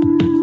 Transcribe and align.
Bye. 0.00 0.37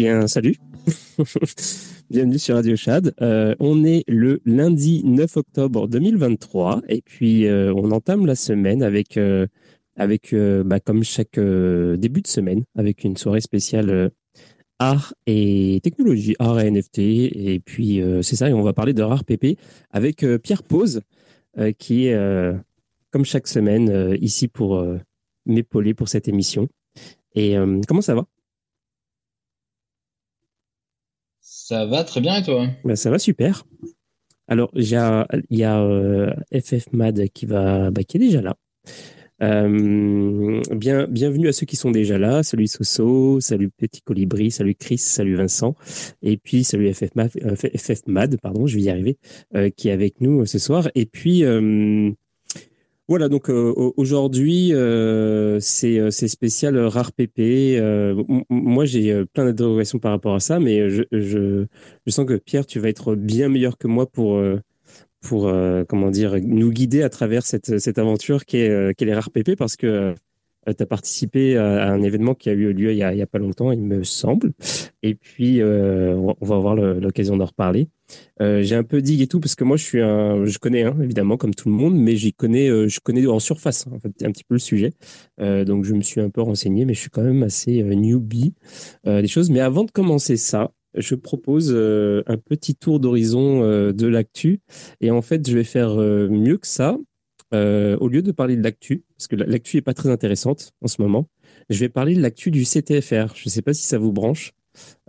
Bien, 0.00 0.26
salut. 0.28 0.56
Bienvenue 2.10 2.38
sur 2.38 2.54
Radio 2.54 2.74
Chad. 2.74 3.12
Euh, 3.20 3.54
on 3.60 3.84
est 3.84 4.02
le 4.08 4.40
lundi 4.46 5.02
9 5.04 5.36
octobre 5.36 5.88
2023 5.88 6.80
et 6.88 7.02
puis 7.02 7.46
euh, 7.46 7.70
on 7.76 7.90
entame 7.90 8.24
la 8.24 8.34
semaine 8.34 8.82
avec, 8.82 9.18
euh, 9.18 9.46
avec 9.96 10.34
bah, 10.64 10.80
comme 10.80 11.04
chaque 11.04 11.38
début 11.38 12.22
de 12.22 12.26
semaine, 12.26 12.64
avec 12.74 13.04
une 13.04 13.18
soirée 13.18 13.42
spéciale 13.42 14.10
art 14.78 15.12
et 15.26 15.80
technologie, 15.82 16.34
art 16.38 16.60
et 16.60 16.70
NFT. 16.70 16.98
Et 16.98 17.60
puis 17.62 18.02
c'est 18.22 18.36
ça, 18.36 18.48
et 18.48 18.54
on 18.54 18.62
va 18.62 18.72
parler 18.72 18.94
de 18.94 19.02
rare 19.02 19.24
PP 19.24 19.58
avec 19.90 20.24
Pierre 20.42 20.62
Pose 20.62 21.02
qui 21.76 22.06
est 22.06 22.54
comme 23.10 23.26
chaque 23.26 23.48
semaine 23.48 24.16
ici 24.18 24.48
pour 24.48 24.82
m'épauler 25.44 25.92
pour 25.92 26.08
cette 26.08 26.26
émission. 26.26 26.68
Et 27.34 27.56
comment 27.86 28.00
ça 28.00 28.14
va? 28.14 28.24
Ça 31.70 31.86
va 31.86 32.02
très 32.02 32.20
bien 32.20 32.34
et 32.34 32.42
toi? 32.42 32.66
Bah, 32.82 32.96
Ça 32.96 33.10
va 33.10 33.20
super. 33.20 33.64
Alors, 34.48 34.72
il 34.74 34.88
y 34.88 34.96
a, 34.96 35.24
y 35.50 35.62
a 35.62 36.34
FF 36.52 36.92
Mad 36.92 37.28
qui, 37.28 37.46
va, 37.46 37.92
bah, 37.92 38.02
qui 38.02 38.16
est 38.16 38.20
déjà 38.20 38.42
là. 38.42 38.56
Euh, 39.40 40.60
bien, 40.74 41.06
bienvenue 41.06 41.46
à 41.46 41.52
ceux 41.52 41.66
qui 41.66 41.76
sont 41.76 41.92
déjà 41.92 42.18
là. 42.18 42.42
Salut 42.42 42.66
Soso, 42.66 43.38
salut 43.38 43.70
Petit 43.70 44.02
Colibri, 44.02 44.50
salut 44.50 44.74
Chris, 44.74 44.98
salut 44.98 45.36
Vincent. 45.36 45.76
Et 46.22 46.38
puis, 46.38 46.64
salut 46.64 46.92
FF 46.92 47.14
Mad, 47.14 47.30
FF 47.30 48.00
Mad 48.08 48.36
pardon, 48.40 48.66
je 48.66 48.74
vais 48.74 48.82
y 48.82 48.90
arriver, 48.90 49.18
euh, 49.54 49.70
qui 49.70 49.90
est 49.90 49.92
avec 49.92 50.20
nous 50.20 50.44
ce 50.46 50.58
soir. 50.58 50.90
Et 50.96 51.06
puis, 51.06 51.44
voilà, 53.10 53.28
donc 53.28 53.50
euh, 53.50 53.74
aujourd'hui, 53.96 54.72
euh, 54.72 55.58
c'est 55.60 56.10
spécial 56.28 56.78
rare 56.78 57.12
PP. 57.12 57.78
moi, 58.48 58.84
j'ai 58.84 59.24
plein 59.34 59.44
d'interrogations 59.44 59.98
par 59.98 60.12
rapport 60.12 60.34
à 60.34 60.40
ça, 60.40 60.60
mais 60.60 60.88
je, 60.88 61.66
sens 62.06 62.24
que 62.24 62.36
Pierre, 62.36 62.66
tu 62.66 62.78
vas 62.78 62.88
être 62.88 63.16
bien 63.16 63.48
meilleur 63.48 63.76
que 63.78 63.88
moi 63.88 64.06
pour, 64.06 64.40
comment 65.88 66.10
dire, 66.10 66.36
nous 66.40 66.70
guider 66.70 67.02
à 67.02 67.08
travers 67.08 67.44
cette, 67.44 67.98
aventure 67.98 68.44
qui 68.44 68.58
est, 68.58 69.00
les 69.00 69.14
rares 69.14 69.30
PP, 69.30 69.56
parce 69.56 69.74
que 69.74 70.14
euh, 70.68 70.72
tu 70.74 70.82
as 70.82 70.86
participé 70.86 71.56
à 71.56 71.90
un 71.90 72.02
événement 72.02 72.34
qui 72.34 72.50
a 72.50 72.52
eu 72.52 72.72
lieu 72.72 72.92
il 72.92 72.98
y 72.98 73.02
a, 73.02 73.08
a 73.08 73.26
pas 73.26 73.38
longtemps, 73.38 73.72
il 73.72 73.82
me 73.82 74.02
semble. 74.04 74.52
Et 75.02 75.14
puis, 75.14 75.60
euh, 75.60 76.14
on 76.16 76.44
va 76.44 76.56
avoir 76.56 76.74
l'occasion 76.76 77.36
d'en 77.36 77.46
reparler. 77.46 77.88
Euh, 78.40 78.62
j'ai 78.62 78.74
un 78.74 78.82
peu 78.82 79.02
dit 79.02 79.22
et 79.22 79.26
tout 79.26 79.40
parce 79.40 79.54
que 79.54 79.64
moi, 79.64 79.76
je 79.76 79.84
suis 79.84 80.00
un, 80.00 80.44
je 80.44 80.58
connais 80.58 80.84
hein, 80.84 80.96
évidemment 81.02 81.36
comme 81.36 81.54
tout 81.54 81.68
le 81.68 81.74
monde, 81.74 81.96
mais 81.96 82.16
j'y 82.16 82.32
connais, 82.32 82.68
je 82.68 83.00
connais 83.00 83.26
en 83.26 83.38
surface 83.38 83.86
en 83.86 83.98
fait 83.98 84.24
un 84.24 84.32
petit 84.32 84.44
peu 84.44 84.54
le 84.54 84.60
sujet. 84.60 84.92
donc, 85.38 85.84
je 85.84 85.94
me 85.94 86.02
suis 86.02 86.20
un 86.20 86.30
peu 86.30 86.40
renseigné, 86.42 86.84
mais 86.84 86.94
je 86.94 87.00
suis 87.00 87.10
quand 87.10 87.22
même 87.22 87.42
assez 87.42 87.82
newbie 87.82 88.54
des 89.04 89.28
choses. 89.28 89.50
Mais 89.50 89.60
avant 89.60 89.84
de 89.84 89.90
commencer 89.90 90.36
ça, 90.36 90.72
je 90.96 91.14
propose 91.14 91.70
un 91.70 92.36
petit 92.36 92.74
tour 92.74 93.00
d'horizon 93.00 93.60
de 93.92 94.06
l'actu. 94.06 94.60
Et 95.00 95.10
en 95.10 95.22
fait, 95.22 95.48
je 95.48 95.56
vais 95.56 95.64
faire 95.64 95.94
mieux 95.96 96.58
que 96.58 96.66
ça. 96.66 96.96
Euh, 97.52 97.96
au 97.98 98.06
lieu 98.06 98.22
de 98.22 98.30
parler 98.30 98.56
de 98.56 98.62
l'actu, 98.62 99.04
parce 99.16 99.26
que 99.26 99.34
l'actu 99.34 99.76
est 99.76 99.82
pas 99.82 99.94
très 99.94 100.08
intéressante 100.08 100.70
en 100.82 100.86
ce 100.86 101.02
moment, 101.02 101.28
je 101.68 101.80
vais 101.80 101.88
parler 101.88 102.14
de 102.14 102.22
l'actu 102.22 102.52
du 102.52 102.64
CTFR. 102.64 103.34
Je 103.34 103.42
ne 103.46 103.50
sais 103.50 103.62
pas 103.62 103.74
si 103.74 103.82
ça 103.82 103.98
vous 103.98 104.12
branche, 104.12 104.52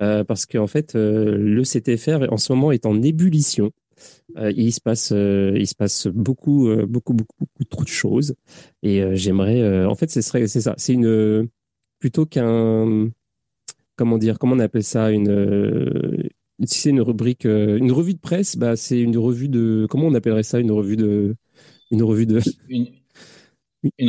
euh, 0.02 0.24
parce 0.24 0.46
qu'en 0.46 0.68
fait, 0.68 0.96
euh, 0.96 1.38
le 1.38 1.64
CTFR 1.64 2.32
en 2.32 2.38
ce 2.38 2.54
moment 2.54 2.72
est 2.72 2.86
en 2.86 3.02
ébullition. 3.02 3.72
il 4.38 4.72
se 4.74 4.82
passe, 4.82 5.12
il 5.12 5.68
se 5.68 5.76
passe 5.76 6.08
beaucoup, 6.08 6.70
beaucoup, 6.88 7.14
beaucoup, 7.14 7.36
beaucoup 7.40 7.64
trop 7.66 7.84
de 7.84 7.90
choses. 7.90 8.36
Et 8.82 9.04
j'aimerais, 9.16 9.86
en 9.86 9.96
fait, 9.96 10.10
ce 10.10 10.22
serait, 10.22 10.48
c'est 10.48 10.62
ça, 10.62 10.74
c'est 10.78 10.94
une 10.94 11.50
plutôt 12.00 12.26
qu'un, 12.26 13.10
comment 13.96 14.18
dire, 14.18 14.40
comment 14.40 14.56
on 14.56 14.60
appelle 14.60 14.84
ça, 14.84 15.12
une 15.12 16.30
si 16.66 16.80
c'est 16.80 16.90
une 16.92 17.02
rubrique, 17.02 17.46
une 17.46 17.92
revue 17.92 18.14
de 18.14 18.20
presse, 18.20 18.56
bah, 18.56 18.76
c'est 18.76 19.00
une 19.00 19.18
revue 19.18 19.50
de, 19.50 19.88
comment 19.90 20.08
on 20.08 20.14
appellerait 20.14 20.44
ça, 20.44 20.60
une 20.60 20.72
revue 20.72 20.96
de, 20.96 21.36
une 21.92 22.04
revue 22.04 22.26
de. 22.26 22.40
Une, 22.70 22.88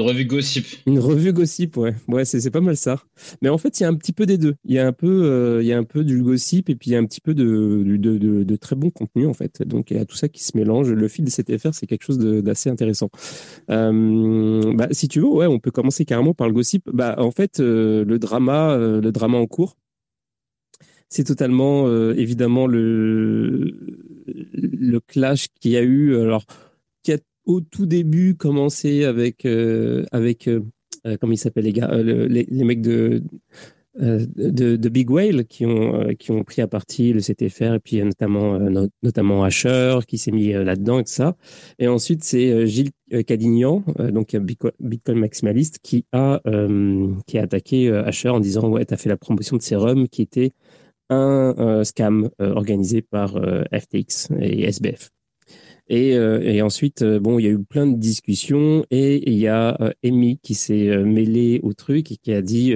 revue 0.01 0.25
gossip. 0.27 0.67
Une 0.87 0.99
revue 0.99 1.33
gossip, 1.33 1.77
ouais. 1.77 1.95
Ouais, 2.09 2.25
c'est 2.25 2.51
pas 2.51 2.61
mal 2.61 2.77
ça. 2.77 3.03
Mais 3.41 3.49
en 3.49 3.59
fait, 3.59 3.81
il 3.81 3.85
y 3.85 3.87
a 3.87 3.89
un 3.89 3.95
petit 3.95 4.13
peu 4.13 4.27
des 4.27 4.37
deux. 4.37 4.55
Il 4.65 4.75
y 4.75 4.79
a 4.79 4.87
un 4.87 4.93
peu, 4.93 5.25
euh, 5.25 5.63
il 5.63 5.67
y 5.67 5.73
a 5.73 5.79
un 5.79 5.85
peu 5.85 6.05
du 6.05 6.23
gossip 6.23 6.69
et 6.69 6.75
puis 6.75 6.91
il 6.91 6.93
y 6.93 6.97
a 6.97 6.99
un 6.99 7.07
petit 7.07 7.21
peu 7.21 7.35
de, 7.35 7.83
de, 7.87 8.19
de, 8.19 8.43
de 8.43 8.57
très 8.57 8.77
bon 8.77 8.91
contenu, 8.91 9.27
en 9.27 9.33
fait. 9.33 9.63
Donc, 9.63 9.91
il 9.91 9.97
y 9.97 10.01
a 10.01 10.05
tout 10.05 10.17
ça 10.17 10.29
qui 10.29 10.45
se 10.45 10.57
mélange. 10.57 10.91
Le 10.93 11.09
fil 11.09 11.25
de 11.25 11.55
affaire, 11.55 11.75
c'est 11.75 11.87
quelque 11.87 12.05
chose 12.05 12.19
d'assez 12.19 12.69
intéressant. 12.71 13.09
Euh, 13.71 14.75
bah, 14.75 14.89
si 14.91 15.09
tu 15.09 15.21
veux, 15.21 15.27
ouais, 15.27 15.47
on 15.47 15.59
peut 15.59 15.71
commencer 15.71 16.05
carrément 16.05 16.35
par 16.35 16.49
le 16.49 16.53
gossip. 16.53 16.89
Bah, 16.93 17.15
en 17.19 17.31
fait, 17.31 17.61
euh, 17.61 18.05
le 18.05 18.19
drama, 18.19 18.77
le 18.77 19.11
drama 19.11 19.39
en 19.39 19.47
cours, 19.47 19.77
c'est 21.09 21.25
totalement, 21.25 21.91
évidemment, 22.13 22.67
le, 22.67 23.77
le 24.53 25.01
clash 25.01 25.49
qu'il 25.61 25.73
y 25.73 25.77
a 25.77 25.83
eu. 25.83 26.17
Alors, 26.17 26.47
au 27.45 27.61
tout 27.61 27.87
début 27.87 28.37
commencé 28.37 29.05
avec 29.05 29.47
avec 30.13 30.49
comment 31.21 31.33
ils 31.33 31.39
s'appellent 31.39 31.65
les 31.65 31.73
gars, 31.73 31.91
les, 31.97 32.47
les, 32.49 32.65
mecs 32.65 32.83
de 32.83 33.23
euh, 34.01 34.25
de, 34.37 34.77
de, 34.77 34.89
Big 34.89 35.11
Whale 35.11 35.45
qui 35.45 35.67
ont, 35.67 36.01
euh, 36.01 36.15
qui 36.15 36.31
ont 36.31 36.45
pris 36.45 36.63
à 36.63 36.67
partie 36.67 37.13
le 37.13 37.21
CTFR 37.21 37.75
et 37.75 37.79
puis 37.79 38.03
notamment, 38.03 38.55
euh, 38.55 38.87
notamment 39.03 39.45
Asher 39.45 39.99
qui 40.09 40.17
s'est 40.17 40.31
mis 40.31 40.53
là-dedans 40.53 41.01
et 41.01 41.05
tout 41.05 41.13
ça. 41.13 41.37
Et 41.79 41.89
ensuite, 41.89 42.25
c'est 42.25 42.67
Gilles 42.67 42.93
Cadignan, 43.27 43.85
donc 43.99 44.35
Bitcoin 44.35 45.19
maximaliste, 45.19 45.79
qui 45.83 46.07
a, 46.13 46.41
qui 47.27 47.39
a 47.39 47.43
attaqué 47.43 47.91
Asher 47.91 48.31
en 48.31 48.41
disant 48.41 48.71
Ouais, 48.71 48.87
tu 48.87 48.95
as 48.95 48.97
fait 48.97 49.11
la 49.11 49.19
promotion 49.19 49.59
de 49.59 49.63
Serum 49.63 50.09
qui 50.09 50.23
était 50.23 50.53
un 51.11 51.85
scam 51.85 52.31
organisé 52.39 53.03
par 53.03 53.39
FTX 53.71 54.31
et 54.41 54.65
SBF. 54.65 55.11
Et, 55.95 56.13
et, 56.13 56.63
ensuite, 56.63 57.05
bon, 57.05 57.39
il 57.39 57.45
y 57.45 57.49
a 57.49 57.51
eu 57.51 57.63
plein 57.63 57.87
de 57.87 57.99
discussions 57.99 58.83
et 58.91 59.31
il 59.31 59.39
y 59.39 59.47
a 59.47 59.77
Amy 60.03 60.39
qui 60.39 60.55
s'est 60.55 60.97
mêlé 61.05 61.61
au 61.63 61.75
truc 61.75 62.11
et 62.11 62.17
qui 62.17 62.33
a 62.33 62.41
dit 62.41 62.75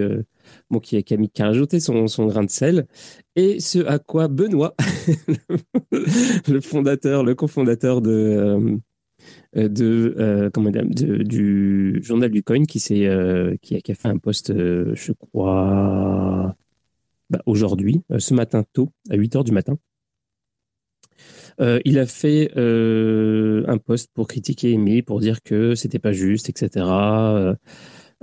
bon, 0.70 0.80
qui, 0.80 0.96
a, 0.96 1.02
qui, 1.02 1.42
a 1.42 1.46
rajouté 1.46 1.80
son, 1.80 2.06
grain 2.26 2.44
de 2.44 2.50
sel. 2.50 2.86
Et 3.36 3.60
ce 3.60 3.78
à 3.86 3.98
quoi 3.98 4.28
Benoît, 4.28 4.74
le 6.48 6.60
fondateur, 6.60 7.24
le 7.24 7.34
cofondateur 7.34 8.00
euh, 8.06 8.76
euh, 9.56 10.50
du 11.24 12.02
journal 12.02 12.30
du 12.30 12.42
coin, 12.42 12.64
qui, 12.64 13.06
euh, 13.06 13.54
a, 13.54 13.94
fait 13.94 14.08
un 14.08 14.18
post, 14.18 14.50
euh, 14.50 14.92
je 14.94 15.12
crois, 15.12 16.54
bah, 17.30 17.40
aujourd'hui, 17.46 18.02
euh, 18.12 18.18
ce 18.18 18.34
matin 18.34 18.64
tôt, 18.72 18.90
à 19.10 19.16
8 19.16 19.36
heures 19.36 19.44
du 19.44 19.52
matin. 19.52 19.78
Euh, 21.61 21.81
il 21.85 21.99
a 21.99 22.06
fait 22.06 22.50
euh, 22.56 23.64
un 23.67 23.79
post 23.79 24.11
pour 24.12 24.29
critiquer 24.29 24.75
Amy, 24.75 25.03
pour 25.03 25.20
dire 25.20 25.43
que 25.43 25.75
c'était 25.75 25.99
pas 25.99 26.12
juste, 26.12 26.49
etc. 26.49 26.85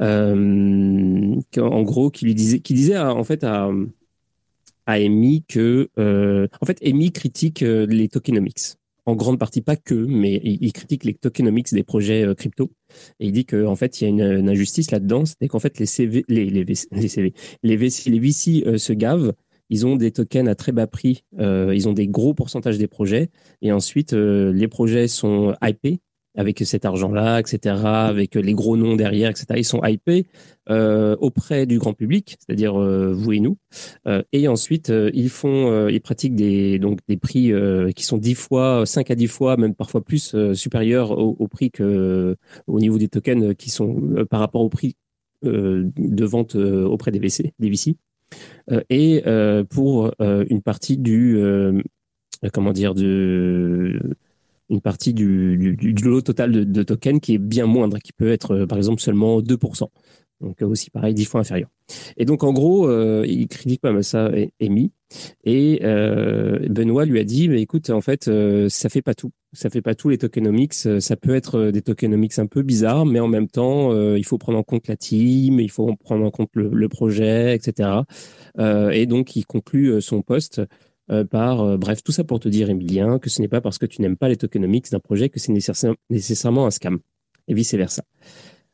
Euh, 0.02 1.42
en 1.58 1.84
gros, 1.84 2.10
qui 2.10 2.26
lui 2.26 2.36
disait, 2.36 2.60
qui 2.60 2.74
disait 2.74 2.98
en 2.98 3.24
fait 3.24 3.44
à, 3.44 3.70
à 4.86 4.94
Amy 4.94 5.44
que, 5.48 5.90
euh, 5.98 6.48
en 6.62 6.66
fait, 6.66 6.80
Amy 6.86 7.12
critique 7.12 7.64
euh, 7.64 7.86
les 7.86 8.08
tokenomics. 8.10 8.76
En 9.06 9.16
grande 9.16 9.38
partie, 9.38 9.62
pas 9.62 9.76
que, 9.76 9.94
mais 9.94 10.40
il, 10.46 10.72
critique 10.72 11.04
les 11.04 11.14
tokenomics 11.14 11.74
des 11.74 11.84
projets 11.84 12.26
crypto. 12.38 12.72
Et 13.20 13.28
il 13.28 13.34
dit 13.34 13.46
qu'en 13.46 13.66
en 13.66 13.76
fait, 13.76 14.00
il 14.00 14.04
y 14.06 14.08
a 14.08 14.10
une, 14.10 14.48
injustice 14.48 14.92
là-dedans. 14.92 15.26
C'est 15.26 15.50
qu'en 15.50 15.60
fait, 15.60 15.78
les 15.78 15.86
CV, 15.86 16.24
les, 16.30 16.46
les, 16.46 16.64
les 16.64 17.08
CV, 17.10 17.34
les 17.64 17.76
VC, 17.76 18.10
les 18.10 18.20
VC 18.20 18.78
se 18.78 18.94
gavent 18.94 19.34
ils 19.70 19.86
ont 19.86 19.96
des 19.96 20.12
tokens 20.12 20.48
à 20.48 20.56
très 20.56 20.72
bas 20.72 20.88
prix, 20.88 21.24
euh, 21.40 21.74
ils 21.76 21.88
ont 21.88 21.94
des 21.94 22.08
gros 22.08 22.34
pourcentages 22.34 22.78
des 22.78 22.88
projets, 22.88 23.30
et 23.62 23.72
ensuite 23.72 24.14
euh, 24.14 24.52
les 24.54 24.68
projets 24.68 25.08
sont 25.08 25.56
hypés 25.64 26.02
avec 26.36 26.60
cet 26.60 26.86
argent-là, 26.86 27.40
etc., 27.40 27.76
avec 27.86 28.36
les 28.36 28.54
gros 28.54 28.76
noms 28.76 28.96
derrière, 28.96 29.30
etc. 29.30 29.46
Ils 29.58 29.66
sont 29.66 29.84
hypés 29.84 30.26
euh, 30.70 31.16
auprès 31.20 31.66
du 31.66 31.78
grand 31.78 31.94
public, 31.94 32.38
c'est-à-dire 32.40 32.80
euh, 32.80 33.14
vous 33.14 33.34
et 33.34 33.40
nous. 33.40 33.58
Euh, 34.08 34.24
et 34.32 34.48
ensuite, 34.48 34.90
euh, 34.90 35.12
ils 35.14 35.30
font, 35.30 35.88
ils 35.88 36.02
pratiquent 36.02 36.36
des 36.36 36.80
donc 36.80 37.00
des 37.08 37.18
prix 37.18 37.52
qui 37.96 38.04
sont 38.04 38.18
10 38.18 38.36
fois, 38.36 38.86
5 38.86 39.12
à 39.12 39.16
10 39.16 39.28
fois, 39.28 39.58
même 39.58 39.76
parfois 39.76 40.04
plus 40.04 40.36
supérieurs 40.54 41.12
au, 41.12 41.36
au, 41.38 41.48
prix 41.48 41.72
que 41.72 42.36
au 42.68 42.80
niveau 42.80 42.98
des 42.98 43.10
tokens 43.10 43.56
qui 43.56 43.70
sont 43.70 44.26
par 44.30 44.40
rapport 44.40 44.62
au 44.62 44.70
prix 44.70 44.96
de 45.44 46.26
vente 46.26 46.56
auprès 46.56 47.12
des 47.12 47.20
VC, 47.20 47.54
des 47.60 47.70
VC. 47.70 47.96
Et 48.90 49.24
pour 49.70 50.14
une 50.20 50.62
partie 50.62 50.98
du 50.98 51.38
comment 52.52 52.74
dire 52.74 52.94
de 52.94 54.00
une 54.70 54.82
partie 54.82 55.14
du, 55.14 55.76
du, 55.78 55.94
du 55.94 56.04
lot 56.04 56.22
total 56.22 56.52
de, 56.52 56.84
tokens 56.84 57.20
qui 57.20 57.36
est 57.36 57.40
bien 57.40 57.66
moindre, 57.66 58.00
qui 58.00 58.14
peut 58.14 58.32
être 58.32 58.52
euh, 58.52 58.68
par 58.68 58.78
exemple 58.78 59.02
seulement 59.02 59.42
2%. 59.42 59.88
Donc 60.42 60.62
euh, 60.62 60.66
aussi 60.66 60.90
pareil, 60.90 61.14
10 61.14 61.26
fois 61.26 61.42
inférieur. 61.42 61.70
Et 62.18 62.26
donc 62.26 62.44
en 62.44 62.54
gros, 62.54 62.88
euh, 62.88 63.24
il 63.28 63.48
critique 63.48 63.82
pas 63.82 63.92
mal 63.92 64.04
ça, 64.04 64.32
Amy. 64.62 64.92
Et 65.44 65.82
euh, 65.84 66.68
Benoît 66.70 67.06
lui 67.06 67.20
a 67.20 67.24
dit, 67.24 67.48
mais 67.48 67.62
écoute, 67.62 67.90
en 67.90 68.02
fait, 68.02 68.28
euh, 68.28 68.68
ça 68.70 68.90
fait 68.90 69.02
pas 69.02 69.14
tout. 69.14 69.32
Ça 69.52 69.70
fait 69.70 69.82
pas 69.82 69.94
tout 69.94 70.10
les 70.10 70.18
tokenomics. 70.18 70.74
Ça 70.74 71.16
peut 71.16 71.36
être 71.36 71.70
des 71.72 71.82
tokenomics 71.82 72.40
un 72.40 72.48
peu 72.48 72.64
bizarres, 72.64 73.06
mais 73.06 73.20
en 73.20 73.28
même 73.28 73.48
temps, 73.48 73.94
il 74.16 74.26
faut 74.26 74.40
prendre 74.40 74.58
en 74.58 74.64
compte 74.64 74.88
la 74.88 74.98
team, 74.98 75.60
il 75.60 75.70
faut 75.70 75.96
prendre 75.96 76.26
en 76.26 76.32
compte 76.32 76.50
le, 76.54 76.70
le 76.70 76.90
projet, 76.90 77.56
etc. 77.56 77.90
et 78.58 79.06
donc 79.06 79.36
il 79.36 79.46
conclut 79.46 80.02
son 80.02 80.24
poste 80.24 80.62
euh, 81.12 81.26
par, 81.26 81.62
euh, 81.62 81.78
bref, 81.78 82.02
tout 82.02 82.14
ça 82.14 82.24
pour 82.24 82.40
te 82.40 82.48
dire, 82.48 82.70
Emilien, 82.70 83.20
que 83.20 83.30
ce 83.30 83.42
n'est 83.42 83.50
pas 83.50 83.60
parce 83.62 83.78
que 83.78 83.86
tu 83.86 84.02
n'aimes 84.02 84.16
pas 84.16 84.30
les 84.30 84.38
tokenomics 84.38 84.90
d'un 84.90 85.00
projet 85.00 85.30
que 85.30 85.40
c'est 85.40 85.52
nécessairement 86.10 86.66
un 86.66 86.72
scam, 86.72 87.00
et 87.48 87.54
vice-versa. 87.54 88.04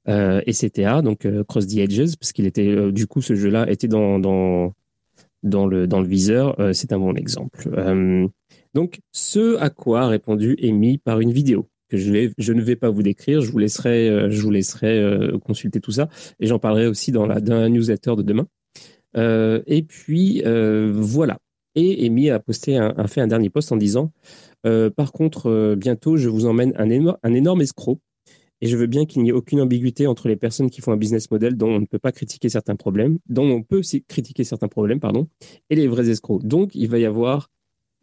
Euh, 0.10 0.42
et 0.46 0.54
CTA, 0.54 1.02
donc 1.02 1.26
euh, 1.26 1.44
Cross 1.44 1.68
the 1.68 1.78
Edges, 1.78 2.16
parce 2.20 2.32
qu'il 2.32 2.48
était, 2.48 2.92
du 2.92 3.06
coup, 3.06 3.22
ce 3.22 3.36
jeu-là 3.36 3.70
était 3.70 3.88
dans, 3.88 4.18
dans, 4.18 4.74
dans, 5.44 5.68
le, 5.68 5.88
dans 5.88 6.02
le 6.02 6.08
viseur, 6.08 6.56
c'est 6.74 6.94
un 6.94 7.00
bon 7.00 7.16
exemple. 7.16 7.70
donc, 8.74 9.00
ce 9.12 9.58
à 9.58 9.70
quoi 9.70 10.02
a 10.02 10.08
répondu 10.08 10.58
Amy 10.64 10.98
par 10.98 11.20
une 11.20 11.32
vidéo 11.32 11.68
que 11.90 11.98
je, 11.98 12.54
ne 12.54 12.62
vais 12.62 12.76
pas 12.76 12.90
vous 12.90 13.02
décrire, 13.04 13.42
je 13.42 13.52
vous 13.52 13.58
laisserai, 13.58 14.30
je 14.30 14.42
vous 14.42 14.52
laisserai 14.52 15.32
consulter 15.44 15.80
tout 15.80 15.92
ça, 15.92 16.10
et 16.40 16.48
j'en 16.48 16.60
parlerai 16.60 16.88
aussi 16.88 17.12
dans 17.12 17.26
la, 17.26 17.40
dans 17.40 17.60
la 17.60 17.70
newsletter 17.70 18.16
de 18.18 18.24
demain. 18.24 18.48
et 19.16 19.84
puis, 19.84 20.44
voilà. 20.92 21.38
Et 21.76 22.06
Amy 22.06 22.30
a 22.30 22.40
posté 22.40 22.78
un, 22.78 23.08
fait 23.08 23.22
un 23.22 23.28
dernier 23.28 23.50
post 23.50 23.72
en 23.72 23.78
disant 23.78 24.12
euh, 24.66 24.90
Par 24.90 25.12
contre, 25.12 25.50
euh, 25.50 25.76
bientôt, 25.76 26.18
je 26.18 26.28
vous 26.30 26.46
emmène 26.46 26.74
un, 26.78 26.90
énorme, 26.90 27.18
un 27.24 27.34
énorme 27.34 27.62
escroc. 27.62 28.00
Et 28.62 28.68
je 28.68 28.76
veux 28.78 28.88
bien 28.88 29.06
qu'il 29.06 29.24
n'y 29.24 29.30
ait 29.30 29.34
aucune 29.34 29.62
ambiguïté 29.62 30.08
entre 30.08 30.28
les 30.28 30.36
personnes 30.36 30.70
qui 30.70 30.82
font 30.82 30.92
un 30.92 30.98
business 30.98 31.32
model 31.32 31.56
dont 31.56 31.70
on 31.70 31.80
ne 31.80 31.86
peut 31.86 32.00
pas 32.00 32.12
critiquer 32.12 32.50
certains 32.50 32.76
problèmes, 32.76 33.20
dont 33.30 33.50
on 33.50 33.64
peut 33.64 33.82
critiquer 34.08 34.44
certains 34.44 34.68
problèmes, 34.68 35.00
pardon, 35.00 35.28
et 35.70 35.76
les 35.76 35.88
vrais 35.88 36.10
escrocs. 36.10 36.46
Donc, 36.46 36.76
il 36.76 36.90
va 36.90 37.00
y 37.00 37.06
avoir 37.06 37.50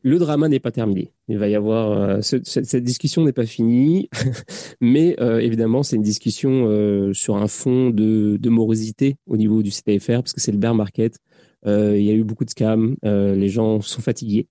le 0.07 0.21
drama 0.21 0.49
n'est 0.49 0.61
pas 0.61 0.71
terminé. 0.71 1.11
Il 1.27 1.37
va 1.37 1.49
y 1.49 1.57
avoir 1.57 1.91
euh, 1.91 2.21
ce, 2.21 2.37
cette, 2.45 2.85
discussion 2.85 3.25
n'est 3.25 3.33
pas 3.33 3.45
finie, 3.45 4.09
mais 4.81 5.17
euh, 5.21 5.41
évidemment 5.41 5.83
c'est 5.83 5.97
une 5.97 6.03
discussion 6.03 6.67
euh, 6.69 7.13
sur 7.13 7.37
un 7.37 7.49
fond 7.49 7.91
de, 7.91 8.39
morosité 8.49 9.17
au 9.27 9.37
niveau 9.37 9.65
du 9.65 9.71
CTFR 9.71 10.23
parce 10.23 10.33
que 10.33 10.41
c'est 10.41 10.53
le 10.53 10.59
bear 10.59 10.77
market. 10.77 11.19
Il 11.65 12.03
y 12.03 12.11
a 12.11 12.13
eu 12.13 12.23
beaucoup 12.23 12.45
de 12.45 12.51
scams, 12.51 12.95
les 13.03 13.49
gens 13.49 13.81
sont 13.81 14.01
fatigués. 14.01 14.47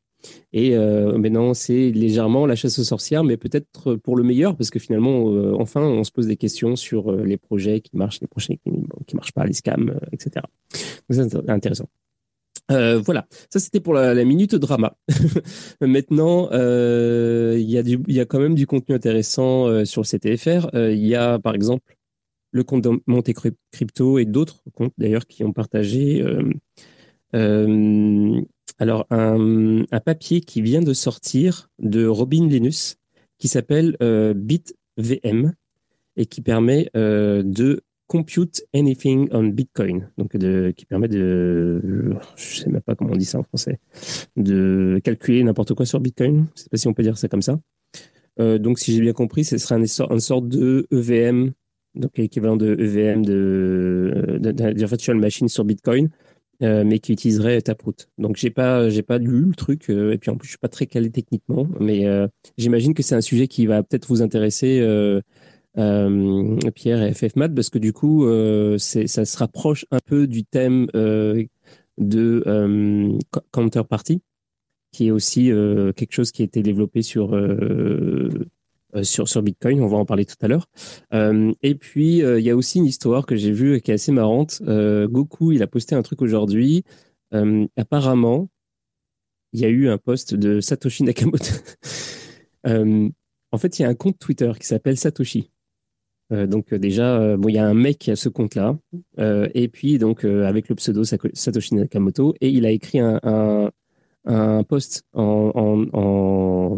Et 0.54 0.76
euh, 0.76 1.18
maintenant, 1.18 1.54
c'est 1.54 1.92
légèrement 1.92 2.46
la 2.46 2.56
chasse 2.56 2.80
aux 2.80 2.84
sorcières, 2.84 3.24
mais 3.24 3.38
peut-être 3.38 3.96
pour 3.96 4.16
le 4.16 4.24
meilleur, 4.24 4.56
parce 4.56 4.70
que 4.70 4.80
finalement, 4.80 5.26
enfin, 5.60 5.82
on 5.82 6.04
se 6.04 6.12
pose 6.12 6.28
des 6.28 6.38
questions 6.38 6.76
sur 6.76 7.12
les 7.12 7.38
projets 7.38 7.82
qui 7.82 7.98
marchent, 7.98 8.22
les 8.22 8.28
projets 8.28 8.60
qui 8.64 8.72
ne 8.72 9.16
marchent 9.16 9.34
pas, 9.34 9.46
les 9.46 9.54
scams, 9.54 10.00
etc. 10.12 10.46
c'est 11.10 11.50
intéressant. 11.50 11.90
Euh, 12.72 13.00
voilà, 13.00 13.28
ça 13.52 13.60
c'était 13.60 13.80
pour 13.80 13.94
la, 13.94 14.16
minute 14.26 14.56
drama. 14.56 14.98
Maintenant, 15.82 16.50
il 16.52 17.70
y, 17.70 17.78
a 17.78 17.84
y 18.08 18.20
a 18.20 18.26
quand 18.26 18.40
même 18.40 18.56
du 18.56 18.66
contenu 18.66 18.96
intéressant 18.96 19.68
euh, 19.68 19.86
sur 19.86 20.02
le 20.02 20.08
CTFR. 20.08 20.70
Il 20.74 21.06
y 21.06 21.16
a 21.16 21.38
par 21.40 21.54
exemple 21.54 21.96
le 22.52 22.64
compte 22.64 22.84
de 22.84 22.90
Monte 23.06 23.32
Crypto 23.72 24.18
et 24.18 24.26
d'autres 24.26 24.64
comptes 24.74 24.94
d'ailleurs 24.98 25.28
qui 25.28 25.44
ont 25.44 25.52
partagé 25.52 26.24
euh, 27.36 28.42
alors, 28.78 29.08
un, 29.10 29.86
papier 30.04 30.42
qui 30.42 30.62
vient 30.62 30.82
de 30.82 30.94
sortir 30.94 31.70
de 31.80 32.06
Robin 32.06 32.48
Linus 32.48 32.98
qui 33.38 33.48
s'appelle 33.48 33.96
euh, 34.02 34.34
BitVM 34.34 35.54
et 36.18 36.26
qui 36.26 36.42
permet 36.42 36.90
euh, 36.96 37.42
de 37.44 37.82
compute 38.08 38.64
anything 38.74 39.28
on 39.32 39.46
Bitcoin, 39.46 40.10
donc 40.18 40.38
qui 40.76 40.86
permet 40.86 41.08
de, 41.08 42.16
je 42.36 42.62
sais 42.62 42.70
même 42.70 42.82
pas 42.82 42.96
comment 42.96 43.14
on 43.14 43.18
dit 43.18 43.26
ça 43.26 43.40
en 43.40 43.44
français, 43.44 43.80
de 44.36 45.00
calculer 45.04 45.44
n'importe 45.44 45.74
quoi 45.74 45.86
sur 45.86 46.00
Bitcoin. 46.00 46.46
Je 46.56 46.64
sais 46.64 46.70
pas 46.70 46.78
si 46.78 46.88
on 46.88 46.94
peut 46.94 47.04
dire 47.04 47.18
ça 47.18 47.28
comme 47.28 47.42
ça. 47.42 47.60
Euh, 48.40 48.58
donc, 48.58 48.80
si 48.80 48.94
j'ai 48.94 49.02
bien 49.02 49.14
compris, 49.14 49.44
ce 49.44 49.58
sera 49.58 49.78
une, 49.78 49.88
sorte 49.88 50.48
de 50.48 50.88
EVM, 50.92 51.52
donc 51.96 52.20
équivalent 52.20 52.58
de 52.58 52.76
EVM 52.78 53.26
de 53.26 54.40
virtual 54.76 55.18
machine 55.18 55.48
sur 55.48 55.64
Bitcoin, 55.64 56.10
euh, 56.62 56.84
mais 56.86 57.00
qui 57.00 57.12
utiliserait 57.12 57.62
Taproot. 57.62 58.08
Donc 58.18 58.38
j'ai 58.38 58.50
pas 58.50 58.90
j'ai 58.90 59.02
pas 59.02 59.18
lu 59.18 59.42
le 59.42 59.56
truc 59.56 59.90
euh, 59.90 60.14
et 60.14 60.18
puis 60.18 60.32
en 60.32 60.38
plus 60.38 60.48
je 60.48 60.52
suis 60.52 60.58
pas 60.58 60.70
très 60.70 60.86
calé 60.86 61.10
techniquement, 61.10 61.68
mais 61.82 62.06
euh, 62.06 62.28
j'imagine 62.58 62.94
que 62.94 63.04
c'est 63.04 63.16
un 63.16 63.22
sujet 63.22 63.48
qui 63.50 63.66
va 63.66 63.84
peut-être 63.84 64.08
vous 64.08 64.22
intéresser 64.22 64.80
Pierre 65.76 67.04
et 67.04 67.14
FFMAT 67.14 67.50
parce 67.50 67.70
que 67.70 67.78
du 67.78 67.92
coup 67.92 68.26
ça 68.78 69.26
se 69.26 69.38
rapproche 69.38 69.86
un 69.92 70.00
peu 70.00 70.28
du 70.28 70.46
thème 70.46 70.88
de 71.98 73.20
counterparty 73.52 74.22
qui 74.94 75.08
est 75.08 75.12
aussi 75.12 75.52
quelque 75.96 76.14
chose 76.14 76.32
qui 76.32 76.42
a 76.42 76.46
été 76.46 76.62
développé 76.62 77.02
sur 77.02 77.32
sur, 79.04 79.28
sur 79.28 79.42
Bitcoin. 79.42 79.82
On 79.82 79.88
va 79.88 79.98
en 79.98 80.06
parler 80.06 80.26
tout 80.26 80.36
à 80.42 80.48
l'heure. 80.48 80.68
Euh, 81.14 81.54
et 81.62 81.76
puis, 81.76 82.24
euh, 82.24 82.40
il 82.40 82.46
y 82.46 82.50
a 82.50 82.56
aussi 82.56 82.80
une 82.80 82.86
histoire 82.86 83.26
que 83.26 83.36
j'ai 83.36 83.52
vue 83.52 83.82
qui 83.82 83.92
est 83.92 83.96
assez 83.96 84.12
marrante. 84.12 84.62
Goku, 84.64 85.52
il 85.52 85.64
a 85.64 85.68
posté 85.68 85.96
un 85.96 86.02
truc 86.02 86.22
aujourd'hui. 86.22 86.84
apparemment, 87.76 88.50
il 89.54 89.60
y 89.62 89.66
a 89.66 89.70
eu 89.70 89.90
un 89.90 89.98
post 89.98 90.36
de 90.36 90.60
Satoshi 90.60 91.04
Nakamoto. 91.04 91.54
En 93.52 93.58
fait, 93.58 93.80
il 93.80 93.84
y 93.84 93.86
a 93.86 93.88
un 93.88 93.96
compte 93.96 94.20
Twitter 94.20 94.52
qui 94.60 94.68
s'appelle 94.68 94.98
Satoshi. 94.98 95.50
Euh, 96.34 96.46
donc 96.46 96.74
déjà, 96.74 97.38
bon, 97.38 97.48
il 97.48 97.56
y 97.56 97.58
a 97.58 97.66
un 97.66 97.76
mec 97.76 98.00
qui 98.00 98.12
a 98.12 98.18
ce 98.18 98.28
compte-là, 98.28 98.78
et 99.54 99.70
puis 99.70 99.98
donc 99.98 100.26
avec 100.26 100.68
le 100.68 100.76
pseudo 100.76 101.04
Satoshi 101.06 101.76
Nakamoto, 101.76 102.34
et 102.42 102.50
il 102.50 102.66
a 102.66 102.72
écrit 102.72 103.00
un, 103.00 103.72
un, 104.26 104.64
post 104.64 105.06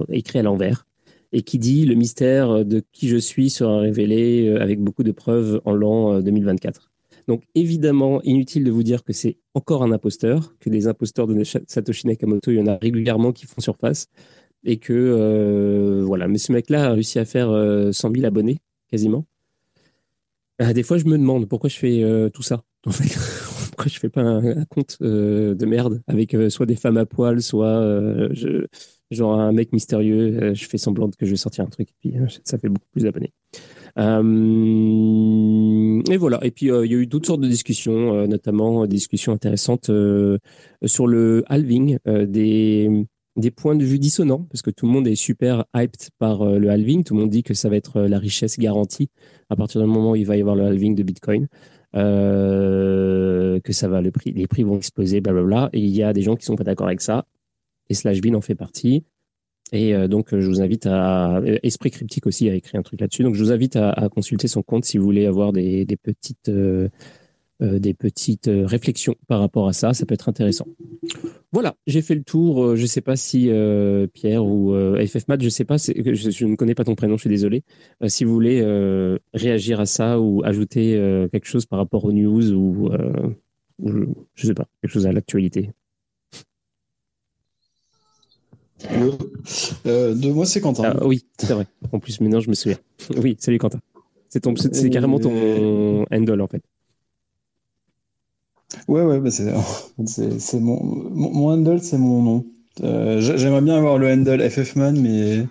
écrit 0.10 0.40
à 0.40 0.44
l'envers 0.44 0.86
et 1.31 1.41
qui 1.41 1.60
dit 1.60 1.86
le 1.86 1.96
mystère 1.96 2.65
de 2.65 2.81
qui 2.91 3.10
je 3.10 3.17
suis 3.17 3.50
sera 3.50 3.79
révélé 3.79 4.50
avec 4.60 4.79
beaucoup 4.79 5.03
de 5.03 5.12
preuves 5.12 5.62
en 5.65 5.74
l'an 5.74 6.22
2024. 6.22 6.89
Donc 7.27 7.43
évidemment, 7.55 8.22
inutile 8.24 8.63
de 8.63 8.72
vous 8.72 8.84
dire 8.84 9.03
que 9.03 9.12
c'est 9.12 9.38
encore 9.53 9.84
un 9.84 9.91
imposteur, 9.91 10.55
que 10.60 10.69
des 10.69 10.88
imposteurs 10.88 11.27
de 11.27 11.43
Satoshi 11.43 12.07
Nakamoto, 12.07 12.51
il 12.51 12.57
y 12.57 12.62
en 12.62 12.67
a 12.67 12.77
régulièrement 12.77 13.34
qui 13.34 13.46
font 13.46 13.60
surface, 13.60 14.07
et 14.63 14.77
que 14.77 14.93
euh, 14.93 16.03
voilà. 16.05 16.27
Mais 16.27 16.38
ce 16.38 16.51
mec-là 16.51 16.86
a 16.86 16.93
réussi 16.93 17.19
à 17.19 17.25
faire 17.25 17.48
100 17.48 17.53
euh, 17.53 17.91
000 17.91 18.25
abonnés 18.25 18.60
quasiment. 18.89 19.25
Euh, 20.62 20.74
des 20.74 20.84
fois, 20.84 20.98
je 20.98 21.05
me 21.05 21.17
demande 21.17 21.48
pourquoi 21.48 21.69
je 21.69 21.77
fais 21.77 22.29
tout 22.34 22.43
ça. 22.43 22.63
En 22.86 22.91
fait, 22.91 23.13
pourquoi 23.72 23.91
je 23.91 24.00
fais 24.00 24.10
pas 24.10 24.22
un, 24.22 24.65
compte 24.65 24.98
de 25.01 25.65
merde 25.65 26.01
avec 26.07 26.36
soit 26.50 26.65
des 26.65 26.77
femmes 26.77 26.98
à 26.98 27.05
poil, 27.05 27.41
soit 27.41 27.81
je, 28.31 28.67
genre 29.12 29.40
un 29.40 29.52
mec 29.52 29.74
mystérieux. 29.74 30.54
je 30.54 30.66
fais 30.66 30.78
semblant 30.78 31.10
que 31.10 31.26
je 31.26 31.32
vais 31.32 31.38
sortir 31.38 31.64
un 31.64 31.70
truc, 31.70 31.90
et 31.90 31.96
puis 32.00 32.16
ça 32.44 32.58
fait 32.58 32.70
beaucoup 32.70 32.88
plus 32.92 33.04
d'abonnés. 33.04 33.34
Euh, 33.98 36.02
et 36.10 36.18
voilà. 36.18 36.40
Et 36.44 36.52
puis 36.52 36.72
euh, 36.72 36.86
il 36.86 36.92
y 36.92 36.96
a 36.96 36.98
eu 36.98 37.10
toutes 37.10 37.26
sortes 37.26 37.42
de 37.42 37.48
discussions, 37.48 38.14
euh, 38.14 38.28
notamment 38.28 38.86
des 38.86 38.96
discussions 38.96 39.34
intéressantes 39.34 39.90
sur 40.86 41.08
le 41.08 41.44
halving 41.48 41.98
des 42.06 43.06
des 43.36 43.52
points 43.52 43.76
de 43.76 43.86
vue 43.86 44.00
dissonants 44.00 44.48
parce 44.50 44.64
que 44.64 44.72
tout 44.72 44.88
le 44.88 44.92
monde 44.92 45.08
est 45.08 45.16
super 45.16 45.66
hyped 45.76 46.10
par 46.18 46.44
le 46.44 46.70
halving. 46.70 47.04
Tout 47.04 47.14
le 47.14 47.22
monde 47.22 47.30
dit 47.30 47.44
que 47.44 47.54
ça 47.54 47.70
va 47.70 47.76
être 47.76 48.02
la 48.02 48.18
richesse 48.18 48.58
garantie 48.58 49.10
à 49.50 49.56
partir 49.56 49.82
du 49.82 49.88
moment 49.88 50.12
où 50.12 50.16
il 50.16 50.26
va 50.26 50.38
y 50.38 50.42
avoir 50.42 50.56
le 50.56 50.66
halving 50.66 50.96
de 50.96 51.04
Bitcoin. 51.04 51.48
que 51.94 53.60
ça 53.70 53.88
va, 53.88 54.02
le 54.02 54.12
prix, 54.12 54.34
les 54.34 54.48
prix 54.48 54.64
vont 54.64 54.78
exploser, 54.78 55.22
blablabla. 55.22 55.70
Et 55.74 55.80
il 55.80 55.96
y 55.96 56.02
a 56.02 56.14
des 56.14 56.24
gens 56.24 56.36
qui 56.36 56.46
sont 56.46 56.56
pas 56.56 56.64
d'accord 56.64 56.88
avec 56.88 57.02
ça. 57.02 57.26
Et 57.89 57.94
Slashbean 57.94 58.36
en 58.36 58.41
fait 58.41 58.56
partie. 58.56 59.03
Et 59.74 59.94
euh, 59.94 60.08
donc, 60.08 60.27
je 60.32 60.48
vous 60.48 60.62
invite 60.62 60.86
à. 60.86 61.38
Euh, 61.38 61.58
Esprit 61.63 61.91
Cryptique 61.91 62.25
aussi 62.25 62.50
a 62.50 62.56
écrit 62.56 62.77
un 62.77 62.84
truc 62.84 63.01
là-dessus. 63.01 63.24
Donc, 63.24 63.36
je 63.36 63.44
vous 63.44 63.51
invite 63.51 63.75
à, 63.75 64.10
consulter 64.10 64.48
son 64.48 64.63
compte 64.63 64.86
si 64.86 64.98
vous 64.98 65.03
voulez 65.03 65.25
avoir 65.25 65.51
des, 65.51 65.86
petites, 66.01 66.50
euh, 66.50 66.88
euh 67.62 67.79
des 67.79 67.94
petites 67.94 68.50
réflexions 68.50 69.15
par 69.27 69.39
rapport 69.39 69.67
à 69.67 69.74
ça. 69.74 69.94
Ça 69.94 70.06
peut 70.06 70.13
être 70.13 70.29
intéressant. 70.29 70.67
Voilà, 71.51 71.75
j'ai 71.86 72.01
fait 72.01 72.15
le 72.15 72.24
tour. 72.24 72.75
Je 72.75 72.82
ne 72.82 72.88
sais 72.88 73.01
pas 73.01 73.15
si 73.15 73.50
Pierre 74.13 74.46
ou 74.46 74.74
FFMAT, 74.74 75.38
je 75.39 75.46
ne 75.46 75.50
sais 75.50 75.65
pas, 75.65 75.77
je, 75.77 76.46
ne 76.46 76.56
connais 76.56 76.75
pas 76.75 76.84
ton 76.84 76.96
prénom, 76.96 77.17
je 77.17 77.22
suis 77.22 77.29
désolé. 77.29 77.63
si 78.08 78.24
vous 78.24 78.34
voulez 78.34 78.62
réagir 79.34 79.79
à 79.79 79.86
ça 79.86 80.20
ou 80.20 80.44
ajouter 80.44 80.94
quelque 81.32 81.48
chose 81.48 81.65
par 81.65 81.79
rapport 81.79 82.06
aux 82.06 82.12
news 82.12 82.51
ou, 82.51 82.89
ou 83.79 83.89
je 84.36 84.44
ne 84.44 84.48
sais 84.48 84.53
pas, 84.53 84.67
quelque 84.82 84.91
chose 84.91 85.08
à 85.08 85.12
l'actualité. 85.12 85.72
Euh, 89.86 90.13
de 90.13 90.31
moi, 90.31 90.46
c'est 90.46 90.62
Quentin. 90.62 90.96
Ah, 90.96 91.05
oui, 91.05 91.25
c'est 91.38 91.53
vrai. 91.53 91.67
En 91.91 92.00
plus, 92.00 92.19
maintenant, 92.22 92.39
je 92.39 92.50
me 92.50 92.55
souviens. 92.55 92.77
Oui, 93.17 93.38
salut 93.39 93.57
Quentin. 93.57 93.79
C'est 94.29 94.41
ton, 94.41 94.55
c'est 94.55 94.89
carrément 94.89 95.19
ton 95.19 96.05
handle 96.12 96.41
en 96.41 96.48
fait. 96.48 96.62
Ouais, 98.88 99.01
ouais, 99.01 99.19
bah 99.19 99.31
c'est, 99.31 99.53
c'est, 100.39 100.60
mon, 100.60 100.84
mon, 100.84 101.50
handle, 101.50 101.81
c'est 101.81 101.98
mon 101.98 102.22
nom. 102.22 102.46
Euh, 102.84 103.22
j'aimerais 103.22 103.62
bien 103.62 103.77
avoir 103.77 103.98
le 103.98 104.12
handle 104.12 104.48
FFman, 104.50 104.93
mais 104.93 105.46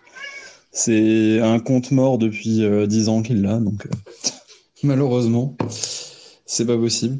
c'est 0.70 1.40
un 1.40 1.58
compte 1.58 1.90
mort 1.90 2.18
depuis 2.18 2.60
10 2.86 3.08
euh, 3.08 3.10
ans 3.10 3.22
qu'il 3.22 3.42
l'a, 3.42 3.58
donc 3.58 3.88
malheureusement. 4.82 5.56
C'est 6.48 6.64
pas 6.64 6.76
possible. 6.78 7.18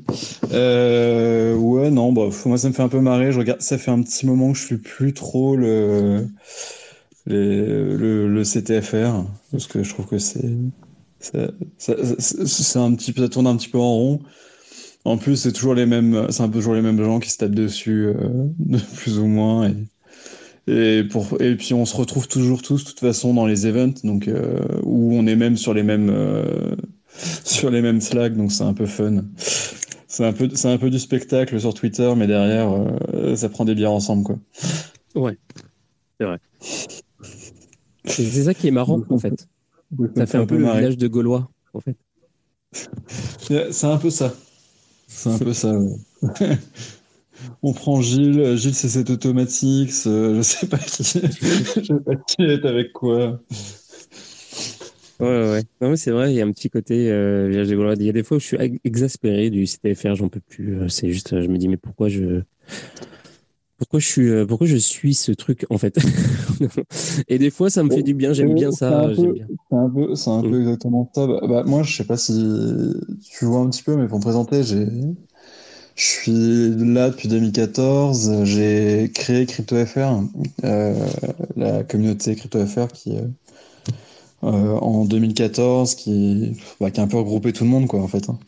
Euh, 0.52 1.56
ouais, 1.56 1.90
non, 1.90 2.12
bah, 2.12 2.28
moi 2.44 2.58
ça 2.58 2.68
me 2.68 2.72
fait 2.74 2.82
un 2.82 2.88
peu 2.88 3.00
marrer. 3.00 3.32
Je 3.32 3.38
regarde, 3.38 3.60
ça 3.60 3.76
fait 3.76 3.90
un 3.90 4.00
petit 4.02 4.24
moment 4.24 4.52
que 4.52 4.58
je 4.58 4.64
suis 4.64 4.76
plus 4.76 5.14
trop 5.14 5.56
le, 5.56 6.26
le, 7.26 8.28
le 8.28 8.44
CTFR 8.44 9.24
parce 9.50 9.66
que 9.66 9.82
je 9.82 9.90
trouve 9.90 10.06
que 10.06 10.18
c'est 10.18 10.48
c'est 11.18 12.78
un 12.78 12.94
petit 12.94 13.12
ça 13.16 13.28
tourne 13.28 13.48
un 13.48 13.56
petit 13.56 13.68
peu 13.68 13.78
en 13.78 13.94
rond. 13.94 14.20
En 15.04 15.18
plus, 15.18 15.36
c'est 15.36 15.52
toujours 15.52 15.74
les 15.74 15.86
mêmes, 15.86 16.26
c'est 16.30 16.42
un 16.42 16.48
peu 16.48 16.58
toujours 16.58 16.74
les 16.74 16.82
mêmes 16.82 17.02
gens 17.02 17.20
qui 17.20 17.30
se 17.30 17.38
tapent 17.38 17.54
dessus, 17.54 18.06
euh, 18.06 18.48
plus 18.96 19.18
ou 19.18 19.26
moins. 19.26 19.68
Et, 20.68 20.98
et, 20.98 21.04
pour, 21.04 21.40
et 21.40 21.56
puis 21.56 21.74
on 21.74 21.84
se 21.84 21.96
retrouve 21.96 22.28
toujours 22.28 22.62
tous, 22.62 22.84
de 22.84 22.88
toute 22.90 23.00
façon, 23.00 23.34
dans 23.34 23.46
les 23.46 23.66
events, 23.66 24.00
donc 24.04 24.28
euh, 24.28 24.60
où 24.82 25.14
on 25.14 25.26
est 25.26 25.36
même 25.36 25.56
sur 25.56 25.74
les 25.74 25.84
mêmes 25.84 26.10
sur 27.44 27.70
les 27.70 27.82
mêmes 27.82 28.00
slags, 28.00 28.36
donc 28.36 28.52
c'est 28.52 28.64
un 28.64 28.74
peu 28.74 28.86
fun. 28.86 29.24
C'est 30.08 30.24
un 30.24 30.32
peu, 30.32 30.48
c'est 30.54 30.68
un 30.68 30.78
peu 30.78 30.90
du 30.90 30.98
spectacle 30.98 31.58
sur 31.58 31.74
Twitter, 31.74 32.12
mais 32.16 32.26
derrière, 32.26 32.72
euh, 33.14 33.36
ça 33.36 33.48
prend 33.48 33.64
des 33.64 33.74
bières 33.74 33.92
ensemble, 33.92 34.24
quoi. 34.24 34.38
Ouais, 35.14 35.38
c'est 36.18 36.26
vrai. 36.26 36.38
C'est 38.04 38.44
ça 38.44 38.54
qui 38.54 38.68
est 38.68 38.72
marrant, 38.72 39.02
en 39.10 39.18
fait. 39.18 39.48
Ça 40.16 40.26
fait 40.26 40.38
un, 40.38 40.46
peu, 40.46 40.56
le 40.56 40.64
village 40.64 40.96
de 40.96 41.08
Gaulois, 41.08 41.50
en 41.74 41.80
fait. 41.80 41.96
C'est 43.72 43.86
un 43.86 43.96
peu 43.96 44.10
ça. 44.10 44.34
C'est 45.06 45.30
un 45.30 45.38
peu 45.38 45.52
ça. 45.52 45.74
On 47.62 47.72
prend 47.72 48.00
Gilles, 48.00 48.56
Gilles 48.56 48.74
c'est 48.74 48.88
cet 48.88 49.10
automatique, 49.10 49.90
je 49.90 50.40
sais 50.42 50.66
pas 50.66 50.78
qui, 50.78 51.04
je 51.04 51.84
sais 51.84 52.00
pas 52.00 52.16
qui 52.16 52.42
est 52.42 52.64
avec 52.64 52.92
quoi. 52.92 53.40
Ouais, 55.20 55.50
ouais. 55.50 55.62
Non, 55.80 55.90
mais 55.90 55.96
c'est 55.96 56.10
vrai, 56.10 56.32
il 56.32 56.36
y 56.36 56.42
a 56.42 56.44
un 56.44 56.52
petit 56.52 56.68
côté 56.68 57.10
euh, 57.10 57.48
village 57.48 57.68
de 57.68 57.76
Gaulois. 57.76 57.94
Il 57.98 58.04
y 58.04 58.08
a 58.08 58.12
des 58.12 58.22
fois 58.22 58.36
où 58.36 58.40
je 58.40 58.46
suis 58.46 58.80
exaspéré 58.84 59.50
du 59.50 59.64
CTFR, 59.66 60.14
j'en 60.14 60.28
peux 60.28 60.40
plus. 60.40 60.78
Euh, 60.78 60.88
c'est 60.88 61.10
juste, 61.10 61.40
je 61.40 61.46
me 61.48 61.56
dis, 61.56 61.68
mais 61.68 61.76
pourquoi 61.76 62.08
je. 62.08 62.42
Pourquoi 63.78 64.00
je 64.00 64.06
suis, 64.06 64.30
euh, 64.30 64.46
pourquoi 64.46 64.66
je 64.66 64.76
suis 64.76 65.12
ce 65.12 65.32
truc 65.32 65.66
en 65.68 65.76
fait? 65.76 65.98
Et 67.28 67.38
des 67.38 67.50
fois, 67.50 67.68
ça 67.68 67.82
me 67.82 67.90
fait 67.90 68.02
du 68.02 68.14
bien. 68.14 68.32
J'aime 68.32 68.54
bien 68.54 68.72
ça. 68.72 69.10
C'est 69.14 69.76
un 69.76 69.90
peu, 69.90 70.14
c'est 70.14 70.30
un 70.30 70.40
peu, 70.40 70.48
mm. 70.48 70.60
exactement 70.62 71.10
ça. 71.14 71.26
Bah, 71.26 71.40
bah, 71.46 71.62
moi, 71.66 71.82
je 71.82 71.94
sais 71.94 72.04
pas 72.04 72.16
si 72.16 72.32
tu 73.20 73.44
vois 73.44 73.60
un 73.60 73.68
petit 73.68 73.82
peu, 73.82 73.96
mais 73.96 74.06
pour 74.08 74.18
me 74.18 74.22
présenter, 74.22 74.62
j'ai, 74.62 74.86
je 75.96 76.04
suis 76.04 76.92
là 76.92 77.10
depuis 77.10 77.28
2014. 77.28 78.44
J'ai 78.44 79.10
créé 79.14 79.46
CryptoFR, 79.46 80.22
euh, 80.64 80.94
la 81.56 81.82
communauté 81.84 82.36
CryptoFR 82.36 82.88
qui 82.88 83.16
euh, 83.16 83.22
en 84.42 85.04
2014 85.04 85.94
qui, 85.94 86.52
bah, 86.80 86.90
qui 86.90 87.00
a 87.00 87.02
un 87.02 87.08
peu 87.08 87.16
regroupé 87.16 87.52
tout 87.52 87.64
le 87.64 87.70
monde, 87.70 87.86
quoi, 87.86 88.00
en 88.00 88.08
fait. 88.08 88.28
Hein. 88.28 88.38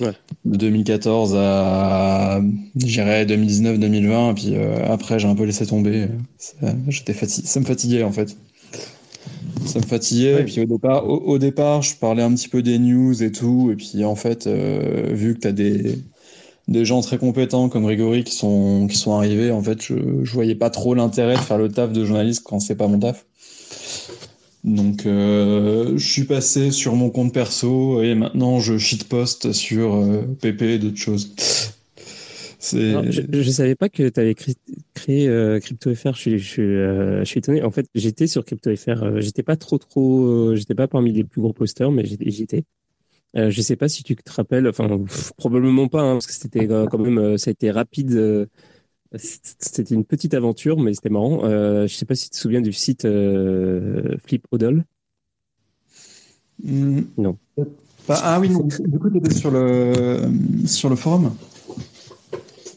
Ouais. 0.00 0.12
De 0.44 0.56
2014 0.56 1.34
à, 1.36 2.40
j'irais 2.76 3.24
2019-2020, 3.24 4.34
puis 4.34 4.54
euh, 4.54 4.92
après 4.92 5.18
j'ai 5.18 5.28
un 5.28 5.34
peu 5.34 5.44
laissé 5.44 5.66
tomber. 5.66 6.08
J'étais 6.88 7.12
fatigué, 7.12 7.46
ça 7.46 7.60
me 7.60 7.64
fatiguait 7.64 8.02
en 8.02 8.12
fait. 8.12 8.36
Ça 9.66 9.78
me 9.78 9.84
fatiguait. 9.84 10.40
Et 10.40 10.44
puis 10.44 10.60
au 10.60 10.64
départ, 10.64 11.08
au, 11.08 11.38
départ, 11.38 11.82
je 11.82 11.94
parlais 11.94 12.22
un 12.22 12.34
petit 12.34 12.48
peu 12.48 12.62
des 12.62 12.78
news 12.78 13.22
et 13.22 13.30
tout. 13.30 13.70
Et 13.70 13.76
puis 13.76 14.04
en 14.04 14.16
fait, 14.16 14.46
euh, 14.46 15.10
vu 15.12 15.34
que 15.34 15.40
tu 15.40 15.48
as 15.48 15.52
des, 15.52 15.98
des 16.68 16.84
gens 16.84 17.00
très 17.00 17.18
compétents 17.18 17.68
comme 17.68 17.84
Grégory 17.84 18.24
qui 18.24 18.34
sont, 18.34 18.88
qui 18.88 18.96
sont 18.96 19.12
arrivés, 19.12 19.52
en 19.52 19.62
fait, 19.62 19.80
je, 19.80 19.94
je 20.22 20.32
voyais 20.32 20.56
pas 20.56 20.70
trop 20.70 20.94
l'intérêt 20.94 21.34
de 21.34 21.40
faire 21.40 21.58
le 21.58 21.70
taf 21.70 21.92
de 21.92 22.04
journaliste 22.04 22.42
quand 22.44 22.58
c'est 22.58 22.74
pas 22.74 22.88
mon 22.88 22.98
taf. 22.98 23.24
Donc, 24.64 25.06
euh, 25.06 25.96
je 25.96 26.06
suis 26.06 26.24
passé 26.24 26.70
sur 26.70 26.94
mon 26.94 27.10
compte 27.10 27.34
perso 27.34 28.00
et 28.02 28.14
maintenant 28.14 28.60
je 28.60 28.78
shitpost 28.78 29.52
sur 29.52 29.94
euh, 29.94 30.22
PP 30.40 30.62
et 30.62 30.78
d'autres 30.78 30.98
choses. 30.98 31.34
je 32.60 33.36
ne 33.36 33.42
savais 33.42 33.74
pas 33.74 33.88
que 33.88 34.08
tu 34.08 34.20
avais 34.20 34.36
créé, 34.94 35.26
euh, 35.26 35.58
CryptoFR. 35.58 36.14
Je, 36.14 36.36
je, 36.36 37.18
je, 37.18 37.24
suis 37.24 37.38
étonné. 37.38 37.64
En 37.64 37.72
fait, 37.72 37.86
j'étais 37.96 38.28
sur 38.28 38.44
CryptoFR. 38.44 39.18
j'étais 39.20 39.42
pas 39.42 39.56
trop, 39.56 39.78
trop. 39.78 40.54
j'étais 40.54 40.76
pas 40.76 40.86
parmi 40.86 41.12
les 41.12 41.24
plus 41.24 41.40
gros 41.40 41.52
posters, 41.52 41.90
mais 41.90 42.04
j'étais. 42.04 42.62
Euh, 43.34 43.50
je 43.50 43.62
sais 43.62 43.76
pas 43.76 43.88
si 43.88 44.04
tu 44.04 44.14
te 44.14 44.30
rappelles. 44.30 44.68
Enfin, 44.68 44.88
probablement 45.38 45.88
pas, 45.88 46.02
hein, 46.02 46.12
parce 46.14 46.28
que 46.28 46.34
c'était 46.34 46.68
quand 46.68 46.98
même. 46.98 47.36
ça 47.36 47.50
a 47.50 47.52
été 47.52 47.72
rapide 47.72 48.48
c'était 49.16 49.94
une 49.94 50.04
petite 50.04 50.34
aventure, 50.34 50.78
mais 50.78 50.94
c'était 50.94 51.10
marrant. 51.10 51.44
Euh, 51.44 51.86
je 51.86 51.94
sais 51.94 52.06
pas 52.06 52.14
si 52.14 52.24
tu 52.24 52.30
te 52.30 52.36
souviens 52.36 52.60
du 52.60 52.72
site 52.72 53.04
euh, 53.04 54.16
Flip 54.24 54.46
Odol. 54.50 54.84
Hmm. 56.62 57.02
Non. 57.18 57.36
ah 58.08 58.40
oui, 58.40 58.48
non. 58.48 58.66
Du 58.86 58.98
coup, 58.98 59.10
tu 59.10 59.18
étais 59.18 59.34
sur 59.34 59.50
le, 59.50 60.30
sur 60.66 60.88
le 60.88 60.96
forum? 60.96 61.34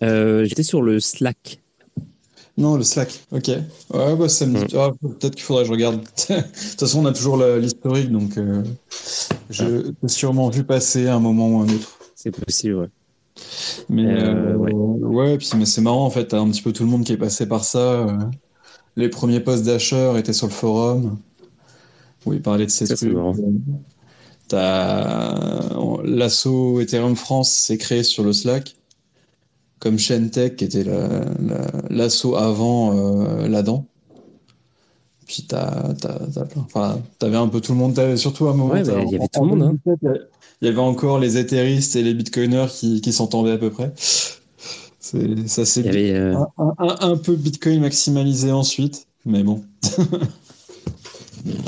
Euh, 0.04 0.46
J'étais 0.46 0.64
sur 0.64 0.82
le 0.82 1.00
Slack. 1.00 1.62
Non, 2.58 2.78
le 2.78 2.84
Slack, 2.84 3.26
ok. 3.32 3.48
Ouais, 3.94 4.16
bah, 4.16 4.30
ça 4.30 4.46
me 4.46 4.66
dit. 4.66 4.76
Ah, 4.78 4.92
peut-être 5.02 5.36
qu'il 5.36 5.44
faudrait 5.44 5.64
que 5.64 5.68
je 5.68 5.74
regarde. 5.74 6.02
de 6.30 6.36
toute 6.36 6.80
façon, 6.80 7.00
on 7.00 7.06
a 7.06 7.14
toujours 7.14 7.38
l'historique, 7.38 8.12
donc 8.12 8.38
euh, 8.38 8.64
je 9.50 9.92
ah. 10.04 10.08
sûrement 10.08 10.50
vu 10.50 10.64
passer 10.64 11.08
à 11.08 11.16
un 11.16 11.20
moment 11.20 11.50
ou 11.50 11.60
un 11.62 11.70
autre. 11.70 12.00
C'est 12.16 12.32
possible, 12.32 12.76
ouais. 12.76 12.88
Mais 13.90 14.06
euh, 14.06 14.54
euh, 14.54 14.56
ouais. 14.56 14.74
ouais, 14.74 15.38
puis 15.38 15.50
mais 15.58 15.66
c'est 15.66 15.82
marrant 15.82 16.06
en 16.06 16.10
fait, 16.10 16.28
t'as 16.28 16.40
un 16.40 16.50
petit 16.50 16.62
peu 16.62 16.72
tout 16.74 16.84
le 16.84 16.90
monde 16.90 17.04
qui 17.04 17.12
est 17.14 17.18
passé 17.18 17.48
par 17.48 17.64
ça. 17.66 17.80
Euh. 17.80 18.18
Les 18.96 19.10
premiers 19.10 19.42
posts 19.42 19.66
d'Asher 19.66 20.14
étaient 20.18 20.34
sur 20.34 20.48
le 20.48 20.54
forum. 20.54 21.18
où 22.26 22.34
il 22.34 22.42
parlait 22.42 22.66
de 22.66 22.72
ces 22.72 22.86
Ça, 22.88 22.96
trucs. 22.96 23.14
l'assaut 26.04 26.80
Ethereum 26.80 27.16
France 27.16 27.52
s'est 27.52 27.78
créé 27.78 28.04
sur 28.04 28.24
le 28.24 28.34
Slack, 28.34 28.76
comme 29.80 30.00
Shentech 30.00 30.56
qui 30.56 30.66
était 30.66 30.84
la- 30.84 31.26
la- 31.40 31.72
l'assaut 31.90 32.36
avant 32.36 32.96
euh, 32.96 33.48
là-dedans. 33.48 33.86
Puis 35.28 35.46
t'as, 35.48 35.94
t'avais 37.20 37.38
un 37.38 37.48
peu 37.48 37.60
tout 37.60 37.72
le 37.74 37.80
monde. 37.80 37.96
T'avais 37.96 38.16
surtout 38.18 38.48
à 38.48 38.52
un 38.52 38.54
moment. 38.54 38.74
Ouais, 38.74 38.84
bah, 38.84 38.94
il 39.06 39.12
y 39.12 39.16
avait 39.16 39.28
tout 39.28 39.44
le 39.44 39.56
monde, 39.56 39.78
hein. 39.86 40.00
2017, 40.62 40.62
Il 40.62 40.66
y 40.66 40.68
avait 40.70 40.80
encore 40.80 41.20
les 41.20 41.38
Etheristes 41.38 41.96
et 41.96 42.04
les 42.04 42.14
Bitcoiners 42.14 42.68
qui, 42.70 43.02
qui 43.02 43.12
s'entendaient 43.14 43.52
à 43.52 43.58
peu 43.58 43.70
près. 43.70 43.94
Ça 45.00 45.66
s'est 45.66 45.84
euh, 46.16 46.36
un, 46.36 46.48
un- 46.58 46.74
un- 46.80 46.98
un 47.12 47.18
peu 47.18 47.36
Bitcoin 47.36 47.80
maximalisé 47.82 48.52
ensuite, 48.52 49.06
mais 49.26 49.44
bon. 49.44 49.64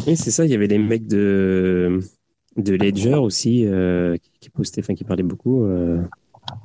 oui, 0.07 0.15
c'est 0.17 0.31
ça. 0.31 0.45
Il 0.45 0.51
y 0.51 0.55
avait 0.55 0.67
les 0.67 0.79
mecs 0.79 1.07
de, 1.07 1.99
de 2.57 2.73
Ledger 2.73 3.15
aussi 3.15 3.65
euh, 3.65 4.17
qui, 4.41 4.49
postaient, 4.49 4.81
enfin, 4.81 4.95
qui 4.95 5.03
parlaient 5.03 5.23
beaucoup. 5.23 5.63
Euh, 5.65 6.01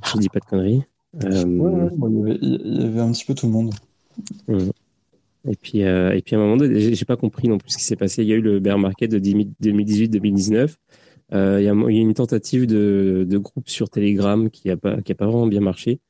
je 0.07 0.19
dis 0.19 0.29
pas 0.31 0.41
de 0.41 0.45
conneries. 0.47 0.83
Ouais, 1.23 1.45
ouais, 1.45 1.91
bon, 1.95 2.09
il, 2.09 2.19
y 2.19 2.23
avait, 2.23 2.39
il 2.41 2.81
y 2.81 2.85
avait 2.85 3.01
un 3.01 3.13
petit 3.13 3.27
peu 3.27 3.35
tout 3.35 3.47
le 3.47 3.53
monde. 3.53 3.75
Et 5.47 5.57
puis, 5.61 5.83
euh, 5.83 6.13
et 6.15 6.23
puis 6.23 6.37
à 6.37 6.39
un 6.39 6.43
moment 6.43 6.57
donné, 6.57 6.95
j'ai 6.95 7.05
pas 7.05 7.17
compris 7.17 7.49
non 7.49 7.59
plus 7.59 7.71
ce 7.73 7.77
qui 7.79 7.85
s'est 7.85 7.97
passé. 7.97 8.23
Il 8.23 8.29
y 8.29 8.33
a 8.33 8.37
eu 8.37 8.41
le 8.41 8.61
bear 8.61 8.79
market 8.79 9.11
de 9.11 9.19
2018-2019. 9.19 10.77
Euh, 11.33 11.61
il, 11.61 11.63
y 11.63 11.67
y 11.67 11.99
a 11.99 12.03
une 12.03 12.15
tentative 12.15 12.67
de, 12.67 13.25
de 13.29 13.39
groupe 13.39 13.69
sur 13.69 13.89
Telegram 13.89 14.51
qui 14.51 14.71
a 14.71 14.77
pas, 14.77 15.01
qui 15.01 15.13
a 15.13 15.15
pas 15.15 15.27
vraiment 15.27 15.47
bien 15.47 15.61
marché. 15.61 16.01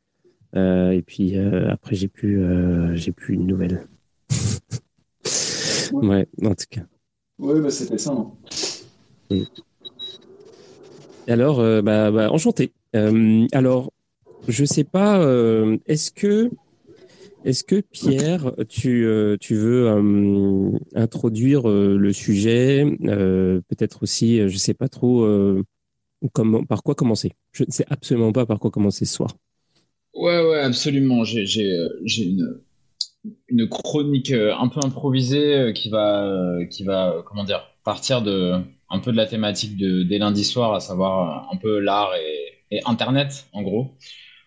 Euh, 0.54 0.90
et 0.90 1.02
puis 1.02 1.38
euh, 1.38 1.70
après, 1.70 1.94
j'ai 1.94 2.08
plus, 2.08 2.42
j'ai 2.96 3.12
plus 3.12 3.34
une 3.34 3.46
nouvelle. 3.46 3.86
ouais, 5.92 6.26
en 6.44 6.54
tout 6.54 6.66
cas. 6.70 6.82
Ouais, 7.38 7.60
bah 7.60 7.70
c'était 7.70 7.98
ça. 7.98 8.12
hein. 8.12 8.32
Alors, 11.28 11.58
bah, 11.82 12.10
bah, 12.10 12.30
enchanté. 12.32 12.72
Alors, 12.92 13.92
je 14.48 14.64
sais 14.64 14.84
pas, 14.84 15.18
est-ce 15.86 16.10
que, 16.10 16.50
est-ce 17.44 17.64
que 17.64 17.80
Pierre, 17.80 18.52
tu, 18.68 19.04
euh, 19.04 19.36
tu 19.40 19.54
veux 19.54 19.88
euh, 19.88 20.78
introduire 20.94 21.68
euh, 21.68 21.96
le 21.96 22.12
sujet, 22.12 22.84
peut-être 23.00 24.02
aussi, 24.02 24.48
je 24.48 24.56
sais 24.56 24.74
pas 24.74 24.88
trop, 24.88 25.26
comment, 26.32 26.64
par 26.64 26.82
quoi 26.82 26.94
commencer? 26.94 27.32
Je 27.52 27.64
ne 27.64 27.70
sais 27.70 27.86
absolument 27.90 28.32
pas 28.32 28.46
par 28.46 28.58
quoi 28.58 28.70
commencer 28.70 29.04
ce 29.04 29.14
soir. 29.14 29.36
Ouais, 30.14 30.46
ouais, 30.46 30.60
absolument. 30.60 31.24
J'ai, 31.24 31.44
une, 32.18 32.60
une 33.48 33.68
chronique 33.68 34.32
un 34.32 34.68
peu 34.68 34.80
improvisée 34.84 35.72
qui 35.74 35.90
va, 35.90 36.58
qui 36.70 36.84
va, 36.84 37.22
comment 37.26 37.44
dire, 37.44 37.66
partir 37.84 38.22
de 38.22 38.60
un 38.90 38.98
peu 38.98 39.10
de 39.10 39.16
la 39.16 39.26
thématique 39.26 39.76
de, 39.78 40.02
des 40.02 40.18
lundis 40.18 40.44
soirs, 40.44 40.74
à 40.74 40.80
savoir 40.80 41.48
un 41.50 41.56
peu 41.56 41.78
l'art 41.78 42.12
et 42.70 42.80
Internet, 42.84 43.46
en 43.52 43.62
gros. 43.62 43.96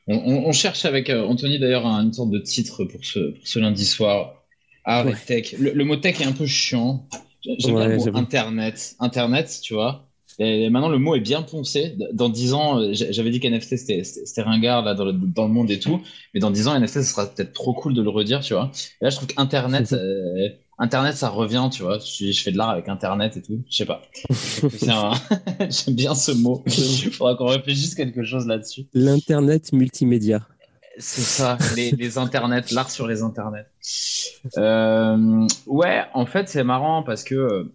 On, 0.07 0.15
on- 0.17 0.45
on 0.47 0.51
cherche 0.51 0.85
avec 0.85 1.09
euh, 1.09 1.25
Anthony 1.25 1.59
d'ailleurs 1.59 1.85
un- 1.85 2.03
une 2.03 2.13
sorte 2.13 2.29
de 2.31 2.39
titre 2.39 2.85
pour 2.85 3.03
ce, 3.03 3.31
pour 3.31 3.47
ce 3.47 3.59
lundi 3.59 3.85
soir. 3.85 4.43
Art 4.83 5.07
Ouais. 5.07 5.13
et 5.13 5.15
tech. 5.25 5.55
Le, 5.59 5.71
le 5.73 5.83
mot 5.85 5.95
tech 5.95 6.21
est 6.21 6.25
un 6.25 6.31
peu 6.31 6.45
chiant. 6.45 7.07
J'aime 7.43 7.75
bien 7.75 7.87
Ouais, 7.87 7.87
le 7.87 7.95
mot 7.97 8.05
j'avoue. 8.05 8.17
Internet. 8.17 8.95
Internet, 8.99 9.59
tu 9.63 9.73
vois. 9.73 10.07
Et 10.37 10.69
maintenant, 10.69 10.89
le 10.89 10.97
mot 10.99 11.15
est 11.15 11.21
bien 11.21 11.41
poncé. 11.43 11.95
Dans 12.13 12.27
10 12.29 12.53
ans, 12.53 12.79
euh, 12.79 12.93
j'a- 12.93 13.11
j'avais 13.11 13.29
dit 13.31 13.39
qu'NFT, 13.39 13.77
c'était 13.77 14.41
ringard 14.41 14.83
là, 14.83 14.93
dans, 14.93 15.05
le, 15.05 15.13
dans 15.13 15.47
le 15.47 15.53
monde 15.53 15.71
et 15.71 15.79
tout. 15.79 16.01
Mais 16.33 16.39
dans 16.41 16.51
10 16.51 16.67
ans, 16.67 16.75
NFT, 16.75 17.01
ce 17.03 17.03
sera 17.03 17.25
peut-être 17.27 17.53
trop 17.53 17.73
cool 17.73 17.93
de 17.93 18.01
le 18.01 18.09
redire, 18.09 18.41
tu 18.41 18.53
vois. 18.53 18.71
Et 19.01 19.05
là, 19.05 19.09
je 19.09 19.15
trouve 19.15 19.27
qu'Internet, 19.29 19.93
euh, 19.93 20.49
Internet, 20.77 21.15
ça 21.15 21.29
revient, 21.29 21.69
tu 21.71 21.83
vois. 21.83 21.99
Je, 21.99 22.31
je 22.31 22.41
fais 22.43 22.51
de 22.51 22.57
l'art 22.57 22.69
avec 22.69 22.89
Internet 22.89 23.37
et 23.37 23.41
tout. 23.41 23.63
Je 23.69 23.77
sais 23.77 23.85
pas. 23.85 24.01
Un- 24.87 25.13
J'aime 25.69 25.95
bien 25.95 26.13
ce 26.15 26.31
mot. 26.33 26.63
Il 26.67 27.11
faudra 27.11 27.35
qu'on 27.35 27.47
réfléchisse 27.47 27.95
quelque 27.95 28.23
chose 28.23 28.45
là-dessus. 28.45 28.85
L'internet 28.93 29.71
multimédia. 29.71 30.45
C'est 30.97 31.21
ça, 31.21 31.57
les, 31.75 31.91
les 31.91 32.17
internets, 32.17 32.71
l'art 32.71 32.89
sur 32.89 33.05
les 33.05 33.21
internets. 33.21 33.65
Euh, 34.57 35.45
ouais, 35.65 36.03
en 36.13 36.25
fait, 36.25 36.47
c'est 36.47 36.63
marrant 36.63 37.03
parce 37.03 37.25
que 37.25 37.69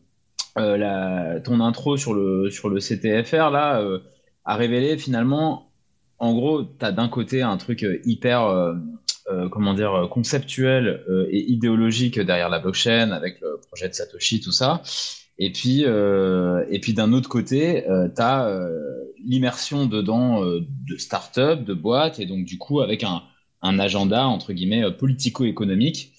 euh, 0.58 0.76
la, 0.78 1.40
ton 1.40 1.60
intro 1.60 1.98
sur 1.98 2.14
le, 2.14 2.48
sur 2.50 2.70
le 2.70 2.80
CTFR, 2.80 3.50
là, 3.50 3.80
euh, 3.80 3.98
a 4.46 4.56
révélé 4.56 4.96
finalement, 4.96 5.70
en 6.18 6.32
gros, 6.34 6.62
tu 6.64 6.82
as 6.84 6.92
d'un 6.92 7.08
côté 7.08 7.42
un 7.42 7.58
truc 7.58 7.82
euh, 7.82 8.00
hyper, 8.04 8.44
euh, 8.44 8.72
euh, 8.72 8.74
comment 9.50 9.74
dire, 9.74 9.94
euh, 9.94 10.06
conceptuel 10.08 11.04
euh, 11.08 11.26
et 11.30 11.40
idéologique 11.50 12.18
derrière 12.18 12.48
la 12.48 12.58
blockchain 12.58 13.10
avec 13.12 13.40
le 13.40 13.60
projet 13.66 13.88
de 13.88 13.94
Satoshi, 13.94 14.40
tout 14.40 14.52
ça. 14.52 14.82
Et 15.38 15.50
puis, 15.52 15.84
euh, 15.86 16.64
et 16.70 16.80
puis 16.80 16.92
d'un 16.92 17.12
autre 17.12 17.28
côté, 17.28 17.88
euh, 17.88 18.08
tu 18.14 18.20
as 18.20 18.68
l'immersion 19.24 19.86
dedans 19.86 20.44
euh, 20.44 20.60
de 20.88 20.96
start-up, 20.96 21.64
de 21.64 21.74
boîtes, 21.74 22.18
et 22.20 22.26
donc 22.26 22.44
du 22.44 22.58
coup 22.58 22.80
avec 22.80 23.04
un, 23.04 23.22
un 23.62 23.78
agenda 23.78 24.26
entre 24.26 24.52
guillemets 24.52 24.84
euh, 24.84 24.90
politico-économique 24.90 26.12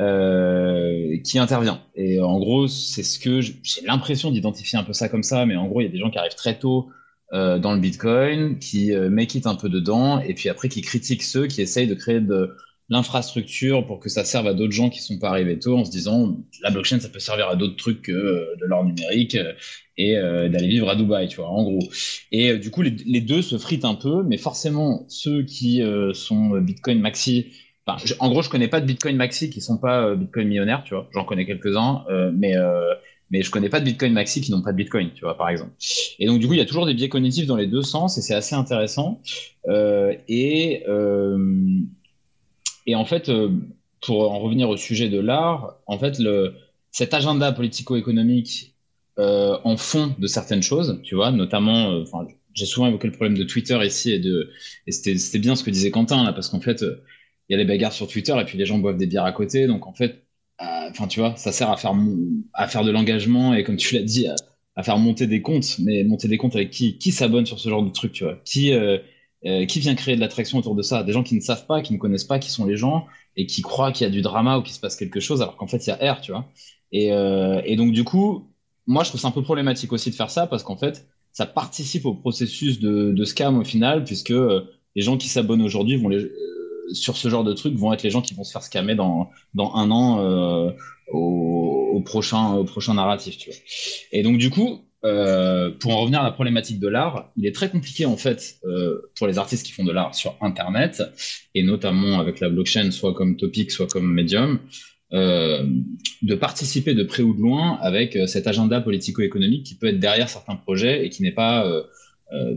euh, 0.00 1.16
qui 1.24 1.38
intervient. 1.38 1.80
Et 1.94 2.20
en 2.20 2.38
gros, 2.38 2.68
c'est 2.68 3.02
ce 3.02 3.18
que 3.18 3.40
j'ai 3.40 3.54
l'impression 3.86 4.30
d'identifier 4.30 4.78
un 4.78 4.84
peu 4.84 4.92
ça 4.92 5.08
comme 5.08 5.22
ça, 5.22 5.46
mais 5.46 5.56
en 5.56 5.66
gros, 5.66 5.80
il 5.80 5.84
y 5.84 5.88
a 5.88 5.90
des 5.90 5.98
gens 5.98 6.10
qui 6.10 6.18
arrivent 6.18 6.34
très 6.34 6.58
tôt 6.58 6.88
euh, 7.32 7.58
dans 7.58 7.74
le 7.74 7.80
Bitcoin, 7.80 8.58
qui 8.58 8.92
euh, 8.92 9.10
make 9.10 9.36
un 9.44 9.54
peu 9.54 9.68
dedans, 9.68 10.20
et 10.20 10.34
puis 10.34 10.48
après 10.48 10.68
qui 10.68 10.80
critiquent 10.82 11.22
ceux 11.22 11.46
qui 11.46 11.60
essayent 11.60 11.86
de 11.86 11.94
créer 11.94 12.20
de 12.20 12.54
l'infrastructure 12.90 13.86
pour 13.86 14.00
que 14.00 14.08
ça 14.08 14.24
serve 14.24 14.46
à 14.46 14.54
d'autres 14.54 14.72
gens 14.72 14.88
qui 14.88 15.00
sont 15.02 15.18
pas 15.18 15.28
arrivés 15.28 15.58
tôt 15.58 15.76
en 15.76 15.84
se 15.84 15.90
disant 15.90 16.38
la 16.62 16.70
blockchain 16.70 17.00
ça 17.00 17.08
peut 17.08 17.18
servir 17.18 17.48
à 17.48 17.56
d'autres 17.56 17.76
trucs 17.76 18.02
que 18.02 18.12
euh, 18.12 18.56
de 18.60 18.66
l'or 18.66 18.84
numérique 18.84 19.34
euh, 19.34 19.52
et 19.98 20.16
euh, 20.16 20.48
d'aller 20.48 20.68
vivre 20.68 20.88
à 20.88 20.96
Dubaï 20.96 21.28
tu 21.28 21.36
vois 21.36 21.48
en 21.48 21.62
gros. 21.64 21.86
Et 22.32 22.56
du 22.56 22.70
coup 22.70 22.82
les, 22.82 23.20
deux 23.20 23.42
se 23.42 23.58
fritent 23.58 23.84
un 23.84 23.94
peu 23.94 24.22
mais 24.22 24.38
forcément 24.38 25.04
ceux 25.08 25.42
qui 25.42 25.82
sont 26.14 26.58
Bitcoin 26.60 27.00
maxi 27.00 27.48
enfin 27.86 28.02
en 28.20 28.30
gros 28.30 28.42
je 28.42 28.48
connais 28.48 28.68
pas 28.68 28.80
de 28.80 28.86
Bitcoin 28.86 29.16
maxi 29.16 29.50
qui 29.50 29.60
sont 29.60 29.78
pas 29.78 30.14
Bitcoin 30.14 30.48
millionnaires 30.48 30.82
tu 30.84 30.94
vois. 30.94 31.08
J'en 31.12 31.24
connais 31.24 31.44
quelques-uns 31.44 32.04
euh, 32.10 32.30
mais 32.34 32.56
euh, 32.56 32.94
mais 33.30 33.42
je 33.42 33.50
connais 33.50 33.68
pas 33.68 33.80
de 33.80 33.84
Bitcoin 33.84 34.12
maxi 34.12 34.40
qui 34.40 34.50
n'ont 34.50 34.62
pas 34.62 34.72
de 34.72 34.76
Bitcoin 34.76 35.10
tu 35.14 35.22
vois 35.22 35.36
par 35.36 35.48
exemple. 35.48 35.72
Et 36.18 36.26
donc 36.26 36.40
du 36.40 36.46
coup 36.46 36.54
il 36.54 36.58
y 36.58 36.62
a 36.62 36.66
toujours 36.66 36.86
des 36.86 36.94
biais 36.94 37.08
cognitifs 37.08 37.46
dans 37.46 37.56
les 37.56 37.66
deux 37.66 37.82
sens 37.82 38.18
et 38.18 38.22
c'est 38.22 38.34
assez 38.34 38.54
intéressant. 38.54 39.20
Euh, 39.68 40.14
et 40.28 40.84
euh, 40.88 41.78
et 42.88 42.94
en 42.94 43.04
fait, 43.04 43.28
euh, 43.28 43.50
pour 44.00 44.32
en 44.32 44.38
revenir 44.38 44.70
au 44.70 44.78
sujet 44.78 45.10
de 45.10 45.20
l'art, 45.20 45.76
en 45.86 45.98
fait, 45.98 46.18
le, 46.18 46.54
cet 46.90 47.12
agenda 47.12 47.52
politico-économique 47.52 48.74
euh, 49.18 49.58
en 49.62 49.76
fond 49.76 50.14
de 50.18 50.26
certaines 50.26 50.62
choses, 50.62 51.00
tu 51.04 51.14
vois, 51.14 51.30
notamment, 51.30 51.90
euh, 51.92 52.02
enfin, 52.02 52.26
j'ai 52.54 52.64
souvent 52.64 52.86
évoqué 52.86 53.08
le 53.08 53.12
problème 53.12 53.36
de 53.36 53.44
Twitter 53.44 53.78
ici 53.84 54.12
et 54.12 54.20
de, 54.20 54.50
et 54.86 54.92
c'était, 54.92 55.38
bien 55.38 55.54
ce 55.54 55.64
que 55.64 55.70
disait 55.70 55.90
Quentin 55.90 56.24
là, 56.24 56.32
parce 56.32 56.48
qu'en 56.48 56.60
fait, 56.60 56.82
euh, 56.82 57.04
il 57.48 57.52
y 57.52 57.54
a 57.56 57.58
les 57.58 57.66
bagarres 57.66 57.92
sur 57.92 58.08
Twitter 58.08 58.34
et 58.40 58.44
puis 58.44 58.56
les 58.56 58.64
gens 58.64 58.78
boivent 58.78 58.96
des 58.96 59.06
bières 59.06 59.24
à 59.24 59.32
côté, 59.32 59.66
donc 59.66 59.86
en 59.86 59.92
fait, 59.92 60.24
enfin, 60.58 61.06
tu 61.06 61.20
vois, 61.20 61.36
ça 61.36 61.52
sert 61.52 61.70
à 61.70 61.76
faire, 61.76 61.94
à 62.54 62.68
faire 62.68 62.84
de 62.84 62.90
l'engagement 62.90 63.54
et 63.54 63.64
comme 63.64 63.76
tu 63.76 63.94
l'as 63.94 64.02
dit, 64.02 64.26
à, 64.74 64.82
faire 64.82 64.98
monter 64.98 65.26
des 65.26 65.42
comptes, 65.42 65.78
mais 65.80 66.04
monter 66.04 66.28
des 66.28 66.38
comptes 66.38 66.54
avec 66.54 66.70
qui, 66.70 66.98
qui 66.98 67.10
s'abonne 67.12 67.46
sur 67.46 67.58
ce 67.58 67.68
genre 67.68 67.82
de 67.82 67.90
truc, 67.90 68.12
tu 68.12 68.24
vois, 68.24 68.36
qui, 68.44 68.72
euh, 68.72 68.98
euh, 69.46 69.66
qui 69.66 69.80
vient 69.80 69.94
créer 69.94 70.16
de 70.16 70.20
l'attraction 70.20 70.58
autour 70.58 70.74
de 70.74 70.82
ça? 70.82 71.02
Des 71.02 71.12
gens 71.12 71.22
qui 71.22 71.34
ne 71.34 71.40
savent 71.40 71.66
pas, 71.66 71.82
qui 71.82 71.92
ne 71.92 71.98
connaissent 71.98 72.24
pas 72.24 72.38
qui 72.38 72.50
sont 72.50 72.64
les 72.66 72.76
gens 72.76 73.06
et 73.36 73.46
qui 73.46 73.62
croient 73.62 73.92
qu'il 73.92 74.04
y 74.04 74.08
a 74.08 74.10
du 74.10 74.22
drama 74.22 74.58
ou 74.58 74.62
qu'il 74.62 74.74
se 74.74 74.80
passe 74.80 74.96
quelque 74.96 75.20
chose 75.20 75.42
alors 75.42 75.56
qu'en 75.56 75.66
fait 75.68 75.86
il 75.86 75.90
y 75.90 75.92
a 75.92 76.12
R, 76.14 76.20
tu 76.20 76.32
vois. 76.32 76.48
Et, 76.92 77.12
euh, 77.12 77.60
et 77.64 77.76
donc 77.76 77.92
du 77.92 78.04
coup, 78.04 78.48
moi 78.86 79.04
je 79.04 79.10
trouve 79.10 79.20
ça 79.20 79.28
un 79.28 79.32
peu 79.32 79.42
problématique 79.42 79.92
aussi 79.92 80.10
de 80.10 80.14
faire 80.14 80.30
ça 80.30 80.46
parce 80.46 80.62
qu'en 80.62 80.76
fait 80.76 81.06
ça 81.32 81.46
participe 81.46 82.04
au 82.06 82.14
processus 82.14 82.80
de, 82.80 83.12
de 83.12 83.24
scam 83.24 83.58
au 83.58 83.64
final 83.64 84.04
puisque 84.04 84.32
euh, 84.32 84.62
les 84.96 85.02
gens 85.02 85.16
qui 85.16 85.28
s'abonnent 85.28 85.62
aujourd'hui 85.62 85.96
vont 85.96 86.08
les, 86.08 86.28
sur 86.92 87.16
ce 87.16 87.28
genre 87.28 87.44
de 87.44 87.52
trucs 87.52 87.74
vont 87.74 87.92
être 87.92 88.02
les 88.02 88.10
gens 88.10 88.22
qui 88.22 88.34
vont 88.34 88.44
se 88.44 88.52
faire 88.52 88.62
scammer 88.62 88.94
dans, 88.94 89.30
dans 89.54 89.74
un 89.74 89.90
an 89.90 90.20
euh, 90.20 90.70
au, 91.12 92.02
prochain, 92.04 92.54
au 92.54 92.64
prochain 92.64 92.94
narratif, 92.94 93.38
tu 93.38 93.50
vois. 93.50 93.58
Et 94.12 94.22
donc 94.22 94.38
du 94.38 94.50
coup, 94.50 94.80
euh, 95.04 95.70
pour 95.70 95.92
en 95.96 96.00
revenir 96.00 96.20
à 96.20 96.24
la 96.24 96.32
problématique 96.32 96.80
de 96.80 96.88
l'art, 96.88 97.30
il 97.36 97.46
est 97.46 97.54
très 97.54 97.70
compliqué 97.70 98.04
en 98.04 98.16
fait 98.16 98.56
euh, 98.64 99.00
pour 99.16 99.28
les 99.28 99.38
artistes 99.38 99.64
qui 99.64 99.72
font 99.72 99.84
de 99.84 99.92
l'art 99.92 100.14
sur 100.14 100.36
Internet 100.40 101.02
et 101.54 101.62
notamment 101.62 102.18
avec 102.18 102.40
la 102.40 102.48
blockchain, 102.48 102.90
soit 102.90 103.14
comme 103.14 103.36
Topic, 103.36 103.70
soit 103.70 103.86
comme 103.86 104.12
Medium, 104.12 104.58
euh, 105.12 105.64
de 106.22 106.34
participer 106.34 106.94
de 106.94 107.04
près 107.04 107.22
ou 107.22 107.32
de 107.32 107.40
loin 107.40 107.78
avec 107.80 108.18
cet 108.26 108.46
agenda 108.48 108.80
politico-économique 108.80 109.64
qui 109.64 109.76
peut 109.76 109.86
être 109.86 110.00
derrière 110.00 110.28
certains 110.28 110.56
projets 110.56 111.06
et 111.06 111.10
qui 111.10 111.22
n'est 111.22 111.32
pas 111.32 111.64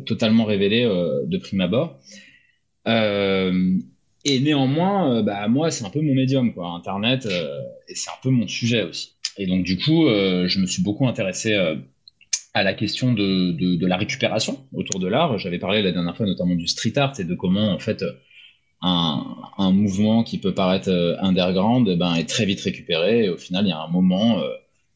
totalement 0.06 0.44
révélé 0.44 0.84
de 0.84 1.38
prime 1.38 1.62
abord. 1.62 1.98
Et 4.26 4.40
néanmoins, 4.40 5.18
euh, 5.18 5.22
bah, 5.24 5.48
moi, 5.48 5.72
c'est 5.72 5.86
un 5.86 5.90
peu 5.90 6.02
mon 6.02 6.14
médium, 6.14 6.54
quoi, 6.54 6.70
Internet, 6.70 7.26
euh, 7.26 7.60
et 7.88 7.96
c'est 7.96 8.10
un 8.10 8.20
peu 8.22 8.30
mon 8.30 8.48
sujet 8.48 8.84
aussi. 8.84 9.14
Et 9.38 9.48
donc, 9.48 9.64
du 9.64 9.78
coup, 9.78 10.08
euh, 10.08 10.48
je 10.48 10.60
me 10.60 10.66
suis 10.66 10.84
beaucoup 10.84 11.08
intéressé 11.08 11.54
euh, 11.54 11.76
à 12.54 12.64
la 12.64 12.74
question 12.74 13.14
de, 13.14 13.52
de, 13.52 13.76
de 13.76 13.88
la 13.88 13.98
récupération 13.98 14.60
autour 14.74 15.00
de 15.00 15.08
l'art. 15.08 15.38
J'avais 15.40 15.60
parlé 15.60 15.82
la 15.82 15.92
dernière 15.92 16.16
fois 16.16 16.26
notamment 16.26 16.56
du 16.56 16.68
street 16.68 16.98
art 16.98 17.14
et 17.20 17.24
de 17.24 17.34
comment, 17.34 17.72
en 17.72 17.80
fait, 17.80 18.04
un, 18.82 19.24
un 19.58 19.72
mouvement 19.72 20.24
qui 20.24 20.38
peut 20.38 20.54
paraître 20.54 20.90
euh, 20.90 21.16
underground 21.22 21.88
eh 21.90 21.96
ben, 21.96 22.16
est 22.16 22.28
très 22.28 22.46
vite 22.46 22.62
récupéré. 22.62 23.26
Et 23.26 23.30
au 23.30 23.38
final, 23.38 23.66
il 23.66 23.70
y 23.70 23.74
a 23.74 23.82
un 23.82 23.88
moment, 23.88 24.40
euh, 24.40 24.50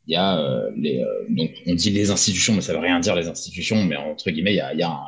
il 0.07 0.13
y 0.13 0.17
a 0.17 0.69
les 0.77 1.03
donc 1.29 1.49
on 1.65 1.73
dit 1.73 1.89
les 1.89 2.11
institutions, 2.11 2.53
mais 2.53 2.61
ça 2.61 2.73
veut 2.73 2.79
rien 2.79 2.99
dire 2.99 3.15
les 3.15 3.27
institutions, 3.27 3.83
mais 3.85 3.95
entre 3.95 4.29
guillemets 4.29 4.53
il 4.53 4.57
y 4.57 4.59
a, 4.59 4.71
il 4.71 4.79
y 4.79 4.83
a 4.83 4.99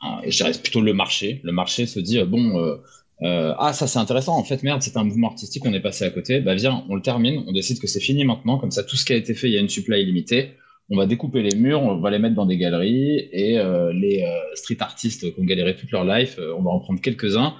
un, 0.00 0.20
je 0.28 0.36
dirais 0.36 0.52
plutôt 0.52 0.80
le 0.80 0.92
marché. 0.92 1.40
Le 1.42 1.50
marché 1.50 1.86
se 1.86 1.98
dit 1.98 2.22
bon 2.22 2.78
euh, 3.22 3.54
ah, 3.58 3.72
ça 3.72 3.86
c'est 3.86 3.98
intéressant, 3.98 4.36
en 4.36 4.44
fait, 4.44 4.62
merde, 4.62 4.82
c'est 4.82 4.96
un 4.96 5.04
mouvement 5.04 5.28
artistique, 5.28 5.64
on 5.64 5.72
est 5.72 5.80
passé 5.80 6.04
à 6.04 6.10
côté. 6.10 6.40
Bah 6.40 6.54
viens, 6.54 6.84
on 6.88 6.94
le 6.94 7.02
termine, 7.02 7.44
on 7.46 7.52
décide 7.52 7.80
que 7.80 7.86
c'est 7.86 8.00
fini 8.00 8.24
maintenant, 8.24 8.58
comme 8.58 8.70
ça 8.70 8.82
tout 8.82 8.96
ce 8.96 9.04
qui 9.04 9.12
a 9.12 9.16
été 9.16 9.34
fait, 9.34 9.48
il 9.48 9.54
y 9.54 9.56
a 9.56 9.60
une 9.60 9.68
supply 9.68 10.02
illimitée. 10.02 10.54
On 10.90 10.96
va 10.96 11.06
découper 11.06 11.42
les 11.42 11.56
murs, 11.56 11.82
on 11.82 11.96
va 11.96 12.10
les 12.10 12.18
mettre 12.18 12.34
dans 12.34 12.44
des 12.44 12.58
galeries, 12.58 13.28
et 13.32 13.58
euh, 13.58 13.92
les 13.92 14.22
euh, 14.22 14.54
street 14.54 14.76
artistes 14.80 15.32
qui 15.32 15.40
ont 15.40 15.44
galéré 15.44 15.76
toute 15.76 15.90
leur 15.92 16.04
life, 16.04 16.38
on 16.56 16.62
va 16.62 16.70
en 16.70 16.80
prendre 16.80 17.00
quelques-uns, 17.00 17.54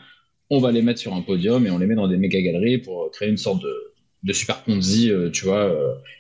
on 0.50 0.58
va 0.58 0.72
les 0.72 0.82
mettre 0.82 1.00
sur 1.00 1.14
un 1.14 1.22
podium 1.22 1.66
et 1.66 1.70
on 1.70 1.78
les 1.78 1.86
met 1.86 1.94
dans 1.94 2.08
des 2.08 2.18
méga 2.18 2.40
galeries 2.42 2.78
pour 2.78 3.10
créer 3.12 3.30
une 3.30 3.38
sorte 3.38 3.62
de, 3.62 3.93
de 4.24 4.32
super 4.32 4.62
Ponzi, 4.62 5.10
tu 5.32 5.44
vois, 5.44 5.70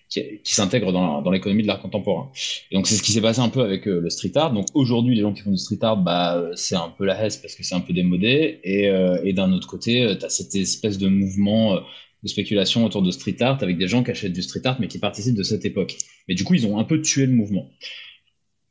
qui, 0.08 0.54
s'intègre 0.54 0.92
dans, 0.92 1.30
l'économie 1.30 1.62
de 1.62 1.66
l'art 1.66 1.80
contemporain. 1.80 2.30
Et 2.70 2.74
donc 2.74 2.86
c'est 2.86 2.94
ce 2.94 3.02
qui 3.02 3.12
s'est 3.12 3.20
passé 3.20 3.40
un 3.40 3.48
peu 3.48 3.62
avec 3.62 3.86
euh, 3.88 4.00
le 4.00 4.10
street 4.10 4.32
art. 4.34 4.52
Donc 4.52 4.66
aujourd'hui, 4.74 5.14
les 5.14 5.22
gens 5.22 5.32
qui 5.32 5.42
font 5.42 5.50
du 5.50 5.58
street 5.58 5.78
art, 5.82 5.96
bah, 5.96 6.50
c'est 6.54 6.76
un 6.76 6.88
peu 6.96 7.04
la 7.04 7.24
hesse 7.24 7.36
parce 7.36 7.54
que 7.54 7.62
c'est 7.62 7.74
un 7.74 7.80
peu 7.80 7.92
démodé. 7.92 8.60
Et, 8.62 8.88
euh, 8.88 9.18
et 9.24 9.32
d'un 9.32 9.52
autre 9.52 9.68
côté, 9.68 10.04
euh, 10.04 10.14
tu 10.16 10.24
as 10.24 10.28
cette 10.28 10.54
espèce 10.54 10.98
de 10.98 11.08
mouvement 11.08 11.80
de 12.22 12.28
spéculation 12.28 12.84
autour 12.84 13.02
de 13.02 13.10
street 13.10 13.36
art 13.40 13.62
avec 13.62 13.76
des 13.76 13.88
gens 13.88 14.02
qui 14.02 14.10
achètent 14.10 14.32
du 14.32 14.42
street 14.42 14.62
art 14.64 14.76
mais 14.80 14.88
qui 14.88 14.98
participent 14.98 15.36
de 15.36 15.42
cette 15.42 15.64
époque. 15.64 15.96
Mais 16.28 16.34
du 16.34 16.44
coup, 16.44 16.54
ils 16.54 16.66
ont 16.66 16.78
un 16.78 16.84
peu 16.84 17.00
tué 17.00 17.26
le 17.26 17.32
mouvement. 17.32 17.70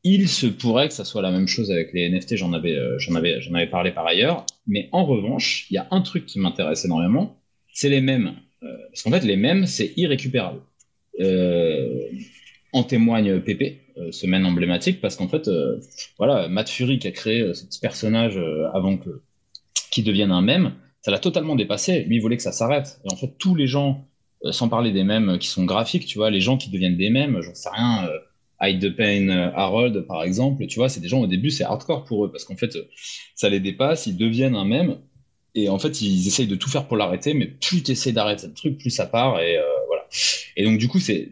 Il 0.05 0.27
se 0.27 0.47
pourrait 0.47 0.89
que 0.89 0.93
ça 0.93 1.05
soit 1.05 1.21
la 1.21 1.31
même 1.31 1.47
chose 1.47 1.71
avec 1.71 1.93
les 1.93 2.09
NFT, 2.09 2.35
j'en 2.35 2.51
avais, 2.51 2.77
j'en 2.97 3.15
avais, 3.15 3.41
j'en 3.41 3.53
avais 3.53 3.67
parlé 3.67 3.91
par 3.91 4.05
ailleurs. 4.05 4.45
Mais 4.67 4.89
en 4.91 5.05
revanche, 5.05 5.67
il 5.69 5.75
y 5.75 5.77
a 5.77 5.87
un 5.91 6.01
truc 6.01 6.25
qui 6.25 6.39
m'intéresse 6.39 6.83
énormément, 6.83 7.37
c'est 7.71 7.87
les 7.87 8.01
mêmes. 8.01 8.33
Parce 8.89 9.03
qu'en 9.03 9.11
fait, 9.11 9.25
les 9.25 9.37
mêmes, 9.37 9.65
c'est 9.65 9.93
irrécupérable. 9.97 10.61
Euh, 11.19 12.09
en 12.71 12.83
témoigne 12.83 13.39
Pépé, 13.39 13.81
euh, 13.97 14.11
semaine 14.11 14.45
emblématique, 14.47 14.99
parce 14.99 15.15
qu'en 15.15 15.27
fait, 15.27 15.47
euh, 15.47 15.79
voilà, 16.17 16.47
Matt 16.47 16.69
Fury 16.69 16.97
qui 16.97 17.07
a 17.07 17.11
créé 17.11 17.53
ce 17.53 17.65
petit 17.65 17.79
personnage 17.79 18.39
avant 18.73 18.97
que 18.97 19.21
qu'il 19.91 20.03
devienne 20.03 20.31
un 20.31 20.41
mème, 20.41 20.73
ça 21.01 21.11
l'a 21.11 21.19
totalement 21.19 21.55
dépassé. 21.55 22.03
Lui, 22.05 22.15
il 22.15 22.19
voulait 22.19 22.37
que 22.37 22.41
ça 22.41 22.51
s'arrête. 22.51 22.99
Et 23.05 23.13
en 23.13 23.15
fait, 23.15 23.35
tous 23.37 23.53
les 23.53 23.67
gens, 23.67 24.07
sans 24.49 24.69
parler 24.69 24.91
des 24.91 25.03
mèmes 25.03 25.37
qui 25.37 25.47
sont 25.47 25.65
graphiques, 25.65 26.07
tu 26.07 26.17
vois, 26.17 26.31
les 26.31 26.41
gens 26.41 26.57
qui 26.57 26.71
deviennent 26.71 26.97
des 26.97 27.11
mèmes, 27.11 27.41
j'en 27.41 27.53
sais 27.53 27.69
rien, 27.71 28.09
Hide 28.59 28.81
the 28.81 28.95
Pain 28.95 29.29
Harold, 29.55 30.07
par 30.07 30.23
exemple, 30.23 30.65
tu 30.65 30.79
vois, 30.79 30.89
c'est 30.89 30.99
des 30.99 31.09
gens 31.09 31.21
au 31.21 31.27
début, 31.27 31.51
c'est 31.51 31.63
hardcore 31.63 32.05
pour 32.05 32.25
eux, 32.25 32.31
parce 32.31 32.43
qu'en 32.43 32.55
fait, 32.55 32.75
ça 33.35 33.49
les 33.49 33.59
dépasse, 33.59 34.07
ils 34.07 34.17
deviennent 34.17 34.55
un 34.55 34.65
mème, 34.65 34.97
et 35.55 35.69
en 35.69 35.79
fait, 35.79 36.01
ils 36.01 36.27
essayent 36.27 36.47
de 36.47 36.55
tout 36.55 36.69
faire 36.69 36.87
pour 36.87 36.97
l'arrêter, 36.97 37.33
mais 37.33 37.47
plus 37.47 37.83
tu 37.83 37.91
essaies 37.91 38.11
d'arrêter 38.11 38.47
le 38.47 38.53
truc, 38.53 38.77
plus 38.77 38.89
ça 38.89 39.05
part, 39.05 39.39
et 39.39 39.59
et 40.55 40.63
donc, 40.63 40.77
du 40.77 40.87
coup, 40.87 40.99
c'est 40.99 41.31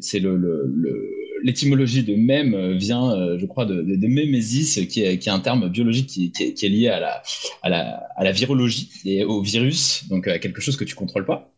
l'étymologie 1.43 2.03
de 2.03 2.15
même 2.15 2.53
euh, 2.53 2.75
vient, 2.75 3.11
euh, 3.11 3.37
je 3.39 3.45
crois, 3.45 3.65
de, 3.65 3.81
de, 3.81 4.07
mémésis, 4.07 4.79
qui 4.87 5.01
est, 5.01 5.17
qui 5.17 5.29
est, 5.29 5.31
un 5.31 5.39
terme 5.39 5.69
biologique 5.69 6.07
qui, 6.07 6.31
qui, 6.31 6.43
est, 6.43 6.69
lié 6.69 6.89
à 6.89 6.99
la, 6.99 7.23
à, 7.63 7.69
la, 7.69 8.07
à 8.15 8.23
la, 8.23 8.31
virologie 8.31 8.89
et 9.05 9.23
au 9.23 9.41
virus, 9.41 10.07
donc 10.09 10.27
à 10.27 10.37
quelque 10.37 10.61
chose 10.61 10.77
que 10.77 10.83
tu 10.83 10.95
contrôles 10.95 11.25
pas. 11.25 11.51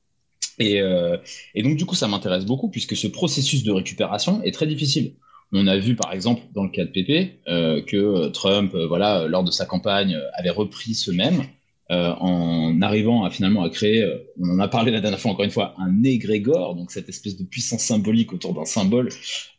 Et, 0.60 0.80
euh, 0.82 1.18
et 1.56 1.64
donc, 1.64 1.76
du 1.76 1.86
coup, 1.86 1.96
ça 1.96 2.08
m'intéresse 2.08 2.46
beaucoup 2.46 2.70
puisque 2.70 2.96
ce 2.96 3.08
processus 3.08 3.64
de 3.64 3.72
récupération 3.72 4.42
est 4.44 4.54
très 4.54 4.68
difficile. 4.68 5.14
On 5.52 5.68
a 5.68 5.78
vu, 5.78 5.96
par 5.96 6.14
exemple, 6.14 6.42
dans 6.54 6.64
le 6.64 6.70
cas 6.70 6.86
de 6.86 6.90
PP, 6.90 7.44
que 7.86 8.30
Trump, 8.30 8.74
voilà, 8.74 9.28
lors 9.28 9.44
de 9.44 9.52
sa 9.52 9.66
campagne, 9.66 10.18
avait 10.34 10.50
repris 10.50 10.96
ce 10.96 11.12
même 11.12 11.44
euh, 11.92 12.14
en 12.18 12.82
arrivant 12.82 13.26
à 13.26 13.30
finalement 13.30 13.62
à 13.62 13.70
créer, 13.70 14.04
euh, 14.04 14.18
on 14.40 14.50
en 14.52 14.60
a 14.60 14.70
parlé 14.70 14.90
la 14.90 15.02
dernière 15.02 15.20
fois 15.20 15.32
encore 15.32 15.44
une 15.44 15.52
fois, 15.52 15.76
un 15.78 16.04
égrégore, 16.04 16.76
donc 16.76 16.92
cette 16.92 17.10
espèce 17.10 17.36
de 17.36 17.44
puissance 17.44 17.82
symbolique 17.82 18.32
autour 18.32 18.54
d'un 18.54 18.64
symbole 18.64 19.10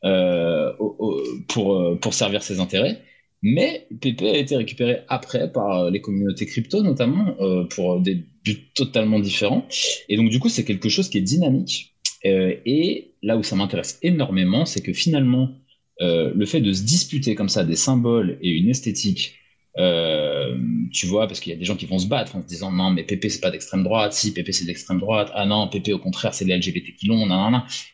euh, 0.05 0.73
pour, 1.49 1.99
pour 2.01 2.15
servir 2.15 2.43
ses 2.43 2.61
intérêts. 2.61 3.03
Mais 3.43 3.87
PP 4.01 4.23
a 4.23 4.39
été 4.39 4.57
récupéré 4.57 5.01
après 5.09 5.53
par 5.53 5.91
les 5.91 6.01
communautés 6.01 6.47
crypto 6.47 6.83
notamment 6.83 7.37
pour 7.69 8.01
des 8.01 8.25
buts 8.43 8.71
totalement 8.75 9.21
différents. 9.21 9.67
Et 10.09 10.17
donc 10.17 10.31
du 10.31 10.41
coup 10.41 10.49
c'est 10.49 10.65
quelque 10.65 10.89
chose 10.89 11.11
qui 11.11 11.19
est 11.19 11.21
dynamique. 11.21 11.95
et 12.25 13.13
là 13.23 13.37
où 13.37 13.43
ça 13.43 13.55
m'intéresse 13.55 13.99
énormément, 14.01 14.65
c'est 14.65 14.81
que 14.81 14.95
finalement 14.95 15.51
le 16.01 16.47
fait 16.47 16.63
de 16.63 16.73
se 16.73 16.85
disputer 16.85 17.35
comme 17.35 17.51
ça 17.51 17.65
des 17.65 17.77
symboles 17.77 18.39
et 18.41 18.49
une 18.49 18.71
esthétique 18.71 19.35
euh, 20.45 20.59
tu 20.93 21.07
vois, 21.07 21.27
parce 21.27 21.41
qu'il 21.41 21.53
y 21.53 21.55
a 21.55 21.59
des 21.59 21.65
gens 21.65 21.77
qui 21.77 21.87
vont 21.87 21.99
se 21.99 22.07
battre 22.07 22.37
en 22.37 22.43
se 22.43 22.47
disant 22.47 22.71
non, 22.71 22.91
mais 22.91 23.05
PP 23.05 23.29
c'est 23.29 23.41
pas 23.41 23.51
d'extrême 23.51 23.83
droite, 23.83 24.13
si 24.13 24.33
PP 24.33 24.53
c'est 24.53 24.65
d'extrême 24.65 25.01
droite, 25.01 25.31
ah 25.35 25.47
non, 25.47 25.69
PP 25.69 25.91
au 25.93 25.99
contraire 25.99 26.35
c'est 26.35 26.45
les 26.45 26.57
LGBT 26.57 26.97
qui 26.97 27.07
l'ont, 27.07 27.25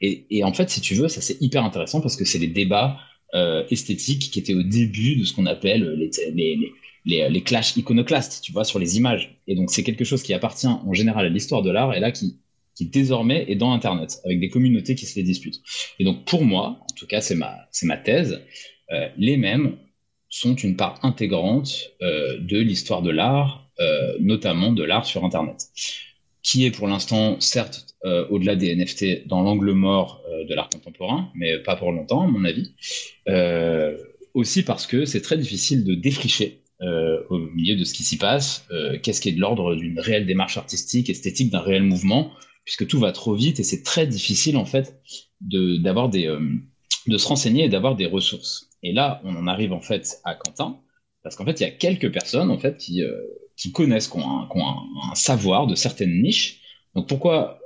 et, 0.00 0.26
et, 0.30 0.44
en 0.44 0.52
fait, 0.52 0.70
si 0.70 0.80
tu 0.80 0.94
veux, 0.94 1.08
ça 1.08 1.20
c'est 1.20 1.40
hyper 1.40 1.64
intéressant 1.64 2.00
parce 2.00 2.16
que 2.16 2.24
c'est 2.24 2.38
les 2.38 2.48
débats 2.48 2.98
euh, 3.34 3.64
esthétiques 3.70 4.30
qui 4.30 4.38
étaient 4.38 4.54
au 4.54 4.62
début 4.62 5.16
de 5.16 5.24
ce 5.24 5.32
qu'on 5.32 5.46
appelle 5.46 5.94
les, 6.34 6.58
les, 7.04 7.28
les, 7.28 7.42
clashs 7.42 7.76
iconoclastes, 7.76 8.42
tu 8.42 8.52
vois, 8.52 8.64
sur 8.64 8.78
les 8.78 8.96
images. 8.96 9.36
Et 9.46 9.54
donc 9.54 9.70
c'est 9.70 9.82
quelque 9.82 10.04
chose 10.04 10.22
qui 10.22 10.34
appartient 10.34 10.66
en 10.66 10.92
général 10.92 11.26
à 11.26 11.28
l'histoire 11.28 11.62
de 11.62 11.70
l'art 11.70 11.94
et 11.94 12.00
là 12.00 12.10
qui, 12.10 12.38
qui 12.74 12.86
désormais 12.86 13.44
est 13.48 13.56
dans 13.56 13.72
Internet, 13.72 14.20
avec 14.24 14.40
des 14.40 14.48
communautés 14.48 14.94
qui 14.94 15.06
se 15.06 15.16
les 15.16 15.22
disputent. 15.22 15.60
Et 15.98 16.04
donc 16.04 16.24
pour 16.24 16.44
moi, 16.44 16.80
en 16.80 16.94
tout 16.96 17.06
cas 17.06 17.20
c'est 17.20 17.34
ma, 17.34 17.68
ma 17.82 17.96
thèse, 17.96 18.40
euh, 18.92 19.08
les 19.16 19.36
mêmes 19.36 19.76
sont 20.30 20.54
une 20.54 20.76
part 20.76 20.98
intégrante 21.02 21.90
euh, 22.02 22.38
de 22.38 22.58
l'histoire 22.58 23.02
de 23.02 23.10
l'art, 23.10 23.68
euh, 23.80 24.16
notamment 24.20 24.72
de 24.72 24.84
l'art 24.84 25.04
sur 25.04 25.24
Internet, 25.24 25.68
qui 26.42 26.64
est 26.64 26.70
pour 26.70 26.86
l'instant, 26.86 27.38
certes, 27.40 27.96
euh, 28.04 28.26
au-delà 28.30 28.54
des 28.54 28.74
NFT, 28.74 29.26
dans 29.26 29.42
l'angle 29.42 29.72
mort 29.72 30.22
de 30.48 30.54
l'art 30.54 30.70
contemporain, 30.70 31.30
mais 31.34 31.58
pas 31.58 31.76
pour 31.76 31.92
longtemps, 31.92 32.22
à 32.22 32.26
mon 32.26 32.44
avis. 32.44 32.72
aussi 34.32 34.62
parce 34.62 34.86
que 34.86 35.04
c'est 35.04 35.20
très 35.20 35.36
difficile 35.36 35.84
de 35.84 35.94
défricher 35.94 36.62
au 37.28 37.38
milieu 37.38 37.76
de 37.76 37.84
ce 37.84 37.92
qui 37.92 38.04
s'y 38.04 38.16
passe, 38.16 38.66
qu'est-ce 39.02 39.20
qui 39.20 39.28
est 39.28 39.32
de 39.32 39.40
l'ordre 39.40 39.74
d'une 39.74 40.00
réelle 40.00 40.24
démarche 40.24 40.56
artistique, 40.56 41.10
esthétique, 41.10 41.50
d'un 41.50 41.60
réel 41.60 41.82
mouvement, 41.82 42.30
puisque 42.64 42.86
tout 42.86 42.98
va 42.98 43.12
trop 43.12 43.34
vite 43.34 43.60
et 43.60 43.64
c'est 43.64 43.82
très 43.82 44.06
difficile 44.06 44.56
en 44.56 44.64
fait 44.64 44.98
de, 45.42 45.76
d'avoir 45.76 46.08
des, 46.08 46.34
de 47.06 47.18
se 47.18 47.28
renseigner 47.28 47.64
et 47.64 47.68
d'avoir 47.68 47.96
des 47.96 48.06
ressources. 48.06 48.69
Et 48.82 48.92
là, 48.92 49.20
on 49.24 49.36
en 49.36 49.46
arrive 49.46 49.72
en 49.72 49.80
fait 49.80 50.20
à 50.24 50.34
Quentin, 50.34 50.80
parce 51.22 51.36
qu'en 51.36 51.44
fait, 51.44 51.60
il 51.60 51.64
y 51.64 51.66
a 51.66 51.70
quelques 51.70 52.12
personnes 52.12 52.50
en 52.50 52.58
fait 52.58 52.76
qui, 52.78 53.02
euh, 53.02 53.14
connaissent, 53.74 54.08
qui 54.08 54.16
ont, 54.16 54.40
un, 54.40 55.14
savoir 55.14 55.66
de 55.66 55.74
certaines 55.74 56.22
niches. 56.22 56.60
Donc 56.94 57.08
pourquoi 57.08 57.58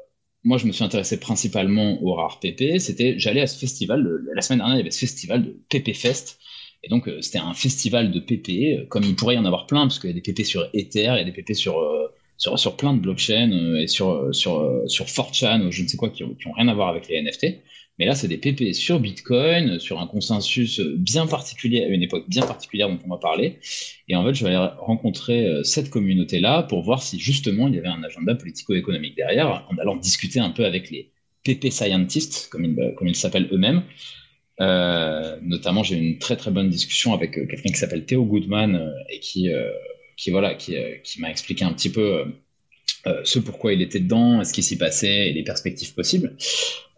moi 0.43 0.59
je 0.59 0.67
me 0.67 0.73
suis 0.73 0.85
intéressé 0.85 1.19
principalement 1.19 2.03
au 2.03 2.15
rare 2.15 2.39
PP, 2.41 2.79
c'était 2.79 3.19
j'allais 3.19 3.41
à 3.41 3.47
ce 3.47 3.59
festival, 3.59 4.07
la 4.35 4.43
semaine 4.43 4.59
dernière 4.59 4.77
il 4.77 4.81
y 4.81 4.83
avait 4.83 4.91
ce 4.91 4.99
festival 4.99 5.45
de 5.45 5.57
PP 5.71 5.95
Fest, 5.95 6.39
et 6.83 6.89
donc 6.89 7.09
euh, 7.09 7.23
c'était 7.23 7.39
un 7.39 7.55
festival 7.55 8.11
de 8.11 8.21
PP, 8.21 8.49
euh, 8.83 8.87
comme 8.87 9.05
il 9.05 9.15
pourrait 9.15 9.37
y 9.37 9.39
en 9.39 9.45
avoir 9.47 9.67
plein, 9.67 9.83
parce 9.83 9.99
qu'il 9.99 10.11
y 10.11 10.13
a 10.13 10.21
des 10.21 10.21
PP 10.21 10.45
sur 10.45 10.69
Ether, 10.75 11.15
il 11.15 11.19
y 11.19 11.21
a 11.21 11.25
des 11.25 11.33
PP 11.33 11.55
sur, 11.55 11.77
sur, 12.37 12.59
sur 12.59 12.77
plein 12.77 12.93
de 12.93 13.01
blockchains, 13.01 13.77
et 13.77 13.87
sur, 13.87 14.35
sur, 14.35 14.83
sur 14.87 15.07
4chan, 15.07 15.63
ou 15.63 15.71
je 15.71 15.83
ne 15.83 15.89
sais 15.89 15.97
quoi, 15.97 16.11
qui 16.11 16.25
n'ont 16.25 16.53
rien 16.53 16.69
à 16.69 16.75
voir 16.75 16.89
avec 16.89 17.09
les 17.09 17.23
NFT. 17.23 17.63
Mais 17.99 18.07
là, 18.07 18.15
c'est 18.15 18.27
des 18.27 18.39
PP 18.39 18.73
sur 18.75 18.99
Bitcoin, 18.99 19.79
sur 19.79 20.01
un 20.01 20.07
consensus 20.07 20.81
bien 20.81 21.27
particulier, 21.27 21.85
à 21.85 21.89
une 21.89 22.03
époque 22.03 22.29
bien 22.29 22.45
particulière 22.45 22.89
dont 22.89 22.99
on 23.05 23.09
va 23.09 23.19
parler. 23.19 23.61
Et 24.09 24.17
en 24.17 24.25
fait, 24.25 24.35
je 24.35 24.45
vais 24.45 24.55
aller 24.55 24.71
rencontrer 24.79 25.47
euh, 25.47 25.63
cette 25.63 25.91
communauté-là 25.91 26.65
pour 26.65 26.83
voir 26.83 27.03
si 27.03 27.21
justement 27.21 27.69
il 27.69 27.75
y 27.77 27.79
avait 27.79 27.89
un 27.89 28.03
agenda 28.03 28.35
politico-économique 28.35 29.17
derrière, 29.17 29.67
en 29.71 29.79
allant 29.79 29.97
discuter 29.97 30.41
un 30.41 30.51
peu 30.51 30.65
avec 30.65 30.91
les 30.91 31.13
PP 31.45 31.71
scientists, 31.71 32.49
comme 32.51 32.65
ils, 33.09 33.17
s'appellent 33.17 33.49
eux-mêmes. 33.53 33.85
Euh, 34.61 35.39
notamment, 35.43 35.83
j'ai 35.85 35.97
eu 35.97 36.01
une 36.01 36.19
très 36.19 36.37
très 36.37 36.51
bonne 36.51 36.71
discussion 36.71 37.13
avec 37.13 37.39
euh, 37.39 37.47
quelqu'un 37.47 37.71
qui 37.71 37.79
s'appelle 37.79 38.07
Theo 38.07 38.25
Goodman 38.25 38.93
et 39.11 39.21
qui, 39.21 39.51
qui 40.17 40.31
voilà, 40.31 40.55
qui, 40.55 40.75
qui 41.05 41.21
m'a 41.21 41.31
expliqué 41.31 41.65
un 41.65 41.73
petit 41.73 41.91
peu 41.91 42.25
euh, 43.07 43.21
ce 43.25 43.39
pourquoi 43.39 43.73
il 43.73 43.83
était 43.83 44.01
dedans, 44.01 44.43
ce 44.45 44.53
qui 44.53 44.63
s'y 44.63 44.79
passait 44.79 45.29
et 45.29 45.33
les 45.33 45.43
perspectives 45.43 45.95
possibles. 45.95 46.37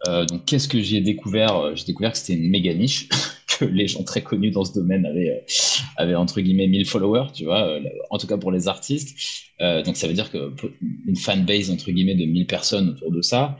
Euh, 0.07 0.25
donc, 0.25 0.45
qu'est-ce 0.45 0.67
que 0.67 0.79
j'ai 0.79 1.01
découvert? 1.01 1.55
Euh, 1.57 1.75
J'ai 1.75 1.85
découvert 1.85 2.13
que 2.13 2.17
c'était 2.17 2.39
une 2.39 2.49
méga 2.49 2.73
niche, 2.73 3.09
que 3.59 3.65
les 3.65 3.87
gens 3.87 4.03
très 4.03 4.21
connus 4.21 4.51
dans 4.51 4.63
ce 4.63 4.73
domaine 4.73 5.05
avaient, 5.05 5.43
avaient 5.97 6.15
entre 6.15 6.39
guillemets 6.39 6.67
1000 6.67 6.85
followers, 6.85 7.31
tu 7.33 7.43
vois, 7.43 7.79
en 8.09 8.17
tout 8.17 8.27
cas 8.27 8.37
pour 8.37 8.51
les 8.51 8.67
artistes. 8.67 9.17
donc, 9.59 9.97
ça 9.97 10.07
veut 10.07 10.13
dire 10.13 10.31
que 10.31 10.53
une 11.07 11.15
fanbase 11.15 11.71
entre 11.71 11.91
guillemets 11.91 12.15
de 12.15 12.25
1000 12.25 12.45
personnes 12.45 12.89
autour 12.89 13.11
de 13.11 13.21
ça, 13.21 13.57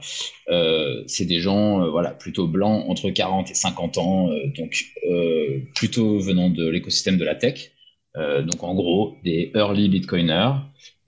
c'est 1.06 1.24
des 1.24 1.40
gens, 1.40 1.90
voilà, 1.90 2.10
plutôt 2.10 2.46
blancs 2.46 2.84
entre 2.88 3.10
40 3.10 3.50
et 3.50 3.54
50 3.54 3.98
ans, 3.98 4.30
donc 4.56 4.84
plutôt 5.74 6.20
venant 6.20 6.48
de 6.48 6.68
l'écosystème 6.68 7.18
de 7.18 7.24
la 7.24 7.34
tech. 7.34 7.72
donc, 8.14 8.62
en 8.62 8.76
gros, 8.76 9.16
des 9.24 9.50
early 9.56 9.88
bitcoiners 9.88 10.52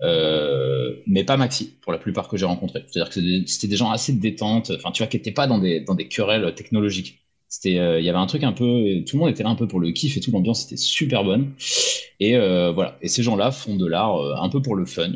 euh, 0.03 0.95
mais 1.07 1.25
pas 1.25 1.37
maxi 1.37 1.77
pour 1.83 1.93
la 1.93 1.99
plupart 1.99 2.29
que 2.29 2.37
j'ai 2.37 2.47
rencontrés. 2.47 2.85
C'est-à-dire 2.87 3.13
que 3.13 3.21
c'était 3.47 3.69
des, 3.69 3.77
gens 3.77 3.91
assez 3.91 4.13
détente, 4.13 4.73
enfin 4.75 4.91
tu 4.93 5.03
vois, 5.03 5.09
qui 5.09 5.17
n'étaient 5.17 5.33
pas 5.33 5.47
dans 5.47 5.59
des, 5.59 5.81
dans 5.81 5.95
des 5.95 6.09
querelles 6.09 6.55
technologiques. 6.55 7.19
C'était, 7.49 7.79
euh, 7.79 7.99
il 7.99 8.07
y 8.07 8.09
avait 8.09 8.19
un 8.19 8.27
truc 8.27 8.45
un 8.45 8.53
peu, 8.53 9.03
tout 9.07 9.17
le 9.17 9.21
monde 9.21 9.31
était 9.31 9.43
là 9.43 9.51
un 9.51 9.57
peu 9.57 9.67
pour 9.67 9.81
le 9.81 9.91
kiff 9.91 10.17
et 10.17 10.21
tout, 10.21 10.31
l'ambiance 10.31 10.65
était 10.67 10.77
super 10.77 11.25
bonne. 11.25 11.53
Et 12.21 12.37
euh, 12.37 12.71
voilà, 12.73 12.97
et 13.03 13.09
ces 13.09 13.23
gens-là 13.23 13.51
font 13.51 13.77
de 13.77 13.87
l'art 13.87 14.43
un 14.43 14.49
peu 14.49 14.63
pour 14.63 14.77
le 14.77 14.87
fun. 14.87 15.13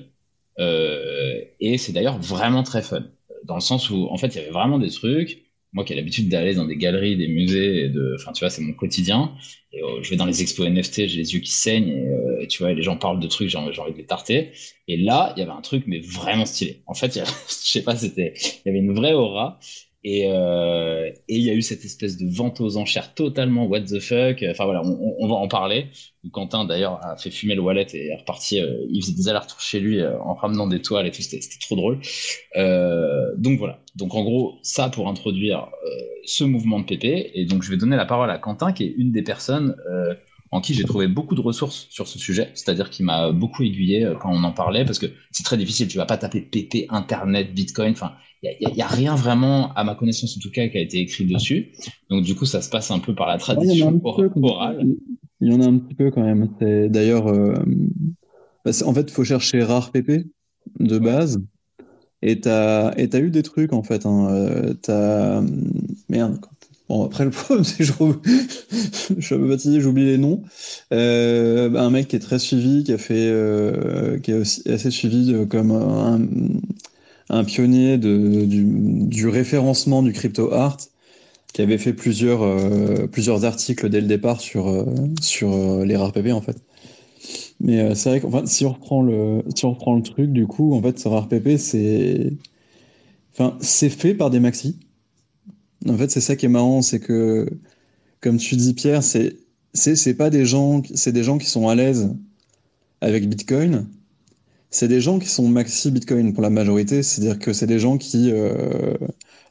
et 0.58 1.78
c'est 1.78 1.92
d'ailleurs 1.92 2.18
vraiment 2.18 2.62
très 2.62 2.82
fun, 2.82 3.04
dans 3.44 3.54
le 3.54 3.60
sens 3.60 3.90
où 3.90 4.08
en 4.10 4.16
fait 4.16 4.28
il 4.28 4.36
y 4.36 4.40
avait 4.40 4.50
vraiment 4.50 4.78
des 4.78 4.90
trucs 4.90 5.43
moi 5.74 5.84
qui 5.84 5.92
ai 5.92 5.96
l'habitude 5.96 6.28
d'aller 6.28 6.54
dans 6.54 6.64
des 6.64 6.76
galeries, 6.76 7.16
des 7.16 7.28
musées, 7.28 7.88
de, 7.88 8.14
enfin, 8.18 8.32
tu 8.32 8.40
vois, 8.40 8.50
c'est 8.50 8.62
mon 8.62 8.72
quotidien. 8.72 9.34
Et, 9.72 9.82
euh, 9.82 10.02
je 10.02 10.10
vais 10.10 10.16
dans 10.16 10.24
les 10.24 10.40
expos 10.40 10.66
NFT, 10.66 11.08
j'ai 11.08 11.18
les 11.18 11.34
yeux 11.34 11.40
qui 11.40 11.50
saignent, 11.50 11.90
et, 12.40 12.46
tu 12.46 12.62
vois, 12.62 12.72
les 12.72 12.82
gens 12.82 12.96
parlent 12.96 13.20
de 13.20 13.26
trucs, 13.26 13.48
j'ai 13.48 13.58
envie 13.58 13.92
de 13.92 13.96
les 13.98 14.06
tarter. 14.06 14.52
Et 14.88 14.96
là, 14.96 15.32
il 15.36 15.40
y 15.40 15.42
avait 15.42 15.52
un 15.52 15.60
truc, 15.60 15.84
mais 15.86 16.00
vraiment 16.00 16.46
stylé. 16.46 16.82
En 16.86 16.94
fait, 16.94 17.14
je 17.14 17.20
sais 17.48 17.82
pas, 17.82 17.96
c'était, 17.96 18.34
il 18.36 18.62
y 18.66 18.68
avait 18.70 18.78
une 18.78 18.94
vraie 18.94 19.12
aura. 19.12 19.58
Euh, 20.06 21.10
et 21.28 21.36
il 21.36 21.42
y 21.42 21.50
a 21.50 21.54
eu 21.54 21.62
cette 21.62 21.84
espèce 21.84 22.18
de 22.18 22.26
vente 22.28 22.60
aux 22.60 22.76
enchères 22.76 23.14
totalement 23.14 23.66
what 23.66 23.82
the 23.82 24.00
fuck. 24.00 24.44
Enfin 24.50 24.64
voilà, 24.64 24.82
on, 24.82 25.26
va 25.26 25.34
en 25.34 25.48
parler. 25.48 25.86
Quentin 26.32 26.64
d'ailleurs 26.64 27.04
a 27.04 27.16
fait 27.16 27.30
fumer 27.30 27.54
le 27.54 27.62
wallet 27.62 27.86
et 27.94 28.08
est 28.08 28.16
reparti. 28.16 28.60
Euh, 28.60 28.84
il 28.90 29.02
faisait 29.02 29.14
des 29.14 29.28
allers-retours 29.28 29.60
chez 29.60 29.80
lui 29.80 30.00
euh, 30.00 30.18
en 30.20 30.34
ramenant 30.34 30.66
des 30.66 30.82
toiles 30.82 31.06
et 31.06 31.10
tout. 31.10 31.22
C'était 31.22 31.40
trop 31.60 31.76
drôle. 31.76 32.00
donc 33.38 33.58
voilà. 33.58 33.80
Donc 33.96 34.14
en 34.14 34.24
gros, 34.24 34.58
ça 34.62 34.88
pour 34.88 35.08
introduire 35.08 35.68
ce 36.24 36.44
mouvement 36.44 36.80
de 36.80 36.84
PP. 36.84 37.30
Et 37.34 37.46
donc 37.46 37.62
je 37.62 37.70
vais 37.70 37.76
donner 37.76 37.96
la 37.96 38.06
parole 38.06 38.30
à 38.30 38.38
Quentin 38.38 38.72
qui 38.72 38.84
est 38.84 38.94
une 38.96 39.12
des 39.12 39.22
personnes 39.22 39.76
en 40.54 40.60
qui 40.60 40.72
j'ai 40.72 40.84
trouvé 40.84 41.08
beaucoup 41.08 41.34
de 41.34 41.40
ressources 41.40 41.88
sur 41.90 42.06
ce 42.06 42.18
sujet, 42.18 42.50
c'est-à-dire 42.54 42.88
qu'il 42.88 43.04
m'a 43.04 43.32
beaucoup 43.32 43.64
aiguillé 43.64 44.08
quand 44.20 44.30
on 44.32 44.44
en 44.44 44.52
parlait, 44.52 44.84
parce 44.84 45.00
que 45.00 45.06
c'est 45.32 45.42
très 45.42 45.56
difficile, 45.56 45.88
tu 45.88 45.98
vas 45.98 46.06
pas 46.06 46.16
taper 46.16 46.40
PP, 46.42 46.86
Internet, 46.90 47.52
Bitcoin, 47.52 47.90
enfin, 47.92 48.12
il 48.60 48.72
n'y 48.74 48.82
a, 48.82 48.86
rien 48.86 49.14
vraiment, 49.14 49.72
à 49.74 49.84
ma 49.84 49.94
connaissance 49.94 50.36
en 50.36 50.40
tout 50.40 50.50
cas, 50.50 50.68
qui 50.68 50.78
a 50.78 50.80
été 50.80 51.00
écrit 51.00 51.24
dessus. 51.24 51.72
Donc 52.10 52.24
du 52.24 52.34
coup, 52.34 52.44
ça 52.44 52.60
se 52.62 52.68
passe 52.68 52.90
un 52.90 52.98
peu 52.98 53.14
par 53.14 53.26
la 53.26 53.38
tradition 53.38 54.00
orale. 54.04 54.86
Il 55.40 55.52
y 55.52 55.54
en 55.54 55.60
a 55.60 55.66
un 55.66 55.78
petit 55.78 55.94
peu 55.94 56.10
quand 56.10 56.22
même. 56.22 56.48
D'ailleurs, 56.88 57.28
euh, 57.28 57.54
bah, 58.64 58.70
en 58.84 58.94
fait, 58.94 59.02
il 59.02 59.12
faut 59.12 59.24
chercher 59.24 59.62
rare 59.62 59.90
PP 59.90 60.26
de 60.78 60.98
base. 60.98 61.42
Et 62.22 62.40
tu 62.40 62.48
as, 62.48 62.88
as, 62.88 63.18
eu 63.18 63.30
des 63.30 63.42
trucs 63.42 63.72
en 63.72 63.82
fait. 63.82 64.06
Hein. 64.06 64.28
Euh, 64.30 64.74
as... 64.88 65.42
Merde. 66.08 66.38
Bon, 66.88 67.04
après, 67.04 67.24
le 67.24 67.30
problème, 67.30 67.64
c'est 67.64 67.78
que 67.78 67.84
je, 67.84 67.92
suis 69.20 69.34
un 69.34 69.38
baptisé, 69.38 69.80
j'oublie 69.80 70.04
les 70.04 70.18
noms. 70.18 70.42
Euh, 70.92 71.74
un 71.74 71.90
mec 71.90 72.08
qui 72.08 72.16
est 72.16 72.20
très 72.20 72.38
suivi, 72.38 72.84
qui 72.84 72.92
a 72.92 72.98
fait, 72.98 73.32
qui 74.22 74.30
est 74.30 74.34
aussi 74.34 74.62
assez 74.70 74.90
suivi 74.90 75.34
comme 75.48 75.72
un, 77.30 77.44
pionnier 77.44 77.98
du, 77.98 79.28
référencement 79.28 80.02
du 80.02 80.12
crypto 80.12 80.52
art, 80.52 80.76
qui 81.54 81.62
avait 81.62 81.78
fait 81.78 81.94
plusieurs, 81.94 82.42
euh, 82.42 83.06
plusieurs 83.06 83.44
articles 83.44 83.88
dès 83.88 84.00
le 84.00 84.08
départ 84.08 84.40
sur, 84.40 84.68
euh, 84.68 84.84
sur 85.22 85.52
euh, 85.54 85.84
les 85.84 85.96
rares 85.96 86.12
PP 86.12 86.32
en 86.32 86.40
fait. 86.40 86.56
Mais 87.60 87.94
c'est 87.94 88.10
vrai 88.10 88.20
que 88.20 88.46
si, 88.46 88.66
on 88.66 88.72
reprend 88.72 89.00
le, 89.00 89.42
si 89.54 89.64
on 89.64 89.70
reprend 89.70 89.94
le 89.94 90.02
truc, 90.02 90.30
du 90.32 90.46
coup, 90.46 90.74
en 90.74 90.82
fait, 90.82 90.98
ce 90.98 91.08
rare 91.08 91.28
PP, 91.28 91.56
c'est 91.56 92.32
enfin, 93.32 93.56
c'est 93.60 93.88
fait 93.88 94.14
par 94.14 94.28
des 94.28 94.40
maxis. 94.40 94.76
En 95.88 95.96
fait, 95.98 96.10
c'est 96.10 96.20
ça 96.20 96.36
qui 96.36 96.46
est 96.46 96.48
marrant, 96.48 96.82
c'est 96.82 97.00
que, 97.00 97.46
comme 98.20 98.38
tu 98.38 98.56
dis, 98.56 98.74
Pierre, 98.74 99.02
c'est 99.02 99.36
c'est 99.74 100.14
pas 100.14 100.30
des 100.30 100.46
gens, 100.46 100.82
c'est 100.94 101.12
des 101.12 101.24
gens 101.24 101.38
qui 101.38 101.46
sont 101.48 101.68
à 101.68 101.74
l'aise 101.74 102.14
avec 103.00 103.28
Bitcoin, 103.28 103.88
c'est 104.70 104.88
des 104.88 105.00
gens 105.00 105.18
qui 105.18 105.28
sont 105.28 105.48
maxi 105.48 105.90
Bitcoin 105.90 106.32
pour 106.32 106.42
la 106.42 106.50
majorité, 106.50 107.02
c'est-à-dire 107.02 107.38
que 107.38 107.52
c'est 107.52 107.66
des 107.66 107.78
gens 107.78 107.98
qui, 107.98 108.30
euh, 108.32 108.94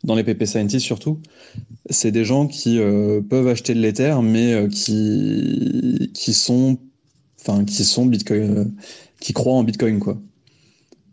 dans 0.04 0.16
les 0.16 0.24
PP 0.24 0.46
Scientists 0.46 0.86
surtout, 0.86 1.20
c'est 1.90 2.12
des 2.12 2.26
gens 2.26 2.48
qui 2.48 2.80
euh, 2.80 3.22
peuvent 3.22 3.48
acheter 3.48 3.74
de 3.74 3.80
l'Ether, 3.80 4.18
mais 4.24 4.54
euh, 4.54 4.68
qui, 4.68 6.12
qui 6.14 6.34
sont, 6.34 6.78
enfin, 7.40 7.66
qui 7.66 7.86
sont 7.86 8.06
Bitcoin, 8.06 8.74
qui 9.20 9.34
croient 9.34 9.56
en 9.56 9.64
Bitcoin, 9.64 10.00
quoi. 10.00 10.20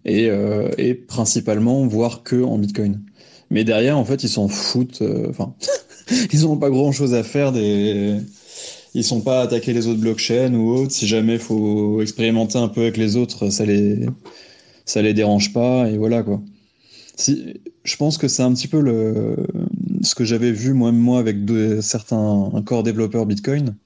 Et, 0.07 0.31
et 0.79 0.95
principalement, 0.95 1.87
voire 1.87 2.23
que 2.23 2.43
en 2.43 2.57
Bitcoin. 2.59 3.03
Mais 3.51 3.65
derrière, 3.65 3.99
en 3.99 4.05
fait, 4.05 4.23
ils 4.23 4.29
s'en 4.29 4.49
foutent, 4.49 5.03
enfin, 5.29 5.55
ils 6.33 6.43
n'ont 6.43 6.57
pas 6.57 6.71
grand-chose 6.71 7.15
à 7.15 7.23
faire 7.23 7.53
des 7.53 8.21
ils 8.95 9.05
sont 9.05 9.21
pas 9.21 9.43
attaquer 9.43 9.73
les 9.73 9.87
autres 9.87 10.01
blockchains 10.01 10.55
ou 10.55 10.71
autres. 10.71 10.93
Si 10.93 11.07
jamais 11.07 11.35
il 11.35 11.41
faut 11.41 12.03
expérimenter 12.03 12.59
un 12.59 12.69
peu 12.69 12.83
avec 12.83 12.97
les 12.97 13.17
autres, 13.17 13.51
ça 13.51 13.65
les, 13.65 14.07
ça 14.85 15.03
les 15.03 15.15
dérange 15.15 15.53
pas 15.53 15.89
et 15.89 15.97
voilà 15.97 16.23
quoi. 16.23 16.43
Si, 17.17 17.61
je 17.85 17.97
pense 17.97 18.19
que 18.19 18.29
c'est 18.29 18.43
un 18.43 18.53
petit 18.53 18.69
peu 18.69 18.81
le, 18.81 19.37
ce 20.03 20.15
que 20.15 20.25
j'avais 20.25 20.53
vu 20.53 20.73
moi, 20.73 20.93
moi 20.93 21.19
avec 21.19 21.45
de, 21.45 21.81
certains 21.81 22.51
corps 22.65 22.83
développeurs 22.83 23.27
Bitcoin. 23.27 23.77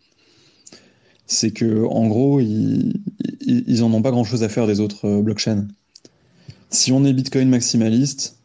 C'est 1.27 1.53
que 1.53 1.85
en 1.87 2.07
gros, 2.07 2.39
ils, 2.41 3.01
ils, 3.41 3.83
en 3.83 3.93
ont 3.93 4.03
pas 4.03 4.11
grand 4.11 4.25
chose 4.25 4.43
à 4.43 4.49
faire 4.51 4.67
des 4.67 4.81
autres 4.81 5.07
euh, 5.07 5.23
blockchains. 5.23 5.67
Si 6.69 6.93
on 6.93 7.03
est 7.05 7.15
Bitcoin 7.15 7.49
maximaliste, 7.49 8.37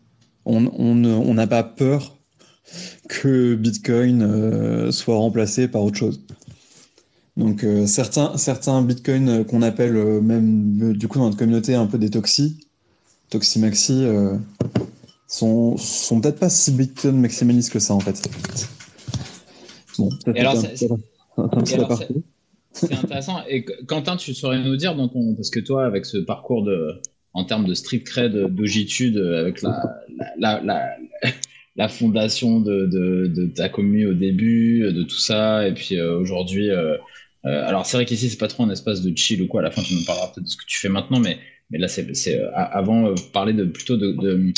on 0.45 0.61
n'a 0.61 0.69
on, 0.77 1.37
on 1.37 1.47
pas 1.47 1.63
peur 1.63 2.17
que 3.07 3.55
Bitcoin 3.55 4.21
euh, 4.21 4.91
soit 4.91 5.17
remplacé 5.17 5.67
par 5.67 5.83
autre 5.83 5.97
chose. 5.97 6.21
Donc 7.37 7.63
euh, 7.63 7.87
certains, 7.87 8.37
certains 8.37 8.81
bitcoins 8.81 9.29
euh, 9.29 9.43
qu'on 9.45 9.61
appelle 9.61 9.95
euh, 9.95 10.19
même 10.19 10.93
du 10.93 11.07
coup 11.07 11.19
dans 11.19 11.25
notre 11.25 11.37
communauté 11.37 11.73
un 11.73 11.85
peu 11.87 11.97
des 11.97 12.09
toxi, 12.09 12.59
toxi-maxi, 13.29 14.05
sont, 15.27 15.77
sont 15.77 16.19
peut-être 16.19 16.39
pas 16.39 16.49
si 16.49 16.71
bitcoin 16.71 17.17
maximalistes 17.19 17.71
que 17.71 17.79
ça 17.79 17.93
en 17.93 17.99
fait. 18.01 18.29
Bon, 19.97 20.09
c'est 22.73 22.93
intéressant. 22.93 23.41
Et 23.47 23.63
Quentin, 23.87 24.17
tu 24.17 24.33
saurais 24.33 24.61
nous 24.61 24.75
dire, 24.75 24.95
ton... 24.95 25.35
parce 25.35 25.49
que 25.49 25.59
toi, 25.59 25.85
avec 25.85 26.05
ce 26.05 26.17
parcours 26.17 26.63
de, 26.63 27.01
en 27.33 27.43
termes 27.45 27.65
de 27.65 27.73
strict 27.73 28.07
cred, 28.07 28.33
d'ogitude, 28.33 29.17
avec 29.17 29.61
la, 29.61 30.61
la, 30.63 30.97
la, 31.75 31.87
fondation 31.87 32.59
de, 32.59 32.85
de, 32.85 33.27
de, 33.27 33.45
ta 33.45 33.69
commune 33.69 34.07
au 34.07 34.13
début, 34.13 34.81
de 34.91 35.03
tout 35.03 35.19
ça, 35.19 35.67
et 35.67 35.73
puis 35.73 35.99
aujourd'hui, 36.01 36.71
euh, 37.45 37.65
alors 37.65 37.85
c'est 37.85 37.97
vrai 37.97 38.05
qu'ici 38.05 38.29
c'est 38.29 38.37
pas 38.37 38.47
trop 38.47 38.63
un 38.63 38.69
espace 38.69 39.01
de 39.01 39.15
chill 39.15 39.41
ou 39.41 39.47
quoi. 39.47 39.61
À 39.61 39.63
la 39.63 39.71
fin 39.71 39.81
tu 39.81 39.93
nous 39.93 40.03
parleras 40.03 40.27
peut-être 40.27 40.45
de 40.45 40.49
ce 40.49 40.57
que 40.57 40.65
tu 40.65 40.79
fais 40.79 40.89
maintenant, 40.89 41.19
mais 41.19 41.37
mais 41.69 41.77
là 41.77 41.87
c'est 41.87 42.39
euh, 42.39 42.51
avant 42.53 43.07
euh, 43.07 43.15
parler 43.31 43.53
de 43.53 43.63
plutôt 43.63 43.95
de, 43.95 44.11
de, 44.11 44.53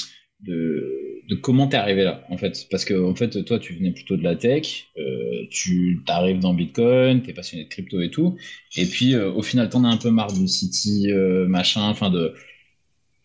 de, 0.47 1.35
comment 1.35 1.67
t'es 1.67 1.77
arrivé 1.77 2.03
là 2.03 2.25
en 2.29 2.37
fait. 2.37 2.67
Parce 2.71 2.85
que 2.85 2.93
en 2.93 3.13
fait 3.15 3.43
toi 3.45 3.59
tu 3.59 3.73
venais 3.73 3.91
plutôt 3.91 4.17
de 4.17 4.23
la 4.23 4.35
tech 4.35 4.87
euh, 4.97 5.45
tu 5.51 6.01
arrives 6.07 6.39
dans 6.39 6.53
Bitcoin 6.53 7.21
t'es 7.21 7.33
passionné 7.33 7.65
de 7.65 7.69
crypto 7.69 8.01
et 8.01 8.09
tout. 8.09 8.37
Et 8.75 8.85
puis 8.85 9.15
au 9.15 9.41
final 9.43 9.69
t'en 9.69 9.83
as 9.83 9.89
un 9.89 9.97
peu 9.97 10.09
marre 10.09 10.33
du 10.33 10.47
city 10.47 11.07
machin 11.47 11.83
enfin 11.83 12.09
de 12.09 12.33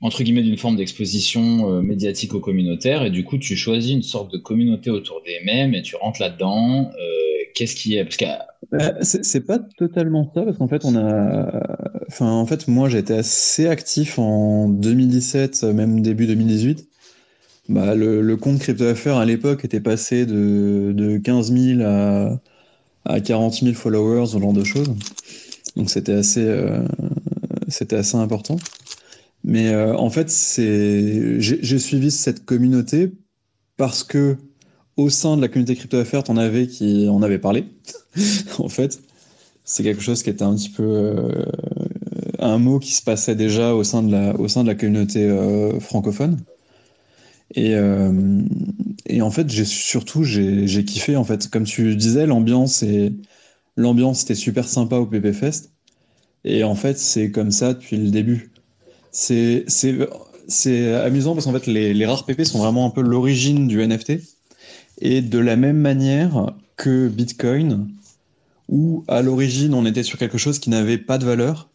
entre 0.00 0.22
guillemets 0.22 0.42
d'une 0.42 0.58
forme 0.58 0.76
d'exposition 0.76 1.82
médiatique 1.82 2.34
au 2.34 2.40
communautaire 2.40 3.02
et 3.02 3.10
du 3.10 3.24
coup 3.24 3.38
tu 3.38 3.56
choisis 3.56 3.92
une 3.92 4.02
sorte 4.02 4.30
de 4.32 4.38
communauté 4.38 4.90
autour 4.90 5.22
des 5.24 5.40
mêmes 5.44 5.74
et 5.74 5.82
tu 5.82 5.96
rentres 5.96 6.20
là-dedans 6.20 6.90
qu'est-ce 7.54 7.74
qui 7.74 7.96
est 7.96 8.04
parce 8.04 8.18
que 8.18 8.26
bah, 8.70 8.92
c'est 9.00 9.46
pas 9.46 9.58
totalement 9.78 10.30
ça 10.34 10.42
parce 10.42 10.58
qu'en 10.58 10.68
fait 10.68 10.84
on 10.84 10.96
a 10.96 11.62
enfin 12.08 12.30
en 12.30 12.44
fait 12.44 12.68
moi 12.68 12.92
été 12.92 13.14
assez 13.14 13.66
actif 13.68 14.18
en 14.18 14.68
2017 14.68 15.64
même 15.64 16.02
début 16.02 16.26
2018 16.26 16.86
bah, 17.68 17.94
le, 17.94 18.20
le 18.22 18.36
compte 18.36 18.60
CryptoFR 18.60 19.16
à 19.16 19.24
l'époque 19.24 19.64
était 19.64 19.80
passé 19.80 20.24
de, 20.24 20.92
de 20.94 21.18
15 21.18 21.52
000 21.52 21.82
à, 21.82 22.40
à 23.04 23.20
40 23.20 23.54
000 23.54 23.74
followers 23.74 24.26
ce 24.26 24.38
genre 24.38 24.52
de 24.52 24.62
choses. 24.62 24.94
Donc 25.76 25.90
c'était 25.90 26.12
assez 26.12 26.44
euh, 26.44 26.80
c'était 27.68 27.96
assez 27.96 28.16
important 28.16 28.56
mais 29.46 29.68
euh, 29.68 29.96
en 29.96 30.10
fait 30.10 30.28
j'ai 30.28 31.78
suivi 31.78 32.10
cette 32.10 32.44
communauté 32.44 33.12
parce 33.76 34.02
que 34.02 34.36
au 34.96 35.08
sein 35.08 35.36
de 35.36 35.42
la 35.42 35.48
communauté 35.48 35.76
CryptoFR, 35.76 36.22
on 36.28 36.36
avait 36.36 36.66
qui 36.66 37.08
en 37.08 37.22
avait 37.22 37.38
parlé. 37.38 37.66
en 38.58 38.68
fait, 38.68 39.00
c'est 39.64 39.82
quelque 39.82 40.02
chose 40.02 40.22
qui 40.22 40.30
était 40.30 40.42
un 40.42 40.56
petit 40.56 40.70
peu 40.70 40.84
euh, 40.84 41.44
un 42.38 42.58
mot 42.58 42.78
qui 42.78 42.92
se 42.92 43.02
passait 43.02 43.34
déjà 43.36 43.74
au 43.74 43.84
sein 43.84 44.02
de 44.02 44.10
la, 44.10 44.34
au 44.40 44.48
sein 44.48 44.62
de 44.62 44.68
la 44.68 44.74
communauté 44.74 45.24
euh, 45.24 45.78
francophone. 45.80 46.38
Et, 47.54 47.74
et, 49.06 49.22
en 49.22 49.30
fait, 49.30 49.48
j'ai 49.50 49.64
surtout 49.64 50.24
j'ai 50.24 50.84
kiffé 50.84 51.16
en 51.16 51.24
fait, 51.24 51.48
comme 51.48 51.64
tu 51.64 51.94
disais, 51.94 52.26
l'ambiance 52.26 52.82
et 52.82 53.12
l'ambiance 53.76 54.24
était 54.24 54.34
super 54.34 54.68
sympa 54.68 54.96
au 54.96 55.06
PP 55.06 55.32
Fest. 55.32 55.70
Et 56.44 56.64
en 56.64 56.74
fait, 56.74 56.98
c'est 56.98 57.30
comme 57.30 57.52
ça 57.52 57.74
depuis 57.74 57.98
le 57.98 58.10
début. 58.10 58.50
C'est 59.18 60.94
amusant 60.94 61.34
parce 61.34 61.46
qu'en 61.46 61.52
fait, 61.52 61.66
les, 61.66 61.94
les 61.94 62.06
rares 62.06 62.26
PP 62.26 62.44
sont 62.44 62.58
vraiment 62.58 62.86
un 62.86 62.90
peu 62.90 63.00
l'origine 63.00 63.66
du 63.66 63.86
NFT. 63.86 64.20
Et 64.98 65.22
de 65.22 65.38
la 65.38 65.56
même 65.56 65.78
manière 65.78 66.52
que 66.76 67.08
Bitcoin, 67.08 67.88
où 68.68 69.04
à 69.08 69.22
l'origine 69.22 69.74
on 69.74 69.86
était 69.86 70.02
sur 70.02 70.18
quelque 70.18 70.38
chose 70.38 70.58
qui 70.58 70.70
n'avait 70.70 70.98
pas 70.98 71.18
de 71.18 71.24
valeur 71.24 71.68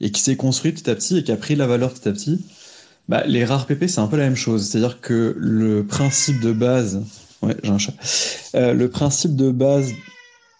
et 0.00 0.10
qui 0.10 0.20
s'est 0.20 0.36
construit 0.36 0.72
petit 0.72 0.88
à 0.90 0.94
petit 0.94 1.18
et 1.18 1.24
qui 1.24 1.32
a 1.32 1.36
pris 1.36 1.54
la 1.54 1.66
valeur 1.66 1.92
petit 1.92 2.08
à 2.08 2.12
petit, 2.12 2.44
bah, 3.08 3.22
les 3.26 3.44
rares 3.44 3.66
PP 3.66 3.86
c'est 3.86 4.00
un 4.00 4.06
peu 4.06 4.16
la 4.16 4.24
même 4.24 4.36
chose. 4.36 4.68
C'est-à-dire 4.68 5.00
que 5.00 5.34
le 5.38 5.84
principe 5.84 6.40
de 6.40 6.52
base, 6.52 7.02
ouais, 7.42 7.56
j'ai 7.62 7.70
un 7.70 7.78
chat, 7.78 7.94
euh, 8.54 8.72
le 8.72 8.88
principe 8.88 9.36
de 9.36 9.50
base 9.50 9.92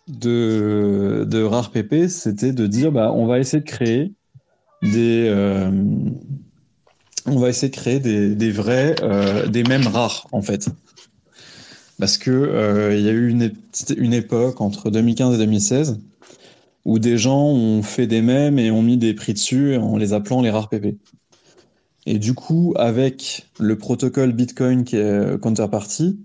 de, 0.09 1.27
de 1.29 1.42
rares 1.42 1.70
PP, 1.70 2.09
c'était 2.09 2.53
de 2.53 2.66
dire 2.66 2.92
bah, 2.92 3.12
on 3.12 3.27
va 3.27 3.38
essayer 3.38 3.62
de 3.62 3.68
créer 3.68 4.12
euh, 4.85 5.70
on 7.27 7.38
va 7.38 7.49
essayer 7.49 7.70
de 7.70 7.77
créer 7.77 8.01
des, 8.01 8.51
vrais, 8.51 8.97
euh, 9.03 9.47
des 9.47 9.62
mêmes 9.64 9.87
rares 9.87 10.27
en 10.33 10.42
fait. 10.42 10.68
Parce 11.99 12.18
que 12.18 12.90
il 12.92 13.01
y 13.01 13.09
a 13.09 13.12
eu 13.12 13.29
une, 13.29 14.12
époque 14.12 14.61
entre 14.61 14.90
2015 14.90 15.35
et 15.35 15.38
2016 15.38 16.01
où 16.85 16.99
des 16.99 17.16
gens 17.16 17.47
ont 17.47 17.83
fait 17.83 18.07
des 18.07 18.20
mèmes 18.20 18.59
et 18.59 18.70
ont 18.70 18.83
mis 18.83 18.99
des 18.99 19.14
prix 19.14 19.33
dessus 19.33 19.77
en 19.77 19.97
les 19.97 20.12
appelant 20.12 20.42
les 20.42 20.51
rares 20.51 20.68
PP. 20.68 20.97
Et 22.07 22.18
du 22.18 22.35
coup, 22.35 22.75
avec 22.77 23.47
le 23.59 23.79
protocole 23.79 24.33
Bitcoin 24.33 24.85
qui 24.85 24.97
est 24.97 25.40
Counterparty, 25.40 26.18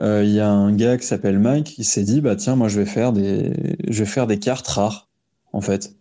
euh, 0.00 0.22
il 0.24 0.30
y 0.30 0.40
a 0.40 0.48
un 0.48 0.72
gars 0.72 0.96
qui 0.96 1.06
s'appelle 1.06 1.38
Mike 1.38 1.66
qui 1.66 1.84
s'est 1.84 2.04
dit 2.04 2.20
bah 2.20 2.36
tiens 2.36 2.54
moi 2.54 2.68
je 2.68 2.78
vais 2.78 2.86
faire 2.86 3.12
des 3.12 3.52
je 3.88 3.98
vais 3.98 4.08
faire 4.08 4.26
des 4.26 4.38
cartes 4.38 4.68
rares 4.68 5.08
en 5.52 5.60
fait. 5.60 5.94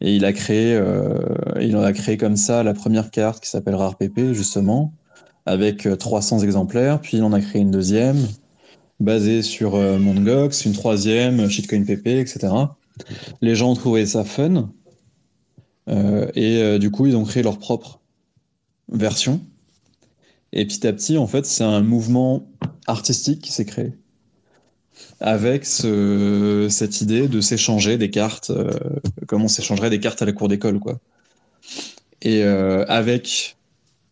Et 0.00 0.16
il 0.16 0.24
a 0.24 0.32
créé 0.32 0.74
euh, 0.74 1.18
il 1.60 1.76
en 1.76 1.82
a 1.82 1.92
créé 1.92 2.16
comme 2.16 2.36
ça 2.36 2.62
la 2.62 2.74
première 2.74 3.10
carte 3.10 3.42
qui 3.42 3.50
s'appelle 3.50 3.74
Rare 3.74 3.96
PP 3.96 4.32
justement 4.32 4.94
avec 5.46 5.88
300 5.98 6.38
euh, 6.38 6.44
exemplaires, 6.44 7.00
puis 7.00 7.16
il 7.18 7.22
en 7.22 7.32
a 7.32 7.40
créé 7.40 7.60
une 7.60 7.70
deuxième 7.70 8.18
basée 8.98 9.42
sur 9.42 9.74
euh, 9.74 9.98
Mongox, 9.98 10.64
une 10.64 10.72
troisième 10.72 11.48
Shitcoin 11.48 11.84
PP, 11.84 12.06
etc. 12.06 12.52
Les 13.40 13.54
gens 13.54 13.70
ont 13.70 13.74
trouvé 13.74 14.06
ça 14.06 14.24
fun 14.24 14.70
euh, 15.88 16.30
et 16.34 16.78
du 16.78 16.90
coup 16.90 17.06
ils 17.06 17.16
ont 17.16 17.24
créé 17.24 17.42
leur 17.42 17.58
propre 17.58 18.00
version. 18.88 19.40
Et 20.52 20.66
petit 20.66 20.86
à 20.86 20.92
petit, 20.92 21.16
en 21.16 21.28
fait, 21.28 21.46
c'est 21.46 21.62
un 21.62 21.80
mouvement 21.80 22.48
artistique 22.88 23.40
qui 23.40 23.52
s'est 23.52 23.64
créé 23.64 23.92
avec 25.20 25.66
ce, 25.66 26.68
cette 26.70 27.02
idée 27.02 27.28
de 27.28 27.40
s'échanger 27.40 27.98
des 27.98 28.10
cartes, 28.10 28.50
euh, 28.50 28.70
comme 29.26 29.42
on 29.42 29.48
s'échangerait 29.48 29.90
des 29.90 30.00
cartes 30.00 30.22
à 30.22 30.24
la 30.24 30.32
cour 30.32 30.48
d'école, 30.48 30.80
quoi. 30.80 30.98
Et 32.22 32.42
euh, 32.42 32.84
avec 32.88 33.56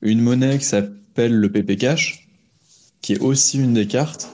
une 0.02 0.20
monnaie 0.20 0.58
qui 0.58 0.64
s'appelle 0.64 1.34
le 1.34 1.50
PP 1.50 1.78
Cash, 1.78 2.28
qui 3.00 3.14
est 3.14 3.20
aussi 3.20 3.58
une 3.58 3.74
des 3.74 3.86
cartes, 3.86 4.28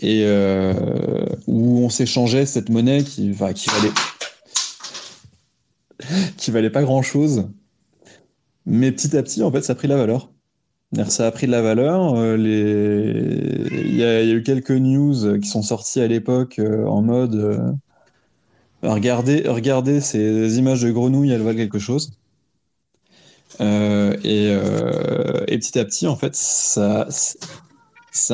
et 0.00 0.24
euh, 0.24 0.74
où 1.46 1.78
on 1.78 1.88
s'échangeait 1.88 2.44
cette 2.44 2.68
monnaie 2.68 3.02
qui 3.02 3.32
valait 3.32 3.54
qui 6.36 6.50
valait 6.50 6.70
pas 6.70 6.82
grand 6.82 7.00
chose, 7.00 7.48
mais 8.66 8.92
petit 8.92 9.16
à 9.16 9.22
petit, 9.22 9.42
en 9.42 9.50
fait, 9.50 9.62
ça 9.62 9.72
a 9.72 9.76
pris 9.76 9.88
la 9.88 9.96
valeur. 9.96 10.30
Ça 11.08 11.26
a 11.26 11.30
pris 11.30 11.46
de 11.46 11.52
la 11.52 11.62
valeur. 11.62 12.14
Euh, 12.14 12.36
il, 13.70 13.96
y 13.96 14.04
a, 14.04 14.24
eu 14.24 14.42
quelques 14.42 14.70
news 14.70 15.38
qui 15.40 15.48
sont 15.48 15.62
sorties 15.62 16.00
à 16.00 16.06
l'époque 16.06 16.58
euh, 16.58 16.86
en 16.86 17.02
mode 17.02 17.34
euh, 17.34 17.72
regardez, 18.82 19.48
regardez 19.48 20.00
ces 20.00 20.58
images 20.58 20.82
de 20.82 20.90
grenouilles, 20.90 21.32
elles 21.32 21.42
valent 21.42 21.56
quelque 21.56 21.78
chose. 21.80 22.12
et, 23.60 23.64
et, 24.48 25.58
petit 25.58 25.78
à 25.78 25.84
petit, 25.84 26.06
en 26.06 26.16
fait, 26.16 26.34
c'est 26.34 26.80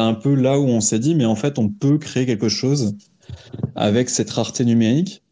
un 0.01 0.15
peu 0.15 0.35
là 0.35 0.59
où 0.61 0.65
on 0.65 0.81
s'est 0.81 0.99
dit, 0.99 1.15
mais 1.15 1.25
en 1.25 1.37
fait, 1.37 1.59
on 1.59 1.69
peut 1.69 1.97
créer 1.99 2.27
quelque 2.27 2.49
chose 2.49 2.97
avec 3.77 4.11
cette 4.11 4.31
rareté 4.31 4.65
numérique. 4.65 5.23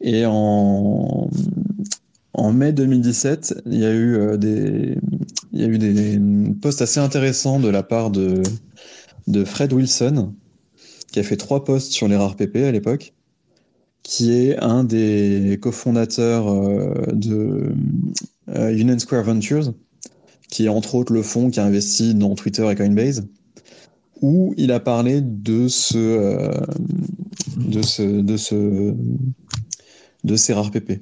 Et 0.00 0.24
en 0.26 1.28
mai 2.52 2.72
2017, 2.72 3.62
il 3.66 3.78
y 3.78 3.84
a 3.84 3.94
eu 3.94 4.38
des, 4.38 4.96
il 5.52 5.60
y 5.60 5.64
a 5.64 5.66
eu 5.66 5.78
des 5.78 6.18
posts 6.60 6.82
assez 6.82 7.00
intéressants 7.00 7.60
de 7.60 7.68
la 7.68 7.82
part 7.82 8.10
de, 8.10 8.42
Fred 9.44 9.72
Wilson, 9.72 10.32
qui 11.12 11.20
a 11.20 11.22
fait 11.22 11.36
trois 11.36 11.64
posts 11.64 11.92
sur 11.92 12.08
les 12.08 12.16
rares 12.16 12.36
PP 12.36 12.56
à 12.56 12.72
l'époque, 12.72 13.12
qui 14.02 14.32
est 14.32 14.58
un 14.58 14.82
des 14.82 15.58
cofondateurs 15.60 16.48
euh, 16.48 16.94
de 17.12 17.72
euh, 18.48 18.76
Union 18.76 18.98
Square 18.98 19.24
Ventures, 19.24 19.74
qui 20.48 20.64
est 20.64 20.68
entre 20.68 20.94
autres 20.94 21.12
le 21.12 21.22
fonds 21.22 21.50
qui 21.50 21.60
a 21.60 21.64
investi 21.64 22.14
dans 22.14 22.34
Twitter 22.34 22.68
et 22.70 22.74
Coinbase, 22.74 23.28
où 24.22 24.54
il 24.56 24.72
a 24.72 24.80
parlé 24.80 25.20
de 25.20 25.68
ce, 25.68 25.98
euh, 25.98 26.60
de 27.56 27.82
ce, 27.82 28.02
de 28.02 28.36
ce, 28.36 28.94
de 30.24 30.36
ces 30.36 30.54
rares 30.54 30.70
PP. 30.70 31.00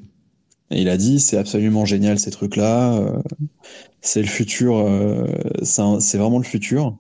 Et 0.71 0.83
il 0.83 0.89
a 0.89 0.97
dit 0.97 1.21
c'est 1.21 1.37
absolument 1.37 1.85
génial 1.85 2.19
ces 2.19 2.31
trucs-là 2.31 3.23
c'est 4.03 4.23
le 4.23 4.29
futur, 4.29 4.79
euh, 4.79 5.27
c'est 5.63 6.19
vraiment 6.19 6.39
le 6.39 6.45
futur. 6.45 6.97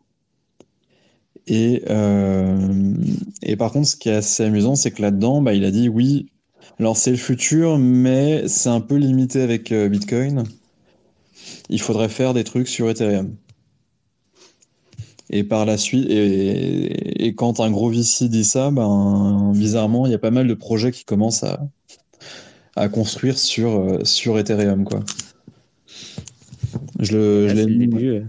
Et, 1.46 1.82
euh, 1.90 2.94
et 3.42 3.56
par 3.56 3.72
contre, 3.72 3.88
ce 3.88 3.96
qui 3.96 4.08
est 4.08 4.14
assez 4.14 4.44
amusant, 4.44 4.76
c'est 4.76 4.90
que 4.90 5.02
là-dedans, 5.02 5.42
bah, 5.42 5.54
il 5.54 5.64
a 5.64 5.70
dit 5.70 5.88
oui, 5.88 6.30
alors 6.78 6.96
c'est 6.96 7.10
le 7.10 7.16
futur, 7.16 7.78
mais 7.78 8.46
c'est 8.48 8.68
un 8.68 8.80
peu 8.80 8.96
limité 8.96 9.40
avec 9.42 9.72
euh, 9.72 9.88
Bitcoin. 9.88 10.44
Il 11.70 11.80
faudrait 11.80 12.08
faire 12.08 12.34
des 12.34 12.44
trucs 12.44 12.68
sur 12.68 12.90
Ethereum. 12.90 13.36
Et 15.30 15.44
par 15.44 15.64
la 15.64 15.78
suite, 15.78 16.06
et, 16.10 17.26
et 17.26 17.34
quand 17.34 17.60
un 17.60 17.70
gros 17.70 17.90
VC 17.90 18.28
dit 18.28 18.44
ça, 18.44 18.70
ben, 18.70 19.52
bizarrement, 19.54 20.06
il 20.06 20.12
y 20.12 20.14
a 20.14 20.18
pas 20.18 20.32
mal 20.32 20.48
de 20.48 20.54
projets 20.54 20.90
qui 20.90 21.04
commencent 21.04 21.44
à, 21.44 21.60
à 22.76 22.88
construire 22.88 23.38
sur, 23.38 23.98
sur 24.04 24.38
Ethereum, 24.38 24.84
quoi. 24.84 25.00
Je 26.98 27.16
le, 27.16 27.48
c'est 27.48 27.66
le 27.66 27.76
début. 27.76 28.22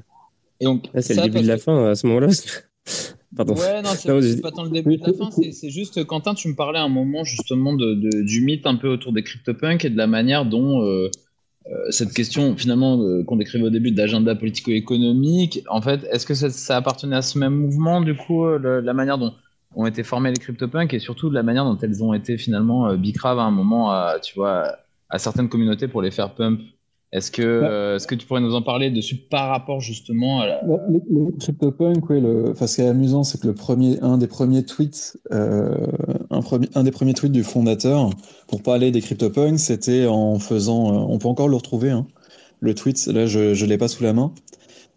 Et 0.60 0.66
donc, 0.66 0.90
c'est 1.00 1.16
le 1.16 1.24
début 1.24 1.42
de 1.42 1.48
la 1.48 1.58
fin 1.58 1.90
à 1.90 1.96
ce 1.96 2.08
moment-là. 2.08 2.28
Pardon. 3.36 3.56
Ouais, 3.56 3.82
non, 3.82 3.90
c'est 3.96 4.42
pas 4.42 4.52
tant 4.52 4.64
le 4.64 4.70
début 4.70 4.98
de 4.98 5.06
la 5.06 5.14
fin, 5.14 5.30
c'est 5.32 5.70
juste, 5.70 6.04
Quentin, 6.04 6.34
tu 6.34 6.50
me 6.50 6.56
parlais 6.56 6.80
à 6.80 6.84
un 6.84 6.90
moment 6.90 7.24
justement 7.24 7.74
de, 7.74 8.22
du 8.24 8.42
mythe 8.42 8.68
un 8.68 8.76
peu 8.76 8.90
autour 8.90 9.14
des 9.14 9.24
CryptoPunks 9.24 9.86
et 9.86 9.90
de 9.90 9.98
la 9.98 10.08
manière 10.08 10.46
dont 10.46 10.84
euh, 10.84 11.10
euh, 11.68 11.92
cette 11.92 12.14
question, 12.14 12.58
finalement, 12.58 13.02
euh, 13.02 13.24
qu'on 13.24 13.38
décrivait 13.38 13.64
au 13.64 13.70
début 13.70 13.92
d'agenda 13.92 14.36
politico-économique, 14.36 15.64
en 15.70 15.82
fait, 15.82 16.04
est-ce 16.12 16.26
que 16.26 16.34
ça, 16.34 16.76
appartenait 16.76 17.16
à 17.16 17.22
ce 17.22 17.40
même 17.40 17.54
mouvement, 17.54 18.02
du 18.02 18.16
coup, 18.16 18.46
la 18.46 18.94
manière 18.94 19.18
dont 19.18 19.34
ont 19.76 19.86
été 19.86 20.04
formés 20.04 20.32
les 20.32 20.38
CryptoPunks 20.38 20.94
et 20.94 21.00
surtout 21.00 21.30
de 21.30 21.36
la 21.36 21.44
manière 21.44 21.66
dont 21.66 21.78
elles 21.82 22.04
ont 22.04 22.14
été 22.14 22.38
finalement 22.38 22.94
bicraves 22.96 23.40
à 23.40 23.44
un 23.44 23.52
moment, 23.52 23.92
à, 23.92 24.18
tu 24.22 24.36
vois, 24.36 24.78
à 25.10 25.20
certaines 25.20 25.50
communautés 25.50 25.88
pour 25.88 26.02
les 26.02 26.12
faire 26.12 26.34
pump. 26.34 26.60
Est-ce 27.14 27.30
que, 27.30 27.42
euh, 27.42 27.98
est-ce 27.98 28.08
que 28.08 28.16
tu 28.16 28.26
pourrais 28.26 28.40
nous 28.40 28.56
en 28.56 28.62
parler 28.62 28.90
dessus 28.90 29.18
par 29.18 29.50
rapport 29.50 29.82
justement 29.82 30.40
à 30.40 30.48
la... 30.48 30.62
Les, 30.90 31.02
les 31.10 31.38
CryptoPunk, 31.38 32.10
oui, 32.10 32.22
le... 32.22 32.52
enfin, 32.52 32.68
ce 32.68 32.76
qui 32.76 32.82
est 32.84 32.88
amusant, 32.88 33.26
c'est 33.26 33.42
que 33.42 33.48
le 33.48 33.54
premier, 33.54 34.00
un 34.02 34.18
des 34.18 34.28
premiers 34.28 34.64
tweets, 34.64 35.18
euh, 35.34 35.76
un, 36.30 36.40
un, 36.76 36.84
des 36.84 36.92
premiers 36.92 37.14
tweets 37.14 37.34
du 37.34 37.44
fondateur 37.44 38.12
pour 38.48 38.64
parler 38.64 38.92
des 38.92 39.02
CryptoPunks, 39.02 39.60
c'était 39.60 40.08
en 40.08 40.40
faisant, 40.40 40.88
euh, 40.88 41.06
on 41.10 41.18
peut 41.18 41.28
encore 41.28 41.50
le 41.50 41.58
retrouver, 41.58 41.90
hein, 41.90 42.08
le 42.62 42.74
tweet, 42.76 43.06
là 43.08 43.26
je 43.26 43.62
ne 43.62 43.70
l'ai 43.70 43.78
pas 43.78 43.90
sous 43.90 44.04
la 44.04 44.14
main, 44.14 44.32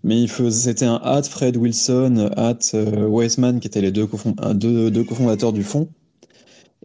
mais 0.04 0.26
c'était 0.50 0.84
un 0.84 1.00
at 1.02 1.24
Fred 1.24 1.56
Wilson, 1.56 2.30
at 2.36 2.58
euh, 2.74 3.06
Weissman, 3.06 3.58
qui 3.58 3.66
étaient 3.66 3.80
les 3.80 3.90
deux, 3.90 4.06
cofondateurs 4.06 5.52
du 5.52 5.64
fonds, 5.64 5.88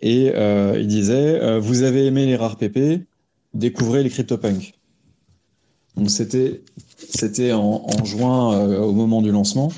et 0.01 0.31
il 0.33 0.87
disait, 0.87 1.59
vous 1.59 1.83
avez 1.83 2.05
aimé 2.05 2.25
les 2.25 2.35
rares 2.35 2.55
PP, 2.55 3.05
découvrez 3.53 4.01
les 4.01 4.09
CryptoPunks. 4.09 4.73
Donc 5.99 6.09
c'était 6.09 7.51
en, 7.51 8.05
juin 8.05 8.53
euh, 8.53 8.79
au 8.79 8.93
moment 8.93 9.21
du 9.21 9.31
lancement 9.31 9.69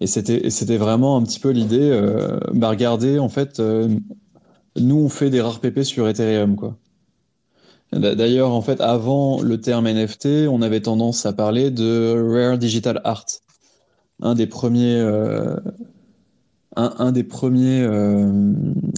et 0.00 0.06
c'était 0.06 0.76
vraiment 0.76 1.16
un 1.16 1.22
petit 1.22 1.40
peu 1.40 1.50
l'idée 1.50 1.90
euh, 1.90 2.38
bah 2.52 2.68
regardez 2.70 3.18
en 3.18 3.28
fait 3.28 3.60
euh, 3.60 3.88
nous 4.78 4.96
on 4.96 5.08
fait 5.08 5.30
des 5.30 5.40
rares 5.40 5.60
PP 5.60 5.82
sur 5.82 6.08
Ethereum 6.08 6.56
quoi. 6.56 6.76
D'ailleurs 7.92 8.52
en 8.52 8.60
fait 8.62 8.80
avant 8.80 9.40
le 9.40 9.60
terme 9.60 9.86
NFT, 9.88 10.48
on 10.50 10.60
avait 10.60 10.80
tendance 10.80 11.24
à 11.24 11.32
parler 11.32 11.70
de 11.70 12.14
rare 12.32 12.58
digital 12.58 13.00
art. 13.04 13.26
Un 14.20 14.34
des 14.34 14.46
premiers 14.46 15.02
des 17.12 17.24
premiers 17.24 17.88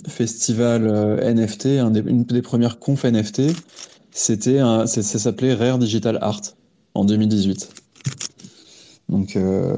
festivals 0.08 0.88
NFT, 1.22 1.66
une 2.06 2.24
des 2.24 2.42
premières 2.42 2.78
confs 2.78 3.04
NFT, 3.04 3.42
c'était 4.18 4.58
ça 4.86 5.02
s'appelait 5.02 5.54
Rare 5.54 5.78
Digital 5.78 6.18
Art 6.20 6.40
en 6.94 7.04
2018. 7.04 7.72
Donc 9.08 9.36
euh, 9.36 9.76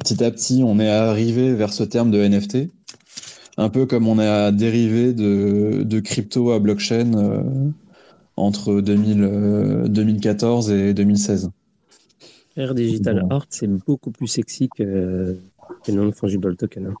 petit 0.00 0.22
à 0.24 0.30
petit, 0.30 0.62
on 0.64 0.78
est 0.80 0.88
arrivé 0.88 1.54
vers 1.54 1.72
ce 1.72 1.84
terme 1.84 2.10
de 2.10 2.18
NFT, 2.26 2.68
un 3.56 3.68
peu 3.68 3.86
comme 3.86 4.08
on 4.08 4.18
a 4.18 4.50
dérivé 4.50 5.12
de 5.12 6.00
crypto 6.00 6.50
à 6.50 6.58
blockchain 6.58 7.72
entre 8.36 8.80
2014 8.80 10.70
euh, 10.70 10.88
et 10.88 10.94
2016. 10.94 11.50
Rare 12.56 12.74
Digital 12.74 13.26
Art, 13.30 13.46
c'est 13.50 13.66
beaucoup 13.66 14.10
plus 14.10 14.28
sexy 14.28 14.68
que, 14.74 15.36
que 15.84 15.92
non-fungible 15.92 16.56
token. 16.56 16.86
Hein. 16.86 16.94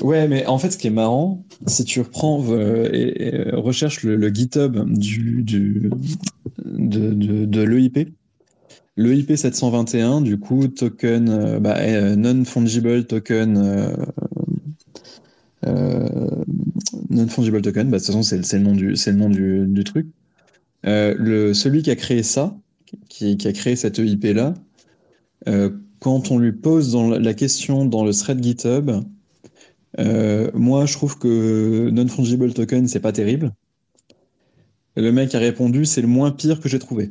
Ouais, 0.00 0.28
mais 0.28 0.46
en 0.46 0.58
fait, 0.58 0.70
ce 0.70 0.78
qui 0.78 0.86
est 0.86 0.90
marrant, 0.90 1.44
si 1.66 1.84
tu 1.84 2.00
reprends 2.00 2.42
euh, 2.50 2.88
et, 2.92 3.34
euh, 3.34 3.56
recherches 3.56 4.02
le, 4.02 4.28
GitHub 4.28 4.76
du, 4.92 5.42
du 5.42 5.90
de, 6.64 7.12
de, 7.12 7.44
de 7.44 7.62
l'EIP, 7.62 8.10
l'EIP 8.96 9.36
721, 9.36 10.20
du 10.20 10.38
coup, 10.38 10.68
token, 10.68 11.28
euh, 11.28 11.60
bah, 11.60 11.78
non-fungible 12.16 13.04
token, 13.06 13.96
non-fungible 17.10 17.60
token, 17.60 17.90
bah, 17.90 17.98
de 17.98 18.04
toute 18.04 18.14
façon, 18.14 18.22
c'est 18.22 18.58
le 18.58 18.62
nom 18.62 18.74
du, 18.74 18.94
le 18.94 19.12
nom 19.12 19.28
du, 19.28 19.66
du 19.66 19.84
truc. 19.84 20.06
Le, 20.84 21.52
celui 21.54 21.82
qui 21.82 21.90
a 21.90 21.96
créé 21.96 22.22
ça, 22.22 22.56
qui, 23.08 23.36
qui 23.36 23.48
a 23.48 23.52
créé 23.52 23.76
cette 23.76 23.98
EIP 23.98 24.34
là, 24.34 24.54
quand 26.00 26.30
on 26.30 26.38
lui 26.38 26.52
pose 26.52 26.92
dans 26.92 27.08
la 27.10 27.34
question 27.34 27.84
dans 27.84 28.04
le 28.04 28.12
thread 28.12 28.42
GitHub, 28.42 28.90
euh, 29.98 30.50
moi 30.54 30.86
je 30.86 30.94
trouve 30.94 31.18
que 31.18 31.90
non-fungible 31.90 32.52
token 32.54 32.88
c'est 32.88 33.00
pas 33.00 33.12
terrible. 33.12 33.52
le 34.96 35.10
mec 35.12 35.34
a 35.34 35.38
répondu 35.38 35.84
c'est 35.84 36.00
le 36.00 36.08
moins 36.08 36.30
pire 36.30 36.60
que 36.60 36.68
j'ai 36.68 36.78
trouvé. 36.78 37.10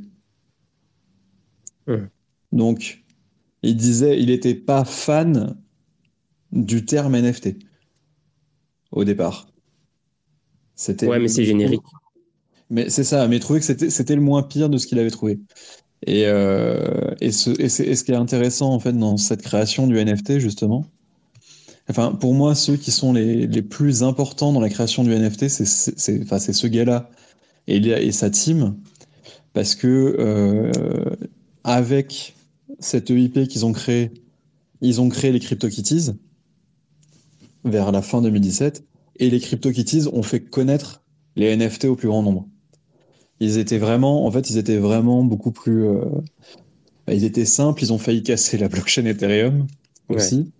Donc 2.51 3.03
il 3.61 3.75
disait 3.75 4.19
il 4.19 4.27
n'était 4.27 4.55
pas 4.55 4.85
fan 4.85 5.55
du 6.51 6.85
terme 6.85 7.15
NFT 7.15 7.57
au 8.91 9.03
départ. 9.03 9.47
C'était 10.75 11.07
ouais, 11.07 11.19
mais 11.19 11.27
c'est 11.27 11.45
générique. 11.45 11.81
Mais 12.69 12.89
c'est 12.89 13.03
ça, 13.03 13.27
mais 13.27 13.37
il 13.37 13.39
trouvait 13.39 13.59
que 13.59 13.89
c'était 13.89 14.15
le 14.15 14.21
moins 14.21 14.43
pire 14.43 14.69
de 14.69 14.77
ce 14.77 14.85
qu'il 14.85 14.99
avait 14.99 15.09
trouvé. 15.09 15.39
Et, 16.05 16.25
euh, 16.27 17.13
et, 17.19 17.31
ce, 17.31 17.49
et, 17.59 17.69
ce 17.69 18.03
qui 18.03 18.11
est 18.11 18.15
intéressant 18.15 18.71
en 18.71 18.79
fait 18.79 18.93
dans 18.93 19.17
cette 19.17 19.41
création 19.41 19.85
du 19.85 19.95
NFT 19.95 20.39
justement, 20.39 20.85
enfin 21.89 22.13
pour 22.13 22.33
moi 22.33 22.55
ceux 22.55 22.77
qui 22.77 22.91
sont 22.91 23.11
les, 23.11 23.47
les 23.47 23.61
plus 23.61 24.01
importants 24.01 24.53
dans 24.53 24.61
la 24.61 24.69
création 24.69 25.03
du 25.03 25.09
NFT, 25.13 25.49
c'est 25.49 26.21
enfin, 26.23 26.39
ce 26.39 26.67
gars-là 26.67 27.09
et, 27.67 27.77
et, 27.77 28.11
sa 28.13 28.29
team, 28.29 28.77
parce 29.53 29.75
que 29.75 30.15
euh, 30.19 30.71
avec 31.63 32.35
cette 32.79 33.11
EIP 33.11 33.47
qu'ils 33.47 33.65
ont 33.65 33.73
créé, 33.73 34.11
ils 34.81 35.01
ont 35.01 35.09
créé 35.09 35.31
les 35.31 35.39
CryptoKitties 35.39 36.11
vers 37.65 37.91
la 37.91 38.01
fin 38.01 38.21
2017, 38.21 38.85
et 39.17 39.29
les 39.29 39.39
CryptoKitties 39.39 40.07
ont 40.13 40.23
fait 40.23 40.39
connaître 40.39 41.03
les 41.35 41.55
NFT 41.55 41.85
au 41.85 41.95
plus 41.95 42.07
grand 42.07 42.23
nombre 42.23 42.47
ils 43.39 43.57
étaient 43.57 43.77
vraiment, 43.77 44.25
en 44.25 44.31
fait, 44.31 44.49
ils 44.49 44.57
étaient 44.57 44.77
vraiment 44.77 45.23
beaucoup 45.23 45.51
plus. 45.51 45.85
Euh, 45.85 46.03
bah, 47.07 47.13
ils 47.13 47.23
étaient 47.23 47.45
simples, 47.45 47.83
ils 47.83 47.93
ont 47.93 47.97
failli 47.97 48.23
casser 48.23 48.57
la 48.57 48.67
blockchain 48.67 49.05
Ethereum 49.05 49.67
aussi. 50.09 50.51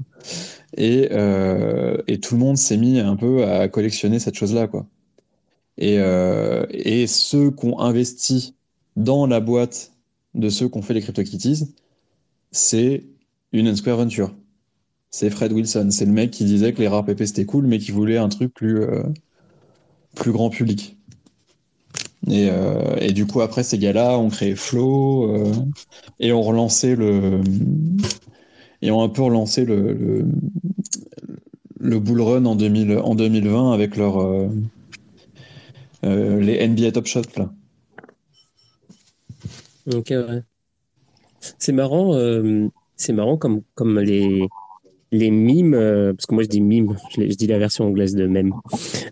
Et, 0.77 1.09
euh, 1.11 1.97
et, 2.07 2.19
tout 2.19 2.35
le 2.35 2.39
monde 2.39 2.57
s'est 2.57 2.77
mis 2.77 2.99
un 2.99 3.15
peu 3.15 3.43
à 3.43 3.67
collectionner 3.67 4.19
cette 4.19 4.35
chose-là, 4.35 4.67
quoi. 4.67 4.85
Et, 5.77 5.97
euh, 5.97 6.65
et 6.69 7.07
ceux 7.07 7.51
qui 7.51 7.65
ont 7.65 7.79
investi 7.79 8.53
dans 8.95 9.25
la 9.25 9.39
boîte 9.39 9.93
de 10.35 10.49
ceux 10.49 10.69
qui 10.69 10.77
ont 10.77 10.81
fait 10.81 10.93
les 10.93 11.01
CryptoKitties, 11.01 11.73
c'est 12.51 13.05
une 13.51 13.75
Square 13.75 13.97
Venture. 13.97 14.35
C'est 15.09 15.29
Fred 15.29 15.51
Wilson. 15.51 15.89
C'est 15.89 16.05
le 16.05 16.11
mec 16.11 16.31
qui 16.31 16.45
disait 16.45 16.73
que 16.73 16.79
les 16.79 16.87
rares 16.87 17.05
PP 17.05 17.25
c'était 17.25 17.45
cool, 17.45 17.65
mais 17.65 17.79
qui 17.79 17.91
voulait 17.91 18.17
un 18.17 18.29
truc 18.29 18.53
plus, 18.53 18.85
plus 20.15 20.31
grand 20.31 20.49
public. 20.49 20.98
Euh, 22.27 22.95
et, 22.99 23.13
du 23.13 23.25
coup, 23.25 23.41
après 23.41 23.63
ces 23.63 23.77
gars-là, 23.77 24.17
on 24.17 24.29
créé 24.29 24.55
Flow 24.55 25.35
euh, 25.35 25.53
et 26.19 26.31
on 26.33 26.41
relancé 26.41 26.95
le. 26.95 27.41
Et 28.81 28.91
on 28.91 29.01
a 29.01 29.05
un 29.05 29.09
peu 29.09 29.23
relancé 29.23 29.65
le, 29.65 30.25
le, 31.79 31.99
bull 31.99 32.21
run 32.21 32.45
en, 32.45 32.55
2000, 32.55 32.97
en 32.97 33.13
2020 33.13 33.73
avec 33.73 33.97
leur, 33.97 34.21
euh, 34.21 34.47
les 36.03 36.65
NBA 36.65 36.93
Top 36.93 37.05
Shot. 37.05 37.23
Là. 37.35 37.51
Ok, 39.93 40.11
ouais. 40.11 40.43
C'est 41.57 41.73
marrant, 41.73 42.13
c'est 42.95 43.13
marrant 43.13 43.37
comme, 43.37 43.61
comme 43.75 43.99
les, 43.99 44.47
les 45.11 45.31
mimes, 45.31 45.73
euh, 45.73 46.13
parce 46.13 46.25
que 46.25 46.33
moi 46.33 46.43
je 46.43 46.49
dis 46.49 46.61
mime, 46.61 46.95
je, 47.15 47.23
dis 47.23 47.47
la 47.47 47.57
version 47.57 47.85
anglaise 47.85 48.15
de 48.15 48.27
mème. 48.27 48.53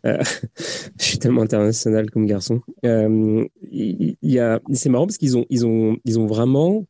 Euh, 0.06 0.18
je 1.00 1.04
suis 1.04 1.20
tellement 1.20 1.42
international 1.42 2.10
comme 2.12 2.26
garçon. 2.26 2.62
Euh, 2.86 3.46
il 3.72 4.16
y, 4.22 4.40
a, 4.40 4.60
c'est 4.74 4.90
marrant 4.90 5.06
parce 5.06 5.18
qu'ils 5.18 5.38
ont, 5.38 5.46
ils 5.50 5.66
ont, 5.66 5.98
ils 6.06 6.20
ont 6.20 6.26
vraiment, 6.26 6.86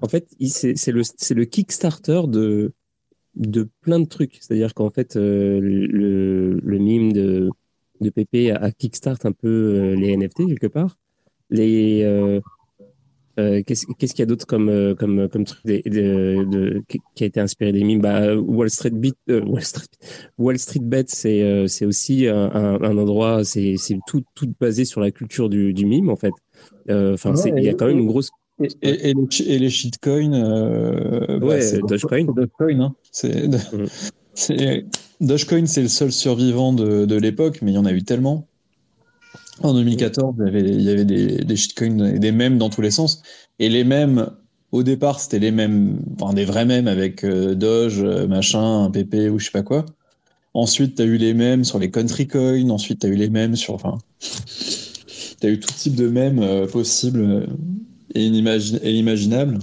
en 0.00 0.08
fait, 0.08 0.28
c'est 0.48 0.92
le, 0.92 1.02
c'est 1.16 1.34
le 1.34 1.44
Kickstarter 1.44 2.22
de, 2.28 2.72
de 3.36 3.68
plein 3.80 4.00
de 4.00 4.06
trucs. 4.06 4.38
C'est-à-dire 4.40 4.74
qu'en 4.74 4.90
fait, 4.90 5.16
le, 5.16 6.60
le 6.60 6.78
mime 6.78 7.12
de, 7.12 7.48
de 8.00 8.10
Pépé 8.10 8.50
a, 8.50 8.70
kickstart 8.70 9.18
un 9.24 9.32
peu 9.32 9.94
les 9.94 10.16
NFT 10.16 10.46
quelque 10.46 10.66
part. 10.66 10.98
Les, 11.50 12.02
euh, 13.38 13.62
qu'est-ce 13.66 13.86
qu'il 13.86 14.18
y 14.18 14.22
a 14.22 14.26
d'autre 14.26 14.46
comme, 14.46 14.68
euh, 14.68 14.94
comme, 14.94 15.28
comme 15.28 15.44
truc 15.44 15.64
de, 15.64 16.44
de, 16.44 16.82
qui 16.88 17.24
a 17.24 17.26
été 17.26 17.40
inspiré 17.40 17.72
des 17.72 17.82
mimes? 17.82 18.00
Bah, 18.00 18.34
Wall 18.36 18.68
Street 18.70 18.90
Beat, 18.90 19.16
euh, 19.30 19.42
Wall 19.44 19.62
Street, 19.62 19.86
Wall 20.38 20.58
Street 20.58 20.80
Bet, 20.82 21.04
c'est 21.08 21.66
c'est 21.68 21.86
aussi 21.86 22.26
un, 22.26 22.50
un 22.54 22.98
endroit, 22.98 23.44
c'est 23.44 23.76
tout, 24.06 24.22
tout 24.34 24.52
basé 24.60 24.84
sur 24.84 25.00
la 25.00 25.10
culture 25.10 25.48
du, 25.48 25.72
du 25.72 25.86
mime 25.86 26.10
en 26.10 26.16
fait. 26.16 26.32
Enfin, 26.88 27.34
il 27.56 27.64
y 27.64 27.68
a 27.68 27.74
quand 27.74 27.86
même 27.86 27.98
une 27.98 28.06
grosse. 28.06 28.30
Et, 28.60 29.10
et, 29.10 29.14
les, 29.14 29.42
et 29.46 29.58
les 29.58 29.70
shitcoins. 29.70 31.38
Bah, 31.40 31.46
ouais, 31.46 31.80
Dogecoin. 31.80 32.26
Dogecoin, 32.26 32.80
hein. 32.80 32.94
C'est. 33.10 33.48
Mm. 33.48 34.82
Dogecoin, 35.20 35.66
c'est 35.66 35.82
le 35.82 35.88
seul 35.88 36.12
survivant 36.12 36.72
de, 36.72 37.06
de 37.06 37.16
l'époque, 37.16 37.60
mais 37.62 37.70
il 37.70 37.74
y 37.74 37.78
en 37.78 37.86
a 37.86 37.92
eu 37.92 38.02
tellement. 38.02 38.46
En 39.60 39.74
2014, 39.74 40.34
il 40.38 40.82
y 40.82 40.90
avait, 40.90 41.04
des, 41.04 41.56
shitcoins, 41.56 42.18
des 42.18 42.32
mèmes 42.32 42.58
dans 42.58 42.70
tous 42.70 42.80
les 42.80 42.90
sens. 42.90 43.22
Et 43.58 43.68
les 43.68 43.84
mèmes, 43.84 44.30
au 44.72 44.82
départ, 44.82 45.20
c'était 45.20 45.38
les 45.38 45.50
mêmes, 45.50 46.00
enfin 46.20 46.32
des 46.32 46.44
vrais 46.44 46.64
mèmes 46.64 46.88
avec 46.88 47.22
euh, 47.22 47.54
Doge, 47.54 48.02
euh, 48.02 48.26
machin, 48.26 48.90
PP 48.90 49.30
ou 49.30 49.38
je 49.38 49.46
sais 49.46 49.50
pas 49.50 49.62
quoi. 49.62 49.84
Ensuite, 50.54 50.96
tu 50.96 51.02
as 51.02 51.04
eu 51.04 51.16
les 51.16 51.34
mèmes 51.34 51.64
sur 51.64 51.78
les 51.78 51.90
country 51.90 52.26
coins. 52.26 52.70
Ensuite, 52.70 53.00
tu 53.00 53.06
as 53.06 53.10
eu 53.10 53.14
les 53.14 53.28
mèmes 53.28 53.56
sur. 53.56 53.74
Enfin, 53.74 53.98
tu 54.20 55.46
as 55.46 55.50
eu 55.50 55.60
tout 55.60 55.72
type 55.72 55.94
de 55.94 56.08
mèmes 56.08 56.40
euh, 56.40 56.66
possibles 56.66 57.46
et, 58.14 58.24
et 58.24 58.90
inimaginables. 58.90 59.58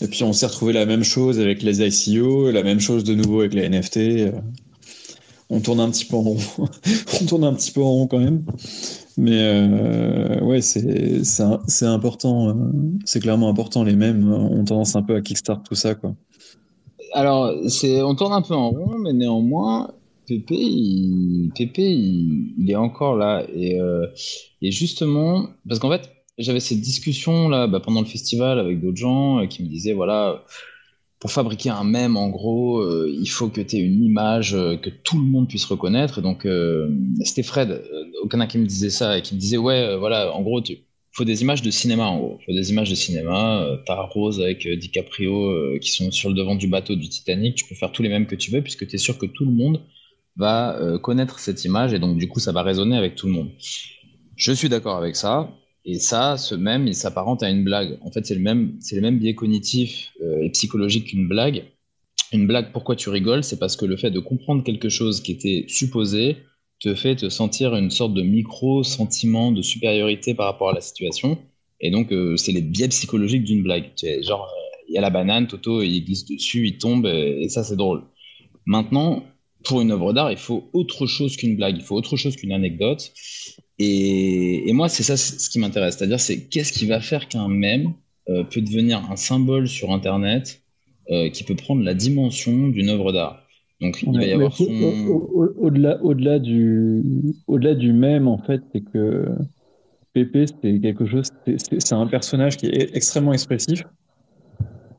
Et 0.00 0.06
puis, 0.06 0.22
on 0.22 0.32
s'est 0.32 0.46
retrouvé 0.46 0.72
la 0.72 0.86
même 0.86 1.02
chose 1.02 1.40
avec 1.40 1.62
les 1.62 1.82
ICO, 1.82 2.52
la 2.52 2.62
même 2.62 2.80
chose 2.80 3.02
de 3.02 3.14
nouveau 3.14 3.40
avec 3.40 3.54
les 3.54 3.68
NFT. 3.68 4.32
On 5.50 5.60
tourne 5.60 5.80
un 5.80 5.90
petit 5.90 6.04
peu 6.04 6.16
en 6.16 6.22
rond. 6.22 6.38
on 7.20 7.26
tourne 7.26 7.44
un 7.44 7.54
petit 7.54 7.72
peu 7.72 7.82
en 7.82 7.90
rond 7.90 8.06
quand 8.06 8.18
même. 8.18 8.44
Mais 9.18 9.42
euh, 9.42 10.40
ouais, 10.42 10.60
c'est 10.60 11.84
important. 11.84 12.50
Euh, 12.50 12.54
c'est 13.04 13.18
clairement 13.18 13.48
important. 13.48 13.82
Les 13.82 13.96
mêmes 13.96 14.32
ont 14.32 14.64
tendance 14.64 14.94
un 14.94 15.02
peu 15.02 15.16
à 15.16 15.20
kickstart 15.20 15.64
tout 15.64 15.74
ça. 15.74 15.96
Quoi. 15.96 16.14
Alors, 17.12 17.52
on 17.52 18.14
tourne 18.14 18.32
un 18.32 18.42
peu 18.42 18.54
en 18.54 18.70
rond, 18.70 18.96
mais 18.98 19.12
néanmoins, 19.12 19.90
Pépé, 20.26 20.54
il, 20.54 21.50
il, 21.56 22.70
est 22.70 22.76
encore 22.76 23.16
là. 23.16 23.44
Et, 23.52 23.80
euh, 23.80 24.06
et 24.62 24.70
justement, 24.70 25.48
parce 25.66 25.80
qu'en 25.80 25.90
fait, 25.90 26.08
j'avais 26.38 26.60
cette 26.60 26.80
discussion 26.80 27.48
là 27.48 27.66
bah, 27.66 27.80
pendant 27.80 28.00
le 28.00 28.06
festival 28.06 28.60
avec 28.60 28.80
d'autres 28.80 28.98
gens 28.98 29.44
qui 29.48 29.64
me 29.64 29.68
disaient 29.68 29.94
voilà 29.94 30.44
pour 31.20 31.32
fabriquer 31.32 31.70
un 31.70 31.82
mème, 31.82 32.16
en 32.16 32.28
gros, 32.28 32.78
euh, 32.78 33.12
il 33.12 33.26
faut 33.26 33.48
que 33.48 33.60
tu 33.60 33.76
aies 33.76 33.80
une 33.80 34.04
image 34.04 34.54
euh, 34.54 34.76
que 34.76 34.88
tout 34.88 35.18
le 35.18 35.24
monde 35.24 35.48
puisse 35.48 35.64
reconnaître. 35.64 36.20
Donc, 36.22 36.46
euh, 36.46 36.88
c'était 37.24 37.42
Fred, 37.42 37.82
aucun 38.22 38.46
qui 38.46 38.58
me 38.58 38.66
disait 38.66 38.90
ça, 38.90 39.18
et 39.18 39.22
qui 39.22 39.34
me 39.34 39.40
disait, 39.40 39.56
ouais, 39.56 39.96
voilà, 39.96 40.32
en 40.32 40.42
gros, 40.42 40.62
il 40.62 40.78
faut 41.10 41.24
des 41.24 41.42
images 41.42 41.62
de 41.62 41.70
cinéma, 41.72 42.06
en 42.06 42.18
gros. 42.18 42.38
Faut 42.46 42.52
des 42.52 42.70
images 42.70 42.90
de 42.90 42.94
cinéma. 42.94 43.66
T'as 43.84 44.00
Rose 44.02 44.40
avec 44.40 44.68
DiCaprio 44.68 45.78
qui 45.80 45.90
sont 45.90 46.12
sur 46.12 46.28
le 46.28 46.36
devant 46.36 46.54
du 46.54 46.68
bateau 46.68 46.94
du 46.94 47.08
Titanic. 47.08 47.56
Tu 47.56 47.64
peux 47.64 47.74
faire 47.74 47.90
tous 47.90 48.04
les 48.04 48.08
mêmes 48.08 48.26
que 48.26 48.36
tu 48.36 48.52
veux, 48.52 48.62
puisque 48.62 48.86
tu 48.86 48.94
es 48.94 48.98
sûr 48.98 49.18
que 49.18 49.26
tout 49.26 49.44
le 49.44 49.50
monde 49.50 49.80
va 50.36 50.78
connaître 51.02 51.40
cette 51.40 51.64
image, 51.64 51.92
et 51.92 51.98
donc, 51.98 52.16
du 52.16 52.28
coup, 52.28 52.38
ça 52.38 52.52
va 52.52 52.62
résonner 52.62 52.96
avec 52.96 53.16
tout 53.16 53.26
le 53.26 53.32
monde. 53.32 53.50
Je 54.36 54.52
suis 54.52 54.68
d'accord 54.68 54.96
avec 54.96 55.16
ça. 55.16 55.50
Et 55.84 55.98
ça, 55.98 56.36
ce 56.36 56.54
même, 56.54 56.86
il 56.86 56.94
s'apparente 56.94 57.42
à 57.42 57.50
une 57.50 57.64
blague. 57.64 57.98
En 58.02 58.10
fait, 58.10 58.26
c'est 58.26 58.34
le 58.34 58.40
même, 58.40 58.76
c'est 58.80 58.96
le 58.96 59.02
même 59.02 59.18
biais 59.18 59.34
cognitif 59.34 60.12
euh, 60.22 60.42
et 60.42 60.50
psychologique 60.50 61.06
qu'une 61.06 61.28
blague. 61.28 61.64
Une 62.32 62.46
blague, 62.46 62.72
pourquoi 62.72 62.94
tu 62.94 63.08
rigoles? 63.08 63.42
C'est 63.42 63.58
parce 63.58 63.76
que 63.76 63.86
le 63.86 63.96
fait 63.96 64.10
de 64.10 64.20
comprendre 64.20 64.62
quelque 64.62 64.88
chose 64.88 65.22
qui 65.22 65.32
était 65.32 65.64
supposé 65.68 66.36
te 66.80 66.94
fait 66.94 67.16
te 67.16 67.28
sentir 67.28 67.74
une 67.74 67.90
sorte 67.90 68.14
de 68.14 68.22
micro-sentiment 68.22 69.50
de 69.50 69.62
supériorité 69.62 70.34
par 70.34 70.46
rapport 70.46 70.70
à 70.70 70.74
la 70.74 70.80
situation. 70.80 71.38
Et 71.80 71.90
donc, 71.90 72.12
euh, 72.12 72.36
c'est 72.36 72.52
les 72.52 72.60
biais 72.60 72.88
psychologiques 72.88 73.44
d'une 73.44 73.62
blague. 73.62 73.94
Tu 73.96 74.22
genre, 74.22 74.44
euh, 74.44 74.76
il 74.88 74.94
y 74.94 74.98
a 74.98 75.00
la 75.00 75.10
banane, 75.10 75.46
Toto, 75.46 75.82
il 75.82 76.04
glisse 76.04 76.26
dessus, 76.26 76.66
il 76.66 76.78
tombe, 76.78 77.06
et 77.06 77.48
ça, 77.48 77.64
c'est 77.64 77.76
drôle. 77.76 78.02
Maintenant, 78.66 79.24
pour 79.64 79.80
une 79.80 79.90
œuvre 79.90 80.12
d'art, 80.12 80.30
il 80.30 80.38
faut 80.38 80.68
autre 80.72 81.06
chose 81.06 81.36
qu'une 81.36 81.56
blague, 81.56 81.76
il 81.76 81.82
faut 81.82 81.96
autre 81.96 82.16
chose 82.16 82.36
qu'une 82.36 82.52
anecdote. 82.52 83.12
Et, 83.78 84.72
moi, 84.72 84.88
c'est 84.88 85.02
ça 85.02 85.16
ce 85.16 85.48
qui 85.48 85.58
m'intéresse. 85.58 85.96
C'est-à-dire, 85.96 86.20
c'est 86.20 86.48
qu'est-ce 86.48 86.72
qui 86.72 86.86
va 86.86 87.00
faire 87.00 87.28
qu'un 87.28 87.48
mème 87.48 87.92
euh, 88.28 88.44
peut 88.44 88.60
devenir 88.60 89.08
un 89.10 89.16
symbole 89.16 89.68
sur 89.68 89.92
Internet 89.92 90.62
euh, 91.10 91.30
qui 91.30 91.44
peut 91.44 91.54
prendre 91.54 91.82
la 91.82 91.94
dimension 91.94 92.68
d'une 92.68 92.88
œuvre 92.88 93.12
d'art. 93.12 93.42
Donc, 93.80 94.02
il 94.02 94.12
va 94.12 94.24
y 94.24 94.32
avoir 94.32 94.52
Au-delà 94.60 96.02
au 96.02 96.14
-delà 96.14 96.40
du, 96.40 97.02
au 97.46 97.58
du 97.58 97.92
mème, 97.92 98.26
en 98.26 98.38
fait, 98.38 98.60
c'est 98.72 98.80
que 98.80 99.28
Pépé, 100.12 100.46
c'est 100.46 100.80
quelque 100.80 101.06
chose... 101.06 101.30
C'est 101.46 101.92
un 101.92 102.06
personnage 102.08 102.56
qui 102.56 102.66
est 102.66 102.96
extrêmement 102.96 103.32
expressif. 103.32 103.84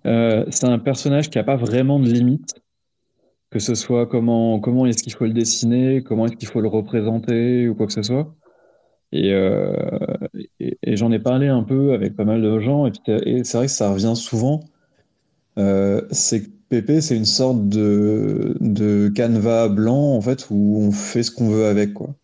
Euh, 0.05 0.45
c'est 0.49 0.65
un 0.65 0.79
personnage 0.79 1.29
qui 1.29 1.37
n'a 1.37 1.43
pas 1.43 1.57
vraiment 1.57 1.99
de 1.99 2.09
limite 2.09 2.55
que 3.51 3.59
ce 3.59 3.75
soit 3.75 4.05
comment, 4.05 4.59
comment 4.59 4.85
est-ce 4.85 5.03
qu'il 5.03 5.13
faut 5.13 5.25
le 5.25 5.33
dessiner, 5.33 6.03
comment 6.03 6.25
est-ce 6.25 6.35
qu'il 6.35 6.47
faut 6.47 6.61
le 6.61 6.67
représenter 6.67 7.67
ou 7.67 7.75
quoi 7.75 7.87
que 7.87 7.93
ce 7.93 8.03
soit. 8.03 8.35
Euh, 9.13 9.73
et, 10.59 10.95
j'en 10.95 11.11
ai 11.11 11.19
parlé 11.19 11.47
un 11.47 11.63
peu 11.63 11.93
avec 11.93 12.15
pas 12.15 12.25
mal 12.25 12.41
de 12.41 12.59
gens, 12.59 12.87
et, 12.87 13.43
c'est 13.43 13.57
vrai 13.57 13.65
que 13.65 13.71
ça 13.71 13.91
revient 13.91 14.13
souvent. 14.15 14.61
euh, 15.57 16.01
c'est 16.11 16.43
que 16.43 16.49
PP, 16.69 17.01
c'est 17.01 17.15
une 17.17 17.25
sorte 17.25 17.67
de, 17.67 18.55
de 18.59 19.11
canevas 19.13 19.69
blanc, 19.69 20.15
en 20.15 20.21
fait, 20.21 20.47
où 20.51 20.77
on 20.79 20.91
fait 20.91 21.23
ce 21.23 21.31
qu'on 21.31 21.49
veut 21.49 21.65
avec, 21.65 21.93
quoi. 21.93 22.15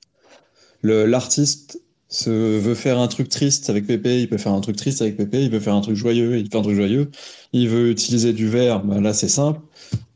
L'artiste 0.84 1.82
se 2.10 2.30
veut 2.30 2.76
faire 2.76 3.00
un 3.00 3.08
truc 3.08 3.30
triste 3.30 3.70
avec 3.70 3.88
PP, 3.88 4.22
il 4.22 4.30
peut 4.30 4.38
faire 4.38 4.54
un 4.54 4.62
truc 4.62 4.76
triste 4.76 5.02
avec 5.02 5.18
PP, 5.18 5.36
il 5.36 5.50
veut 5.50 5.60
faire 5.60 5.74
un 5.74 5.82
truc 5.82 5.96
joyeux, 5.96 6.38
il 6.38 6.50
fait 6.50 6.58
un 6.58 6.62
truc 6.62 6.76
joyeux. 6.76 7.10
Il 7.54 7.70
veut 7.70 7.90
utiliser 7.90 8.34
du 8.34 8.48
vert, 8.48 8.84
bah 8.84 9.02
là 9.02 9.14
c'est 9.14 9.28
simple, 9.28 9.60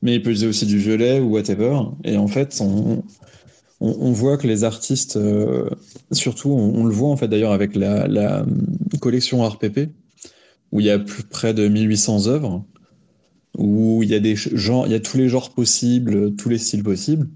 mais 0.02 0.16
il 0.16 0.22
peut 0.22 0.30
utiliser 0.30 0.48
aussi 0.48 0.66
du 0.66 0.78
violet 0.78 1.20
ou 1.20 1.32
whatever. 1.32 1.82
Et 2.04 2.18
en 2.18 2.28
fait, 2.28 2.60
on, 2.62 3.04
on, 3.82 4.12
voit 4.12 4.38
que 4.38 4.48
les 4.48 4.64
artistes, 4.64 5.16
euh, 5.16 5.70
surtout, 6.12 6.50
on, 6.50 6.84
le 6.86 6.94
voit 6.94 7.10
en 7.10 7.16
fait 7.16 7.28
d'ailleurs 7.28 7.54
avec 7.54 7.76
la, 7.76 8.08
la 8.08 8.46
collection 9.00 9.44
Art 9.44 9.58
PP, 9.58 9.90
où 10.72 10.80
il 10.82 10.86
y 10.86 10.90
a 10.90 11.00
plus 11.00 11.24
près 11.24 11.54
de 11.54 11.68
1800 11.68 12.28
œuvres, 12.28 12.66
où 13.58 14.04
il 14.04 14.10
y 14.10 14.16
a 14.16 14.20
des 14.20 14.36
il 14.36 14.92
y 14.92 14.94
a 14.94 15.00
tous 15.00 15.18
les 15.18 15.30
genres 15.30 15.52
possibles, 15.52 16.36
tous 16.36 16.50
les 16.50 16.58
styles 16.58 16.84
possibles. 16.84 17.30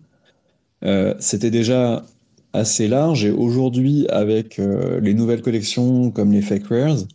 Euh, 0.84 1.14
C'était 1.20 1.52
déjà 1.52 2.06
assez 2.52 2.88
large 2.88 3.26
et 3.26 3.32
aujourd'hui 3.32 4.06
avec 4.10 4.60
euh, 4.60 5.00
les 5.00 5.14
nouvelles 5.14 5.42
collections 5.42 6.12
comme 6.12 6.32
les 6.32 6.42
Fake 6.42 6.68
Rares 6.68 7.06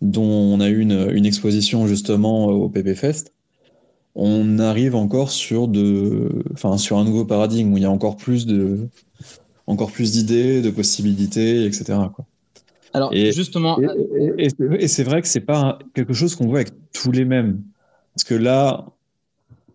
dont 0.00 0.22
on 0.22 0.60
a 0.60 0.68
eu 0.70 0.80
une, 0.80 1.10
une 1.12 1.26
exposition 1.26 1.86
justement 1.86 2.46
au 2.46 2.68
PP 2.70 2.94
Fest 2.94 3.34
on 4.14 4.58
arrive 4.58 4.94
encore 4.94 5.30
sur 5.30 5.68
de 5.68 6.44
enfin 6.52 6.76
sur 6.78 6.98
un 6.98 7.04
nouveau 7.04 7.24
paradigme 7.24 7.72
où 7.72 7.76
il 7.76 7.82
y 7.82 7.86
a 7.86 7.90
encore 7.90 8.16
plus 8.16 8.46
de 8.46 8.88
encore 9.66 9.92
plus 9.92 10.12
d'idées 10.12 10.62
de 10.62 10.70
possibilités 10.70 11.64
etc 11.64 11.98
quoi. 12.14 12.26
alors 12.92 13.10
et, 13.12 13.32
justement 13.32 13.78
et, 13.80 14.46
et, 14.46 14.48
et 14.78 14.88
c'est 14.88 15.04
vrai 15.04 15.22
que 15.22 15.28
c'est 15.28 15.40
pas 15.40 15.78
quelque 15.94 16.12
chose 16.12 16.34
qu'on 16.34 16.46
voit 16.46 16.58
avec 16.58 16.72
tous 16.92 17.12
les 17.12 17.24
mêmes 17.24 17.62
parce 18.14 18.24
que 18.24 18.34
là 18.34 18.86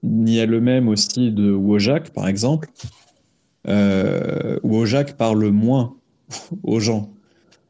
il 0.04 0.30
y 0.30 0.40
a 0.40 0.46
le 0.46 0.62
même 0.62 0.88
aussi 0.90 1.32
de 1.32 1.52
Wojak 1.52 2.12
par 2.12 2.28
exemple 2.28 2.70
euh, 3.68 4.60
Wojak 4.64 5.18
parle 5.18 5.50
moins 5.50 5.96
aux 6.64 6.80
gens. 6.80 7.10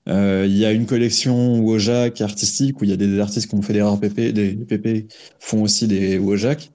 Euh, 0.07 0.45
il 0.47 0.55
y 0.55 0.65
a 0.65 0.71
une 0.71 0.85
collection 0.85 1.59
Wojak 1.59 2.21
artistique 2.21 2.79
où 2.79 2.83
il 2.83 2.91
y 2.91 2.93
a 2.93 2.97
des 2.97 3.19
artistes 3.19 3.49
qui 3.49 3.55
ont 3.55 3.61
fait 3.61 3.73
des 3.73 3.81
rares 3.81 3.99
PP, 3.99 4.33
des 4.33 4.53
PP 4.53 5.11
font 5.39 5.63
aussi 5.63 5.87
des 5.87 6.19
Wojak, 6.19 6.71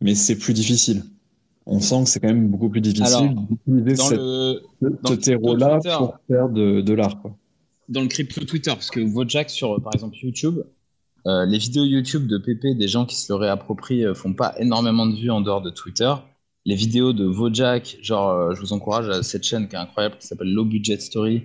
mais 0.00 0.14
c'est 0.14 0.36
plus 0.36 0.54
difficile. 0.54 1.04
On 1.66 1.80
sent 1.80 2.04
que 2.04 2.10
c'est 2.10 2.20
quand 2.20 2.28
même 2.28 2.48
beaucoup 2.48 2.68
plus 2.68 2.80
difficile 2.80 3.36
d'utiliser 3.66 3.96
ce 3.96 5.14
terreau-là 5.14 5.78
pour 5.98 6.18
faire 6.26 6.48
de, 6.48 6.80
de 6.80 6.92
l'art. 6.94 7.22
Dans 7.88 8.02
le 8.02 8.08
crypto 8.08 8.44
Twitter, 8.44 8.70
parce 8.70 8.90
que 8.90 9.00
Wojak 9.00 9.50
sur 9.50 9.80
par 9.80 9.94
exemple 9.94 10.16
YouTube, 10.20 10.64
euh, 11.26 11.46
les 11.46 11.58
vidéos 11.58 11.84
YouTube 11.84 12.26
de 12.26 12.38
PP, 12.38 12.76
des 12.76 12.88
gens 12.88 13.06
qui 13.06 13.16
se 13.16 13.32
le 13.32 13.36
réapproprient, 13.36 14.04
euh, 14.04 14.14
font 14.14 14.34
pas 14.34 14.54
énormément 14.58 15.06
de 15.06 15.14
vues 15.14 15.30
en 15.30 15.40
dehors 15.40 15.62
de 15.62 15.70
Twitter 15.70 16.12
les 16.68 16.74
vidéos 16.74 17.14
de 17.14 17.24
Vojak, 17.24 17.96
genre, 18.02 18.28
euh, 18.28 18.54
je 18.54 18.60
vous 18.60 18.74
encourage 18.74 19.08
à 19.08 19.22
cette 19.22 19.42
chaîne 19.42 19.68
qui 19.68 19.74
est 19.74 19.78
incroyable, 19.78 20.16
qui 20.18 20.26
s'appelle 20.26 20.52
Low 20.52 20.66
Budget 20.66 21.00
Story. 21.00 21.44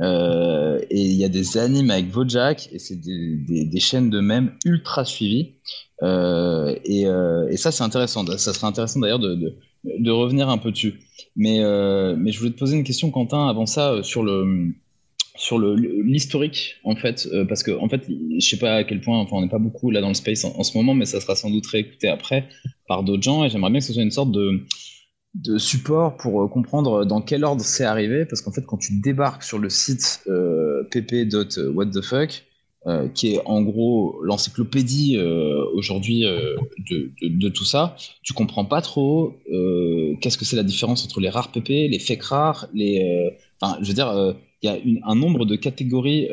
Euh, 0.00 0.78
et 0.90 1.00
il 1.00 1.14
y 1.14 1.24
a 1.24 1.28
des 1.28 1.56
animes 1.56 1.90
avec 1.90 2.08
Vojak, 2.10 2.68
et 2.72 2.78
c'est 2.78 3.00
des, 3.00 3.64
des, 3.64 3.80
chaînes 3.80 4.10
de 4.10 4.20
même 4.20 4.52
ultra 4.64 5.04
suivies. 5.04 5.54
Euh, 6.02 6.74
et, 6.84 7.06
euh, 7.06 7.48
et, 7.48 7.56
ça, 7.56 7.72
c'est 7.72 7.82
intéressant. 7.82 8.26
Ça 8.36 8.52
serait 8.52 8.66
intéressant 8.66 9.00
d'ailleurs 9.00 9.18
de, 9.18 9.56
de, 9.84 10.10
revenir 10.10 10.48
un 10.48 10.58
peu 10.58 10.70
dessus. 10.70 11.00
Mais, 11.34 11.60
mais 12.16 12.32
je 12.32 12.38
voulais 12.38 12.50
te 12.50 12.58
poser 12.58 12.76
une 12.76 12.84
question, 12.84 13.10
Quentin, 13.10 13.48
avant 13.48 13.66
ça, 13.66 14.02
sur 14.02 14.22
le 14.22 14.72
sur 15.38 15.58
l'historique 15.58 16.76
en 16.82 16.96
fait 16.96 17.28
parce 17.46 17.62
que 17.62 17.70
en 17.70 17.90
fait 17.90 18.08
je 18.08 18.40
sais 18.40 18.56
pas 18.56 18.76
à 18.76 18.84
quel 18.84 19.02
point 19.02 19.18
enfin 19.18 19.36
on 19.36 19.42
n'est 19.42 19.50
pas 19.50 19.58
beaucoup 19.58 19.90
là 19.90 20.00
dans 20.00 20.08
le 20.08 20.14
space 20.14 20.46
en, 20.46 20.58
en, 20.58 20.62
ce 20.62 20.78
moment 20.78 20.94
mais 20.94 21.04
ça 21.04 21.20
sera 21.20 21.36
sans 21.36 21.50
doute 21.50 21.66
réécouté 21.66 22.08
après 22.08 22.48
par 22.88 23.02
d'autres 23.02 23.22
gens 23.22 23.44
et 23.44 23.50
j'aimerais 23.50 23.70
bien 23.70 23.80
que 23.80 23.84
ce 23.84 23.92
soit 23.92 24.02
une 24.02 24.10
sorte 24.10 24.32
de 24.32 24.64
de 25.42 25.58
support 25.58 26.16
pour 26.16 26.42
euh, 26.42 26.48
comprendre 26.48 27.04
dans 27.04 27.20
quel 27.20 27.44
ordre 27.44 27.62
c'est 27.62 27.84
arrivé 27.84 28.24
parce 28.24 28.40
qu'en 28.40 28.52
fait 28.52 28.64
quand 28.66 28.78
tu 28.78 29.00
débarques 29.00 29.42
sur 29.42 29.58
le 29.58 29.68
site 29.68 30.22
euh, 30.28 30.84
pp.whatthefuck 30.90 32.46
euh, 32.86 33.08
qui 33.08 33.34
est 33.34 33.40
en 33.46 33.62
gros 33.62 34.20
l'encyclopédie 34.22 35.16
euh, 35.16 35.64
aujourd'hui 35.74 36.24
euh, 36.24 36.54
de, 36.88 37.10
de, 37.20 37.48
tout 37.48 37.64
ça, 37.64 37.96
tu 38.22 38.32
comprends 38.32 38.64
pas 38.64 38.80
trop 38.80 39.34
qu'est-ce 40.20 40.38
que 40.38 40.44
c'est 40.44 40.54
la 40.54 40.62
différence 40.62 41.04
entre 41.04 41.18
les 41.18 41.28
rares 41.28 41.50
PP, 41.50 41.68
les 41.90 41.98
fake 41.98 42.22
rares, 42.22 42.68
les, 42.74 43.32
enfin, 43.60 43.76
je 43.82 43.88
veux 43.88 43.94
dire, 43.94 44.36
il 44.62 44.70
y 44.70 44.72
a 44.72 44.78
un 45.04 45.16
nombre 45.16 45.46
de 45.46 45.56
catégories 45.56 46.28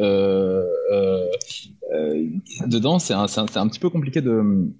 dedans. 2.68 3.00
C'est 3.00 3.16
un, 3.16 3.26
un, 3.26 3.46
un, 3.56 3.68
petit 3.68 3.80
peu 3.80 3.90
compliqué 3.90 4.22
de, 4.22 4.72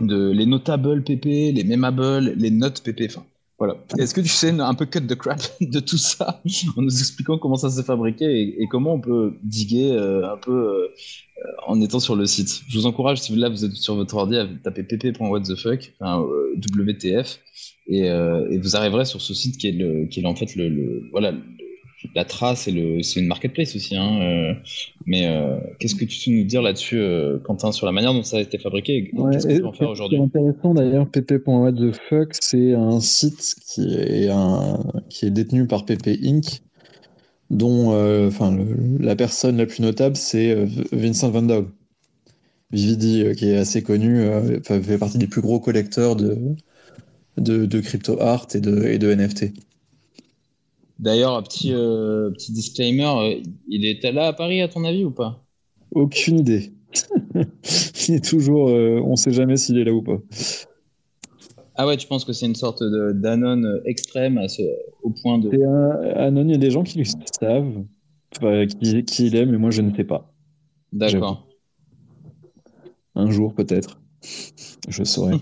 de 0.00 0.30
les 0.30 0.46
notables 0.46 1.04
PP, 1.04 1.52
les 1.52 1.64
memables, 1.64 2.32
les 2.38 2.50
notes 2.50 2.82
PP. 2.82 3.02
Enfin, 3.04 3.26
voilà. 3.64 3.76
Est-ce 3.96 4.12
que 4.12 4.20
tu 4.20 4.26
sais 4.26 4.50
un 4.50 4.74
peu 4.74 4.86
cut 4.86 5.06
the 5.06 5.14
crap 5.14 5.40
de 5.60 5.78
tout 5.78 5.96
ça 5.96 6.42
en 6.76 6.82
nous 6.82 6.98
expliquant 6.98 7.38
comment 7.38 7.54
ça 7.54 7.70
s'est 7.70 7.84
fabriqué 7.84 8.56
et, 8.60 8.66
comment 8.66 8.94
on 8.94 9.00
peut 9.00 9.34
diguer 9.44 9.96
un 9.96 10.36
peu 10.36 10.88
en 11.68 11.80
étant 11.80 12.00
sur 12.00 12.16
le 12.16 12.26
site? 12.26 12.62
Je 12.68 12.76
vous 12.76 12.86
encourage, 12.86 13.20
si 13.20 13.36
là 13.36 13.48
vous 13.48 13.64
êtes 13.64 13.74
sur 13.74 13.94
votre 13.94 14.16
ordi, 14.16 14.36
à 14.36 14.48
taper 14.64 14.82
pp.whatthefuck, 14.82 15.94
enfin, 16.00 16.26
WTF, 16.56 17.38
et, 17.86 18.06
et, 18.06 18.58
vous 18.58 18.74
arriverez 18.74 19.04
sur 19.04 19.20
ce 19.20 19.32
site 19.32 19.58
qui 19.58 19.68
est, 19.68 19.72
le, 19.72 20.06
qui 20.06 20.22
est 20.22 20.26
en 20.26 20.34
fait 20.34 20.56
le, 20.56 20.68
le 20.68 21.08
voilà, 21.12 21.32
la 22.14 22.24
trace 22.24 22.68
et 22.68 22.72
le 22.72 23.02
c'est 23.02 23.20
une 23.20 23.26
marketplace 23.26 23.76
aussi 23.76 23.96
hein, 23.96 24.20
euh, 24.20 24.54
mais 25.06 25.26
euh, 25.26 25.58
qu'est-ce 25.78 25.94
que 25.94 26.04
tu 26.04 26.30
peux 26.30 26.36
nous 26.36 26.44
dire 26.44 26.62
là-dessus 26.62 26.98
euh, 26.98 27.38
Quentin 27.38 27.72
sur 27.72 27.86
la 27.86 27.92
manière 27.92 28.12
dont 28.12 28.22
ça 28.22 28.38
a 28.38 28.40
été 28.40 28.58
fabriqué 28.58 29.10
ouais, 29.12 29.32
qu'est-ce 29.32 29.46
que 29.46 29.58
tu 29.58 29.64
en 29.64 29.72
faire 29.72 29.90
aujourd'hui? 29.90 30.18
c'est 30.18 30.38
intéressant 30.38 30.74
d'ailleurs 30.74 31.08
pp.what 31.08 31.72
the 31.72 31.92
fuck 32.08 32.34
c'est 32.40 32.74
un 32.74 33.00
site 33.00 33.56
qui 33.66 33.94
est 33.94 34.28
un 34.28 34.80
qui 35.08 35.26
est 35.26 35.30
détenu 35.30 35.66
par 35.66 35.84
pp 35.84 36.18
inc 36.24 36.62
dont 37.50 37.90
enfin 38.26 38.56
la 38.98 39.16
personne 39.16 39.58
la 39.58 39.66
plus 39.66 39.82
notable 39.82 40.16
c'est 40.16 40.54
Vincent 40.92 41.30
Van 41.30 41.42
Dau 41.42 41.68
Vividi 42.70 43.24
qui 43.36 43.50
est 43.50 43.56
assez 43.56 43.82
connu 43.82 44.26
fait 44.64 44.98
partie 44.98 45.18
des 45.18 45.26
plus 45.26 45.42
gros 45.42 45.60
collecteurs 45.60 46.16
de 46.16 46.38
de, 47.38 47.66
de 47.66 47.80
crypto 47.80 48.20
art 48.20 48.46
et 48.54 48.60
de, 48.60 48.84
et 48.84 48.98
de 48.98 49.14
NFT 49.14 49.52
D'ailleurs, 51.02 51.42
petit, 51.42 51.74
euh, 51.74 52.30
petit 52.30 52.52
disclaimer, 52.52 53.04
euh, 53.04 53.42
il 53.66 53.84
était 53.84 54.12
là 54.12 54.28
à 54.28 54.32
Paris, 54.32 54.62
à 54.62 54.68
ton 54.68 54.84
avis, 54.84 55.04
ou 55.04 55.10
pas? 55.10 55.44
Aucune 55.90 56.38
idée. 56.38 56.72
il 58.08 58.14
est 58.14 58.24
toujours. 58.24 58.68
Euh, 58.68 59.00
on 59.04 59.10
ne 59.10 59.16
sait 59.16 59.32
jamais 59.32 59.56
s'il 59.56 59.78
est 59.78 59.84
là 59.84 59.92
ou 59.92 60.00
pas. 60.00 60.18
Ah 61.74 61.88
ouais, 61.88 61.96
tu 61.96 62.06
penses 62.06 62.24
que 62.24 62.32
c'est 62.32 62.46
une 62.46 62.54
sorte 62.54 62.84
d'anon 62.84 63.80
extrême 63.84 64.38
à 64.38 64.46
ce, 64.46 64.62
au 65.02 65.10
point 65.10 65.38
de. 65.38 65.50
Anon, 66.14 66.44
il 66.44 66.52
y 66.52 66.54
a 66.54 66.58
des 66.58 66.70
gens 66.70 66.84
qui 66.84 66.98
le 66.98 67.04
savent, 67.04 67.84
enfin, 68.36 68.66
qui, 68.66 69.04
qui 69.04 69.26
il 69.26 69.34
est, 69.34 69.44
mais 69.44 69.58
moi 69.58 69.70
je 69.70 69.82
ne 69.82 69.92
sais 69.96 70.04
pas. 70.04 70.32
D'accord. 70.92 71.48
Un 73.16 73.28
jour 73.28 73.54
peut-être. 73.54 74.00
Je 74.88 75.02
saurai. 75.02 75.34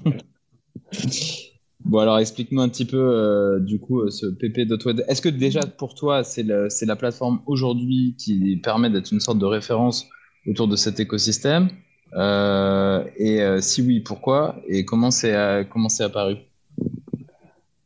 Bon, 1.84 1.98
alors 1.98 2.18
explique-nous 2.18 2.60
un 2.60 2.68
petit 2.68 2.84
peu, 2.84 2.98
euh, 2.98 3.58
du 3.58 3.80
coup, 3.80 4.00
euh, 4.00 4.10
ce 4.10 4.26
pp.web. 4.26 5.00
Est-ce 5.08 5.22
que 5.22 5.28
déjà 5.28 5.60
pour 5.60 5.94
toi, 5.94 6.22
c'est 6.22 6.44
la 6.44 6.96
plateforme 6.96 7.40
aujourd'hui 7.46 8.14
qui 8.18 8.56
permet 8.62 8.90
d'être 8.90 9.12
une 9.12 9.20
sorte 9.20 9.38
de 9.38 9.46
référence 9.46 10.06
autour 10.46 10.68
de 10.68 10.76
cet 10.76 11.00
écosystème? 11.00 11.68
Euh, 12.14 13.04
Et 13.16 13.40
si 13.60 13.82
oui, 13.82 14.00
pourquoi? 14.00 14.56
Et 14.68 14.84
comment 14.84 15.10
c'est 15.10 15.32
apparu? 15.34 16.36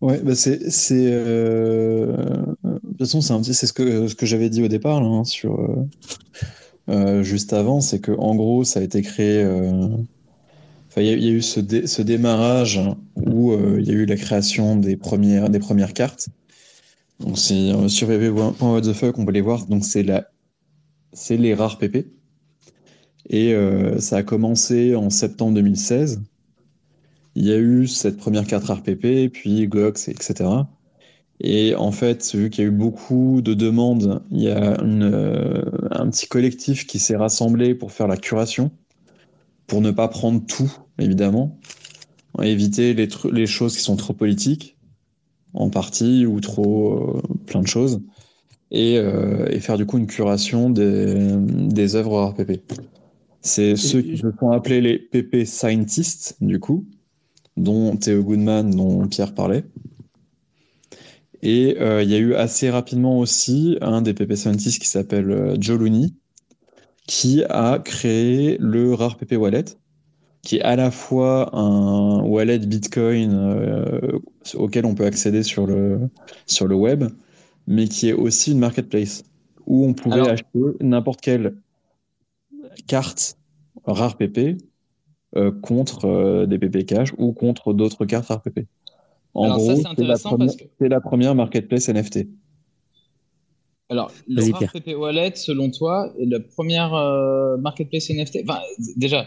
Ouais, 0.01 0.21
bah 0.23 0.35
c'est. 0.35 0.59
De 0.59 2.17
toute 2.89 2.99
façon, 2.99 3.43
c'est 3.43 3.67
ce 3.67 3.73
que, 3.73 4.09
ce 4.09 4.15
que 4.15 4.27
j'avais 4.27 4.51
dit 4.51 4.63
au 4.63 4.69
départ, 4.69 5.01
là, 5.01 5.09
hein, 5.09 5.25
sur, 5.25 5.59
juste 7.23 7.53
avant, 7.53 7.81
c'est 7.81 8.01
que 8.01 8.13
en 8.13 8.35
gros, 8.35 8.65
ça 8.65 8.81
a 8.81 8.83
été 8.83 9.03
créé 9.03 9.47
Enfin, 10.95 11.03
il 11.03 11.25
y, 11.25 11.29
a 11.29 11.33
eu 11.33 11.43
ce, 11.43 11.59
dé, 11.59 11.89
ce 11.89 12.03
démarrage 12.03 12.81
où 13.17 13.51
euh, 13.51 13.79
il 13.81 13.89
y 13.89 13.91
a 13.91 13.95
eu 13.95 14.07
la 14.07 14.15
création 14.15 14.77
des 14.77 14.97
premières, 14.97 15.93
cartes. 15.93 16.29
Donc, 17.19 17.37
c'est 17.37 17.73
euh, 17.73 17.89
sur 17.89 18.09
www.whatthefuck, 18.09 19.19
on 19.19 19.25
peut 19.25 19.33
les 19.33 19.41
voir. 19.41 19.67
Donc, 19.67 19.85
c'est 19.85 20.05
les 21.37 21.55
rares 21.55 21.79
PP. 21.79 22.07
Et 23.29 23.55
euh, 23.55 23.99
ça 23.99 24.19
a 24.19 24.23
commencé 24.23 24.95
en 24.95 25.11
septembre 25.11 25.55
2016. 25.55 26.23
Il 27.35 27.45
y 27.45 27.53
a 27.53 27.59
eu 27.59 27.89
cette 27.89 28.17
première 28.17 28.47
carte 28.47 28.63
rare 28.63 28.85
PP, 28.85 29.33
puis 29.33 29.67
Gox, 29.67 30.07
etc. 30.07 30.49
Et 31.41 31.75
en 31.75 31.91
fait, 31.91 32.37
vu 32.37 32.51
qu'il 32.51 32.63
y 32.63 32.67
a 32.69 32.71
eu 32.71 32.73
beaucoup 32.73 33.41
de 33.43 33.53
demandes, 33.53 34.23
il 34.31 34.43
y 34.43 34.49
a 34.49 34.81
euh, 34.81 35.65
un 35.91 36.09
petit 36.09 36.29
collectif 36.29 36.87
qui 36.87 37.01
s'est 37.01 37.17
rassemblé 37.17 37.75
pour 37.75 37.91
faire 37.91 38.07
la 38.07 38.17
curation 38.17 38.71
pour 39.67 39.81
ne 39.81 39.91
pas 39.91 40.09
prendre 40.09 40.45
tout, 40.47 40.73
évidemment, 40.99 41.59
éviter 42.43 42.95
les, 42.95 43.09
les 43.33 43.47
choses 43.47 43.77
qui 43.77 43.83
sont 43.83 43.97
trop 43.97 44.12
politiques, 44.12 44.77
en 45.53 45.71
partie, 45.71 46.27
ou 46.27 46.41
trop 46.41 47.19
euh, 47.19 47.23
plein 47.47 47.62
de 47.62 47.67
choses, 47.67 48.03
et, 48.71 48.99
euh, 48.99 49.47
et, 49.51 49.61
faire 49.61 49.77
du 49.77 49.87
coup 49.87 49.99
une 49.99 50.07
curation 50.07 50.69
des, 50.69 51.37
des 51.39 51.95
œuvres 51.95 52.25
RPP. 52.31 52.61
C'est 53.41 53.77
ceux 53.77 54.03
qui 54.03 54.17
se 54.17 54.31
font 54.33 54.53
appeler 54.53 54.81
les 54.81 54.99
PP 54.99 55.45
Scientists, 55.45 56.37
du 56.41 56.59
coup, 56.59 56.87
dont 57.57 57.95
Theo 57.97 58.25
Goodman, 58.25 58.71
dont 58.71 59.07
Pierre 59.07 59.35
parlait. 59.35 59.65
Et 61.43 61.77
euh, 61.79 62.03
il 62.03 62.11
y 62.11 62.15
a 62.15 62.19
eu 62.19 62.35
assez 62.35 62.71
rapidement 62.71 63.19
aussi 63.19 63.77
un 63.83 64.01
des 64.01 64.15
PP 64.15 64.35
Scientists 64.35 64.81
qui 64.81 64.89
s'appelle 64.89 65.57
Joe 65.61 65.79
Looney, 65.79 66.15
qui 67.07 67.45
a 67.49 67.79
créé 67.79 68.57
le 68.61 68.95
Rare 68.95 69.17
PP 69.17 69.33
Wallet, 69.37 69.65
qui 70.43 70.57
est 70.57 70.63
à 70.63 70.77
la 70.77 70.91
fois 70.91 71.55
un 71.57 72.23
wallet 72.23 72.59
Bitcoin 72.59 73.33
euh, 73.35 74.19
auquel 74.55 74.85
on 74.87 74.95
peut 74.95 75.05
accéder 75.07 75.43
sur 75.43 75.67
le, 75.67 76.01
sur 76.47 76.67
le 76.67 76.75
web, 76.75 77.05
mais 77.67 77.89
qui 77.89 78.09
est 78.09 78.13
aussi 78.13 78.53
une 78.53 78.59
marketplace 78.59 79.25
où 79.67 79.87
on 79.87 79.95
pouvait 79.95 80.17
Alors- 80.17 80.29
acheter 80.31 80.59
n'importe 80.81 81.21
quelle 81.21 81.57
carte 82.87 83.37
rare 83.85 84.17
PP 84.17 84.59
euh, 85.37 85.51
contre 85.51 86.05
euh, 86.07 86.47
des 86.47 86.59
PP 86.59 86.87
cash 86.87 87.13
ou 87.19 87.33
contre 87.33 87.73
d'autres 87.75 88.05
cartes 88.07 88.27
rare 88.27 88.43
PP. 88.43 88.67
En 89.35 89.45
Alors 89.45 89.61
ça, 89.61 89.73
gros, 89.75 89.83
c'est 89.97 90.05
la, 90.05 90.17
première- 90.19 90.39
parce 90.47 90.57
que 90.57 90.65
c'est 90.81 90.89
la 90.89 91.01
première 91.01 91.35
marketplace 91.35 91.89
NFT. 91.89 92.29
Alors, 93.91 94.11
le. 94.28 94.51
PP 94.72 94.97
Wallet, 94.97 95.32
selon 95.37 95.70
toi, 95.70 96.12
est 96.18 96.26
la 96.26 96.41
première 96.41 96.95
euh, 96.95 97.57
marketplace 97.59 98.11
NFT. 98.11 98.41
Enfin, 98.49 98.61
déjà, 98.97 99.26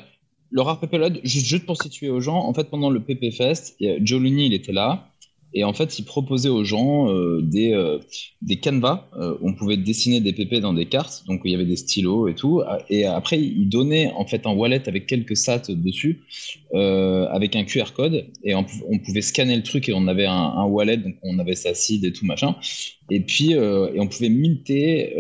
le 0.50 0.62
Rare 0.62 0.80
PP 0.80 0.94
Wallet, 0.94 1.20
juste, 1.24 1.46
juste 1.46 1.66
pour 1.66 1.82
situer 1.82 2.10
aux 2.10 2.22
gens, 2.22 2.38
en 2.38 2.54
fait, 2.54 2.70
pendant 2.70 2.90
le 2.90 3.00
PP 3.00 3.32
Fest, 3.32 3.76
Joe 3.80 4.22
Looney, 4.22 4.48
il 4.48 4.54
était 4.54 4.72
là. 4.74 5.10
Et 5.58 5.64
en 5.64 5.74
fait, 5.74 5.98
il 5.98 6.06
proposait 6.06 6.50
aux 6.50 6.64
gens 6.64 7.10
euh, 7.12 7.42
des, 7.42 7.74
euh, 7.74 7.98
des 8.44 8.58
canevas. 8.58 9.10
euh, 9.18 9.36
on 9.42 9.56
pouvait 9.56 9.76
dessiner 9.76 10.22
des 10.22 10.32
PP 10.32 10.60
dans 10.62 10.72
des 10.72 10.86
cartes. 10.86 11.24
Donc, 11.26 11.42
il 11.46 11.52
y 11.52 11.56
avait 11.56 11.66
des 11.66 11.76
stylos 11.78 12.28
et 12.28 12.36
tout. 12.36 12.62
Et 12.92 13.06
après, 13.06 13.42
il 13.42 13.68
donnait 13.68 14.12
en 14.16 14.24
fait 14.28 14.46
un 14.46 14.52
wallet 14.52 14.88
avec 14.88 15.08
quelques 15.08 15.36
sats 15.36 15.64
dessus, 15.70 16.22
euh, 16.76 17.26
avec 17.32 17.56
un 17.56 17.64
QR 17.64 17.92
code. 17.96 18.28
Et 18.44 18.54
on, 18.54 18.66
pou- 18.66 18.86
on 18.88 19.00
pouvait 19.00 19.24
scanner 19.24 19.56
le 19.56 19.64
truc 19.64 19.90
et 19.90 19.94
on 19.94 20.06
avait 20.08 20.28
un, 20.28 20.64
wallet. 20.66 20.98
Donc, 20.98 21.16
on 21.24 21.40
avait 21.40 21.56
sa 21.56 21.74
seed 21.74 22.06
et 22.06 22.14
tout 22.14 22.28
machin. 22.28 22.56
Et 23.10 23.22
puis, 23.22 23.54
et 23.54 24.00
on 24.00 24.08
pouvait 24.08 24.30
minter 24.30 25.16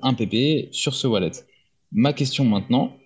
un 0.00 0.14
PP 0.14 0.68
sur 0.72 0.94
ce 0.94 1.06
wallet. 1.06 1.32
Ma 1.92 2.14
question 2.14 2.46
maintenant, 2.46 2.96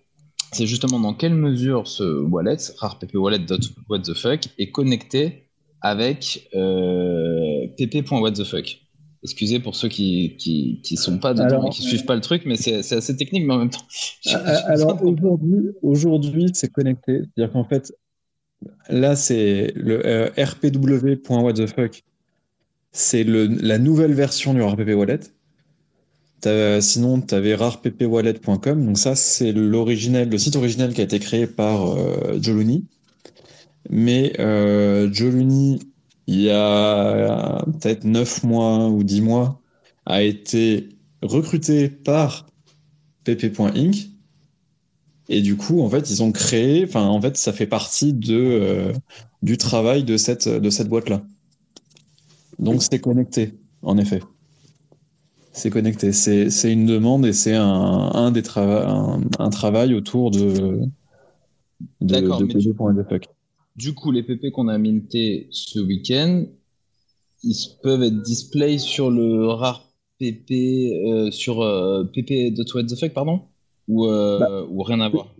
c'est 0.53 0.66
justement 0.66 1.01
dans 1.01 1.14
quelle 1.14 1.34
mesure 1.34 1.89
ce 1.89 2.20
wallet, 2.20 2.59
rareppwallet.what 2.78 3.99
the 4.03 4.14
fuck, 4.14 4.43
est 4.59 4.70
connecté 4.70 5.46
avec 5.87 6.49
euh, 6.55 7.66
pp.whatthefuck. 7.76 8.80
Excusez 9.22 9.59
pour 9.61 9.74
ceux 9.74 9.89
qui, 9.89 10.37
qui, 10.37 10.80
qui 10.84 10.97
sont 10.97 11.18
pas 11.18 11.34
dedans 11.34 11.45
Alors, 11.47 11.66
et 11.66 11.70
qui 11.70 11.82
suivent 11.82 12.05
pas 12.05 12.14
le 12.14 12.20
truc, 12.20 12.43
mais 12.47 12.57
c'est 12.57 12.82
c'est 12.82 12.97
assez 12.97 13.16
technique, 13.16 13.45
mais 13.45 13.55
en 13.55 13.59
même 13.59 13.70
temps. 13.70 13.87
Euh, 14.28 14.57
Alors 14.66 15.03
aujourd'hui, 15.03 15.70
aujourd'hui, 15.82 16.47
c'est 16.55 16.70
connecté. 16.70 17.22
C'est-à-dire 17.34 17.53
qu'en 17.53 17.64
fait, 17.64 17.93
là, 18.89 19.16
c'est 19.16 19.72
le 19.74 20.07
euh, 20.07 20.28
rpw.whatthefuck. 20.39 22.05
C'est 22.93 23.24
le- 23.24 23.47
la 23.47 23.78
nouvelle 23.78 24.12
version 24.12 24.55
du 24.55 24.62
RPP 24.62 24.95
Wallet. 24.95 25.20
T'as- 26.41 26.80
sinon, 26.80 27.20
tu 27.20 27.34
avais 27.34 27.55
rareppwallet.com. 27.55 28.87
Donc 28.87 28.99
ça, 28.99 29.16
c'est 29.16 29.53
le 29.53 30.39
site 30.39 30.57
originel 30.57 30.95
qui 30.95 31.01
a 31.01 31.05
été 31.05 31.18
créé 31.18 31.47
par 31.47 31.97
euh, 31.99 32.39
Looney. 32.47 32.82
Mais 33.91 34.32
euh, 34.41 35.09
Joe 35.12 35.32
il 36.28 36.41
y 36.41 36.51
a 36.51 37.64
peut-être 37.80 38.05
9 38.05 38.43
mois 38.43 38.89
ou 38.89 39.05
10 39.05 39.20
mois, 39.20 39.61
a 40.07 40.22
été 40.22 40.89
recruté 41.22 41.89
par 41.89 42.47
pp.inc. 43.24 44.11
Et 45.28 45.41
du 45.43 45.57
coup, 45.57 45.82
en 45.82 45.91
fait, 45.91 46.11
ils 46.11 46.22
ont 46.22 46.30
créé, 46.32 46.84
enfin, 46.84 47.07
en 47.07 47.20
fait, 47.20 47.37
ça 47.37 47.53
fait 47.53 47.66
partie 47.66 48.12
de, 48.12 48.34
euh, 48.37 48.93
du 49.43 49.57
travail 49.57 50.05
de 50.05 50.16
cette, 50.16 50.49
de 50.49 50.70
cette 50.70 50.89
boîte-là. 50.89 51.22
Donc, 52.59 52.82
c'est 52.82 53.01
connecté, 53.01 53.55
en 53.82 53.99
effet. 53.99 54.22
C'est 55.53 55.70
connecté. 55.70 56.12
C'est, 56.12 56.72
une 56.72 56.87
demande 56.87 57.26
et 57.26 57.32
c'est 57.32 57.55
un, 57.55 57.64
un 57.64 58.30
des 58.30 58.43
trava- 58.43 58.87
un, 58.87 59.20
un 59.39 59.51
travail 59.51 59.95
autour 59.95 60.30
de, 60.30 60.80
de, 62.01 62.20
de 62.20 62.45
mais 62.45 62.47
tu- 62.47 62.72
pp.indeffuck. 62.72 63.28
Du 63.77 63.95
coup, 63.95 64.11
les 64.11 64.22
PP 64.22 64.51
qu'on 64.51 64.68
a 64.68 64.79
mintés 64.79 65.49
ce 65.51 65.79
week-end, 65.81 66.45
ils 67.43 67.57
peuvent 67.83 68.03
être 68.03 68.22
display 68.22 68.79
sur 68.79 69.11
le 69.11 69.49
rare 69.49 69.89
PP, 70.18 71.03
euh, 71.07 71.31
sur 71.31 71.61
euh, 71.62 72.05
pp.whatthefuck, 72.05 73.12
pardon? 73.12 73.43
Ou, 73.89 74.07
euh, 74.07 74.39
Bah, 74.41 74.66
ou 74.70 74.83
rien 74.83 75.01
à 75.01 75.09
voir? 75.09 75.35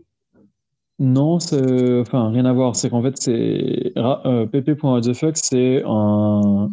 Non, 0.99 1.41
c'est, 1.41 2.01
enfin, 2.01 2.30
rien 2.30 2.45
à 2.47 2.53
voir. 2.53 2.76
C'est 2.76 2.89
qu'en 2.91 3.03
fait, 3.03 3.16
c'est, 3.18 3.93
ra- 3.97 4.22
euh, 4.26 4.47
pp.whatthefuck, 4.47 5.37
c'est 5.37 5.82
un, 5.87 6.70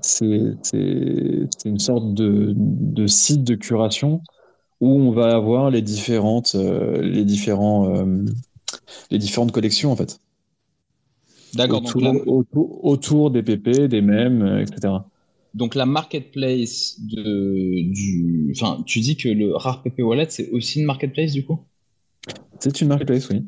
c'est, 0.00 0.56
une 1.64 1.78
sorte 1.78 2.14
de, 2.14 2.54
de 2.56 3.06
site 3.06 3.44
de 3.44 3.54
curation 3.54 4.20
où 4.80 4.88
on 4.90 5.12
va 5.12 5.34
avoir 5.34 5.70
les 5.70 5.82
différentes, 5.82 6.54
les 6.54 7.24
différents, 7.24 8.04
les 9.10 9.18
différentes 9.18 9.52
collections, 9.52 9.92
en 9.92 9.96
fait. 9.96 10.20
D'accord, 11.54 11.80
donc 11.80 12.02
Autour, 12.02 12.02
la, 12.02 12.12
autour, 12.26 12.84
autour 12.84 13.30
des 13.30 13.42
PP, 13.42 13.88
des 13.88 14.00
mèmes, 14.02 14.42
euh, 14.42 14.62
etc. 14.62 15.08
donc 15.54 15.74
la 15.74 15.86
marketplace 15.86 16.96
de, 17.00 17.80
du, 17.92 18.52
enfin, 18.56 18.82
tu 18.86 19.00
dis 19.00 19.16
que 19.16 19.28
le 19.28 19.54
rare 19.56 19.82
PP 19.82 20.02
Wallet, 20.02 20.26
c'est 20.30 20.50
aussi 20.50 20.80
une 20.80 20.86
marketplace 20.86 21.32
du 21.32 21.44
coup? 21.46 21.66
C'est 22.60 22.80
une 22.80 22.88
marketplace, 22.88 23.28
oui. 23.30 23.44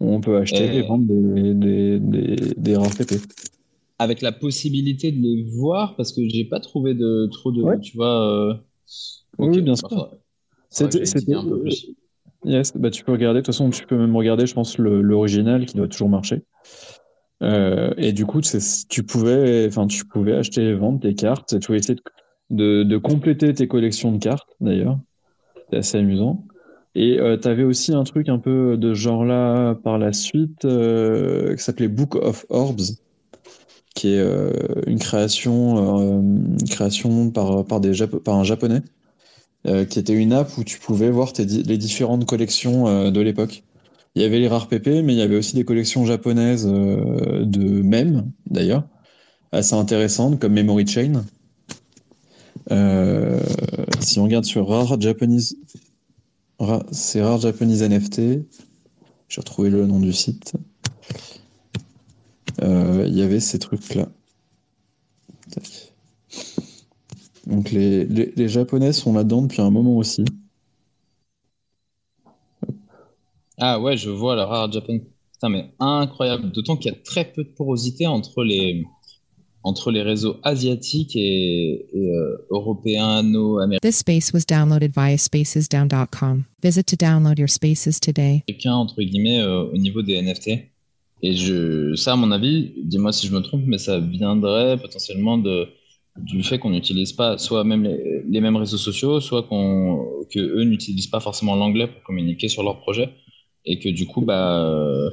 On 0.00 0.20
peut 0.20 0.38
acheter 0.38 0.64
Et- 0.64 0.78
et 0.78 0.82
vendre 0.82 1.06
des, 1.06 1.54
des, 1.54 2.00
des, 2.00 2.54
des 2.56 2.76
rares 2.76 2.90
PP. 2.96 3.16
Avec 4.00 4.22
la 4.22 4.30
possibilité 4.32 5.10
de 5.12 5.20
les 5.20 5.42
voir, 5.44 5.96
parce 5.96 6.12
que 6.12 6.28
j'ai 6.28 6.44
pas 6.44 6.60
trouvé 6.60 6.94
de 6.94 7.28
trop 7.32 7.50
de, 7.52 7.62
Ouais. 7.62 7.78
tu 7.80 7.96
vois, 7.96 8.50
euh, 8.50 8.54
Oui, 9.38 9.60
bien 9.62 9.76
bah, 9.80 9.88
sûr. 9.88 9.88
que 9.90 10.18
C'était, 10.70 11.06
c'était. 12.42 12.52
Yes, 12.52 12.76
bah 12.76 12.90
tu 12.90 13.04
peux 13.04 13.12
regarder. 13.12 13.40
De 13.40 13.44
toute 13.44 13.54
façon, 13.54 13.70
tu 13.70 13.86
peux 13.86 13.96
même 13.96 14.16
regarder, 14.16 14.46
je 14.46 14.54
pense, 14.54 14.78
l'original 14.78 15.66
qui 15.66 15.76
doit 15.76 15.88
toujours 15.88 16.08
marcher. 16.08 16.42
Euh, 17.42 17.94
et 17.96 18.12
du 18.12 18.26
coup, 18.26 18.40
tu 18.40 19.02
pouvais, 19.04 19.66
enfin, 19.68 19.86
tu 19.86 20.04
pouvais 20.04 20.34
acheter 20.34 20.62
et 20.62 20.74
vendre 20.74 21.00
tes 21.00 21.14
cartes. 21.14 21.52
et 21.52 21.58
Tu 21.58 21.66
pouvais 21.66 21.78
essayer 21.78 21.98
de, 22.50 22.96
compléter 22.98 23.52
tes 23.54 23.68
collections 23.68 24.12
de 24.12 24.18
cartes, 24.18 24.48
d'ailleurs. 24.60 24.98
C'est 25.70 25.78
assez 25.78 25.98
amusant. 25.98 26.44
Et 26.94 27.18
tu 27.40 27.48
avais 27.48 27.62
aussi 27.62 27.94
un 27.94 28.02
truc 28.04 28.28
un 28.28 28.38
peu 28.38 28.76
de 28.76 28.94
ce 28.94 28.98
genre-là 28.98 29.74
par 29.74 29.98
la 29.98 30.12
suite, 30.12 30.64
euh, 30.64 31.54
qui 31.54 31.62
s'appelait 31.62 31.86
Book 31.86 32.16
of 32.16 32.44
Orbs, 32.48 32.98
qui 33.98 34.14
est 34.14 34.20
euh, 34.20 34.52
une 34.86 35.00
création, 35.00 36.20
euh, 36.20 36.22
création 36.70 37.30
par, 37.30 37.80
des 37.80 37.92
par 38.24 38.36
un 38.36 38.44
japonais, 38.44 38.82
euh, 39.68 39.84
qui 39.84 39.98
était 39.98 40.14
une 40.14 40.32
app 40.32 40.56
où 40.56 40.64
tu 40.64 40.78
pouvais 40.78 41.10
voir 41.10 41.32
les 41.38 41.78
différentes 41.78 42.24
collections 42.24 42.88
euh, 42.88 43.10
de 43.10 43.20
l'époque. 43.20 43.64
Il 44.14 44.22
y 44.22 44.24
avait 44.24 44.38
les 44.38 44.48
rares 44.48 44.68
PP, 44.68 45.02
mais 45.04 45.12
il 45.12 45.18
y 45.18 45.22
avait 45.22 45.36
aussi 45.36 45.54
des 45.54 45.64
collections 45.64 46.06
japonaises 46.06 46.66
euh, 46.66 47.44
de 47.44 47.82
mèmes, 47.82 48.30
d'ailleurs, 48.46 48.84
assez 49.52 49.74
intéressantes, 49.74 50.40
comme 50.40 50.54
Memory 50.54 50.86
Chain. 50.86 51.24
Si 54.00 54.18
on 54.18 54.24
regarde 54.24 54.44
sur 54.44 54.68
Rare 54.68 55.00
Japanese, 55.00 55.56
Ra- 56.58 56.84
c'est 56.90 57.22
Rare 57.22 57.40
Japanese 57.40 57.82
NFT. 57.82 58.20
J'ai 59.28 59.40
retrouvé 59.40 59.70
le 59.70 59.86
nom 59.86 60.00
du 60.00 60.12
site. 60.12 60.54
Il 62.60 63.14
y 63.14 63.22
avait 63.22 63.40
ces 63.40 63.58
trucs-là. 63.58 64.08
Donc 67.48 67.70
les, 67.70 68.04
les, 68.04 68.32
les 68.36 68.48
Japonais 68.48 68.92
sont 68.92 69.14
là-dedans 69.14 69.42
depuis 69.42 69.62
un 69.62 69.70
moment 69.70 69.96
aussi. 69.96 70.24
Ah 73.56 73.80
ouais, 73.80 73.96
je 73.96 74.10
vois 74.10 74.36
le 74.36 74.42
rare 74.42 74.70
Japan. 74.70 74.98
Putain, 75.32 75.48
mais 75.48 75.70
incroyable. 75.80 76.52
D'autant 76.52 76.76
qu'il 76.76 76.92
y 76.92 76.94
a 76.94 76.98
très 76.98 77.24
peu 77.24 77.42
de 77.42 77.48
porosité 77.48 78.06
entre 78.06 78.44
les, 78.44 78.84
entre 79.62 79.90
les 79.90 80.02
réseaux 80.02 80.36
asiatiques 80.42 81.16
et, 81.16 81.86
et 81.92 82.10
euh, 82.10 82.46
européano-américains 82.50 83.88
This 83.88 83.96
space 83.96 84.32
was 84.32 84.44
downloaded 84.46 84.92
via 84.94 85.16
spacesdown.com. 85.16 86.44
Visit 86.62 86.86
to 86.86 86.96
download 86.96 87.38
your 87.38 87.48
spaces 87.48 87.98
today. 87.98 88.44
entre 88.66 89.02
guillemets 89.02 89.40
euh, 89.40 89.64
au 89.72 89.76
niveau 89.78 90.02
des 90.02 90.20
NFT. 90.20 90.50
Et 91.22 91.34
je, 91.34 91.94
ça, 91.96 92.12
à 92.12 92.16
mon 92.16 92.30
avis, 92.30 92.74
dis-moi 92.84 93.12
si 93.12 93.26
je 93.26 93.34
me 93.34 93.40
trompe, 93.40 93.62
mais 93.66 93.78
ça 93.78 93.98
viendrait 93.98 94.76
potentiellement 94.76 95.36
de, 95.38 95.66
du 96.22 96.42
fait 96.42 96.58
qu'on 96.58 96.70
n'utilise 96.70 97.12
pas 97.12 97.38
soit 97.38 97.64
même 97.64 97.84
les, 97.84 98.40
mêmes 98.40 98.56
réseaux 98.56 98.76
sociaux, 98.76 99.20
soit 99.20 99.44
qu'on, 99.44 100.06
que 100.30 100.38
eux 100.38 100.64
n'utilisent 100.64 101.06
pas 101.06 101.20
forcément 101.20 101.56
l'anglais 101.56 101.86
pour 101.86 102.02
communiquer 102.02 102.48
sur 102.48 102.62
leur 102.62 102.80
projet, 102.80 103.10
et 103.64 103.78
que 103.78 103.88
du 103.88 104.06
coup, 104.06 104.20
bah, 104.20 104.64
euh, 104.64 105.10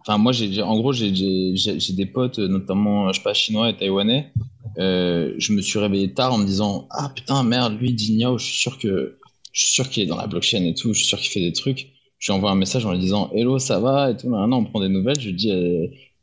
enfin 0.00 0.18
moi, 0.18 0.32
en 0.62 0.76
gros, 0.78 0.92
j'ai, 0.92 1.10
des 1.10 2.06
potes, 2.06 2.38
notamment, 2.38 3.12
je 3.12 3.18
sais 3.18 3.24
pas, 3.24 3.34
chinois 3.34 3.70
et 3.70 3.76
taïwanais. 3.76 4.32
Euh, 4.78 5.34
je 5.38 5.52
me 5.52 5.60
suis 5.60 5.78
réveillé 5.78 6.12
tard 6.14 6.32
en 6.32 6.38
me 6.38 6.46
disant, 6.46 6.88
ah 6.90 7.10
putain, 7.14 7.42
merde, 7.42 7.78
lui, 7.78 7.96
Jinyao, 7.96 8.38
je 8.38 8.44
suis 8.44 8.58
sûr 8.58 8.78
que 8.78 9.18
je 9.52 9.66
suis 9.66 9.72
sûr 9.72 9.88
qu'il 9.90 10.02
est 10.02 10.06
dans 10.06 10.16
la 10.16 10.26
blockchain 10.26 10.64
et 10.64 10.74
tout, 10.74 10.94
je 10.94 10.98
suis 10.98 11.08
sûr 11.08 11.18
qu'il 11.18 11.30
fait 11.30 11.40
des 11.40 11.52
trucs. 11.52 11.88
Je 12.18 12.30
lui 12.30 12.36
envoie 12.36 12.50
un 12.50 12.56
message 12.56 12.86
en 12.86 12.92
lui 12.92 13.00
disant 13.00 13.30
Hello, 13.34 13.58
ça 13.58 13.80
va 13.80 14.10
et 14.10 14.16
tout. 14.16 14.28
Maintenant, 14.28 14.58
on 14.60 14.64
prend 14.64 14.80
des 14.80 14.88
nouvelles. 14.88 15.20
Je 15.20 15.26
lui 15.26 15.34
dis 15.34 15.50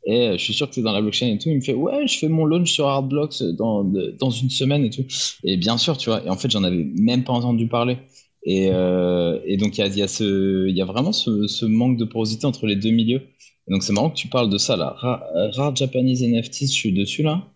eh, 0.04 0.32
je 0.38 0.42
suis 0.42 0.54
sûr 0.54 0.68
que 0.68 0.74
tu 0.74 0.80
es 0.80 0.82
dans 0.82 0.92
la 0.92 1.00
blockchain 1.02 1.26
et 1.26 1.38
tout. 1.38 1.48
Il 1.50 1.56
me 1.56 1.60
fait 1.60 1.74
Ouais, 1.74 2.06
je 2.06 2.18
fais 2.18 2.28
mon 2.28 2.44
launch 2.44 2.72
sur 2.72 2.88
Hardblocks 2.88 3.42
dans, 3.42 3.84
dans 3.84 4.30
une 4.30 4.50
semaine 4.50 4.84
et 4.84 4.90
tout. 4.90 5.04
Et 5.44 5.56
bien 5.56 5.76
sûr, 5.78 5.96
tu 5.98 6.10
vois. 6.10 6.24
Et 6.24 6.30
en 6.30 6.36
fait, 6.36 6.50
j'en 6.50 6.64
avais 6.64 6.84
même 6.98 7.24
pas 7.24 7.32
entendu 7.32 7.66
parler. 7.68 7.98
Et, 8.42 8.70
euh, 8.72 9.38
et 9.44 9.56
donc, 9.56 9.76
il 9.76 9.82
y 9.82 9.84
a, 9.84 9.88
y, 9.88 10.02
a 10.02 10.68
y 10.68 10.80
a 10.80 10.84
vraiment 10.84 11.12
ce, 11.12 11.46
ce, 11.46 11.66
manque 11.66 11.98
de 11.98 12.04
porosité 12.04 12.46
entre 12.46 12.66
les 12.66 12.76
deux 12.76 12.90
milieux. 12.90 13.22
donc, 13.68 13.82
c'est 13.82 13.92
marrant 13.92 14.10
que 14.10 14.16
tu 14.16 14.28
parles 14.28 14.48
de 14.48 14.58
ça 14.58 14.76
là. 14.76 14.94
Rare, 14.98 15.76
Japanese 15.76 16.22
NFTs, 16.22 16.62
je 16.62 16.72
suis 16.72 16.92
dessus 16.92 17.22
là. 17.22 17.46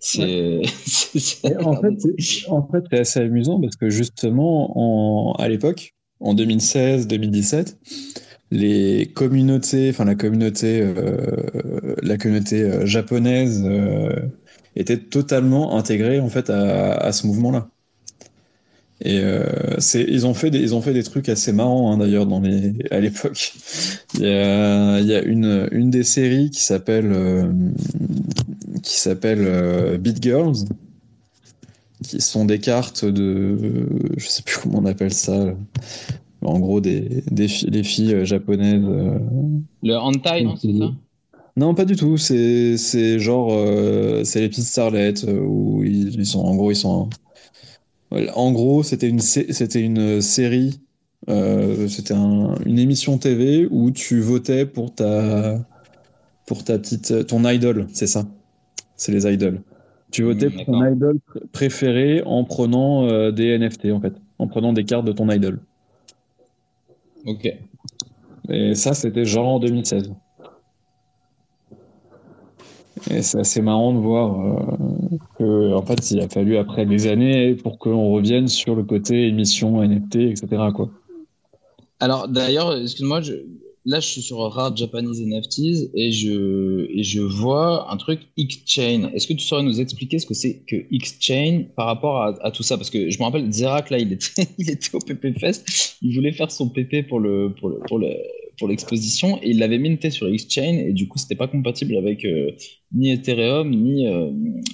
C'est. 0.00 0.62
en 1.64 1.80
fait, 1.80 1.94
en 2.48 2.68
fait, 2.68 2.84
c'est 2.90 2.98
assez 2.98 3.20
amusant 3.20 3.60
parce 3.60 3.76
que 3.76 3.88
justement, 3.88 4.72
en, 4.76 5.32
à 5.34 5.48
l'époque, 5.48 5.94
en 6.20 6.34
2016-2017, 6.34 7.76
les 8.54 9.10
communautés, 9.12 9.90
enfin 9.90 10.04
la 10.04 10.14
communauté, 10.14 10.80
euh, 10.80 11.96
la 12.02 12.16
communauté 12.16 12.62
euh, 12.62 12.86
japonaise 12.86 13.62
euh, 13.66 14.14
était 14.76 14.98
totalement 14.98 15.76
intégrée 15.76 16.20
en 16.20 16.28
fait 16.28 16.50
à, 16.50 17.10
ce 17.12 17.26
mouvement-là. 17.26 17.68
Et 19.00 19.22
c'est, 19.78 20.02
ils 20.02 20.24
ont 20.26 20.34
fait 20.34 20.50
des, 20.50 20.60
ils 20.60 20.74
ont 20.74 20.80
fait 20.80 20.94
des 20.94 21.02
trucs 21.02 21.28
assez 21.28 21.52
marrants 21.52 21.92
hein, 21.92 21.98
d'ailleurs 21.98 22.26
dans 22.26 22.40
les, 22.40 22.72
à 22.90 23.00
l'époque. 23.00 23.52
Il 24.14 24.22
y 24.22 24.28
a, 24.28 25.00
il 25.00 25.06
y 25.06 25.14
a 25.14 25.22
une, 25.22 25.68
une 25.72 25.90
des 25.90 26.04
séries 26.04 26.50
qui 26.50 26.62
s'appelle, 26.62 27.12
qui 28.82 28.98
s'appelle 28.98 29.98
Beat 29.98 30.22
Girls, 30.22 30.64
qui 32.02 32.20
sont 32.20 32.44
des 32.44 32.60
cartes 32.60 33.04
de, 33.04 33.86
je 34.16 34.26
sais 34.26 34.42
plus 34.42 34.58
comment 34.62 34.78
on 34.78 34.86
appelle 34.86 35.12
ça 35.12 35.54
en 36.44 36.58
gros 36.58 36.80
des, 36.80 37.22
des 37.30 37.82
filles 37.82 38.14
euh, 38.14 38.24
japonaises. 38.24 38.84
Euh, 38.84 39.18
le 39.82 39.96
hentai, 39.96 40.44
non, 40.44 40.56
c'est 40.56 40.72
ça? 40.72 40.90
Non, 41.56 41.74
pas 41.74 41.84
du 41.84 41.96
tout. 41.96 42.16
C'est, 42.16 43.18
genre, 43.18 43.52
euh, 43.52 44.24
c'est 44.24 44.40
les 44.40 44.48
petites 44.48 44.64
starlettes 44.64 45.24
où 45.24 45.82
ils, 45.84 46.26
sont, 46.26 46.40
en 46.40 46.54
gros, 46.56 46.70
ils 46.70 46.76
sont. 46.76 47.08
En 48.34 48.52
gros, 48.52 48.82
c'était 48.82 49.08
une, 49.08 49.20
c'était 49.20 49.80
une 49.80 50.20
série, 50.20 50.80
c'était 51.26 52.14
une 52.14 52.78
émission 52.78 53.18
TV 53.18 53.66
où 53.68 53.90
tu 53.90 54.20
votais 54.20 54.66
pour 54.66 54.94
ta, 54.94 55.58
pour 56.46 56.62
ta 56.62 56.78
petite, 56.78 57.26
ton 57.26 57.48
idol, 57.48 57.88
c'est 57.92 58.06
ça? 58.06 58.24
C'est 58.96 59.10
les 59.10 59.26
idols. 59.32 59.62
Tu 60.12 60.22
hmm, 60.22 60.26
votais 60.26 60.50
pour 60.50 60.64
ton 60.64 60.86
idol 60.86 61.18
préféré 61.50 62.22
en 62.24 62.44
prenant 62.44 63.32
des 63.32 63.58
NFT 63.58 63.86
en 63.86 64.00
fait, 64.00 64.14
en 64.38 64.46
prenant 64.46 64.72
des 64.72 64.84
cartes 64.84 65.06
de 65.06 65.12
ton 65.12 65.28
idol. 65.28 65.58
Ok. 67.26 67.48
Et 68.50 68.74
ça, 68.74 68.94
c'était 68.94 69.24
genre 69.24 69.48
en 69.48 69.58
2016. 69.58 70.12
Et 73.10 73.22
c'est 73.22 73.38
assez 73.38 73.60
marrant 73.60 73.92
de 73.92 73.98
voir 73.98 74.40
euh, 74.40 75.16
que, 75.38 75.74
en 75.74 75.82
fait, 75.82 76.10
il 76.10 76.20
a 76.20 76.28
fallu 76.28 76.56
après 76.56 76.86
des 76.86 77.06
années 77.06 77.54
pour 77.54 77.78
qu'on 77.78 78.12
revienne 78.12 78.48
sur 78.48 78.74
le 78.74 78.84
côté 78.84 79.26
émission 79.26 79.82
NFT, 79.82 80.16
etc. 80.16 80.62
Alors, 82.00 82.28
d'ailleurs, 82.28 82.76
excuse-moi, 82.76 83.20
je, 83.20 83.34
là, 83.84 84.00
je 84.00 84.06
suis 84.06 84.22
sur 84.22 84.38
Rare 84.38 84.74
Japanese 84.76 85.20
NFTs 85.20 85.90
et 85.94 86.10
je, 86.10 86.88
je 86.96 87.20
vois 87.20 87.92
un 87.92 87.96
truc 87.96 88.20
X-Chain. 88.36 89.10
Est-ce 89.14 89.26
que 89.26 89.34
tu 89.34 89.44
saurais 89.44 89.62
nous 89.62 89.80
expliquer 89.80 90.18
ce 90.18 90.26
que 90.26 90.34
c'est 90.34 90.64
que 90.66 90.76
X-Chain 90.90 91.64
par 91.76 91.86
rapport 91.86 92.22
à, 92.22 92.50
tout 92.50 92.62
ça? 92.62 92.76
Parce 92.76 92.90
que 92.90 93.10
je 93.10 93.18
me 93.18 93.24
rappelle, 93.24 93.50
Zerak, 93.52 93.90
là, 93.90 93.98
il 93.98 94.12
était, 94.12 94.46
il 94.58 94.70
était 94.70 94.94
au 94.94 95.00
PP 95.00 95.38
Fest. 95.38 95.98
Il 96.02 96.14
voulait 96.14 96.32
faire 96.32 96.50
son 96.50 96.68
PP 96.68 97.06
pour 97.08 97.20
le, 97.20 97.54
pour 97.58 97.68
le, 97.68 97.78
pour 97.86 97.98
le, 97.98 98.08
pour 98.58 98.68
l'exposition 98.68 99.38
et 99.42 99.50
il 99.50 99.58
l'avait 99.58 99.78
minté 99.78 100.10
sur 100.10 100.28
X-Chain 100.28 100.84
et 100.86 100.92
du 100.92 101.06
coup, 101.08 101.18
c'était 101.18 101.34
pas 101.34 101.48
compatible 101.48 101.96
avec 101.96 102.24
euh, 102.24 102.52
ni 102.92 103.10
Ethereum 103.10 103.70
ni, 103.70 104.06
euh, 104.06 104.30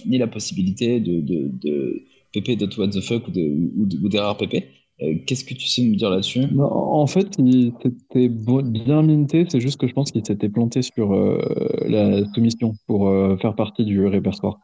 ni 0.06 0.18
la 0.18 0.26
possibilité 0.26 1.00
de, 1.00 1.20
de, 1.20 1.50
de 1.62 2.06
PP.what 2.32 2.88
the 2.88 3.00
fuck 3.00 3.26
ou, 3.26 3.30
de, 3.32 3.96
ou 4.02 4.08
des 4.08 4.18
rares 4.18 4.36
PP. 4.36 4.64
Euh, 5.02 5.14
qu'est-ce 5.26 5.44
que 5.44 5.54
tu 5.54 5.66
sais 5.66 5.82
nous 5.82 5.96
dire 5.96 6.10
là-dessus? 6.10 6.44
En 6.58 7.06
fait, 7.06 7.28
il 7.38 7.72
s'était 7.82 8.28
bien 8.28 9.02
minté, 9.02 9.46
c'est 9.48 9.60
juste 9.60 9.80
que 9.80 9.86
je 9.86 9.94
pense 9.94 10.10
qu'il 10.10 10.24
s'était 10.26 10.48
planté 10.48 10.82
sur 10.82 11.14
euh, 11.14 11.40
la 11.86 12.24
soumission 12.34 12.74
pour 12.86 13.08
euh, 13.08 13.36
faire 13.38 13.54
partie 13.54 13.84
du 13.84 14.04
répertoire. 14.06 14.58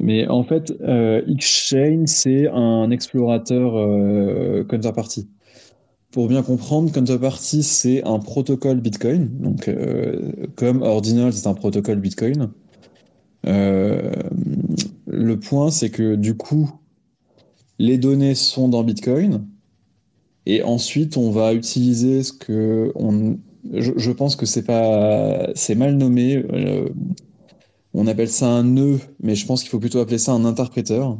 Mais 0.00 0.26
en 0.26 0.42
fait, 0.42 0.72
Xchain, 1.28 2.02
c'est 2.06 2.48
un 2.48 2.90
explorateur 2.90 4.66
counterparty. 4.66 5.28
Pour 6.10 6.26
bien 6.26 6.42
comprendre, 6.42 6.90
counterparty, 6.90 7.62
c'est 7.62 8.02
un 8.02 8.18
protocole 8.18 8.80
Bitcoin. 8.80 9.28
Donc, 9.38 9.70
comme 10.56 10.82
Ordinal, 10.82 11.32
c'est 11.32 11.46
un 11.46 11.54
protocole 11.54 12.00
Bitcoin. 12.00 12.50
le 13.44 14.10
point, 15.36 15.70
c'est 15.70 15.90
que 15.90 16.16
du 16.16 16.36
coup, 16.36 16.79
les 17.80 17.96
données 17.96 18.34
sont 18.34 18.68
dans 18.68 18.84
Bitcoin. 18.84 19.46
Et 20.44 20.62
ensuite, 20.62 21.16
on 21.16 21.30
va 21.30 21.54
utiliser 21.54 22.22
ce 22.22 22.32
que 22.32 22.92
je, 23.72 24.10
pense 24.10 24.36
que 24.36 24.44
c'est 24.44 24.64
pas, 24.64 25.48
c'est 25.54 25.74
mal 25.74 25.96
nommé. 25.96 26.36
Euh, 26.36 26.88
on 27.94 28.06
appelle 28.06 28.28
ça 28.28 28.48
un 28.48 28.64
nœud, 28.64 28.98
mais 29.22 29.34
je 29.34 29.46
pense 29.46 29.62
qu'il 29.62 29.70
faut 29.70 29.78
plutôt 29.78 29.98
appeler 29.98 30.18
ça 30.18 30.32
un 30.32 30.44
interpréteur. 30.44 31.16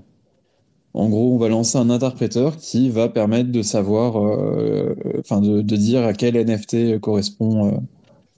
En 0.93 1.09
gros, 1.09 1.35
on 1.35 1.39
va 1.39 1.49
lancer 1.49 1.79
un 1.79 1.89
interpréteur 1.89 2.59
qui 2.59 2.91
va 2.91 3.09
permettre 3.09 3.51
de 3.51 3.63
savoir, 3.63 4.23
euh, 4.23 4.95
enfin, 5.19 5.41
de, 5.41 5.63
dire 5.63 6.05
à 6.05 6.13
quel 6.13 6.35
NFT 6.37 7.01
correspond 7.01 7.69
euh, 7.69 7.77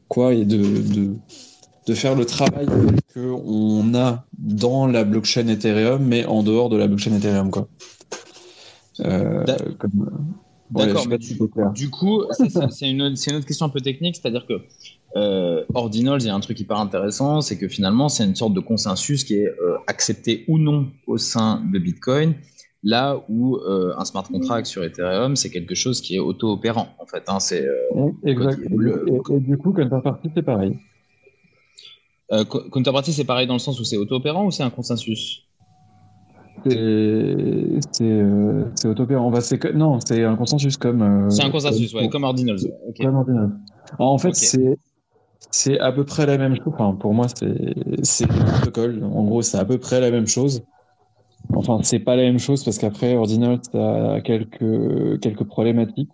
quoi 0.07 0.33
et 0.35 0.45
de, 0.45 0.59
de, 0.59 1.17
de, 1.89 1.95
faire 1.95 2.15
le 2.15 2.25
travail 2.25 2.67
qu'on 3.15 3.95
a 3.97 4.25
dans 4.39 4.87
la 4.87 5.03
blockchain 5.03 5.49
Ethereum, 5.49 6.05
mais 6.07 6.25
en 6.25 6.45
dehors 6.45 6.69
de 6.69 6.77
la 6.77 6.87
blockchain 6.87 7.17
Ethereum, 7.17 7.51
quoi. 7.51 7.67
Euh, 9.01 9.45
D'accord, 10.73 11.07
du, 11.75 11.91
coup, 11.91 12.25
c'est 12.71 12.89
une, 12.89 13.01
une, 13.01 13.37
autre 13.37 13.47
question 13.47 13.67
un 13.67 13.69
peu 13.69 13.81
technique, 13.81 14.17
c'est-à-dire 14.17 14.47
que 14.47 14.55
euh, 15.17 15.65
Ordinals, 15.75 16.23
il 16.23 16.27
y 16.27 16.31
a 16.31 16.35
un 16.35 16.41
truc 16.41 16.59
hyper 16.61 16.79
intéressant, 16.79 17.43
c'est 17.43 17.59
que 17.59 17.69
finalement, 17.69 18.09
c'est 18.09 18.25
une 18.25 18.35
sorte 18.35 18.55
de 18.55 18.61
consensus 18.61 19.25
qui 19.25 19.35
est 19.35 19.49
euh, 19.49 19.77
accepté 19.87 20.45
ou 20.49 20.59
non 20.59 20.89
au 21.07 21.19
sein 21.19 21.63
de 21.73 21.79
Bitcoin, 21.79 22.35
là 22.83 23.23
où 23.29 23.57
euh, 23.57 23.93
un 23.99 24.05
smart 24.07 24.25
contract 24.25 24.67
sur 24.67 24.83
Ethereum, 24.83 25.37
c'est 25.37 25.51
quelque 25.51 25.75
chose 25.75 26.01
qui 26.01 26.17
est 26.17 26.21
auto-opérant, 26.21 26.89
en 26.99 27.07
fait. 27.07 27.25
Hein, 27.29 27.39
c'est, 27.39 27.67
exact. 28.25 28.59
et, 28.63 29.41
du 29.41 29.59
coup, 29.59 29.73
Counterparty, 29.73 30.31
c'est 30.35 30.43
pareil. 30.43 30.79
Counterparty, 32.31 33.13
c'est 33.13 33.25
pareil 33.25 33.47
dans 33.47 33.53
le 33.53 33.59
sens 33.59 33.79
où 33.79 33.85
c'est 33.85 33.99
auto-opérant 33.99 34.47
ou 34.47 34.51
c'est 34.51 34.63
un 34.63 34.71
consensus? 34.71 35.47
C'est 36.65 38.03
euh. 38.03 38.65
Bah, 38.85 39.41
non, 39.75 39.99
c'est 40.01 40.25
un 40.25 40.37
consensus 40.37 40.77
comme. 40.77 41.03
Euh, 41.03 41.31
c'est 41.31 41.45
un 41.45 41.51
consensus, 41.51 41.93
ouais, 41.95 42.09
comme 42.09 42.25
Ordinals. 42.25 42.59
Comme 43.01 43.17
Ordinals. 43.17 43.51
En 43.99 44.19
fait, 44.19 44.35
c'est 44.35 44.79
c'est 45.51 45.79
à 45.81 45.93
peu 45.93 46.05
près 46.05 46.27
la 46.27 46.39
même 46.39 46.55
chose. 46.55 46.73
Enfin, 46.75 46.95
pour 46.95 47.15
moi, 47.15 47.27
c'est 47.29 47.47
le 47.47 48.53
protocole. 48.53 49.05
En 49.05 49.25
gros, 49.25 49.43
c'est 49.43 49.59
à 49.59 49.65
peu 49.65 49.79
près 49.79 50.01
la 50.01 50.11
même 50.11 50.27
chose. 50.27 50.63
Enfin, 51.55 51.81
c'est 51.83 51.99
pas 51.99 52.17
la 52.17 52.23
même 52.23 52.39
chose 52.39 52.65
parce 52.65 52.79
qu'après, 52.79 53.17
Ordinals 53.17 53.61
a 53.75 54.21
quelques, 54.21 55.21
quelques 55.21 55.45
problématiques 55.45 56.13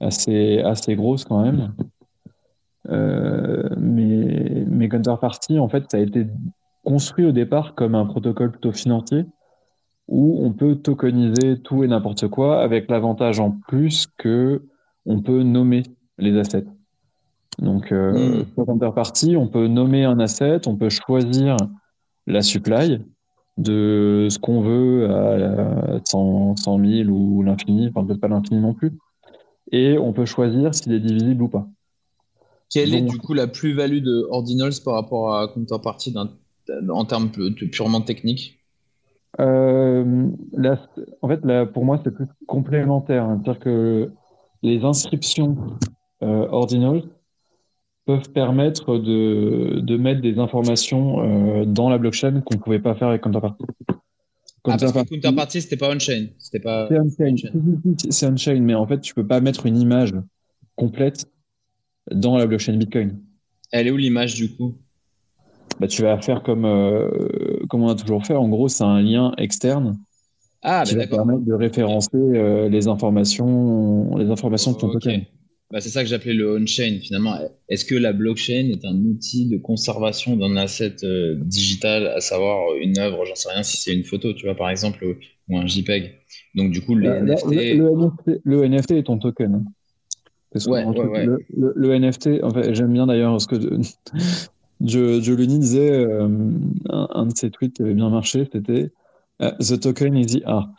assez, 0.00 0.60
assez 0.60 0.94
grosses 0.94 1.24
quand 1.24 1.42
même. 1.42 1.74
Euh, 2.88 3.68
mais, 3.76 4.64
mais 4.66 4.88
Counterparty, 4.88 5.58
en 5.58 5.68
fait, 5.68 5.90
ça 5.90 5.96
a 5.96 6.00
été 6.00 6.26
construit 6.84 7.26
au 7.26 7.32
départ 7.32 7.74
comme 7.74 7.94
un 7.94 8.06
protocole 8.06 8.52
plutôt 8.52 8.72
financier 8.72 9.26
où 10.08 10.44
on 10.44 10.52
peut 10.52 10.76
tokeniser 10.76 11.60
tout 11.62 11.84
et 11.84 11.88
n'importe 11.88 12.28
quoi 12.28 12.62
avec 12.62 12.90
l'avantage 12.90 13.38
en 13.38 13.52
plus 13.68 14.08
que 14.18 14.66
on 15.06 15.22
peut 15.22 15.42
nommer 15.42 15.84
les 16.18 16.36
assets. 16.36 16.66
Donc, 17.58 17.92
euh, 17.92 18.42
mmh. 18.42 18.64
counterpartie, 18.64 19.36
on 19.36 19.46
peut 19.46 19.68
nommer 19.68 20.04
un 20.04 20.18
asset, 20.18 20.66
on 20.66 20.76
peut 20.76 20.88
choisir 20.88 21.56
la 22.26 22.42
supply 22.42 23.00
de 23.56 24.28
ce 24.30 24.38
qu'on 24.38 24.62
veut 24.62 25.10
à 25.10 26.00
100, 26.04 26.56
100 26.56 26.84
000 26.84 27.08
ou 27.10 27.42
l'infini, 27.42 27.88
enfin 27.88 28.04
peut-être 28.04 28.20
pas 28.20 28.28
l'infini 28.28 28.60
non 28.60 28.74
plus. 28.74 28.92
Et 29.72 29.98
on 29.98 30.12
peut 30.12 30.24
choisir 30.24 30.74
s'il 30.74 30.92
est 30.92 31.00
divisible 31.00 31.42
ou 31.42 31.48
pas. 31.48 31.68
Quelle 32.70 32.94
est 32.94 33.02
du 33.02 33.18
coup 33.18 33.34
la 33.34 33.46
plus-value 33.46 34.02
de 34.02 34.26
Ordinals 34.30 34.80
par 34.84 34.94
rapport 34.94 35.34
à 35.34 35.48
Counterparty 35.48 36.12
d'un 36.12 36.30
en 36.88 37.04
termes 37.04 37.30
purement 37.30 38.00
techniques 38.00 38.58
euh, 39.38 40.28
En 41.22 41.28
fait, 41.28 41.44
là, 41.44 41.66
pour 41.66 41.84
moi, 41.84 42.00
c'est 42.02 42.10
plus 42.10 42.26
complémentaire. 42.46 43.24
Hein. 43.24 43.40
C'est-à-dire 43.42 43.62
que 43.62 44.10
les 44.62 44.84
inscriptions 44.84 45.56
euh, 46.22 46.46
ordinales 46.50 47.02
peuvent 48.06 48.30
permettre 48.30 48.98
de, 48.98 49.80
de, 49.80 49.96
mettre 49.96 50.20
des 50.20 50.38
informations 50.38 51.60
euh, 51.60 51.64
dans 51.64 51.88
la 51.88 51.98
blockchain 51.98 52.40
qu'on 52.40 52.56
ne 52.56 52.60
pouvait 52.60 52.80
pas 52.80 52.94
faire 52.94 53.08
avec 53.08 53.22
Counterparty. 53.22 53.64
Ah, 54.64 54.76
parce 54.78 54.92
que 54.92 55.08
counterparty, 55.08 55.62
c'était 55.62 55.78
pas 55.78 55.94
on-chain. 55.94 56.26
C'était 56.38 56.60
pas. 56.60 56.86
C'est 56.88 56.98
on-chain. 56.98 57.52
C'est 58.10 58.26
on-chain, 58.26 58.60
mais 58.60 58.74
en 58.74 58.86
fait, 58.86 59.00
tu 59.00 59.14
peux 59.14 59.26
pas 59.26 59.40
mettre 59.40 59.64
une 59.64 59.78
image 59.78 60.14
complète 60.76 61.26
dans 62.10 62.36
la 62.36 62.46
blockchain 62.46 62.76
Bitcoin. 62.76 63.18
Elle 63.72 63.86
est 63.86 63.90
où 63.90 63.96
l'image 63.96 64.34
du 64.34 64.54
coup? 64.54 64.76
Bah, 65.80 65.88
Tu 65.88 66.02
vas 66.02 66.20
faire 66.20 66.42
comme, 66.42 66.64
euh, 66.64 67.08
comme 67.68 67.82
on 67.82 67.88
a 67.88 67.94
toujours 67.94 68.24
fait. 68.24 68.34
En 68.34 68.48
gros, 68.48 68.68
c'est 68.68 68.84
un 68.84 69.00
lien 69.00 69.32
externe 69.38 69.98
ah, 70.62 70.84
qui 70.86 70.94
bah, 70.94 71.06
va 71.06 71.06
permettre 71.08 71.44
de 71.44 71.54
référencer 71.54 72.10
euh, 72.14 72.68
les 72.68 72.86
informations, 72.86 74.16
les 74.16 74.30
informations 74.30 74.72
de 74.72 74.76
ton 74.76 74.90
token. 74.90 75.24
Bah, 75.72 75.80
c'est 75.80 75.88
ça 75.88 76.02
que 76.02 76.08
j'appelais 76.08 76.34
le 76.34 76.58
on-chain 76.58 76.98
finalement. 77.00 77.36
Est-ce 77.68 77.84
que 77.84 77.94
la 77.94 78.12
blockchain 78.12 78.70
est 78.70 78.84
un 78.84 78.96
outil 79.04 79.48
de 79.48 79.56
conservation 79.56 80.36
d'un 80.36 80.56
asset 80.56 80.96
euh, 81.04 81.36
digital, 81.40 82.08
à 82.08 82.20
savoir 82.20 82.74
une 82.80 82.98
œuvre, 82.98 83.24
j'en 83.24 83.36
sais 83.36 83.50
rien 83.50 83.62
si 83.62 83.76
c'est 83.76 83.94
une 83.94 84.04
photo, 84.04 84.32
tu 84.32 84.46
vois, 84.46 84.56
par 84.56 84.68
exemple, 84.68 85.16
ou 85.48 85.56
un 85.56 85.66
JPEG? 85.66 86.16
Donc 86.56 86.72
du 86.72 86.82
coup, 86.82 86.96
les 86.96 87.08
NFT... 87.08 87.76
Le, 88.44 88.68
NFT... 88.68 88.90
est 88.92 89.02
ton 89.04 89.18
token. 89.18 89.64
Ouais, 90.66 90.84
ouais, 90.84 91.06
ouais. 91.06 91.26
Le, 91.56 91.98
NFT, 91.98 92.42
en 92.42 92.50
fait, 92.50 92.74
j'aime 92.74 92.92
bien 92.92 93.06
d'ailleurs 93.06 93.40
ce 93.40 93.46
que 93.46 93.54
Joe, 94.80 95.22
Joe 95.22 95.36
disait, 95.36 95.90
euh, 95.90 96.28
un, 96.88 97.26
de 97.26 97.36
ses 97.36 97.50
tweets 97.50 97.74
qui 97.74 97.82
avait 97.82 97.94
bien 97.94 98.08
marché, 98.08 98.48
c'était 98.50 98.90
euh, 99.42 99.50
The 99.58 99.78
token 99.78 100.16
is 100.16 100.26
the 100.26 100.42
art. 100.46 100.70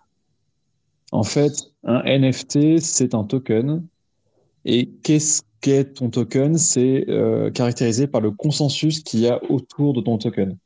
En 1.11 1.23
fait, 1.23 1.53
un 1.83 2.01
NFT, 2.03 2.79
c'est 2.79 3.13
un 3.13 3.23
token 3.23 3.85
et 4.65 4.89
qu'est-ce 5.03 5.43
qu'est 5.59 5.95
ton 5.95 6.09
token? 6.09 6.57
C'est 6.57 7.05
euh, 7.09 7.51
caractérisé 7.51 8.07
par 8.07 8.21
le 8.21 8.31
consensus 8.31 9.01
qu'il 9.01 9.19
y 9.19 9.27
a 9.27 9.39
autour 9.51 9.93
de 9.93 10.01
ton 10.01 10.17
token. 10.17 10.57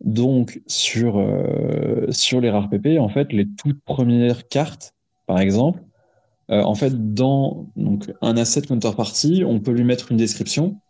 Donc, 0.00 0.60
sur, 0.66 1.24
sur 2.10 2.40
les 2.40 2.50
rares 2.50 2.68
PP, 2.68 2.98
en 2.98 3.08
fait, 3.08 3.32
les 3.32 3.46
toutes 3.46 3.80
premières 3.84 4.48
cartes, 4.48 4.94
par 5.26 5.38
exemple, 5.38 5.80
en 6.48 6.74
fait, 6.74 7.14
dans 7.14 7.70
donc, 7.76 8.12
un 8.20 8.36
asset 8.36 8.62
counterparty, 8.62 9.44
on 9.46 9.60
peut 9.60 9.70
lui 9.70 9.84
mettre 9.84 10.10
une 10.10 10.18
description. 10.18 10.80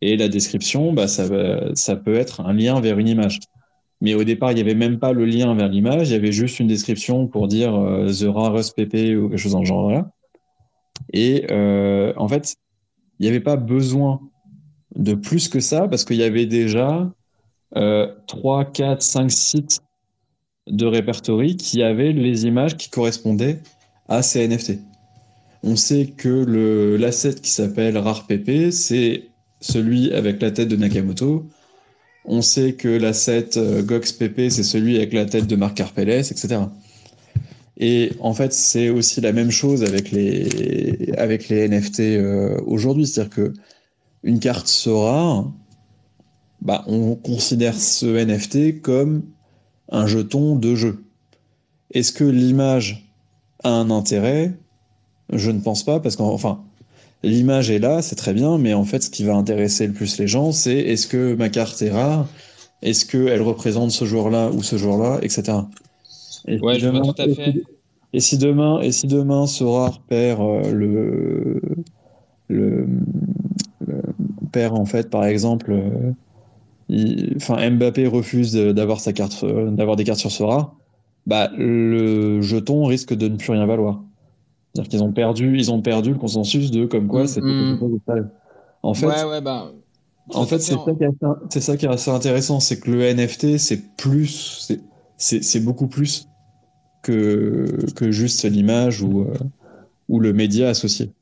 Et 0.00 0.16
la 0.16 0.28
description, 0.28 0.92
bah, 0.92 1.08
ça, 1.08 1.26
peut 1.26 2.14
être 2.14 2.40
un 2.40 2.52
lien 2.52 2.80
vers 2.80 2.98
une 2.98 3.08
image. 3.08 3.40
Mais 4.00 4.14
au 4.14 4.24
départ, 4.24 4.52
il 4.52 4.56
n'y 4.56 4.60
avait 4.60 4.74
même 4.74 4.98
pas 4.98 5.12
le 5.12 5.24
lien 5.24 5.54
vers 5.54 5.68
l'image, 5.68 6.10
il 6.10 6.12
y 6.12 6.16
avait 6.16 6.32
juste 6.32 6.60
une 6.60 6.66
description 6.66 7.26
pour 7.26 7.48
dire 7.48 7.72
The 7.72 8.26
Rarest 8.28 8.76
PP 8.76 9.16
ou 9.16 9.28
quelque 9.28 9.38
chose 9.38 9.52
dans 9.52 9.60
le 9.60 9.64
genre-là. 9.64 10.10
Et 11.12 11.46
euh, 11.50 12.12
en 12.16 12.28
fait, 12.28 12.56
il 13.18 13.24
n'y 13.24 13.28
avait 13.28 13.40
pas 13.40 13.56
besoin 13.56 14.20
de 14.96 15.14
plus 15.14 15.48
que 15.48 15.60
ça 15.60 15.88
parce 15.88 16.04
qu'il 16.04 16.16
y 16.16 16.22
avait 16.22 16.46
déjà 16.46 17.10
euh, 17.76 18.12
3, 18.26 18.66
4, 18.66 19.02
5 19.02 19.30
sites 19.30 19.80
de 20.66 20.86
répertorie 20.86 21.56
qui 21.56 21.82
avaient 21.82 22.12
les 22.12 22.46
images 22.46 22.76
qui 22.76 22.88
correspondaient 22.88 23.60
à 24.08 24.22
ces 24.22 24.46
NFT. 24.46 24.78
On 25.62 25.76
sait 25.76 26.06
que 26.06 26.96
l'asset 26.98 27.34
qui 27.34 27.50
s'appelle 27.50 27.96
RarePP, 27.96 28.70
c'est 28.70 29.24
celui 29.64 30.12
avec 30.12 30.42
la 30.42 30.50
tête 30.50 30.68
de 30.68 30.76
Nakamoto. 30.76 31.46
On 32.26 32.42
sait 32.42 32.74
que 32.74 32.88
l'asset 32.88 33.56
euh, 33.56 33.82
GoxPP, 33.82 34.50
c'est 34.50 34.62
celui 34.62 34.96
avec 34.96 35.12
la 35.12 35.24
tête 35.24 35.46
de 35.46 35.56
Marc 35.56 35.76
Carpeles, 35.76 36.10
etc. 36.10 36.58
Et 37.78 38.12
en 38.20 38.34
fait, 38.34 38.52
c'est 38.52 38.90
aussi 38.90 39.20
la 39.20 39.32
même 39.32 39.50
chose 39.50 39.82
avec 39.82 40.10
les, 40.10 41.12
avec 41.16 41.48
les 41.48 41.68
NFT 41.68 42.00
euh, 42.00 42.60
aujourd'hui. 42.66 43.06
C'est-à-dire 43.06 43.34
que 43.34 43.52
une 44.22 44.38
carte 44.38 44.68
Sora, 44.68 45.50
bah, 46.60 46.84
on 46.86 47.14
considère 47.14 47.74
ce 47.74 48.06
NFT 48.06 48.82
comme 48.82 49.22
un 49.90 50.06
jeton 50.06 50.56
de 50.56 50.74
jeu. 50.74 51.04
Est-ce 51.90 52.12
que 52.12 52.24
l'image 52.24 53.10
a 53.62 53.70
un 53.70 53.90
intérêt? 53.90 54.52
Je 55.32 55.50
ne 55.50 55.60
pense 55.60 55.84
pas, 55.84 56.00
parce 56.00 56.16
qu'enfin, 56.16 56.62
l'image 57.24 57.70
est 57.70 57.78
là, 57.78 58.02
c'est 58.02 58.16
très 58.16 58.32
bien, 58.32 58.58
mais 58.58 58.74
en 58.74 58.84
fait, 58.84 59.02
ce 59.02 59.10
qui 59.10 59.24
va 59.24 59.34
intéresser 59.34 59.86
le 59.86 59.92
plus 59.92 60.18
les 60.18 60.26
gens, 60.26 60.52
c'est 60.52 60.76
est-ce 60.78 61.06
que 61.06 61.34
ma 61.34 61.48
carte 61.48 61.80
est 61.82 61.90
rare 61.90 62.26
Est-ce 62.82 63.06
qu'elle 63.06 63.42
représente 63.42 63.90
ce 63.90 64.04
jour-là 64.04 64.50
ou 64.50 64.62
ce 64.62 64.76
jour-là, 64.76 65.18
etc. 65.22 65.58
Et 66.46 66.60
ouais, 66.60 66.78
je 66.78 66.88
vois 66.88 67.00
tout 67.00 67.22
à 67.22 67.28
fait. 67.28 67.54
Et 68.12 68.20
si 68.20 68.38
demain, 68.38 68.80
et 68.80 68.92
si 68.92 69.08
demain 69.08 69.46
Sora 69.46 69.92
perd 70.08 70.40
euh, 70.40 70.72
le, 70.72 71.60
le, 72.48 72.86
perd 74.52 74.76
en 74.76 74.84
fait, 74.84 75.10
par 75.10 75.24
exemple, 75.24 75.72
euh, 75.72 77.34
enfin 77.36 77.70
Mbappé 77.70 78.06
refuse 78.06 78.54
d'avoir 78.54 79.00
sa 79.00 79.12
carte, 79.12 79.42
euh, 79.42 79.68
d'avoir 79.70 79.96
des 79.96 80.04
cartes 80.04 80.20
sur 80.20 80.30
Sora, 80.30 80.76
bah 81.26 81.50
le 81.56 82.40
jeton 82.40 82.84
risque 82.84 83.14
de 83.14 83.26
ne 83.26 83.36
plus 83.36 83.50
rien 83.50 83.66
valoir. 83.66 84.00
C'est-à-dire 84.74 84.90
qu'ils 84.90 85.02
ont 85.04 85.12
perdu, 85.12 85.56
ils 85.56 85.70
ont 85.70 85.80
perdu 85.80 86.10
le 86.10 86.18
consensus 86.18 86.70
de 86.70 86.84
comme 86.86 87.06
quoi 87.06 87.26
c'était 87.28 87.46
mm 87.46 87.78
-hmm. 87.78 88.28
En 88.82 88.92
fait, 88.92 89.06
ouais, 89.06 89.24
ouais, 89.24 89.40
bah, 89.40 89.72
en 90.30 90.46
fait, 90.46 90.58
c'est 90.58 90.74
ça, 90.74 91.60
ça, 91.60 91.76
qui 91.76 91.86
est 91.86 91.88
assez 91.88 92.10
intéressant, 92.10 92.60
c'est 92.60 92.80
que 92.80 92.90
le 92.90 93.02
NFT, 93.02 93.58
c'est 93.58 93.96
plus, 93.96 94.70
c'est 95.16 95.60
beaucoup 95.60 95.86
plus 95.86 96.28
que, 97.02 97.76
que 97.94 98.10
juste 98.10 98.44
l'image 98.44 99.02
ou, 99.02 99.22
euh, 99.22 99.34
ou 100.08 100.20
le 100.20 100.32
média 100.32 100.68
associé. 100.68 101.12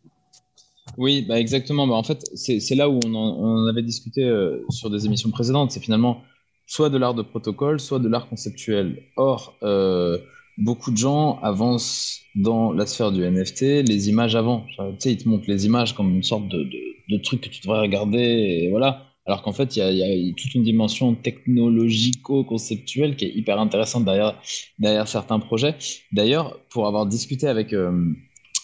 Oui, 0.99 1.25
bah 1.29 1.39
exactement. 1.41 1.87
Bah 1.87 1.95
en 1.95 2.03
fait, 2.03 2.21
c'est 2.35 2.75
là 2.75 2.89
où 2.89 3.01
on 3.05 3.15
en, 3.15 3.29
on 3.39 3.67
avait 3.67 3.83
discuté 3.83 4.25
euh, 4.25 4.65
sur 4.71 4.91
des 4.91 5.07
émissions 5.07 5.31
précédentes. 5.31 5.71
C'est 5.73 5.81
finalement 5.81 6.23
soit 6.67 6.91
de 6.91 6.99
l'art 6.99 7.15
de 7.15 7.23
protocole, 7.23 7.81
soit 7.81 7.99
de 7.99 8.09
l'art 8.09 8.29
conceptuel. 8.29 9.03
Or, 9.17 9.57
euh, 9.63 10.19
beaucoup 10.59 10.91
de 10.91 10.97
gens 10.97 11.39
avancent 11.43 12.23
dans 12.35 12.73
la 12.73 12.87
sphère 12.87 13.13
du 13.13 13.23
NFT 13.23 13.89
les 13.89 14.09
images 14.09 14.35
avant. 14.37 14.65
Tu 14.69 14.77
sais, 14.99 15.13
ils 15.13 15.19
te 15.19 15.29
montrent 15.29 15.49
les 15.49 15.67
images 15.67 15.95
comme 15.95 16.15
une 16.15 16.23
sorte 16.23 16.49
de, 16.49 16.69
de, 17.09 17.17
truc 17.19 17.43
que 17.43 17.49
tu 17.49 17.61
devrais 17.63 17.81
regarder. 17.81 18.69
Voilà. 18.71 19.07
Alors 19.27 19.43
qu'en 19.43 19.53
fait, 19.53 19.77
il 19.77 19.83
y, 19.83 20.03
a 20.03 20.33
toute 20.35 20.55
une 20.55 20.65
dimension 20.65 21.15
technologico-conceptuelle 21.15 23.17
qui 23.17 23.27
est 23.27 23.35
hyper 23.35 23.61
intéressante 23.61 24.05
derrière, 24.05 24.41
derrière 24.79 25.07
certains 25.07 25.39
projets. 25.39 25.77
D'ailleurs, 26.11 26.59
pour 26.71 26.89
avoir 26.89 27.07
discuté 27.07 27.47
avec, 27.47 27.73
euh, 27.73 28.13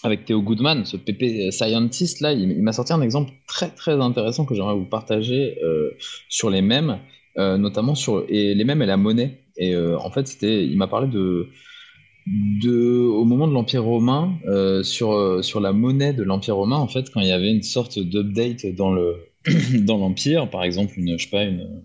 avec 0.03 0.25
Théo 0.25 0.41
Goodman, 0.41 0.85
ce 0.85 0.97
PP 0.97 1.51
scientist, 1.51 2.19
là, 2.19 2.33
il, 2.33 2.61
m'a 2.61 2.73
sorti 2.73 2.91
un 2.91 3.01
exemple 3.01 3.31
très 3.47 3.69
très 3.69 3.93
intéressant 3.93 4.45
que 4.45 4.53
j'aimerais 4.53 4.75
vous 4.75 4.85
partager 4.85 5.57
euh, 5.63 5.91
sur 6.27 6.49
les 6.49 6.61
mèmes, 6.61 6.99
euh, 7.37 7.57
notamment 7.57 7.95
sur 7.95 8.25
et 8.27 8.53
les 8.53 8.65
mèmes 8.65 8.81
et 8.81 8.85
la 8.85 8.97
monnaie. 8.97 9.39
Et 9.55 9.75
euh, 9.75 9.97
en 9.99 10.11
fait, 10.11 10.37
il 10.41 10.77
m'a 10.77 10.87
parlé 10.87 11.07
de, 11.07 11.47
au 12.27 13.25
moment 13.25 13.47
de 13.47 13.53
l'Empire 13.53 13.83
romain, 13.83 14.37
euh, 14.47 14.83
sur, 14.83 15.43
sur 15.43 15.59
la 15.59 15.73
monnaie 15.73 16.13
de 16.13 16.23
l'Empire 16.23 16.55
romain, 16.55 16.77
en 16.77 16.87
fait, 16.87 17.09
quand 17.11 17.21
il 17.21 17.27
y 17.27 17.31
avait 17.31 17.51
une 17.51 17.63
sorte 17.63 17.99
d'update 17.99 18.65
dans 18.75 18.91
le 18.91 19.29
l'Empire, 19.87 20.49
par 20.49 20.63
exemple, 20.63 20.93
une, 20.97 21.17
je 21.17 21.23
sais 21.23 21.29
pas, 21.29 21.43
une 21.43 21.83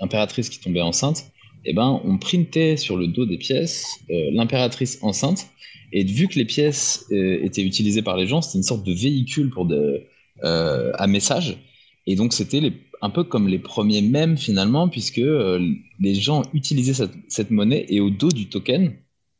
impératrice 0.00 0.48
qui 0.50 0.60
tombait 0.60 0.80
enceinte, 0.80 1.32
eh 1.64 1.72
ben, 1.72 2.00
on 2.04 2.18
printait 2.18 2.76
sur 2.76 2.96
le 2.96 3.06
dos 3.06 3.24
des 3.24 3.38
pièces 3.38 4.00
euh, 4.10 4.30
l'impératrice 4.32 4.98
enceinte, 5.02 5.48
et 5.92 6.04
vu 6.04 6.28
que 6.28 6.38
les 6.38 6.44
pièces 6.44 7.06
euh, 7.12 7.38
étaient 7.42 7.62
utilisées 7.62 8.02
par 8.02 8.16
les 8.16 8.26
gens, 8.26 8.42
c'était 8.42 8.58
une 8.58 8.64
sorte 8.64 8.84
de 8.84 8.92
véhicule 8.92 9.50
pour 9.50 9.66
de, 9.66 10.04
euh, 10.44 10.90
à 10.94 11.06
message, 11.06 11.58
et 12.06 12.16
donc 12.16 12.32
c'était 12.32 12.72
un 13.00 13.10
peu 13.10 13.24
comme 13.24 13.48
les 13.48 13.58
premiers 13.58 14.02
mèmes 14.02 14.36
finalement, 14.36 14.88
puisque 14.88 15.18
euh, 15.18 15.60
les 16.00 16.14
gens 16.14 16.42
utilisaient 16.54 16.94
cette, 16.94 17.12
cette, 17.28 17.50
monnaie 17.50 17.84
et 17.88 18.00
au 18.00 18.10
dos 18.10 18.30
du 18.30 18.48
token, 18.48 18.94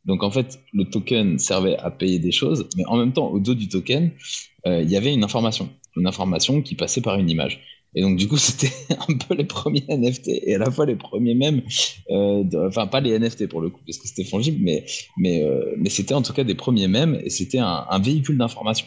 donc 0.05 0.23
en 0.23 0.31
fait 0.31 0.61
le 0.73 0.85
token 0.85 1.39
servait 1.39 1.77
à 1.79 1.91
payer 1.91 2.19
des 2.19 2.33
choses, 2.33 2.69
mais 2.77 2.85
en 2.87 2.97
même 2.97 3.13
temps 3.13 3.29
au 3.29 3.39
dos 3.39 3.55
du 3.55 3.69
token, 3.69 4.11
euh, 4.67 4.83
il 4.83 4.91
y 4.91 4.97
avait 4.97 5.13
une 5.13 5.25
information 5.25 5.69
une 5.97 6.07
information 6.07 6.63
qui 6.63 6.75
passait 6.75 7.01
par 7.01 7.19
une 7.19 7.29
image. 7.29 7.61
Et 7.95 8.01
donc, 8.01 8.17
du 8.17 8.27
coup, 8.27 8.37
c'était 8.39 8.73
un 8.91 9.17
peu 9.17 9.35
les 9.35 9.45
premiers 9.45 9.85
NFT 9.89 10.29
et 10.29 10.55
à 10.55 10.59
la 10.59 10.71
fois 10.71 10.87
les 10.87 10.97
premiers 10.97 11.35
mêmes, 11.35 11.63
euh, 12.11 12.45
enfin, 12.67 12.87
pas 12.87 13.01
les 13.01 13.19
NFT 13.19 13.49
pour 13.49 13.61
le 13.61 13.69
coup, 13.69 13.81
parce 13.87 13.99
que 13.99 14.09
c'était 14.09 14.25
fongible, 14.25 14.59
mais, 14.63 14.85
mais, 15.19 15.43
euh, 15.43 15.75
mais 15.77 15.91
c'était 15.91 16.15
en 16.15 16.23
tout 16.23 16.33
cas 16.33 16.45
des 16.45 16.55
premiers 16.55 16.89
mêmes 16.89 17.21
et 17.23 17.31
c'était 17.31 17.59
un, 17.59 17.85
un, 17.89 17.99
véhicule 17.99 18.39
d'information. 18.39 18.87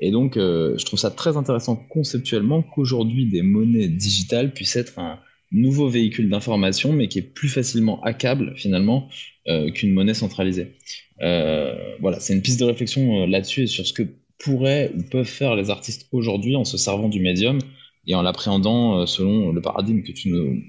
Et 0.00 0.10
donc, 0.10 0.36
euh, 0.36 0.76
je 0.78 0.84
trouve 0.86 0.98
ça 0.98 1.10
très 1.10 1.36
intéressant 1.36 1.76
conceptuellement 1.76 2.62
qu'aujourd'hui, 2.62 3.26
des 3.26 3.42
monnaies 3.42 3.88
digitales 3.88 4.54
puissent 4.54 4.76
être 4.76 4.98
un 4.98 5.18
nouveau 5.52 5.88
véhicule 5.88 6.28
d'information, 6.28 6.92
mais 6.92 7.08
qui 7.08 7.18
est 7.18 7.22
plus 7.34 7.48
facilement 7.48 8.02
hackable 8.02 8.54
finalement 8.56 9.08
euh, 9.48 9.70
qu'une 9.70 9.92
monnaie 9.92 10.14
centralisée. 10.14 10.74
Euh, 11.22 11.74
voilà, 12.00 12.20
c'est 12.20 12.34
une 12.34 12.42
piste 12.42 12.60
de 12.60 12.64
réflexion 12.64 13.22
euh, 13.22 13.26
là-dessus 13.26 13.62
et 13.62 13.66
sur 13.66 13.86
ce 13.86 13.92
que 13.92 14.02
pourraient 14.38 14.92
ou 14.96 15.02
peuvent 15.02 15.24
faire 15.24 15.56
les 15.56 15.70
artistes 15.70 16.08
aujourd'hui 16.12 16.56
en 16.56 16.64
se 16.64 16.76
servant 16.76 17.08
du 17.08 17.20
médium 17.20 17.58
et 18.06 18.14
en 18.14 18.22
l'appréhendant 18.22 19.06
selon 19.06 19.50
le 19.50 19.60
paradigme 19.60 20.02
que 20.02 20.12
tu 20.12 20.28
nous 20.28 20.62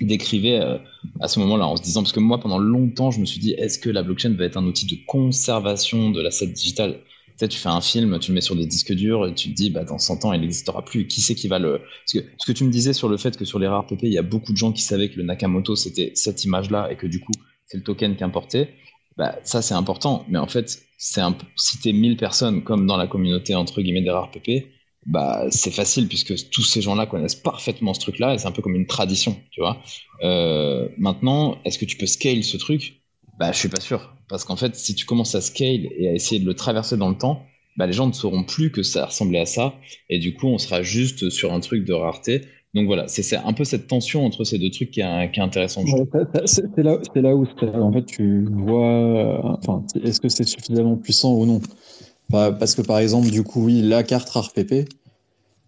décrivais 0.00 0.60
à 1.20 1.28
ce 1.28 1.38
moment-là, 1.40 1.66
en 1.66 1.76
se 1.76 1.82
disant, 1.82 2.02
parce 2.02 2.12
que 2.12 2.20
moi, 2.20 2.38
pendant 2.38 2.58
longtemps, 2.58 3.10
je 3.10 3.20
me 3.20 3.26
suis 3.26 3.40
dit, 3.40 3.52
est-ce 3.52 3.78
que 3.78 3.90
la 3.90 4.02
blockchain 4.02 4.34
va 4.34 4.44
être 4.44 4.56
un 4.56 4.64
outil 4.64 4.86
de 4.86 4.96
conservation 5.06 6.10
de 6.10 6.22
l'asset 6.22 6.46
digital 6.46 7.00
tu 7.48 7.58
fais 7.58 7.68
un 7.68 7.80
film, 7.80 8.18
tu 8.18 8.30
le 8.30 8.34
mets 8.34 8.40
sur 8.40 8.56
des 8.56 8.66
disques 8.66 8.92
durs 8.92 9.26
et 9.26 9.34
tu 9.34 9.50
te 9.50 9.54
dis, 9.54 9.70
bah, 9.70 9.84
dans 9.84 9.98
100 9.98 10.24
ans, 10.24 10.32
il 10.32 10.40
n'existera 10.40 10.84
plus. 10.84 11.06
Qui 11.06 11.20
c'est 11.20 11.34
qui 11.34 11.48
va 11.48 11.58
le. 11.58 11.80
Que 12.12 12.18
ce 12.38 12.46
que 12.46 12.52
tu 12.52 12.64
me 12.64 12.70
disais 12.70 12.92
sur 12.92 13.08
le 13.08 13.16
fait 13.16 13.36
que 13.36 13.44
sur 13.44 13.58
les 13.58 13.66
rares 13.66 13.86
PP, 13.86 14.04
il 14.04 14.12
y 14.12 14.18
a 14.18 14.22
beaucoup 14.22 14.52
de 14.52 14.56
gens 14.56 14.72
qui 14.72 14.82
savaient 14.82 15.08
que 15.10 15.16
le 15.16 15.24
Nakamoto, 15.24 15.76
c'était 15.76 16.12
cette 16.14 16.44
image-là 16.44 16.90
et 16.90 16.96
que 16.96 17.06
du 17.06 17.20
coup, 17.20 17.32
c'est 17.66 17.78
le 17.78 17.84
token 17.84 18.16
qui 18.16 18.24
importé. 18.24 18.68
Bah, 19.16 19.38
ça, 19.44 19.62
c'est 19.62 19.74
important. 19.74 20.24
Mais 20.28 20.38
en 20.38 20.46
fait, 20.46 20.82
c'est 20.98 21.20
un, 21.20 21.36
si 21.56 21.78
tu 21.78 21.88
es 21.88 21.92
1000 21.92 22.16
personnes, 22.16 22.62
comme 22.62 22.86
dans 22.86 22.96
la 22.96 23.06
communauté, 23.06 23.54
entre 23.54 23.82
guillemets, 23.82 24.02
des 24.02 24.10
rares 24.10 24.30
PP, 24.30 24.66
bah, 25.06 25.46
c'est 25.50 25.70
facile 25.70 26.08
puisque 26.08 26.50
tous 26.50 26.62
ces 26.62 26.82
gens-là 26.82 27.06
connaissent 27.06 27.34
parfaitement 27.34 27.94
ce 27.94 28.00
truc-là 28.00 28.34
et 28.34 28.38
c'est 28.38 28.46
un 28.46 28.52
peu 28.52 28.62
comme 28.62 28.74
une 28.74 28.86
tradition, 28.86 29.40
tu 29.50 29.60
vois. 29.60 29.82
Euh, 30.22 30.88
maintenant, 30.98 31.58
est-ce 31.64 31.78
que 31.78 31.84
tu 31.84 31.96
peux 31.96 32.06
scale 32.06 32.44
ce 32.44 32.56
truc? 32.56 33.00
Bah, 33.38 33.52
je 33.52 33.58
suis 33.58 33.68
pas 33.68 33.80
sûr. 33.80 34.14
Parce 34.30 34.44
qu'en 34.44 34.56
fait, 34.56 34.76
si 34.76 34.94
tu 34.94 35.04
commences 35.04 35.34
à 35.34 35.40
scale 35.40 35.88
et 35.98 36.08
à 36.08 36.12
essayer 36.12 36.40
de 36.40 36.46
le 36.46 36.54
traverser 36.54 36.96
dans 36.96 37.10
le 37.10 37.18
temps, 37.18 37.42
bah, 37.76 37.86
les 37.86 37.92
gens 37.92 38.06
ne 38.06 38.12
sauront 38.12 38.44
plus 38.44 38.70
que 38.70 38.82
ça 38.82 39.06
ressemblait 39.06 39.40
à 39.40 39.46
ça. 39.46 39.74
Et 40.08 40.18
du 40.18 40.34
coup, 40.34 40.46
on 40.46 40.58
sera 40.58 40.82
juste 40.82 41.30
sur 41.30 41.52
un 41.52 41.60
truc 41.60 41.84
de 41.84 41.92
rareté. 41.92 42.42
Donc 42.72 42.86
voilà, 42.86 43.08
c'est 43.08 43.36
un 43.36 43.52
peu 43.52 43.64
cette 43.64 43.88
tension 43.88 44.24
entre 44.24 44.44
ces 44.44 44.58
deux 44.58 44.70
trucs 44.70 44.92
qui 44.92 45.00
est, 45.00 45.32
qui 45.32 45.40
intéressante. 45.40 45.86
c'est 46.44 46.82
là, 46.82 47.34
où 47.34 47.44
en 47.44 47.92
fait 47.92 48.06
tu 48.06 48.46
vois, 48.48 49.58
enfin, 49.58 49.84
est-ce 50.04 50.20
que 50.20 50.28
c'est 50.28 50.46
suffisamment 50.46 50.96
puissant 50.96 51.34
ou 51.34 51.46
non? 51.46 51.60
Bah, 52.28 52.52
Parce 52.52 52.76
que 52.76 52.82
par 52.82 53.00
exemple, 53.00 53.28
du 53.30 53.42
coup, 53.42 53.64
oui, 53.64 53.82
la 53.82 54.04
carte 54.04 54.28
RARPP, 54.28 54.88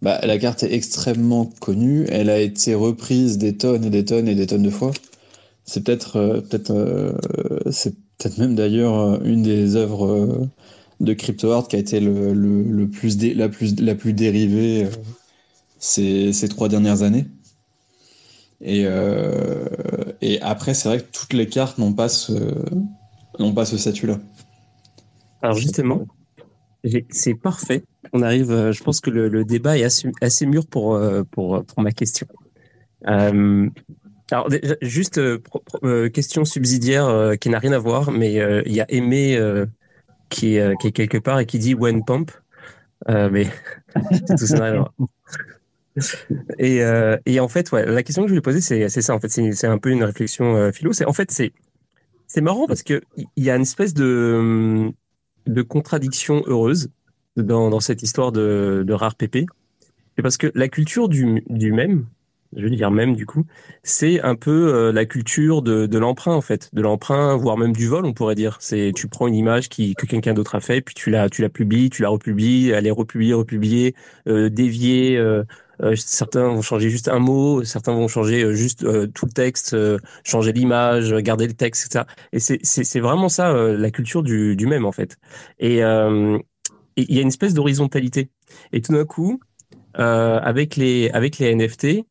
bah, 0.01 0.21
la 0.23 0.39
carte 0.39 0.63
est 0.63 0.73
extrêmement 0.73 1.47
connue, 1.61 2.07
elle 2.09 2.31
a 2.31 2.39
été 2.39 2.75
reprise 2.75 3.37
des 3.37 3.57
tonnes 3.57 3.85
et 3.85 3.91
des 3.91 4.05
tonnes 4.05 4.29
et 4.29 4.37
des 4.37 4.47
tonnes 4.47 4.63
de 4.63 4.71
fois. 4.71 4.93
C'est 5.65 5.85
peut-être, 5.85 6.17
euh, 6.19 6.41
euh, 6.71 7.13
c'est 7.71 7.95
peut-être 8.23 8.39
même 8.39 8.55
d'ailleurs 8.55 8.99
euh, 8.99 9.18
une 9.25 9.43
des 9.43 9.77
œuvres 9.77 10.49
de 11.01 11.12
CryptoArt 11.12 11.68
qui 11.68 11.77
a 11.77 11.79
été 11.79 12.01
le, 12.01 12.87
plus 12.87 13.18
la, 13.35 13.49
plus, 13.49 14.12
dérivée 14.12 14.89
ces, 15.79 16.33
ces 16.33 16.49
trois 16.49 16.68
dernières 16.68 17.03
années. 17.03 17.27
Et, 18.61 18.85
euh, 18.87 19.66
après, 20.41 20.75
c'est 20.75 20.89
vrai 20.89 21.01
que 21.01 21.11
toutes 21.12 21.33
les 21.33 21.49
cartes 21.49 21.79
n'ont 21.79 21.93
pas 21.93 22.09
ce, 22.09 22.33
n'ont 23.39 23.53
pas 23.53 23.64
ce 23.64 23.77
statut-là. 23.77 24.20
Alors 25.43 25.57
justement, 25.57 26.07
c'est 27.11 27.35
parfait. 27.35 27.85
On 28.12 28.23
arrive, 28.23 28.51
euh, 28.51 28.73
je 28.73 28.83
pense 28.83 29.01
que 29.01 29.11
le, 29.11 29.45
débat 29.45 29.79
est 29.79 29.85
assez, 30.20 30.47
mûr 30.47 30.66
pour, 30.66 30.95
euh, 30.95 31.23
ma 31.79 31.93
question. 31.93 32.27
Euh, 33.09 33.68
alors 34.33 34.49
juste 34.80 35.20
question 36.12 36.45
subsidiaire 36.45 37.35
qui 37.41 37.49
n'a 37.51 37.59
rien 37.59 37.72
à 37.72 37.78
voir, 37.78 38.11
mais 38.11 38.35
il 38.66 38.72
y 38.72 38.80
a 38.80 38.87
Aimé 38.89 39.39
qui, 40.28 40.57
est, 40.57 40.93
quelque 40.93 41.18
part 41.18 41.39
et 41.39 41.47
qui 41.47 41.59
dit 41.59 41.74
when 41.74 42.05
pump. 42.05 42.30
mais 43.09 43.47
tout 44.28 44.47
ça 44.47 44.85
et, 46.59 46.83
euh, 46.83 47.16
et, 47.26 47.41
en 47.41 47.49
fait, 47.49 47.70
ouais, 47.72 47.85
la 47.85 48.03
question 48.03 48.22
que 48.22 48.28
je 48.28 48.33
voulais 48.33 48.43
poser, 48.43 48.61
c'est 48.61 48.89
ça. 48.89 49.14
En 49.14 49.20
fait, 49.20 49.28
c'est 49.28 49.66
un 49.66 49.78
peu 49.78 49.91
une 49.91 50.05
réflexion 50.05 50.57
euh, 50.57 50.72
philo. 50.72 50.93
C'est 50.93 51.05
en 51.05 51.12
fait, 51.12 51.30
c'est 51.30 51.53
c'est 52.26 52.41
marrant 52.41 52.66
parce 52.66 52.83
que 52.83 53.03
il 53.16 53.45
y 53.45 53.51
a 53.51 53.57
une 53.57 53.62
espèce 53.62 53.93
de 53.93 54.91
de 55.47 55.62
contradiction 55.62 56.43
heureuse 56.47 56.89
dans, 57.37 57.68
dans 57.68 57.80
cette 57.80 58.03
histoire 58.03 58.33
de, 58.33 58.85
de 58.87 58.93
rare 58.93 59.16
pépé. 59.16 59.47
C'est 60.16 60.22
parce 60.22 60.37
que 60.37 60.51
la 60.55 60.68
culture 60.68 61.09
du, 61.09 61.43
du 61.49 61.72
même, 61.72 62.07
je 62.57 62.63
veux 62.63 62.71
dire 62.71 62.91
même 62.91 63.17
du 63.17 63.27
coup, 63.27 63.45
c'est 63.83 64.21
un 64.21 64.35
peu 64.35 64.75
euh, 64.75 64.93
la 64.93 65.05
culture 65.05 65.63
de, 65.63 65.87
de 65.87 65.99
l'emprunt 65.99 66.35
en 66.35 66.41
fait, 66.41 66.71
de 66.73 66.83
l'emprunt, 66.83 67.37
voire 67.37 67.57
même 67.57 67.73
du 67.73 67.87
vol, 67.87 68.05
on 68.05 68.13
pourrait 68.13 68.35
dire. 68.35 68.59
C'est 68.61 68.93
tu 68.95 69.09
prends 69.09 69.27
une 69.27 69.35
image 69.35 69.69
qui 69.69 69.95
que 69.95 70.07
quelqu'un 70.07 70.35
d'autre 70.35 70.55
a 70.55 70.61
fait, 70.61 70.81
puis 70.81 70.95
tu 70.95 71.11
la 71.11 71.29
tu 71.29 71.43
la 71.43 71.49
publies, 71.49 71.91
tu 71.91 72.03
la 72.03 72.09
republies, 72.09 72.71
elle 72.71 72.87
est 72.87 72.91
republiée, 72.91 73.35
republiée, 73.35 73.95
euh, 74.29 74.49
déviée. 74.49 75.17
Euh, 75.17 75.45
euh, 75.83 75.97
certains 75.97 76.49
vont 76.49 76.63
changer 76.63 76.91
juste 76.91 77.09
un 77.09 77.19
mot, 77.19 77.65
certains 77.65 77.93
vont 77.93 78.09
changer 78.09 78.43
euh, 78.45 78.53
juste 78.53 78.85
euh, 78.85 79.07
tout 79.09 79.27
le 79.27 79.33
texte, 79.33 79.77
changer 80.25 80.53
l'image, 80.53 81.13
garder 81.15 81.47
le 81.47 81.55
texte, 81.55 81.87
etc. 81.87 82.05
Et 82.33 82.39
c'est 82.41 83.01
vraiment 83.01 83.29
ça 83.29 83.53
la 83.53 83.91
culture 83.91 84.23
du, 84.23 84.57
du 84.57 84.67
même 84.67 84.85
en 84.85 84.93
fait. 84.93 85.19
Et 85.59 85.79
il 85.79 87.15
y 87.15 87.19
a 87.19 87.23
une 87.23 87.29
espèce 87.29 87.55
d'horizontalité. 87.55 88.31
Et 88.73 88.81
tout 88.81 88.93
d'un 88.93 89.05
coup, 89.05 89.41
avec 89.95 90.77
les 90.77 91.11
avec 91.11 91.39
les 91.39 91.55
NFT, 91.55 92.07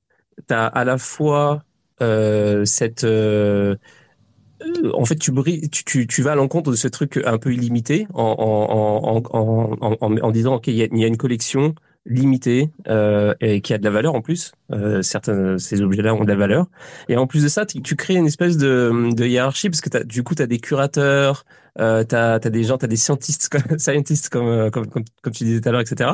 tu 0.48 0.54
as 0.54 0.66
à 0.68 0.84
la 0.84 0.98
fois 0.98 1.64
cette 2.00 3.06
en 4.94 5.06
fait, 5.06 5.16
tu, 5.16 5.32
tu, 5.86 6.08
tu, 6.08 6.22
vas 6.22 6.34
à 6.34 6.36
l'encontre 6.36 6.72
de 6.72 6.76
ce 6.76 6.88
truc 6.88 7.20
un 7.26 7.38
peu 7.38 7.54
illimité 7.54 8.08
en, 8.14 8.36
en, 8.38 9.24
en, 9.32 9.98
en, 10.02 10.18
en 10.18 10.32
disant, 10.32 10.56
OK, 10.56 10.68
il 10.68 10.76
y, 10.76 11.04
a 11.04 11.08
une 11.08 11.18
collection, 11.18 11.74
limité 12.06 12.72
euh, 12.88 13.34
et 13.42 13.62
qui 13.62 13.74
a 13.74 13.78
de 13.78 13.84
la 13.84 13.90
valeur 13.92 14.16
en 14.16 14.22
plus. 14.22 14.54
Euh, 14.72 15.02
certains 15.02 15.58
ces 15.58 15.82
objets-là 15.82 16.14
ont 16.16 16.24
de 16.24 16.30
la 16.30 16.36
valeur. 16.36 16.68
Et 17.10 17.18
en 17.18 17.28
plus 17.28 17.44
de 17.44 17.48
ça, 17.48 17.66
tu, 17.66 17.96
crées 17.96 18.16
une 18.16 18.28
espèce 18.28 18.58
de, 18.58 19.14
de 19.14 19.26
hiérarchie 19.26 19.70
parce 19.70 19.82
que 19.82 19.96
as, 19.98 20.04
du 20.04 20.24
coup, 20.24 20.36
tu 20.36 20.42
as 20.42 20.48
des 20.48 20.60
curateurs, 20.60 21.46
euh, 21.80 22.04
tu 22.04 22.16
as, 22.16 22.40
des 22.40 22.64
gens, 22.64 22.78
tu 22.78 22.86
as 22.86 22.88
des 22.88 22.96
scientists 22.96 23.50
comme, 24.30 24.48
euh, 24.48 24.70
comme, 24.70 24.88
comme, 24.88 25.04
comme, 25.22 25.34
tu 25.34 25.44
disais 25.44 25.62
tout 25.62 25.70
à 25.70 25.72
l'heure, 25.72 25.82
etc. 25.82 26.12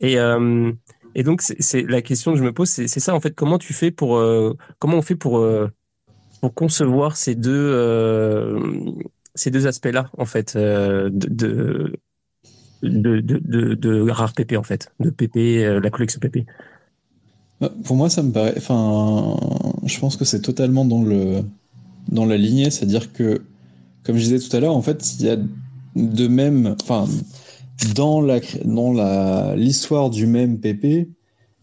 Et, 0.00 0.18
euh, 0.18 0.72
et 1.18 1.22
donc, 1.22 1.40
c'est 1.42 1.82
la 1.82 2.02
question 2.02 2.32
que 2.32 2.38
je 2.38 2.44
me 2.44 2.52
pose, 2.52 2.68
c'est 2.68 2.86
ça 2.86 3.14
en 3.14 3.20
fait. 3.20 3.34
Comment 3.34 3.58
tu 3.58 3.72
fais 3.72 3.90
pour 3.90 4.18
euh, 4.18 4.56
comment 4.78 4.98
on 4.98 5.02
fait 5.02 5.16
pour 5.16 5.44
pour 6.40 6.54
concevoir 6.54 7.16
ces 7.16 7.34
deux 7.34 8.60
ces 9.34 9.50
deux 9.50 9.66
aspects-là 9.66 10.10
en 10.18 10.26
fait 10.26 10.56
de, 10.56 11.10
de 11.10 11.92
de, 12.82 14.10
rare 14.10 14.32
PP 14.32 14.56
en 14.56 14.62
fait, 14.62 14.92
de 15.00 15.10
PP, 15.10 15.36
euh, 15.36 15.80
la 15.80 15.90
collection 15.90 16.20
PP 16.20 16.46
bah, 17.60 17.72
Pour 17.84 17.96
moi, 17.96 18.10
ça 18.10 18.22
me 18.22 18.32
paraît. 18.32 18.54
Enfin, 18.56 19.36
je 19.84 19.98
pense 19.98 20.16
que 20.16 20.24
c'est 20.24 20.40
totalement 20.40 20.84
dans 20.84 21.02
le 21.02 21.42
dans 22.08 22.26
la 22.26 22.36
lignée, 22.36 22.70
c'est-à-dire 22.70 23.12
que, 23.12 23.42
comme 24.04 24.16
je 24.16 24.22
disais 24.22 24.38
tout 24.38 24.54
à 24.56 24.60
l'heure, 24.60 24.76
en 24.76 24.82
fait, 24.82 25.14
il 25.18 25.26
y 25.26 25.30
a 25.30 25.36
de 25.96 26.28
même, 26.28 26.76
dans 27.94 28.20
la 28.20 28.40
dans 28.64 28.92
la 28.92 29.54
l'histoire 29.56 30.10
du 30.10 30.26
même 30.26 30.60
PP, 30.60 31.08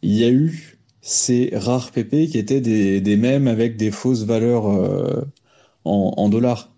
il 0.01 0.14
y 0.14 0.24
a 0.24 0.30
eu 0.32 0.80
ces 1.01 1.51
rares 1.53 1.91
PP 1.91 2.28
qui 2.30 2.38
étaient 2.38 2.61
des, 2.61 3.01
des 3.01 3.18
mêmes 3.18 3.47
avec 3.47 3.78
des 3.78 3.91
fausses 3.91 4.24
valeurs 4.24 4.68
euh, 4.70 5.22
en, 5.86 6.14
en 6.18 6.30
dollars. 6.30 6.74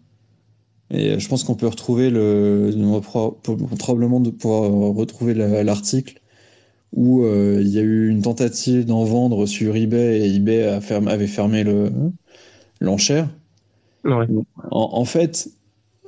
Et 0.92 1.20
je 1.20 1.28
pense 1.28 1.44
qu'on 1.44 1.56
peut 1.56 1.68
retrouver 1.68 2.10
le, 2.10 2.72
probablement 3.80 4.20
de 4.20 4.30
pouvoir 4.30 4.70
retrouver 4.96 5.34
l'article 5.34 6.22
où 6.94 7.24
euh, 7.24 7.60
il 7.62 7.68
y 7.70 7.80
a 7.80 7.82
eu 7.82 8.10
une 8.10 8.22
tentative 8.22 8.86
d'en 8.86 9.04
vendre 9.04 9.46
sur 9.46 9.76
eBay 9.76 10.20
et 10.22 10.36
eBay 10.36 10.64
a 10.64 10.80
avait 11.08 11.28
fermé 11.28 11.64
le 11.64 11.92
l'enchère. 12.80 13.30
En, 14.72 15.06
fait, 15.06 15.50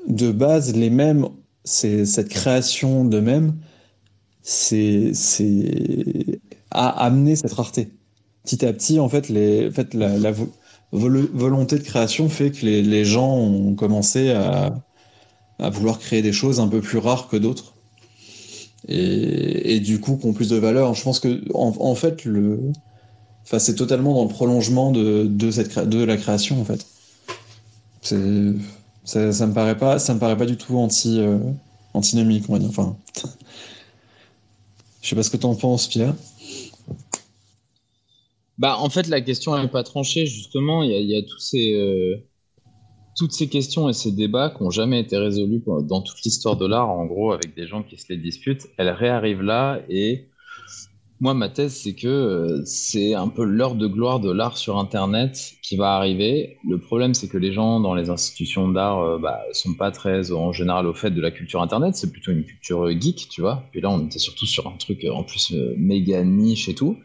de 0.07 0.32
base, 0.32 0.75
les 0.75 0.89
mêmes, 0.91 1.28
c'est 1.68 2.05
cette 2.05 2.30
création 2.30 3.03
de 3.05 3.20
mêmes, 3.20 3.55
c'est 4.41 5.11
a 6.72 6.88
amené 7.05 7.36
cette 7.36 7.53
rareté. 7.53 7.89
Petit 8.43 8.65
à 8.65 8.72
petit, 8.72 8.99
en 8.99 9.09
fait, 9.09 9.30
les, 9.30 9.68
en 9.68 9.72
fait, 9.72 9.93
la, 9.93 10.18
la 10.18 10.34
volonté 10.91 11.78
de 11.78 11.84
création 11.84 12.30
fait 12.30 12.51
que 12.51 12.65
les, 12.65 12.82
les 12.82 13.03
gens 13.03 13.36
ont 13.36 13.76
commencé 13.76 14.32
à, 14.32 14.74
à, 15.59 15.70
vouloir 15.70 15.99
créer 15.99 16.22
des 16.22 16.32
choses 16.32 16.59
un 16.59 16.68
peu 16.68 16.80
plus 16.80 16.97
rares 16.99 17.28
que 17.28 17.36
d'autres. 17.36 17.74
Et, 18.88 19.76
et, 19.76 19.80
du 19.82 19.99
coup, 19.99 20.15
qui 20.15 20.28
ont 20.28 20.34
plus 20.34 20.49
de 20.49 20.55
valeur. 20.55 20.93
Je 20.93 21.03
pense 21.03 21.20
que, 21.20 21.43
en, 21.53 21.74
en 21.80 21.95
fait, 21.95 22.24
le, 22.24 22.72
enfin, 23.43 23.59
c'est 23.59 23.76
totalement 23.76 24.13
dans 24.13 24.24
le 24.24 24.30
prolongement 24.30 24.91
de, 24.91 25.26
de, 25.26 25.51
cette, 25.51 25.78
de 25.80 26.03
la 26.03 26.15
création, 26.15 26.61
en 26.61 26.65
fait. 26.65 26.86
Ça, 29.07 29.31
ça 29.31 29.47
me 29.47 29.53
paraît 29.53 29.77
pas, 29.77 29.99
ça 29.99 30.13
me 30.13 30.19
paraît 30.19 30.35
pas 30.35 30.45
du 30.45 30.57
tout 30.57 30.77
anti, 30.77 31.21
euh, 31.21 31.39
antinomique, 31.93 32.43
on 32.49 32.53
va 32.53 32.59
dire. 32.59 32.67
Enfin, 32.67 32.97
je 35.01 35.07
sais 35.07 35.15
pas 35.15 35.23
ce 35.23 35.29
que 35.29 35.37
tu 35.37 35.45
en 35.45 35.55
penses, 35.55 35.87
Pierre. 35.87 36.13
Bah, 38.57 38.77
en 38.77 38.89
fait, 38.89 39.07
la 39.07 39.21
question 39.21 39.57
n'est 39.57 39.69
pas 39.69 39.83
tranchée, 39.83 40.25
justement. 40.25 40.83
Il 40.83 40.91
y 40.91 41.15
a, 41.15 41.21
tous 41.21 41.39
ces, 41.39 41.73
euh, 41.73 42.17
toutes 43.15 43.31
ces 43.31 43.47
questions 43.47 43.87
et 43.87 43.93
ces 43.93 44.11
débats 44.11 44.49
qui 44.49 44.61
n'ont 44.61 44.71
jamais 44.71 44.99
été 44.99 45.17
résolus 45.17 45.63
dans 45.83 46.01
toute 46.01 46.21
l'histoire 46.23 46.57
de 46.57 46.65
l'art, 46.67 46.89
en 46.89 47.05
gros, 47.05 47.31
avec 47.31 47.55
des 47.55 47.65
gens 47.65 47.83
qui 47.83 47.97
se 47.97 48.07
les 48.09 48.17
disputent. 48.17 48.67
Elles 48.77 48.89
réarrivent 48.89 49.41
là 49.41 49.79
et 49.87 50.27
moi, 51.20 51.34
ma 51.34 51.49
thèse, 51.49 51.76
c'est 51.76 51.93
que 51.93 52.07
euh, 52.07 52.61
c'est 52.65 53.15
un 53.15 53.28
peu 53.28 53.43
l'heure 53.43 53.76
de 53.76 53.88
gloire 53.88 54.20
de 54.20 54.32
l'art 54.32 54.57
sur 54.57 54.78
Internet 54.78 55.55
qui 55.63 55.76
va 55.76 55.95
arriver. 55.95 56.57
Le 56.68 56.78
problème, 56.78 57.13
c'est 57.15 57.28
que 57.28 57.38
les 57.38 57.51
gens 57.51 57.80
dans 57.80 57.95
les 57.95 58.09
institutions 58.09 58.68
d'art 58.70 59.01
euh, 59.01 59.18
bah, 59.18 59.41
sont 59.51 59.74
pas 59.74 59.89
très, 59.91 60.32
en 60.32 60.51
général, 60.51 60.86
au 60.86 60.93
fait 60.93 61.09
de 61.09 61.22
la 61.22 61.32
culture 61.32 61.61
Internet. 61.61 61.95
C'est 61.95 62.11
plutôt 62.11 62.32
une 62.32 62.43
culture 62.43 62.88
geek, 62.89 63.30
tu 63.30 63.41
vois. 63.41 63.63
Puis 63.72 63.82
là, 63.82 63.89
on 63.89 64.05
était 64.05 64.20
surtout 64.20 64.45
sur 64.45 64.68
un 64.68 64.78
truc 64.78 65.05
en 65.11 65.24
plus 65.24 65.53
méga 65.78 66.24
niche 66.24 66.70
et 66.70 66.76
tout. 66.76 66.97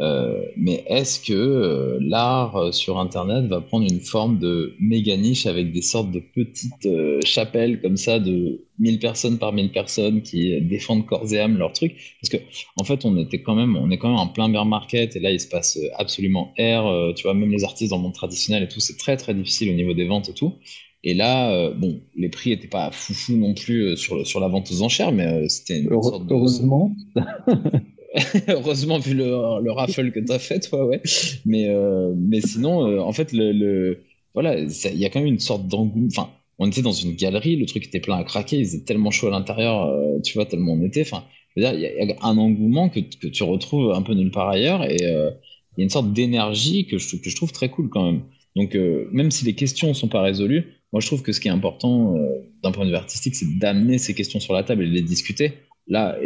Euh, 0.00 0.46
mais 0.56 0.82
est-ce 0.86 1.20
que 1.20 1.32
euh, 1.34 1.98
l'art 2.00 2.56
euh, 2.56 2.72
sur 2.72 2.98
Internet 2.98 3.44
va 3.46 3.60
prendre 3.60 3.86
une 3.90 4.00
forme 4.00 4.38
de 4.38 4.74
méga 4.80 5.16
niche 5.16 5.44
avec 5.44 5.72
des 5.72 5.82
sortes 5.82 6.10
de 6.10 6.20
petites 6.20 6.88
chapelles 7.24 7.82
comme 7.82 7.98
ça 7.98 8.18
de 8.18 8.64
1000 8.78 8.98
personnes 8.98 9.38
par 9.38 9.52
1000 9.52 9.72
personnes 9.72 10.22
qui 10.22 10.58
défendent 10.62 11.04
corps 11.04 11.30
et 11.32 11.38
âme 11.38 11.58
leur 11.58 11.72
truc? 11.72 12.16
Parce 12.20 12.30
que 12.30 12.38
en 12.76 12.84
fait, 12.84 13.04
on 13.04 13.16
était 13.18 13.42
quand 13.42 13.54
même, 13.54 13.76
on 13.76 13.90
est 13.90 13.98
quand 13.98 14.08
même 14.08 14.18
en 14.18 14.28
plein 14.28 14.48
bear 14.48 14.64
market 14.64 15.16
et 15.16 15.20
là, 15.20 15.32
il 15.32 15.40
se 15.40 15.48
passe 15.48 15.78
absolument 15.98 16.54
air. 16.56 16.84
tu 17.14 17.24
vois, 17.24 17.34
même 17.34 17.50
les 17.50 17.64
artistes 17.64 17.90
dans 17.90 17.98
le 17.98 18.04
monde 18.04 18.14
traditionnel 18.14 18.62
et 18.62 18.68
tout, 18.68 18.80
c'est 18.80 18.96
très 18.96 19.16
très 19.16 19.34
difficile 19.34 19.70
au 19.70 19.74
niveau 19.74 19.92
des 19.92 20.06
ventes 20.06 20.30
et 20.30 20.34
tout. 20.34 20.54
Et 21.02 21.14
là, 21.14 21.70
bon, 21.70 22.00
les 22.16 22.28
prix 22.28 22.50
n'étaient 22.50 22.68
pas 22.68 22.90
foufou 22.90 23.36
non 23.36 23.54
plus 23.54 23.96
sur, 23.96 24.26
sur 24.26 24.40
la 24.40 24.48
vente 24.48 24.70
aux 24.70 24.82
enchères, 24.82 25.12
mais 25.12 25.48
c'était 25.48 25.80
une 25.80 26.02
sorte 26.02 26.26
de... 26.26 26.34
Heureusement. 26.34 26.94
Heureusement, 28.48 28.98
vu 28.98 29.14
le, 29.14 29.62
le 29.62 29.70
raffle 29.70 30.10
que 30.10 30.20
tu 30.20 30.32
as 30.32 30.38
fait, 30.38 30.60
toi, 30.60 30.84
ouais. 30.84 31.00
Mais, 31.46 31.68
euh, 31.68 32.12
mais 32.16 32.40
sinon, 32.40 32.86
euh, 32.86 33.00
en 33.00 33.12
fait, 33.12 33.32
le, 33.32 34.02
voilà, 34.34 34.58
il 34.58 34.98
y 34.98 35.04
a 35.04 35.10
quand 35.10 35.20
même 35.20 35.28
une 35.28 35.38
sorte 35.38 35.68
d'engouement. 35.68 36.08
Enfin, 36.10 36.30
on 36.58 36.68
était 36.68 36.82
dans 36.82 36.92
une 36.92 37.14
galerie, 37.14 37.56
le 37.56 37.66
truc 37.66 37.86
était 37.86 38.00
plein 38.00 38.16
à 38.16 38.24
craquer, 38.24 38.58
il 38.58 38.64
faisait 38.64 38.84
tellement 38.84 39.10
chaud 39.10 39.28
à 39.28 39.30
l'intérieur, 39.30 39.86
euh, 39.86 40.18
tu 40.24 40.34
vois, 40.34 40.44
tellement 40.44 40.72
on 40.72 40.82
était. 40.82 41.02
Enfin, 41.02 41.24
il 41.56 41.62
y, 41.62 41.66
a 41.66 42.26
un 42.26 42.38
engouement 42.38 42.88
que, 42.88 43.00
que, 43.00 43.28
tu 43.28 43.42
retrouves 43.42 43.92
un 43.92 44.02
peu 44.02 44.14
nulle 44.14 44.30
part 44.30 44.48
ailleurs 44.48 44.84
et 44.84 44.96
il 45.00 45.78
y 45.78 45.80
a 45.80 45.82
une 45.82 45.90
sorte 45.90 46.12
d'énergie 46.12 46.86
que 46.86 46.98
je 46.98 47.36
trouve 47.36 47.50
très 47.50 47.68
cool 47.70 47.88
quand 47.88 48.04
même. 48.04 48.22
Donc, 48.54 48.76
même 49.12 49.32
si 49.32 49.44
les 49.44 49.54
questions 49.54 49.88
ne 49.88 49.92
sont 49.92 50.06
pas 50.06 50.22
résolues, 50.22 50.76
moi 50.92 51.00
je 51.00 51.08
trouve 51.08 51.22
que 51.22 51.32
ce 51.32 51.40
qui 51.40 51.48
est 51.48 51.50
important 51.50 52.14
d'un 52.62 52.70
point 52.70 52.84
de 52.84 52.90
vue 52.90 52.96
artistique, 52.96 53.34
c'est 53.34 53.58
d'amener 53.58 53.98
ces 53.98 54.14
questions 54.14 54.38
sur 54.38 54.54
la 54.54 54.62
table 54.62 54.84
et 54.84 54.86
de 54.86 54.92
les 54.92 55.02
discuter. 55.02 55.54
Là, 55.88 56.16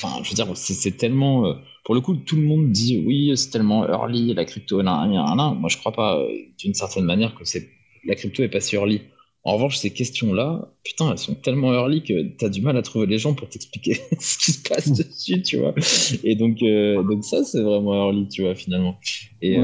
Enfin, 0.00 0.22
je 0.22 0.30
veux 0.30 0.34
dire, 0.34 0.46
c'est 0.54 0.96
tellement. 0.96 1.46
Euh, 1.46 1.54
pour 1.84 1.94
le 1.94 2.00
coup, 2.00 2.14
tout 2.14 2.36
le 2.36 2.42
monde 2.42 2.70
dit 2.70 3.02
oui, 3.06 3.32
c'est 3.36 3.50
tellement 3.50 3.86
early, 3.88 4.34
la 4.34 4.44
crypto, 4.44 4.80
là, 4.82 5.06
là, 5.06 5.34
là. 5.36 5.54
Moi, 5.54 5.68
je 5.68 5.78
crois 5.78 5.92
pas, 5.92 6.18
euh, 6.18 6.28
d'une 6.58 6.74
certaine 6.74 7.04
manière, 7.04 7.34
que 7.34 7.44
c'est 7.44 7.68
la 8.06 8.14
crypto 8.14 8.42
est 8.42 8.48
pas 8.48 8.60
si 8.60 8.76
early. 8.76 9.00
En 9.44 9.54
revanche, 9.54 9.78
ces 9.78 9.90
questions-là, 9.90 10.68
putain, 10.84 11.10
elles 11.10 11.18
sont 11.18 11.34
tellement 11.34 11.72
early 11.72 12.02
que 12.02 12.36
tu 12.36 12.44
as 12.44 12.48
du 12.48 12.60
mal 12.60 12.76
à 12.76 12.82
trouver 12.82 13.06
les 13.06 13.18
gens 13.18 13.34
pour 13.34 13.48
t'expliquer 13.48 13.94
ce 14.20 14.36
qui 14.38 14.52
se 14.52 14.62
passe 14.68 14.88
hmm. 14.88 14.94
dessus, 14.96 15.42
tu 15.42 15.56
vois. 15.58 15.74
Et 16.22 16.34
donc, 16.34 16.62
euh, 16.62 17.02
donc 17.02 17.24
ça, 17.24 17.44
c'est 17.44 17.62
vraiment 17.62 17.94
early, 17.94 18.28
tu 18.28 18.42
vois, 18.42 18.54
finalement. 18.54 18.96
Et, 19.40 19.56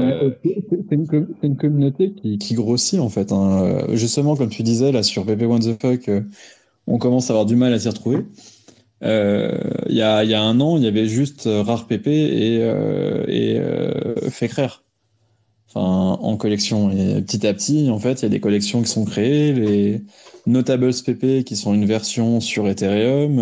C'est 0.89 0.95
une, 0.95 1.57
communauté 1.57 2.13
qui, 2.13 2.37
qui, 2.39 2.53
grossit, 2.55 2.99
en 2.99 3.09
fait. 3.09 3.31
Hein. 3.31 3.85
Justement, 3.93 4.35
comme 4.35 4.49
tu 4.49 4.63
disais, 4.63 4.91
là, 4.91 5.03
sur 5.03 5.23
BP 5.23 5.43
One 5.43 5.59
the 5.59 5.79
Fuck, 5.79 6.09
on 6.87 6.97
commence 6.97 7.29
à 7.29 7.33
avoir 7.33 7.45
du 7.45 7.55
mal 7.55 7.73
à 7.73 7.79
s'y 7.79 7.89
retrouver. 7.89 8.19
Euh, 9.05 9.51
il 9.87 9.95
y, 9.95 10.01
a, 10.01 10.41
un 10.41 10.59
an, 10.59 10.77
il 10.77 10.83
y 10.83 10.87
avait 10.87 11.07
juste 11.07 11.45
euh, 11.47 11.61
Rare 11.61 11.85
PP 11.85 12.07
et, 12.07 12.57
euh, 12.61 13.23
euh, 13.29 14.29
enfin, 15.69 16.17
en 16.21 16.37
collection. 16.37 16.91
Et 16.91 17.21
petit 17.21 17.45
à 17.45 17.53
petit, 17.53 17.89
en 17.89 17.99
fait, 17.99 18.21
il 18.21 18.23
y 18.23 18.25
a 18.25 18.29
des 18.29 18.39
collections 18.39 18.81
qui 18.81 18.89
sont 18.89 19.05
créées. 19.05 19.53
Les 19.53 20.01
Notables 20.47 20.93
PP 20.93 21.43
qui 21.43 21.55
sont 21.55 21.73
une 21.73 21.85
version 21.85 22.39
sur 22.39 22.67
Ethereum, 22.67 23.39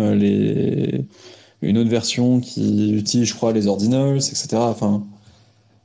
une 1.62 1.78
autre 1.78 1.90
version 1.90 2.40
qui 2.40 2.92
utilise, 2.94 3.28
je 3.28 3.34
crois, 3.34 3.52
les 3.52 3.66
ordinals, 3.66 4.16
etc. 4.16 4.48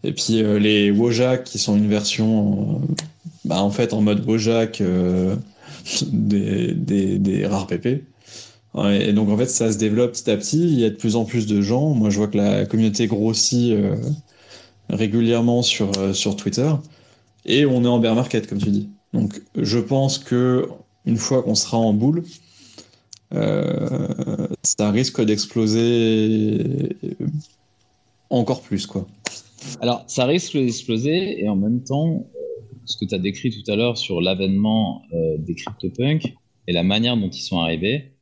Et 0.04 0.14
puis 0.14 0.44
les 0.60 0.92
Wojak 0.92 1.44
qui 1.44 1.60
sont 1.60 1.76
une 1.76 1.90
version, 1.90 2.82
bah, 3.46 3.62
en 3.62 3.70
fait, 3.70 3.94
en 3.94 4.02
mode 4.02 4.26
Wojak 4.26 4.82
des, 6.12 6.74
des, 6.74 7.20
des 7.20 7.46
rares 7.46 7.68
PP 7.68 8.04
et 8.78 9.14
donc 9.14 9.30
en 9.30 9.38
fait, 9.38 9.48
ça 9.48 9.72
se 9.72 9.78
développe 9.78 10.12
petit 10.12 10.30
à 10.30 10.38
petit. 10.38 10.62
Il 10.62 10.80
y 10.80 10.86
a 10.86 10.90
de 10.90 10.96
plus 10.96 11.16
en 11.16 11.26
plus 11.26 11.48
de 11.48 11.62
gens. 11.62 11.90
Moi, 11.94 12.10
je 12.10 12.18
vois 12.18 12.28
que 12.28 12.38
la 12.38 12.66
communauté 12.66 13.08
grossit 13.08 13.74
euh, 13.74 13.96
régulièrement 14.90 15.62
sur, 15.62 15.92
euh, 15.98 16.14
sur 16.14 16.36
Twitter. 16.36 16.72
Et 17.46 17.66
on 17.66 17.84
est 17.84 17.88
en 17.88 18.00
bear 18.00 18.16
market, 18.16 18.48
comme 18.48 18.60
tu 18.60 18.70
dis. 18.70 18.90
Donc 19.14 19.42
je 19.56 19.80
pense 19.80 20.20
que 20.20 20.70
une 21.06 21.18
fois 21.18 21.42
qu'on 21.42 21.56
sera 21.56 21.78
en 21.78 21.94
boule, 21.94 22.24
euh, 23.34 24.48
ça 24.62 24.92
risque 24.92 25.24
d'exploser 25.24 26.96
encore 28.30 28.62
plus, 28.62 28.86
quoi. 28.86 29.08
Alors, 29.82 30.04
ça 30.08 30.26
risque 30.26 30.54
d'exploser, 30.54 31.42
et 31.42 31.50
en 31.50 31.56
même 31.56 31.84
temps, 31.84 32.28
ce 32.86 32.98
que 32.98 33.06
tu 33.06 33.16
as 33.16 33.20
décrit 33.20 33.50
tout 33.50 33.72
à 33.72 33.76
l'heure 33.76 33.98
sur 33.98 34.22
l'avènement 34.22 35.02
des 35.40 35.56
CryptoPunks 35.56 36.36
et 36.68 36.74
la 36.74 36.84
manière 36.84 37.18
dont 37.18 37.30
ils 37.30 37.42
sont 37.42 37.60
arrivés, 37.60 38.14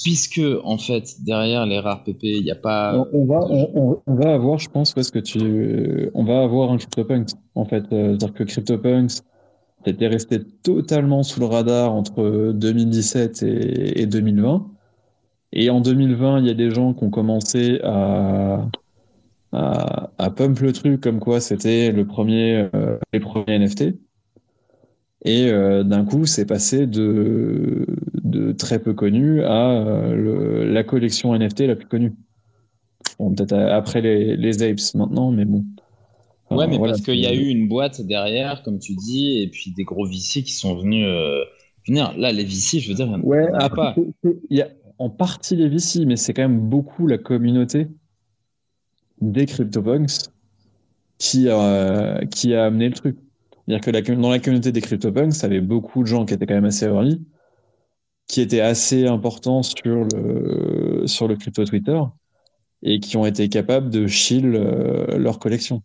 puisque 0.00 0.40
en 0.64 0.78
fait 0.78 1.16
derrière 1.24 1.66
les 1.66 1.78
rares 1.78 2.04
PP 2.04 2.24
il 2.24 2.44
n'y 2.44 2.50
a 2.50 2.56
pas 2.56 3.06
on, 3.12 3.24
va 3.24 3.40
on, 3.48 4.14
va 4.14 4.34
avoir 4.34 4.58
je 4.58 4.68
pense 4.68 4.92
parce 4.92 5.10
que 5.10 5.18
tu 5.18 6.10
on 6.14 6.24
va 6.24 6.42
avoir 6.42 6.70
un 6.70 6.78
CryptoPunks 6.78 7.30
en 7.54 7.64
fait. 7.64 7.84
Euh, 7.92 8.08
c'est-à-dire 8.10 8.34
que 8.34 8.44
CryptoPunks 8.44 9.22
était 9.84 10.06
resté 10.06 10.40
totalement 10.62 11.22
sous 11.22 11.40
le 11.40 11.46
radar 11.46 11.92
entre 11.92 12.52
2017 12.52 13.42
et, 13.42 14.02
et, 14.02 14.06
2020 14.06 14.66
et 15.52 15.70
en 15.70 15.80
2020 15.80 16.40
il 16.40 16.46
y 16.46 16.50
a 16.50 16.54
des 16.54 16.70
gens 16.70 16.94
qui 16.94 17.04
ont 17.04 17.10
commencé 17.10 17.80
à 17.82 18.66
à, 19.54 20.10
à 20.16 20.30
pump 20.30 20.58
le 20.60 20.72
truc 20.72 21.00
comme 21.00 21.20
quoi 21.20 21.40
c'était 21.40 21.92
le 21.92 22.06
premier 22.06 22.68
euh, 22.74 22.96
les 23.12 23.20
premiers 23.20 23.58
NFT 23.58 23.94
et 25.24 25.50
euh, 25.50 25.84
d'un 25.84 26.04
coup, 26.04 26.26
c'est 26.26 26.46
passé 26.46 26.86
de, 26.86 27.86
de 28.32 28.52
très 28.52 28.80
peu 28.80 28.94
connu 28.94 29.42
à 29.44 29.70
euh, 29.70 30.64
la 30.64 30.82
collection 30.82 31.36
NFT 31.36 31.60
la 31.60 31.76
plus 31.76 31.86
connue. 31.86 32.12
Bon, 33.18 33.32
peut-être 33.32 33.52
après 33.52 34.00
les, 34.00 34.36
les 34.36 34.62
Apes 34.62 34.94
maintenant, 34.94 35.30
mais 35.30 35.44
bon. 35.44 35.64
ouais, 36.50 36.66
mais 36.66 36.78
parce 36.78 37.02
qu'il 37.02 37.20
y 37.20 37.26
a 37.26 37.34
eu 37.34 37.46
une 37.46 37.68
boîte 37.68 38.00
derrière, 38.00 38.62
comme 38.62 38.78
tu 38.78 38.94
dis, 38.94 39.40
et 39.40 39.48
puis 39.48 39.72
des 39.72 39.84
gros 39.84 40.06
VC 40.06 40.42
qui 40.42 40.52
sont 40.52 40.74
venus 40.76 41.06
euh, 41.06 41.44
venir. 41.86 42.14
Là, 42.16 42.32
les 42.32 42.44
VC, 42.44 42.80
je 42.80 42.88
veux 42.88 42.94
dire, 42.94 43.08
ouais, 43.22 43.46
il 43.52 43.70
pas. 43.70 43.94
Il 44.24 44.56
y 44.56 44.62
a 44.62 44.68
en 44.98 45.10
partie 45.10 45.54
les 45.54 45.68
VC, 45.68 46.04
mais 46.06 46.16
c'est 46.16 46.32
quand 46.32 46.42
même 46.42 46.60
beaucoup 46.60 47.06
la 47.06 47.18
communauté 47.18 47.88
des 49.20 49.46
CryptoPunks 49.46 50.30
qui, 51.18 51.48
qui 52.30 52.54
a 52.54 52.64
amené 52.64 52.88
le 52.88 52.94
truc. 52.94 53.16
C'est-à-dire 53.68 54.02
que 54.02 54.12
dans 54.12 54.30
la 54.30 54.38
communauté 54.38 54.72
des 54.72 54.80
CryptoPunks, 54.80 55.34
ça 55.34 55.46
avait 55.46 55.60
beaucoup 55.60 56.02
de 56.02 56.08
gens 56.08 56.24
qui 56.24 56.34
étaient 56.34 56.46
quand 56.46 56.54
même 56.54 56.64
assez 56.64 56.86
early, 56.86 57.20
qui 58.32 58.40
étaient 58.40 58.62
assez 58.62 59.06
importants 59.06 59.62
sur 59.62 60.06
le, 60.06 61.02
sur 61.04 61.28
le 61.28 61.36
crypto 61.36 61.66
Twitter 61.66 62.00
et 62.82 62.98
qui 62.98 63.18
ont 63.18 63.26
été 63.26 63.50
capables 63.50 63.90
de 63.90 64.06
shield 64.06 64.54
euh, 64.54 65.18
leur 65.18 65.38
collection. 65.38 65.82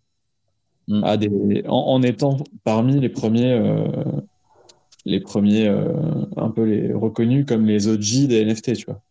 Mm. 0.87 1.03
À 1.03 1.17
des, 1.17 1.63
en, 1.67 2.01
étant 2.03 2.37
parmi 2.63 3.01
les 3.01 3.09
premiers, 3.09 3.51
euh, 3.51 3.85
les 5.03 5.19
premiers 5.19 5.67
euh, 5.67 5.91
un 6.37 6.49
peu 6.49 6.63
les 6.63 6.93
reconnus 6.93 7.45
comme 7.45 7.65
les 7.65 7.89
OG 7.89 8.27
des 8.29 8.45
NFT, 8.45 8.77
tu 8.77 8.85
vois. 8.85 9.01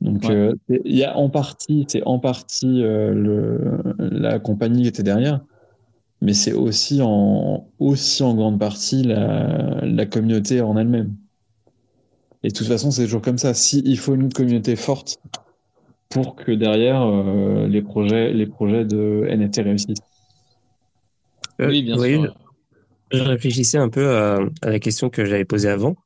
Donc, 0.00 0.24
il 0.68 0.96
y 0.96 1.04
a 1.04 1.18
en 1.18 1.28
partie, 1.28 1.84
c'est 1.88 2.02
en 2.04 2.18
partie 2.18 2.80
le, 2.80 3.82
la 3.98 4.38
compagnie 4.38 4.82
qui 4.82 4.88
était 4.88 5.02
derrière, 5.02 5.40
mais 6.22 6.32
c'est 6.32 6.52
aussi 6.52 7.00
en, 7.02 7.68
aussi 7.78 8.22
en 8.22 8.34
grande 8.34 8.58
partie 8.58 9.02
la, 9.02 9.80
la 9.82 10.06
communauté 10.06 10.62
en 10.62 10.76
elle-même. 10.78 11.14
Et 12.44 12.48
de 12.48 12.54
toute 12.54 12.68
façon, 12.68 12.92
c'est 12.92 13.04
toujours 13.04 13.22
comme 13.22 13.38
ça. 13.38 13.54
Si 13.54 13.82
il 13.84 13.98
faut 13.98 14.14
une 14.14 14.32
communauté 14.32 14.76
forte 14.76 15.18
pour 16.10 16.36
que 16.36 16.52
derrière 16.52 17.02
euh, 17.02 17.66
les 17.66 17.82
projets, 17.82 18.32
les 18.32 18.46
projets 18.46 18.84
de 18.84 19.26
NFT 19.28 19.56
réussissent. 19.64 19.98
Euh, 21.60 21.68
oui, 21.68 21.82
bien 21.82 21.98
sûr. 21.98 22.36
Je 23.10 23.22
réfléchissais 23.22 23.78
un 23.78 23.88
peu 23.88 24.16
à, 24.16 24.38
la 24.62 24.78
question 24.78 25.10
que 25.10 25.24
j'avais 25.24 25.44
posée 25.44 25.68
avant, 25.68 25.96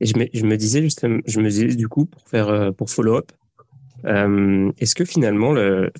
et 0.00 0.06
je 0.06 0.18
me, 0.18 0.26
je 0.32 0.44
me 0.44 0.56
disais 0.56 0.82
justement, 0.82 1.20
je 1.26 1.40
me 1.40 1.48
disais 1.48 1.66
du 1.74 1.88
coup 1.88 2.06
pour 2.06 2.22
faire 2.28 2.48
euh, 2.48 2.72
pour 2.72 2.90
follow 2.90 3.16
up, 3.16 3.32
est-ce 4.04 4.94
que 4.94 5.04
finalement 5.04 5.52
le, 5.52 5.92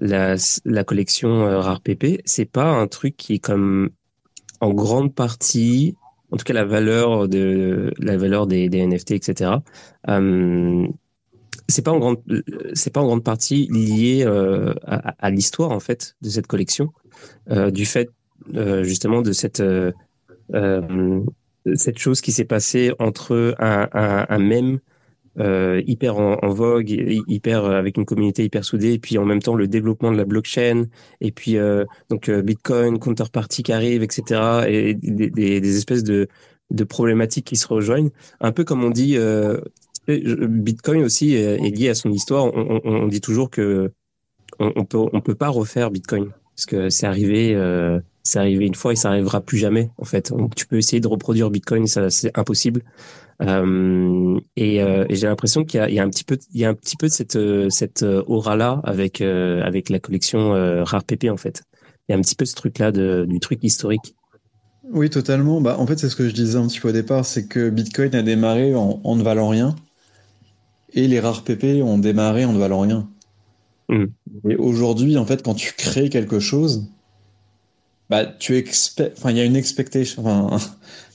la, 0.00 0.34
la 0.64 0.84
collection 0.84 1.46
euh, 1.46 1.60
Rare 1.60 1.80
PP, 1.80 2.22
c'est 2.24 2.50
pas 2.50 2.66
un 2.66 2.86
truc 2.86 3.16
qui 3.16 3.34
est 3.34 3.38
comme 3.38 3.90
en 4.60 4.72
grande 4.72 5.14
partie, 5.14 5.94
en 6.30 6.36
tout 6.36 6.44
cas 6.44 6.52
la 6.54 6.64
valeur 6.64 7.28
de 7.28 7.92
la 7.98 8.16
valeur 8.16 8.46
des, 8.46 8.68
des 8.68 8.86
NFT, 8.86 9.12
etc. 9.12 9.52
Euh, 10.08 10.86
c'est 11.68 11.82
pas 11.82 11.92
en 11.92 11.98
grande, 11.98 12.18
c'est 12.74 12.92
pas 12.92 13.00
en 13.00 13.06
grande 13.06 13.24
partie 13.24 13.68
lié 13.70 14.24
euh, 14.26 14.74
à, 14.86 15.14
à 15.18 15.30
l'histoire 15.30 15.70
en 15.70 15.80
fait 15.80 16.16
de 16.20 16.28
cette 16.28 16.46
collection, 16.46 16.92
euh, 17.50 17.70
du 17.70 17.86
fait 17.86 18.10
euh, 18.54 18.82
justement 18.82 19.22
de 19.22 19.32
cette 19.32 19.60
euh, 19.60 19.92
cette 21.74 21.98
chose 21.98 22.20
qui 22.20 22.32
s'est 22.32 22.44
passée 22.44 22.92
entre 22.98 23.54
un, 23.58 23.88
un, 23.92 24.26
un 24.28 24.38
euh, 25.38 25.80
hyper 25.86 26.18
en, 26.18 26.48
vogue, 26.48 26.90
hyper 26.90 27.64
euh, 27.64 27.78
avec 27.78 27.96
une 27.96 28.04
communauté 28.04 28.44
hyper 28.44 28.64
soudée, 28.64 28.94
et 28.94 28.98
puis 28.98 29.16
en 29.18 29.24
même 29.24 29.40
temps 29.40 29.54
le 29.54 29.68
développement 29.68 30.10
de 30.10 30.16
la 30.16 30.24
blockchain, 30.24 30.86
et 31.20 31.30
puis 31.30 31.56
euh, 31.56 31.84
donc 32.08 32.28
euh, 32.28 32.42
Bitcoin, 32.42 32.98
counterparty 32.98 33.62
qui 33.62 33.72
arrive, 33.72 34.02
etc. 34.02 34.64
Et 34.68 34.94
des, 34.94 35.30
des, 35.30 35.60
des, 35.60 35.76
espèces 35.76 36.02
de, 36.02 36.28
de 36.70 36.84
problématiques 36.84 37.46
qui 37.46 37.56
se 37.56 37.68
rejoignent. 37.68 38.10
Un 38.40 38.52
peu 38.52 38.64
comme 38.64 38.82
on 38.82 38.90
dit, 38.90 39.16
Bitcoin 40.08 41.02
aussi 41.04 41.34
est, 41.34 41.58
lié 41.58 41.90
à 41.90 41.94
son 41.94 42.10
histoire. 42.10 42.46
On, 42.46 42.80
on, 42.84 43.02
on 43.02 43.06
dit 43.06 43.20
toujours 43.20 43.50
que 43.50 43.92
on, 44.58 44.72
on, 44.74 44.84
peut 44.84 44.98
on 45.12 45.20
peut 45.20 45.36
pas 45.36 45.48
refaire 45.48 45.90
Bitcoin 45.90 46.30
parce 46.56 46.66
que 46.66 46.90
c'est 46.90 47.06
arrivé. 47.06 47.56
c'est 48.24 48.40
arrivé 48.40 48.66
une 48.66 48.74
fois 48.74 48.92
et 48.92 48.96
ça 48.96 49.10
arrivera 49.10 49.40
plus 49.40 49.58
jamais 49.58 49.90
en 49.96 50.04
fait. 50.04 50.32
tu 50.56 50.66
peux 50.66 50.76
essayer 50.76 51.00
de 51.00 51.08
reproduire 51.08 51.50
Bitcoin, 51.50 51.86
ça 51.86 52.10
c'est 52.10 52.36
impossible. 52.36 52.82
Euh, 53.42 54.38
et, 54.56 54.82
euh, 54.82 55.06
et 55.08 55.16
j'ai 55.16 55.26
l'impression 55.26 55.64
qu'il 55.64 55.82
y, 55.88 55.94
y, 55.94 55.98
a 55.98 56.02
un 56.02 56.10
petit 56.10 56.24
peu, 56.24 56.38
il 56.52 56.60
y 56.60 56.64
a 56.64 56.68
un 56.68 56.74
petit 56.74 56.96
peu 56.96 57.06
de 57.06 57.12
cette 57.12 57.36
euh, 57.36 57.70
cette 57.70 58.02
aura 58.02 58.56
là 58.56 58.80
avec 58.84 59.20
avec 59.20 59.88
la 59.88 59.98
collection 59.98 60.50
Rare 60.84 61.04
PP 61.04 61.30
en 61.30 61.36
fait. 61.36 61.62
Il 62.08 62.12
y 62.12 62.14
a 62.14 62.18
un 62.18 62.20
petit 62.20 62.34
peu 62.34 62.44
ce 62.44 62.54
truc 62.54 62.78
là 62.78 62.92
de, 62.92 63.24
du 63.28 63.40
truc 63.40 63.60
historique. 63.62 64.14
Oui, 64.92 65.08
totalement. 65.08 65.60
Bah, 65.60 65.76
en 65.78 65.86
fait, 65.86 65.98
c'est 65.98 66.08
ce 66.08 66.16
que 66.16 66.28
je 66.28 66.34
disais 66.34 66.58
un 66.58 66.66
petit 66.66 66.80
peu 66.80 66.88
au 66.88 66.92
départ, 66.92 67.24
c'est 67.24 67.46
que 67.46 67.70
Bitcoin 67.70 68.12
a 68.16 68.22
démarré 68.22 68.74
en, 68.74 69.00
en 69.04 69.14
ne 69.14 69.22
valant 69.22 69.48
rien 69.48 69.76
et 70.94 71.06
les 71.06 71.20
rares 71.20 71.44
PP 71.44 71.82
ont 71.82 71.98
démarré 71.98 72.44
en 72.44 72.52
ne 72.52 72.58
valant 72.58 72.80
rien. 72.80 73.08
Mm. 73.88 74.06
Et 74.48 74.56
aujourd'hui, 74.56 75.16
en 75.16 75.26
fait, 75.26 75.42
quand 75.42 75.54
tu 75.54 75.72
crées 75.74 76.08
quelque 76.08 76.40
chose, 76.40 76.88
bah, 78.08 78.26
tu 78.26 78.64
enfin, 79.16 79.30
il 79.30 79.36
y 79.36 79.40
a 79.40 79.44
une 79.44 79.56
expectation, 79.56 80.50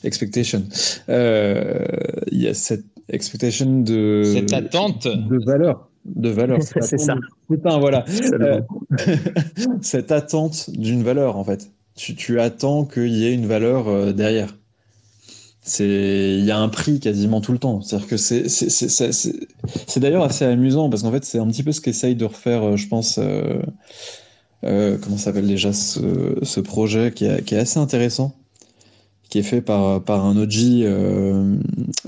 expectation. 0.05 0.63
Euh, 1.09 1.85
Il 2.31 2.41
y 2.41 2.47
a 2.47 2.53
cette 2.53 2.85
expectation 3.09 3.81
de. 3.81 4.23
Cette 4.33 4.53
attente. 4.53 5.07
De 5.07 5.43
valeur. 5.45 5.89
De 6.05 6.29
valeur. 6.29 6.61
Cette 6.61 6.83
C'est 6.83 6.95
attente 6.95 7.05
ça. 7.05 7.15
de- 7.15 7.55
Putain, 7.55 7.79
voilà. 7.79 8.05
Euh, 8.33 8.61
cette 9.81 10.11
attente 10.11 10.69
d'une 10.71 11.03
valeur, 11.03 11.37
en 11.37 11.43
fait. 11.43 11.69
Tu, 11.95 12.15
tu 12.15 12.39
attends 12.39 12.85
qu'il 12.85 13.13
y 13.15 13.25
ait 13.25 13.33
une 13.33 13.45
valeur 13.47 13.87
euh, 13.87 14.11
derrière. 14.11 14.55
C'est, 15.67 16.35
il 16.37 16.45
y 16.45 16.51
a 16.51 16.59
un 16.59 16.69
prix 16.69 16.99
quasiment 16.99 17.41
tout 17.41 17.51
le 17.51 17.57
temps. 17.57 17.81
C'est-à-dire 17.81 18.07
que 18.07 18.17
c'est, 18.17 18.49
c'est, 18.49 18.69
c'est, 18.69 18.87
c'est, 18.89 19.11
c'est- 19.11 19.47
c'est 19.87 19.99
d'ailleurs 19.99 20.23
assez 20.23 20.45
amusant 20.45 20.89
parce 20.89 21.01
qu'en 21.01 21.11
fait, 21.11 21.25
c'est 21.25 21.39
un 21.39 21.47
petit 21.47 21.63
peu 21.63 21.71
ce 21.71 21.81
qu'essaye 21.81 22.15
de 22.15 22.25
refaire, 22.25 22.77
je 22.77 22.87
pense, 22.87 23.17
euh, 23.17 23.59
euh, 24.63 24.97
comment 25.01 25.17
s'appelle 25.17 25.47
déjà 25.47 25.73
ce, 25.73 26.35
ce 26.43 26.59
projet 26.59 27.11
qui 27.11 27.25
est, 27.25 27.43
qui 27.43 27.55
est 27.55 27.59
assez 27.59 27.79
intéressant, 27.79 28.35
qui 29.29 29.39
est 29.39 29.43
fait 29.43 29.61
par, 29.61 30.03
par 30.03 30.25
un 30.25 30.37
OG 30.37 30.83
euh, 30.83 31.57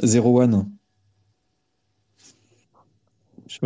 Zero 0.03 0.41
One. 0.41 0.71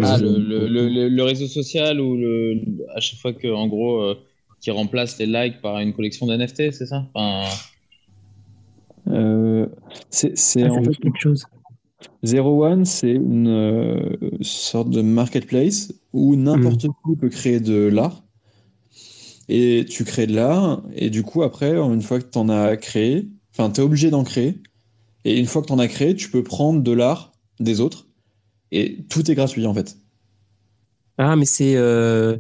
Ah, 0.01 0.17
le, 0.17 0.37
le, 0.67 1.09
le, 1.09 1.23
réseau 1.23 1.47
social 1.47 1.99
ou 1.99 2.15
le, 2.15 2.61
à 2.95 2.99
chaque 2.99 3.19
fois 3.19 3.33
que, 3.33 3.47
en 3.47 3.67
gros, 3.67 4.01
euh, 4.01 4.15
qui 4.61 4.71
remplace 4.71 5.17
les 5.19 5.25
likes 5.25 5.61
par 5.61 5.79
une 5.79 5.93
collection 5.93 6.27
d'NFT, 6.27 6.71
c'est 6.71 6.85
ça? 6.85 7.09
Enfin, 7.13 7.63
Euh, 9.07 9.67
c'est, 10.09 10.37
c'est 10.37 10.63
Ah, 10.63 10.73
en 10.73 10.83
fait 10.83 10.95
quelque 10.97 11.19
chose. 11.19 11.45
Zero 12.23 12.65
One, 12.65 12.85
c'est 12.85 13.11
une 13.11 13.47
euh, 13.47 14.17
sorte 14.41 14.89
de 14.89 15.01
marketplace 15.01 15.93
où 16.13 16.35
n'importe 16.35 16.81
qui 17.05 17.15
peut 17.15 17.29
créer 17.29 17.59
de 17.59 17.87
l'art. 17.87 18.23
Et 19.49 19.85
tu 19.89 20.05
crées 20.05 20.27
de 20.27 20.35
l'art, 20.35 20.83
et 20.95 21.09
du 21.09 21.23
coup, 21.23 21.43
après, 21.43 21.75
une 21.77 22.01
fois 22.01 22.19
que 22.21 22.25
tu 22.29 22.37
en 22.37 22.49
as 22.49 22.77
créé, 22.77 23.27
enfin, 23.53 23.71
tu 23.71 23.81
es 23.81 23.83
obligé 23.83 24.09
d'en 24.09 24.23
créer. 24.23 24.59
Et 25.25 25.39
une 25.39 25.45
fois 25.47 25.61
que 25.61 25.67
tu 25.67 25.73
en 25.73 25.79
as 25.79 25.87
créé, 25.87 26.15
tu 26.15 26.29
peux 26.31 26.43
prendre 26.43 26.81
de 26.81 26.91
l'art 26.91 27.33
des 27.59 27.81
autres. 27.81 28.07
Et 28.71 29.05
tout 29.09 29.29
est 29.31 29.35
gratuit, 29.35 29.65
en 29.67 29.73
fait. 29.73 29.97
Ah, 31.17 31.35
mais 31.35 31.45
c'est. 31.45 31.75
euh, 31.75 32.37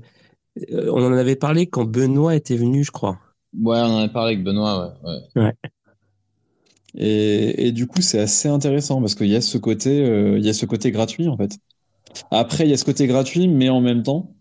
on 0.71 1.03
en 1.03 1.13
avait 1.13 1.35
parlé 1.35 1.67
quand 1.67 1.85
Benoît 1.85 2.35
était 2.35 2.57
venu, 2.57 2.83
je 2.83 2.91
crois. 2.91 3.19
Ouais, 3.53 3.77
on 3.79 3.97
en 3.97 3.99
a 3.99 4.09
parlé 4.09 4.33
avec 4.33 4.43
Benoît, 4.43 4.97
ouais. 5.03 5.19
ouais. 5.35 5.53
Et, 6.95 7.67
et 7.67 7.71
du 7.71 7.87
coup, 7.87 8.01
c'est 8.01 8.19
assez 8.19 8.49
intéressant 8.49 8.99
parce 8.99 9.15
qu'il 9.15 9.27
y 9.27 9.35
a 9.35 9.41
ce 9.41 9.57
côté, 9.57 10.01
euh, 10.03 10.37
il 10.37 10.45
y 10.45 10.49
a 10.49 10.53
ce 10.53 10.65
côté 10.65 10.91
gratuit, 10.91 11.27
en 11.27 11.37
fait. 11.37 11.57
Après, 12.31 12.65
il 12.65 12.71
y 12.71 12.73
a 12.73 12.77
ce 12.77 12.85
côté 12.85 13.07
gratuit, 13.07 13.47
mais 13.47 13.69
en 13.69 13.81
même 13.81 14.03
temps, 14.03 14.35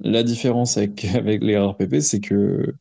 la 0.00 0.22
différence 0.22 0.78
avec, 0.78 1.04
avec 1.16 1.42
les 1.44 1.58
RRPP, 1.58 2.00
c'est 2.00 2.20
que 2.20 2.74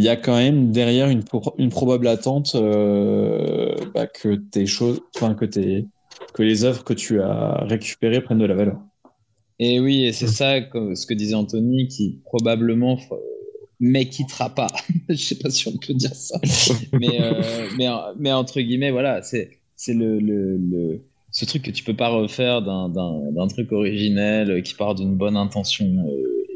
il 0.00 0.04
y 0.04 0.08
a 0.08 0.16
quand 0.16 0.34
même 0.34 0.72
derrière 0.72 1.10
une, 1.10 1.22
pro- 1.22 1.54
une 1.58 1.68
probable 1.68 2.08
attente 2.08 2.54
euh, 2.54 3.74
bah, 3.94 4.06
que 4.06 4.34
tes 4.34 4.64
choses, 4.64 5.02
enfin 5.14 5.34
que 5.34 6.42
les 6.42 6.64
œuvres 6.64 6.84
que 6.84 6.94
tu 6.94 7.20
as 7.20 7.64
récupérées 7.66 8.22
prennent 8.22 8.38
de 8.38 8.46
la 8.46 8.54
valeur. 8.54 8.78
Et 9.58 9.78
oui, 9.78 10.10
c'est 10.14 10.26
ça, 10.26 10.54
ce 10.94 11.04
que 11.06 11.12
disait 11.12 11.34
Anthony, 11.34 11.86
qui 11.88 12.18
probablement 12.24 12.98
euh, 13.12 13.16
mais 13.78 14.06
quittera 14.06 14.48
pas. 14.48 14.68
Je 15.10 15.16
sais 15.16 15.34
pas 15.34 15.50
si 15.50 15.68
on 15.68 15.76
peut 15.76 15.92
dire 15.92 16.14
ça. 16.14 16.40
mais, 16.98 17.20
euh, 17.20 17.66
mais, 17.76 18.32
entre 18.32 18.58
guillemets, 18.62 18.92
voilà, 18.92 19.20
c'est 19.20 19.50
c'est 19.76 19.92
le, 19.92 20.18
le, 20.18 20.56
le- 20.56 21.00
ce 21.30 21.44
truc 21.44 21.60
que 21.60 21.70
tu 21.70 21.84
peux 21.84 21.94
pas 21.94 22.08
refaire 22.08 22.62
d'un- 22.62 22.88
truc 23.48 23.70
originel 23.72 24.62
qui 24.62 24.72
part 24.72 24.94
d'une 24.94 25.14
bonne 25.14 25.36
intention 25.36 25.84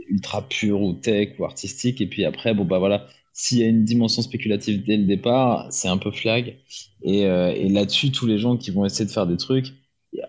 ultra 0.08 0.40
pure 0.48 0.80
ou 0.80 0.94
tech 0.94 1.38
ou 1.38 1.44
artistique. 1.44 2.00
Et 2.00 2.06
puis 2.06 2.24
après, 2.24 2.54
bon, 2.54 2.64
bah 2.64 2.78
voilà, 2.78 3.06
s'il 3.35 3.59
y 3.59 3.65
a 3.65 3.66
une 3.66 3.85
dimension 3.85 4.23
spéculative 4.23 4.85
dès 4.86 4.97
le 4.97 5.05
départ, 5.05 5.66
c'est 5.70 5.89
un 5.89 5.98
peu 5.98 6.12
flag. 6.12 6.56
Et, 7.02 7.27
euh, 7.27 7.52
là-dessus, 7.69 8.12
tous 8.12 8.27
les 8.27 8.39
gens 8.39 8.56
qui 8.56 8.70
vont 8.70 8.86
essayer 8.86 9.05
de 9.05 9.11
faire 9.11 9.27
des 9.27 9.36
trucs, 9.36 9.73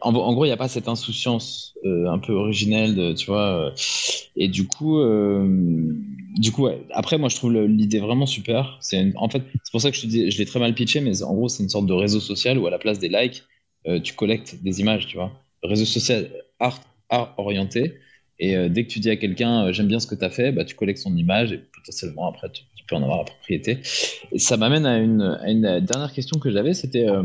en, 0.01 0.11
gros, 0.11 0.45
il 0.45 0.47
n'y 0.47 0.53
a 0.53 0.57
pas 0.57 0.67
cette 0.67 0.87
insouciance 0.87 1.75
euh, 1.85 2.09
un 2.09 2.17
peu 2.17 2.33
originelle, 2.33 2.95
de, 2.95 3.13
tu 3.13 3.27
vois. 3.27 3.67
euh, 3.67 3.71
et 4.35 4.47
du 4.47 4.67
coup, 4.67 4.99
du 6.35 6.51
coup, 6.51 6.67
après, 6.91 7.17
moi, 7.19 7.29
je 7.29 7.35
trouve 7.35 7.53
l'idée 7.53 7.99
vraiment 7.99 8.25
super. 8.25 8.77
C'est 8.81 9.13
en 9.15 9.29
fait, 9.29 9.43
c'est 9.63 9.71
pour 9.71 9.81
ça 9.81 9.91
que 9.91 9.97
je 9.97 10.37
l'ai 10.37 10.45
très 10.45 10.59
mal 10.59 10.73
pitché, 10.73 10.99
mais 10.99 11.21
en 11.23 11.33
gros, 11.35 11.47
c'est 11.47 11.63
une 11.63 11.69
sorte 11.69 11.85
de 11.85 11.93
réseau 11.93 12.19
social 12.19 12.57
où 12.57 12.65
à 12.67 12.71
la 12.71 12.79
place 12.79 12.99
des 12.99 13.07
likes, 13.07 13.43
tu 14.03 14.13
collectes 14.15 14.61
des 14.63 14.81
images, 14.81 15.05
tu 15.07 15.15
vois. 15.17 15.31
Réseau 15.63 15.85
social 15.85 16.29
art, 16.59 16.81
art 17.09 17.35
orienté. 17.37 17.93
Et 18.39 18.57
dès 18.69 18.85
que 18.85 18.91
tu 18.91 18.99
dis 18.99 19.11
à 19.11 19.15
quelqu'un, 19.15 19.71
j'aime 19.71 19.87
bien 19.87 19.99
ce 19.99 20.07
que 20.07 20.15
tu 20.15 20.25
as 20.25 20.31
fait, 20.31 20.51
bah, 20.51 20.65
tu 20.65 20.75
collectes 20.75 20.99
son 20.99 21.15
image 21.15 21.53
et 21.53 21.59
potentiellement 21.59 22.27
après, 22.27 22.51
tu 22.51 22.63
peux 22.87 22.95
en 22.95 23.03
avoir 23.03 23.19
la 23.19 23.23
propriété. 23.25 23.79
Et 24.31 24.39
ça 24.39 24.57
m'amène 24.57 24.85
à 24.85 24.97
une, 24.97 25.79
dernière 25.81 26.11
question 26.13 26.39
que 26.39 26.51
j'avais, 26.51 26.73
c'était 26.73 27.07
euh, 27.07 27.23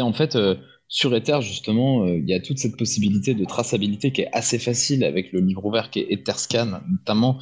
en 0.00 0.12
fait 0.12 0.36
euh, 0.36 0.56
sur 0.88 1.14
Ether 1.14 1.40
justement, 1.40 2.04
euh, 2.04 2.18
il 2.18 2.28
y 2.28 2.34
a 2.34 2.40
toute 2.40 2.58
cette 2.58 2.76
possibilité 2.76 3.34
de 3.34 3.44
traçabilité 3.44 4.12
qui 4.12 4.22
est 4.22 4.30
assez 4.32 4.58
facile 4.58 5.04
avec 5.04 5.32
le 5.32 5.40
livre 5.40 5.64
ouvert 5.64 5.90
qui 5.90 6.00
est 6.00 6.12
Etherscan, 6.12 6.80
notamment 6.90 7.38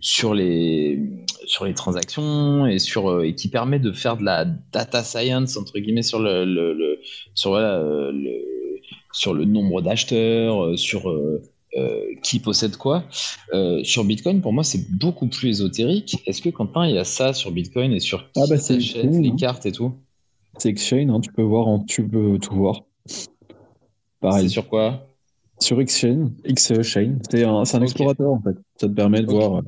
sur 0.00 0.34
les 0.34 0.98
sur 1.46 1.64
les 1.64 1.74
transactions 1.74 2.66
et 2.66 2.80
sur 2.80 3.22
et 3.22 3.36
qui 3.36 3.48
permet 3.48 3.78
de 3.78 3.92
faire 3.92 4.16
de 4.16 4.24
la 4.24 4.44
data 4.44 5.04
science 5.04 5.56
entre 5.56 5.78
guillemets 5.78 6.02
sur 6.02 6.18
le, 6.18 6.98
sur 7.34 7.56
le 7.56 8.44
sur 9.12 9.32
le 9.32 9.44
nombre 9.44 9.80
d'acheteurs, 9.80 10.76
sur 10.76 11.08
euh, 11.76 12.14
qui 12.22 12.40
possède 12.40 12.76
quoi. 12.76 13.04
Euh, 13.52 13.84
sur 13.84 14.04
Bitcoin, 14.04 14.40
pour 14.40 14.54
moi, 14.54 14.64
c'est 14.64 14.90
beaucoup 14.90 15.26
plus 15.26 15.48
ésotérique. 15.48 16.22
Est-ce 16.26 16.40
que 16.40 16.48
Quentin, 16.48 16.86
il 16.86 16.94
y 16.94 16.98
a 16.98 17.04
ça 17.04 17.34
sur 17.34 17.50
Bitcoin 17.50 17.92
et 17.92 18.00
sur 18.00 18.24
qui 18.32 18.40
Ah 18.40 18.46
bah, 18.48 18.56
les 18.56 19.28
hein. 19.28 19.36
cartes 19.36 19.66
et 19.66 19.72
tout? 19.72 19.92
C'est 20.56 20.70
Exchange, 20.70 21.10
hein, 21.10 21.20
tu 21.20 21.30
peux 21.30 21.42
voir, 21.42 21.68
en, 21.68 21.80
tu 21.80 22.08
peux 22.08 22.38
tout 22.38 22.54
voir. 22.54 22.80
Pareil. 24.20 24.48
Sur 24.48 24.68
quoi? 24.68 25.06
Sur 25.60 25.82
Xchain, 25.82 26.30
Xchain, 26.46 27.18
c'est 27.30 27.44
un, 27.44 27.82
explorateur 27.82 28.30
en 28.30 28.40
fait. 28.40 28.56
Ça 28.80 28.88
te 28.88 28.92
permet 28.94 29.20
de 29.20 29.26
voir. 29.26 29.56
euh. 29.58 29.62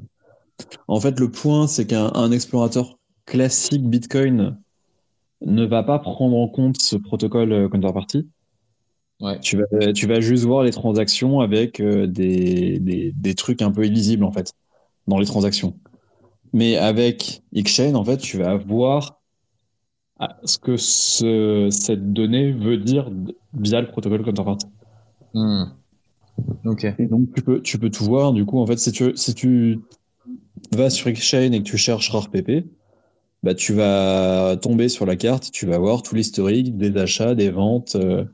En 0.89 1.01
fait, 1.01 1.19
le 1.21 1.31
point, 1.31 1.67
c'est 1.67 1.87
qu'un 1.87 2.11
un 2.15 2.33
explorateur 2.33 2.99
classique 3.27 3.89
Bitcoin 3.89 4.59
ne 5.45 5.65
va 5.65 5.83
pas 5.83 5.99
prendre 5.99 6.37
en 6.37 6.49
compte 6.49 6.81
ce 6.81 6.97
protocole 6.97 7.69
counterparty. 7.71 8.29
Ouais. 9.21 9.39
Tu 9.41 9.57
vas, 9.59 9.93
tu 9.93 10.07
vas 10.07 10.21
juste 10.21 10.45
voir 10.45 10.63
les 10.63 10.71
transactions 10.71 11.41
avec 11.41 11.81
euh, 11.81 12.07
des, 12.07 12.79
des, 12.79 13.13
des 13.13 13.35
trucs 13.35 13.61
un 13.61 13.71
peu 13.71 13.85
illisibles 13.85 14.25
en 14.25 14.33
fait 14.33 14.53
dans 15.07 15.19
les 15.19 15.27
transactions. 15.27 15.77
Mais 16.53 16.77
avec 16.77 17.43
Xchain, 17.55 17.95
en 17.95 18.05
fait, 18.05 18.17
tu 18.17 18.39
vas 18.39 18.57
voir 18.57 19.21
ah, 20.19 20.39
ce 20.45 20.59
que 20.59 20.77
ce, 20.77 21.69
cette 21.71 22.13
donnée 22.13 22.53
veut 22.53 22.77
dire 22.77 23.11
via 23.55 23.81
le 23.81 23.87
protocole 23.89 24.25
counterparty. 24.25 24.67
Hmm. 25.35 25.65
Ok. 26.65 26.87
Et 26.99 27.07
donc, 27.07 27.33
tu 27.35 27.43
peux, 27.43 27.63
tu 27.63 27.79
peux 27.79 27.91
tout 27.91 28.05
voir. 28.05 28.33
Du 28.33 28.45
coup, 28.45 28.59
en 28.59 28.67
fait, 28.67 28.79
si 28.79 28.91
tu, 28.91 29.13
si 29.15 29.35
tu 29.35 29.81
vas 30.73 30.91
sur 30.91 31.09
Exchange 31.09 31.53
et 31.53 31.59
que 31.59 31.65
tu 31.65 31.77
cherches 31.77 32.11
RARPP, 32.11 32.65
bah, 33.43 33.55
tu 33.55 33.73
vas 33.73 34.57
tomber 34.61 34.89
sur 34.89 35.07
la 35.07 35.17
carte, 35.17 35.51
tu 35.51 35.67
vas 35.67 35.79
voir 35.79 36.03
tout 36.03 36.15
l'historique 36.15 36.77
des 36.77 36.97
achats, 36.97 37.35
des 37.35 37.51
ventes. 37.51 37.97
euh. 37.97 38.25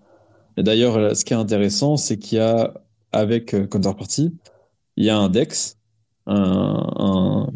Et 0.57 0.63
d'ailleurs, 0.63 1.17
ce 1.17 1.25
qui 1.25 1.33
est 1.33 1.37
intéressant, 1.37 1.97
c'est 1.97 2.19
qu'il 2.19 2.39
y 2.39 2.41
a, 2.41 2.75
avec 3.13 3.55
euh, 3.55 3.67
Counterparty, 3.67 4.33
il 4.97 5.05
y 5.05 5.11
a 5.11 5.19
un 5.19 5.29
DEX, 5.29 5.79
un, 6.27 6.87
un, 6.99 7.49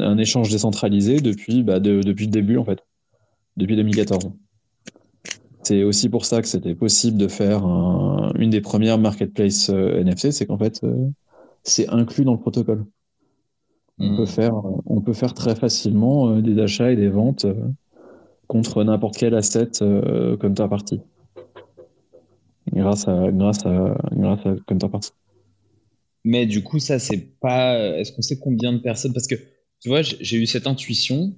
un 0.00 0.18
échange 0.18 0.50
décentralisé 0.50 1.20
depuis, 1.20 1.62
bah, 1.62 1.80
de- 1.80 2.02
depuis 2.02 2.26
le 2.26 2.32
début, 2.32 2.58
en 2.58 2.64
fait, 2.64 2.80
depuis 3.56 3.76
2014. 3.76 4.32
C'est 5.62 5.84
aussi 5.84 6.08
pour 6.08 6.24
ça 6.24 6.42
que 6.42 6.48
c'était 6.48 6.74
possible 6.74 7.16
de 7.18 7.28
faire 7.28 7.64
un- 7.64 8.32
une 8.38 8.50
des 8.50 8.60
premières 8.60 8.98
marketplaces 8.98 9.70
euh, 9.70 10.00
NFT, 10.00 10.30
c'est 10.32 10.46
qu'en 10.46 10.58
fait, 10.58 10.82
euh, 10.84 11.08
c'est 11.64 11.88
inclus 11.90 12.24
dans 12.24 12.32
le 12.34 12.40
protocole. 12.40 12.84
On 13.98 14.10
Hmm. 14.10 14.16
peut 14.16 14.26
faire, 14.26 14.52
on 14.84 15.00
peut 15.00 15.14
faire 15.14 15.32
très 15.32 15.56
facilement 15.56 16.36
des 16.40 16.58
achats 16.60 16.90
et 16.92 16.96
des 16.96 17.08
ventes 17.08 17.46
contre 18.48 18.84
n'importe 18.84 19.16
quel 19.16 19.34
asset 19.34 19.70
euh, 19.82 20.36
counterparty. 20.36 21.00
Grâce 22.72 23.06
à, 23.06 23.30
grâce 23.30 23.66
à, 23.66 23.96
grâce 24.12 24.46
à 24.46 24.54
counterparty. 24.66 25.10
Mais 26.24 26.46
du 26.46 26.62
coup, 26.62 26.78
ça, 26.78 26.98
c'est 26.98 27.38
pas. 27.40 27.78
Est-ce 27.98 28.12
qu'on 28.12 28.22
sait 28.22 28.38
combien 28.38 28.72
de 28.72 28.78
personnes? 28.78 29.12
Parce 29.12 29.26
que, 29.26 29.34
tu 29.80 29.88
vois, 29.88 30.02
j'ai 30.02 30.36
eu 30.36 30.46
cette 30.46 30.66
intuition, 30.66 31.34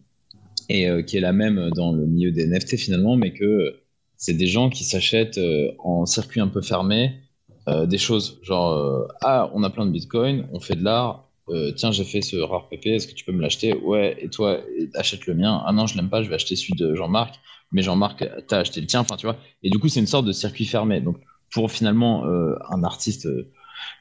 et 0.69 0.89
euh, 0.89 1.03
qui 1.03 1.17
est 1.17 1.21
la 1.21 1.33
même 1.33 1.71
dans 1.75 1.93
le 1.93 2.07
milieu 2.07 2.31
des 2.31 2.47
NFT 2.47 2.77
finalement, 2.77 3.17
mais 3.17 3.33
que 3.33 3.81
c'est 4.17 4.35
des 4.35 4.47
gens 4.47 4.71
qui 4.71 4.85
s'achètent 4.85 5.39
euh, 5.39 5.73
en 5.79 6.07
circuit 6.07 6.41
un 6.41 6.49
peu 6.49 6.63
fermé 6.63 7.21
euh, 7.69 7.87
des 7.87 7.99
choses. 7.99 8.41
Genre, 8.43 9.09
ah, 9.23 9.51
on 9.55 9.63
a 9.63 9.71
plein 9.71 9.87
de 9.87 9.91
bitcoins, 9.91 10.47
on 10.53 10.61
fait 10.61 10.77
de 10.77 10.85
l'art, 10.85 11.24
euh, 11.51 11.73
tiens, 11.73 11.93
j'ai 11.93 12.05
fait 12.05 12.23
ce 12.23 12.37
rare 12.37 12.69
PP, 12.69 12.87
est-ce 12.87 13.07
que 13.07 13.13
tu 13.13 13.25
peux 13.25 13.33
me 13.33 13.43
l'acheter? 13.43 13.75
Ouais, 13.75 14.17
et 14.19 14.29
toi, 14.29 14.61
achète 14.95 15.27
le 15.27 15.35
mien. 15.35 15.63
Ah 15.67 15.73
non, 15.73 15.87
je 15.87 15.97
l'aime 15.97 16.09
pas, 16.09 16.23
je 16.23 16.29
vais 16.29 16.35
acheter 16.37 16.57
celui 16.57 16.75
de 16.75 16.95
Jean-Marc. 16.95 17.35
Mais 17.73 17.83
Jean-Marc, 17.83 18.25
t'as 18.49 18.59
acheté 18.61 18.81
le 18.81 18.87
tien, 18.87 19.01
enfin, 19.01 19.17
tu 19.17 19.27
vois. 19.27 19.37
Et 19.63 19.71
du 19.71 19.79
coup, 19.79 19.89
c'est 19.89 20.01
une 20.01 20.07
sorte 20.07 20.27
de 20.27 20.33
circuit 20.33 20.65
fermé. 20.65 21.01
Donc, 21.01 21.19
pour 21.53 21.71
finalement 21.71 22.25
euh, 22.27 22.55
un 22.71 22.83
artiste 22.83 23.27
euh, 23.27 23.53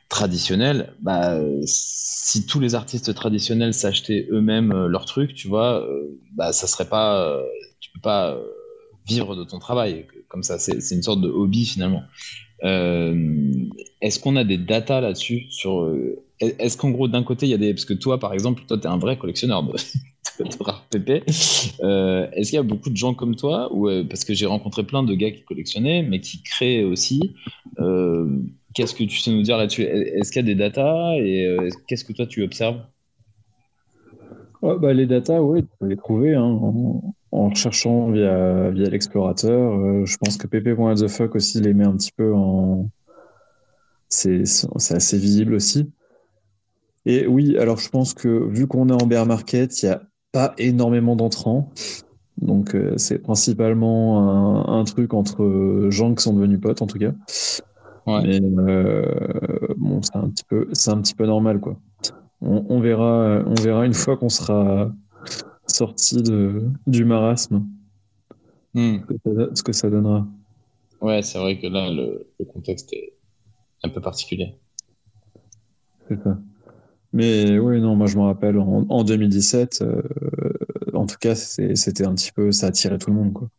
traditionnel, 0.10 0.96
bah, 1.02 1.40
si 1.66 2.46
tous 2.46 2.60
les 2.60 2.76
artistes 2.76 3.14
traditionnels 3.14 3.74
s'achetaient 3.74 4.28
eux-mêmes 4.32 4.86
leur 4.86 5.06
truc, 5.06 5.34
tu 5.34 5.48
vois, 5.48 5.86
bah, 6.34 6.54
ça 6.54 6.68
serait 6.68 6.88
pas. 6.88 7.42
tu 7.80 7.92
peux 7.92 8.00
pas 8.00 8.38
vivre 9.08 9.36
de 9.36 9.44
ton 9.44 9.60
travail 9.60 10.06
comme 10.30 10.44
ça. 10.44 10.60
C'est 10.60 10.96
une 10.96 11.02
sorte 11.02 11.22
de 11.22 11.30
hobby 11.30 11.66
finalement. 11.66 12.04
Est-ce 12.62 14.20
qu'on 14.20 14.36
a 14.36 14.44
des 14.44 14.58
datas 14.58 15.02
là-dessus 15.02 15.48
sur 15.50 15.92
est-ce 16.60 16.78
qu'en 16.78 16.90
gros, 16.92 17.08
d'un 17.08 17.24
côté, 17.24 17.46
il 17.46 17.50
y 17.50 17.54
a 17.54 17.58
des. 17.58 17.74
Parce 17.74 17.86
que 17.86 17.94
toi, 17.94 18.20
par 18.20 18.34
exemple, 18.34 18.64
toi, 18.68 18.78
tu 18.78 18.84
es 18.84 18.90
un 18.90 18.98
vrai 18.98 19.18
collectionneur 19.18 19.64
de, 19.64 19.74
de, 20.40 20.64
rares 20.64 20.86
PP. 20.90 21.24
Euh, 21.84 22.28
est-ce 22.34 22.50
qu'il 22.50 22.58
y 22.58 22.60
a 22.60 22.64
beaucoup 22.64 22.90
de 22.90 22.98
gens 22.98 23.14
comme 23.14 23.36
toi 23.36 23.74
ou, 23.74 23.88
euh, 23.88 24.04
Parce 24.04 24.24
que 24.24 24.34
j'ai 24.34 24.46
rencontré 24.46 24.84
plein 24.84 25.04
de 25.04 25.14
gars 25.14 25.32
qui 25.32 25.44
collectionnaient, 25.44 26.04
mais 26.04 26.20
qui 26.20 26.42
créent 26.44 26.84
aussi. 26.84 27.36
Euh, 27.80 28.28
qu'est-ce 28.74 28.96
que 28.96 29.04
tu 29.04 29.18
sais 29.18 29.32
nous 29.32 29.42
dire 29.42 29.58
là-dessus? 29.58 29.84
Est-ce 29.84 30.32
qu'il 30.32 30.42
y 30.42 30.46
a 30.46 30.48
des 30.48 30.56
datas 30.56 31.16
et 31.18 31.58
qu'est-ce 31.88 32.04
que 32.04 32.14
toi, 32.14 32.26
tu 32.26 32.44
observes? 32.44 32.82
Bah, 34.62 34.94
Les 34.94 35.06
datas, 35.06 35.42
oui, 35.42 35.64
tu 35.64 35.70
peux 35.80 35.88
les 35.88 35.98
trouver 35.98 36.36
hein, 36.36 36.60
en, 37.32 37.50
recherchant 37.50 38.12
via, 38.12 38.70
via 38.70 38.90
l'explorateur. 38.90 40.06
je 40.06 40.18
pense 40.18 40.38
que 40.38 40.48
pp.fuck 40.48 41.36
aussi 41.36 41.62
les 41.62 41.74
met 41.74 41.86
un 41.86 41.96
petit 41.98 42.12
peu 42.16 42.34
en. 42.34 42.90
C'est 44.08 44.44
assez 44.92 45.18
visible 45.18 45.56
aussi. 45.56 45.92
Et 47.06 47.28
oui, 47.28 47.58
alors 47.58 47.78
je 47.78 47.90
pense 47.90 48.14
que 48.14 48.28
vu 48.28 48.68
qu'on 48.68 48.90
est 48.90 49.04
en 49.04 49.06
bear 49.06 49.26
market, 49.26 49.82
il 49.82 49.88
n'y 49.88 49.92
a 49.92 50.02
pas 50.32 50.54
énormément 50.58 51.16
d'entrants. 51.16 51.72
Donc 52.38 52.76
euh, 52.76 52.94
c'est 52.98 53.20
principalement 53.20 54.68
un, 54.70 54.84
truc 54.86 55.14
entre 55.14 55.88
gens 55.90 56.16
qui 56.16 56.24
sont 56.24 56.34
devenus 56.34 56.60
potes 56.60 56.82
en 56.82 56.88
tout 56.88 56.98
cas. 56.98 57.14
Mais 58.08 58.42
euh, 58.42 59.06
bon, 59.78 60.02
c'est 60.02 60.16
un 60.16 60.30
petit 60.30 60.44
peu, 60.44 60.68
c'est 60.74 60.92
un 60.92 61.02
petit 61.02 61.16
peu 61.16 61.26
normal 61.26 61.60
quoi. 61.60 61.78
On, 62.42 62.82
verra, 62.82 63.42
on 63.46 63.54
verra 63.54 63.86
une 63.86 63.94
fois 63.94 64.18
qu'on 64.18 64.28
sera 64.28 64.92
sorti 65.66 66.22
de, 66.22 66.68
du 66.88 67.06
marasme 67.06 67.66
hmm. 68.74 68.98
ce, 69.56 69.64
que 69.64 69.72
ça, 69.72 69.90
donnera. 69.90 70.28
Ouais, 71.00 71.22
c'est 71.22 71.40
vrai 71.40 71.58
que 71.58 71.68
là 71.68 71.90
le, 71.90 72.28
le 72.38 72.46
contexte 72.46 72.92
est 72.92 73.14
un 73.84 73.90
peu 73.90 74.02
particulier. 74.02 74.56
C'est 76.10 76.22
ça. 76.22 76.38
Mais 77.14 77.60
oui, 77.60 77.80
non, 77.80 77.96
moi 77.96 78.08
je 78.08 78.18
me 78.18 78.24
rappelle 78.24 78.58
en, 78.58 79.04
2017, 79.04 79.84
euh, 79.84 80.02
en 80.94 81.06
tout 81.06 81.18
cas, 81.20 81.36
c'était 81.36 82.06
un 82.06 82.16
petit 82.16 82.32
peu, 82.32 82.52
ça 82.52 82.68
attirait 82.68 82.98
tout 82.98 83.12
le 83.12 83.16
monde, 83.16 83.34
quoi. 83.34 83.50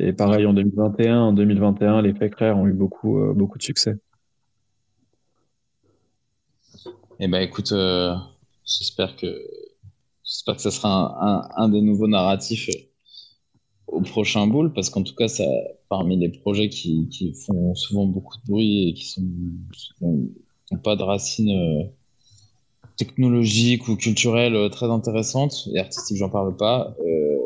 Et 0.00 0.12
pareil 0.12 0.44
en 0.46 0.52
2021, 0.52 1.20
en 1.20 1.32
2021, 1.32 2.02
les 2.02 2.14
fake 2.14 2.34
rares 2.34 2.58
ont 2.58 2.66
eu 2.66 2.72
beaucoup, 2.72 3.20
euh, 3.20 3.32
beaucoup 3.32 3.58
de 3.58 3.62
succès. 3.62 3.96
Eh 7.20 7.28
ben, 7.28 7.40
écoute, 7.40 7.70
euh, 7.70 8.12
j'espère 8.64 9.14
que 9.14 9.26
j'espère 10.24 10.56
que 10.56 10.62
ça 10.62 10.72
sera 10.72 11.48
un, 11.56 11.68
des 11.68 11.80
nouveaux 11.80 12.08
narratifs 12.08 12.68
au 13.86 14.00
prochain 14.00 14.48
bowl, 14.48 14.72
parce 14.72 14.90
qu'en 14.90 15.04
tout 15.04 15.14
cas, 15.14 15.28
ça, 15.28 15.44
parmi 15.88 16.16
les 16.16 16.30
projets 16.30 16.68
qui, 16.68 17.36
font 17.46 17.76
souvent 17.76 18.06
beaucoup 18.06 18.36
de 18.38 18.50
bruit 18.50 18.88
et 18.88 18.94
qui 18.94 19.04
sont, 19.04 19.22
n'ont 20.00 20.78
pas 20.82 20.96
de 20.96 21.04
racines 21.04 21.92
technologique 23.04 23.88
ou 23.88 23.96
culturelle 23.96 24.54
euh, 24.54 24.68
très 24.68 24.86
intéressante 24.86 25.68
et 25.74 25.78
artistique, 25.78 26.16
j'en 26.16 26.30
parle 26.30 26.56
pas. 26.56 26.94
Euh, 27.00 27.38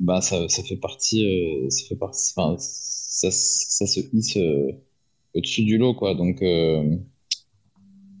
bah 0.00 0.20
ça, 0.20 0.48
ça, 0.48 0.62
fait 0.62 0.76
partie, 0.76 1.26
euh, 1.26 1.68
ça 1.70 1.86
fait 1.88 1.96
partie, 1.96 2.32
ça, 2.32 3.30
ça, 3.30 3.86
se 3.86 4.00
hisse 4.12 4.38
au-dessus 5.34 5.64
du 5.64 5.78
lot, 5.78 5.94
quoi. 5.94 6.14
Donc, 6.14 6.42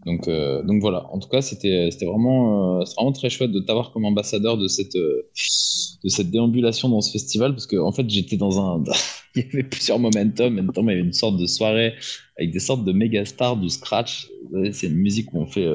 donc, 0.06 0.28
donc 0.28 0.80
voilà. 0.80 1.06
En 1.12 1.18
tout 1.18 1.28
cas, 1.28 1.42
c'était, 1.42 1.90
vraiment, 2.02 2.78
vraiment 2.96 3.12
très 3.12 3.30
chouette 3.30 3.52
de 3.52 3.60
t'avoir 3.60 3.92
comme 3.92 4.04
ambassadeur 4.04 4.56
de 4.56 4.66
cette, 4.66 4.94
de 4.94 6.08
cette 6.08 6.30
déambulation 6.30 6.88
dans 6.88 7.00
ce 7.00 7.10
festival, 7.10 7.52
parce 7.52 7.66
que 7.66 7.76
en 7.76 7.92
fait, 7.92 8.08
j'étais 8.08 8.36
dans 8.36 8.60
un, 8.60 8.82
il 9.34 9.42
y 9.42 9.46
avait 9.52 9.62
plusieurs 9.62 9.98
momentum. 9.98 10.54
Momentum, 10.54 10.86
il 10.86 10.88
y 10.88 10.92
avait 10.92 11.06
une 11.06 11.12
sorte 11.12 11.36
de 11.36 11.46
soirée 11.46 11.94
avec 12.38 12.50
des 12.52 12.60
sortes 12.60 12.84
de 12.84 12.92
méga 12.92 13.24
stars 13.24 13.56
du 13.56 13.68
scratch. 13.68 14.28
C'est 14.72 14.86
une 14.86 14.96
musique 14.96 15.32
où 15.34 15.40
on 15.40 15.46
fait 15.46 15.68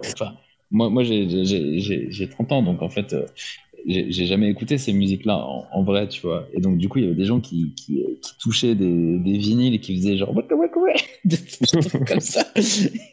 Enfin, 0.00 0.34
moi, 0.70 0.90
moi 0.90 1.02
j'ai 1.02 2.28
30 2.30 2.52
ans, 2.52 2.62
donc 2.62 2.82
en 2.82 2.88
fait, 2.88 3.12
euh, 3.12 3.26
j'ai 3.86 4.26
jamais 4.26 4.50
écouté 4.50 4.78
ces 4.78 4.92
musiques-là 4.92 5.46
en, 5.72 5.82
vrai, 5.82 6.08
tu 6.08 6.20
vois. 6.22 6.46
Et 6.52 6.60
donc, 6.60 6.78
du 6.78 6.88
coup, 6.88 6.98
il 6.98 7.04
y 7.04 7.06
avait 7.06 7.16
des 7.16 7.24
gens 7.24 7.40
qui, 7.40 7.74
touchaient 8.38 8.74
des, 8.74 9.18
des, 9.18 9.38
vinyles 9.38 9.74
et 9.74 9.80
qui 9.80 9.96
faisaient 9.96 10.16
genre, 10.16 10.34
ouais, 10.36 10.44
ouais, 10.52 10.70
ouais, 10.76 10.94
comme 12.06 12.20
ça. 12.20 12.44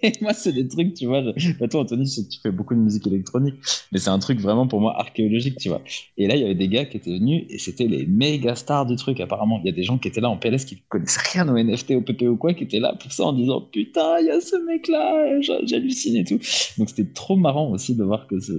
Et 0.03 0.11
moi, 0.21 0.33
c'est 0.33 0.53
des 0.53 0.67
trucs, 0.67 0.93
tu 0.93 1.05
vois. 1.05 1.21
Bah, 1.59 1.67
toi, 1.67 1.81
Anthony, 1.81 2.05
tu 2.05 2.39
fais 2.41 2.51
beaucoup 2.51 2.73
de 2.73 2.79
musique 2.79 3.07
électronique, 3.07 3.55
mais 3.91 3.99
c'est 3.99 4.09
un 4.09 4.19
truc 4.19 4.39
vraiment 4.39 4.67
pour 4.67 4.81
moi 4.81 4.99
archéologique, 4.99 5.57
tu 5.57 5.69
vois. 5.69 5.81
Et 6.17 6.27
là, 6.27 6.35
il 6.35 6.41
y 6.41 6.45
avait 6.45 6.55
des 6.55 6.67
gars 6.67 6.85
qui 6.85 6.97
étaient 6.97 7.17
venus 7.17 7.45
et 7.49 7.57
c'était 7.57 7.87
les 7.87 8.05
méga 8.05 8.55
stars 8.55 8.85
du 8.85 8.95
truc, 8.95 9.19
apparemment. 9.19 9.59
Il 9.63 9.67
y 9.67 9.69
a 9.69 9.75
des 9.75 9.83
gens 9.83 9.97
qui 9.97 10.07
étaient 10.07 10.21
là 10.21 10.29
en 10.29 10.37
PLS 10.37 10.65
qui 10.65 10.81
connaissaient 10.89 11.21
rien 11.33 11.47
au 11.47 11.57
NFT, 11.57 11.91
au 11.91 12.01
PP 12.01 12.23
ou 12.23 12.37
quoi, 12.37 12.53
qui 12.53 12.63
étaient 12.63 12.79
là 12.79 12.95
pour 12.99 13.11
ça 13.11 13.23
en 13.23 13.33
disant, 13.33 13.61
putain, 13.61 14.19
il 14.19 14.27
y 14.27 14.31
a 14.31 14.41
ce 14.41 14.55
mec-là, 14.55 15.41
j'hallucine 15.41 16.17
et 16.17 16.23
tout. 16.23 16.39
Donc, 16.77 16.89
c'était 16.89 17.11
trop 17.11 17.35
marrant 17.35 17.69
aussi 17.71 17.95
de 17.95 18.03
voir 18.03 18.27
que 18.27 18.39
ce 18.39 18.53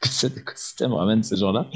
que 0.00 0.08
cet 0.08 0.36
écosystème 0.36 0.92
ramène 0.92 1.22
ces 1.22 1.36
gens-là. 1.36 1.68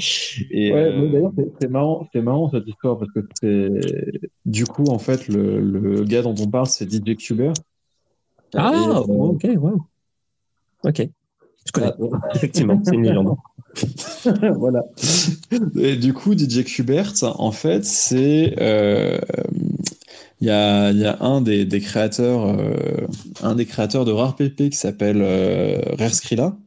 Et 0.51 0.71
ouais, 0.71 0.79
euh, 0.79 1.11
d'ailleurs, 1.11 1.31
c'est 1.59 1.69
marrant, 1.69 2.07
c'est 2.13 2.21
marrant 2.21 2.49
cette 2.51 2.67
histoire 2.67 2.97
parce 2.97 3.11
que 3.11 3.21
c'est 3.41 4.29
du 4.45 4.65
coup 4.65 4.85
en 4.85 4.99
fait 4.99 5.27
le, 5.27 5.59
le, 5.59 6.03
gars 6.03 6.21
dont 6.21 6.35
on 6.39 6.47
parle, 6.47 6.67
c'est 6.67 6.91
DJ 6.91 7.15
Cuber. 7.15 7.53
Ah, 8.55 8.71
euh, 8.73 9.13
ok, 9.13 9.47
wow. 9.55 9.81
Ok, 10.83 11.07
je 11.65 11.71
connais. 11.71 11.91
Ah, 12.13 12.29
Effectivement, 12.35 12.81
c'est 12.83 12.95
une 12.95 13.03
légende. 13.03 13.35
voilà. 14.57 14.83
Et 15.79 15.95
du 15.95 16.13
coup, 16.13 16.37
DJ 16.37 16.65
Kubert, 16.65 17.13
en 17.23 17.51
fait, 17.51 17.85
c'est 17.85 18.55
euh, 18.59 19.17
il 20.41 20.47
y, 20.47 20.51
a, 20.51 20.91
y, 20.91 21.05
a, 21.05 21.21
un 21.21 21.39
des, 21.39 21.65
des 21.65 21.79
créateurs, 21.79 22.57
un 23.41 23.55
des 23.55 23.65
créateurs 23.65 24.03
de 24.03 24.11
Rare 24.11 24.35
PP 24.35 24.71
qui 24.71 24.77
s'appelle 24.77 25.21
Rare 25.97 26.13
Skrilla 26.13 26.57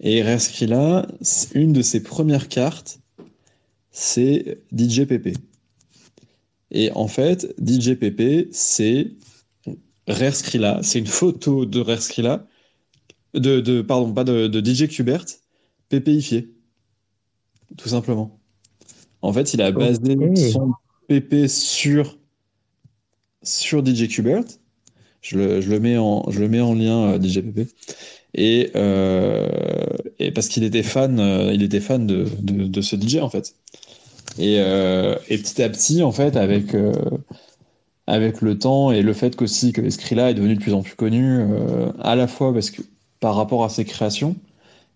et 0.00 0.22
Reskrilla, 0.22 1.06
une 1.54 1.72
de 1.72 1.82
ses 1.82 2.02
premières 2.02 2.48
cartes, 2.48 3.00
c'est 3.90 4.62
DJ. 4.76 5.02
Et 6.70 6.90
en 6.92 7.08
fait, 7.08 7.54
DJ 7.60 7.96
c'est 8.50 9.12
Reskrilla, 10.06 10.80
c'est 10.82 10.98
une 10.98 11.06
photo 11.06 11.66
de 11.66 11.80
Reskrilla, 11.80 12.46
de, 13.34 13.60
de, 13.60 13.82
pardon, 13.82 14.12
pas 14.12 14.24
de, 14.24 14.46
de 14.46 14.64
DJ 14.64 14.88
Kubert, 14.88 15.26
PPifié. 15.88 16.54
Tout 17.76 17.88
simplement. 17.88 18.40
En 19.22 19.32
fait, 19.32 19.54
il 19.54 19.62
a 19.62 19.70
basé 19.70 20.16
son 20.50 20.72
PP 21.08 21.46
sur, 21.46 22.18
sur 23.42 23.84
DJ 23.84 24.08
Kubert. 24.08 24.44
Je 25.20 25.36
le, 25.36 25.60
je 25.60 25.70
le, 25.70 25.78
mets, 25.78 25.98
en, 25.98 26.30
je 26.30 26.40
le 26.40 26.48
mets 26.48 26.62
en 26.62 26.74
lien, 26.74 27.12
euh, 27.12 27.20
DJ 27.20 27.40
PP. 27.40 27.68
Et, 28.34 28.70
euh, 28.76 29.48
et 30.18 30.30
parce 30.30 30.48
qu'il 30.48 30.64
était 30.64 30.82
fan, 30.82 31.18
euh, 31.18 31.52
il 31.52 31.62
était 31.62 31.80
fan 31.80 32.06
de, 32.06 32.26
de, 32.40 32.66
de, 32.66 32.80
ce 32.80 32.96
DJ 32.96 33.16
en 33.16 33.28
fait. 33.28 33.54
Et, 34.38 34.56
euh, 34.60 35.16
et, 35.28 35.38
petit 35.38 35.62
à 35.62 35.68
petit, 35.68 36.02
en 36.02 36.12
fait, 36.12 36.36
avec 36.36 36.76
avec 38.06 38.40
le 38.40 38.58
temps 38.58 38.90
et 38.90 39.02
le 39.02 39.12
fait 39.12 39.36
qu'aussi 39.36 39.72
que 39.72 39.80
Escrila 39.82 40.30
est 40.30 40.34
devenu 40.34 40.56
de 40.56 40.60
plus 40.60 40.74
en 40.74 40.82
plus 40.82 40.94
connu, 40.94 41.44
à 42.00 42.16
la 42.16 42.26
fois 42.26 42.52
parce 42.52 42.70
que 42.70 42.82
par 43.20 43.36
rapport 43.36 43.64
à 43.64 43.68
ses 43.68 43.84
créations 43.84 44.36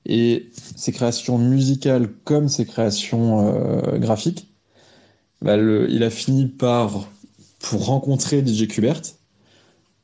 et 0.07 0.51
ses 0.77 0.93
créations 0.93 1.39
musicales 1.39 2.09
comme 2.25 2.49
ses 2.49 2.67
créations 2.67 3.53
graphiques, 3.99 4.49
bah 5.43 5.57
le, 5.57 5.89
il 5.91 6.03
a 6.03 6.11
fini 6.11 6.47
par 6.47 7.09
pour 7.61 7.87
rencontrer 7.87 8.45
DJ 8.45 8.67
Kubert 8.67 9.03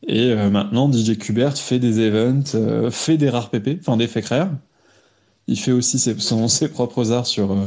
et 0.06 0.32
euh, 0.32 0.50
maintenant, 0.50 0.90
DJ 0.90 1.18
Kubert 1.18 1.56
fait 1.56 1.78
des 1.78 2.00
events, 2.00 2.54
euh, 2.54 2.90
fait 2.90 3.16
des 3.16 3.28
rares 3.28 3.50
PP, 3.50 3.78
enfin 3.80 3.96
des 3.96 4.06
fake 4.06 4.26
rares. 4.26 4.52
Il 5.46 5.58
fait 5.58 5.72
aussi 5.72 5.98
ses, 5.98 6.14
propres 6.68 7.12
arts 7.12 7.26
sur, 7.26 7.52
euh, 7.52 7.66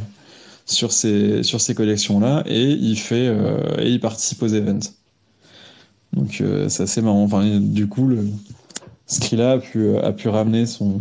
sur 0.65 0.91
ces, 0.91 1.43
sur 1.43 1.61
ces 1.61 1.75
collections-là 1.75 2.43
et 2.47 2.71
il, 2.71 2.97
et 3.11 3.89
il 3.89 3.99
participe 3.99 4.41
aux 4.41 4.53
events. 4.53 4.93
Donc 6.13 6.43
c'est 6.69 6.83
assez 6.83 7.01
marrant. 7.01 7.23
Enfin, 7.23 7.59
du 7.59 7.87
coup, 7.87 8.07
le, 8.07 8.27
Skrilla 9.07 9.53
a 9.53 9.57
pu, 9.57 9.97
a 9.97 10.11
pu 10.13 10.29
ramener 10.29 10.65
son 10.65 10.99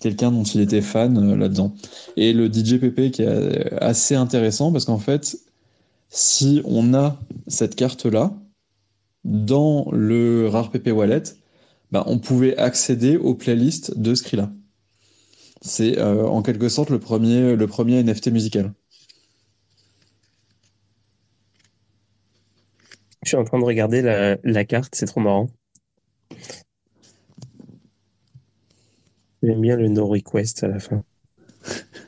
quelqu'un 0.00 0.30
dont 0.30 0.44
il 0.44 0.60
était 0.60 0.80
fan 0.80 1.34
là-dedans. 1.34 1.74
Et 2.16 2.32
le 2.32 2.46
DJ 2.46 2.78
PP 2.78 3.10
qui 3.10 3.22
est 3.22 3.72
assez 3.80 4.14
intéressant 4.14 4.72
parce 4.72 4.84
qu'en 4.84 4.98
fait, 4.98 5.36
si 6.10 6.62
on 6.64 6.94
a 6.94 7.18
cette 7.48 7.74
carte-là, 7.74 8.32
dans 9.24 9.88
le 9.92 10.48
rare 10.48 10.70
PP 10.70 10.90
Wallet, 10.92 11.22
bah, 11.92 12.04
on 12.06 12.18
pouvait 12.18 12.56
accéder 12.58 13.16
aux 13.16 13.34
playlists 13.34 13.98
de 13.98 14.14
Skrilla. 14.14 14.50
C'est 15.62 15.98
euh, 15.98 16.26
en 16.26 16.42
quelque 16.42 16.68
sorte 16.68 16.90
le 16.90 16.98
premier, 16.98 17.54
le 17.54 17.66
premier 17.68 18.00
NFT 18.00 18.28
musical. 18.32 18.72
Je 23.22 23.28
suis 23.28 23.36
en 23.36 23.44
train 23.44 23.60
de 23.60 23.64
regarder 23.64 24.02
la, 24.02 24.38
la 24.42 24.64
carte, 24.64 24.96
c'est 24.96 25.06
trop 25.06 25.20
marrant. 25.20 25.46
J'aime 29.42 29.60
bien 29.60 29.74
le 29.76 29.88
no 29.88 30.06
request 30.06 30.62
à 30.62 30.68
la 30.68 30.78
fin. 30.78 31.02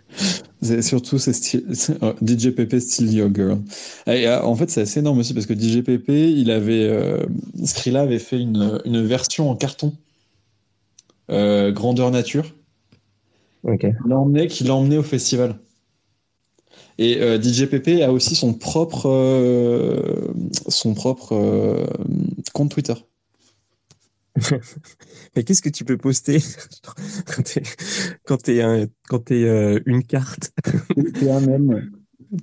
C'est 0.63 0.83
surtout 0.83 1.19
c'est 1.19 1.33
style, 1.33 1.65
oh, 2.03 2.13
DJ 2.25 2.51
Pepe 2.51 2.81
Still 2.81 3.13
Your 3.13 3.31
Girl. 3.35 3.59
Et, 4.07 4.29
euh, 4.29 4.43
en 4.43 4.55
fait, 4.55 4.71
c'est 4.71 4.83
assez 4.83 5.01
énorme 5.01 5.19
aussi 5.19 5.33
parce 5.33 5.47
que 5.47 5.55
DJ 5.55 5.83
Pepe, 5.83 6.09
il 6.11 6.51
avait 6.51 6.85
euh, 6.85 7.25
Skrilla 7.65 8.03
avait 8.03 8.19
fait 8.19 8.39
une, 8.39 8.81
une 8.85 9.05
version 9.05 9.51
en 9.51 9.57
carton 9.57 9.95
euh, 11.31 11.73
grandeur 11.73 12.11
nature. 12.11 12.55
Ok. 13.63 13.83
Il 13.85 14.09
l'a 14.09 14.19
emmené, 14.19 14.47
qu'il 14.49 14.67
l'a 14.67 14.75
emmené 14.75 14.99
au 14.99 15.03
festival. 15.03 15.57
Et 16.99 17.23
euh, 17.23 17.41
DJ 17.41 17.67
Pepe 17.67 18.03
a 18.03 18.13
aussi 18.13 18.35
son 18.35 18.53
propre 18.53 19.09
euh, 19.09 20.29
son 20.69 20.93
propre 20.93 21.33
euh, 21.33 21.87
compte 22.53 22.71
Twitter. 22.71 22.95
Mais 25.37 25.45
qu'est-ce 25.45 25.63
que 25.63 25.69
tu 25.69 25.85
peux 25.85 25.99
poster 25.99 26.39
quand 28.25 28.39
t'es 28.43 28.63
euh, 29.45 29.81
une 29.87 30.05
carte? 30.05 30.53
T'es 31.15 31.31
un 31.31 31.41
même. 31.41 31.91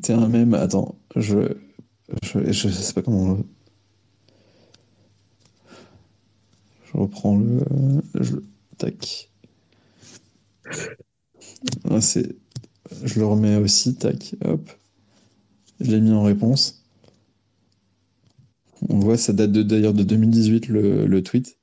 T'es 0.01 0.14
un 0.14 0.27
même. 0.27 0.53
Attends, 0.53 0.99
je, 1.15 1.55
je 2.23 2.51
je 2.51 2.69
sais 2.69 2.93
pas 2.93 3.01
comment. 3.01 3.39
Je 6.85 6.97
reprends 6.97 7.38
le. 7.38 7.59
Je, 8.19 8.35
tac. 8.77 9.30
Ah, 11.89 12.01
c'est. 12.01 12.35
Je 13.03 13.19
le 13.19 13.26
remets 13.26 13.55
aussi. 13.57 13.95
Tac. 13.95 14.35
Hop. 14.45 14.69
Je 15.80 15.91
l'ai 15.91 16.01
mis 16.01 16.11
en 16.11 16.23
réponse. 16.23 16.84
On 18.89 18.99
voit, 18.99 19.18
ça 19.18 19.34
date 19.34 19.51
de- 19.51 19.64
d'ailleurs 19.64 19.93
de 19.93 20.03
2018 20.03 20.68
le, 20.69 21.05
le 21.05 21.23
tweet. 21.23 21.57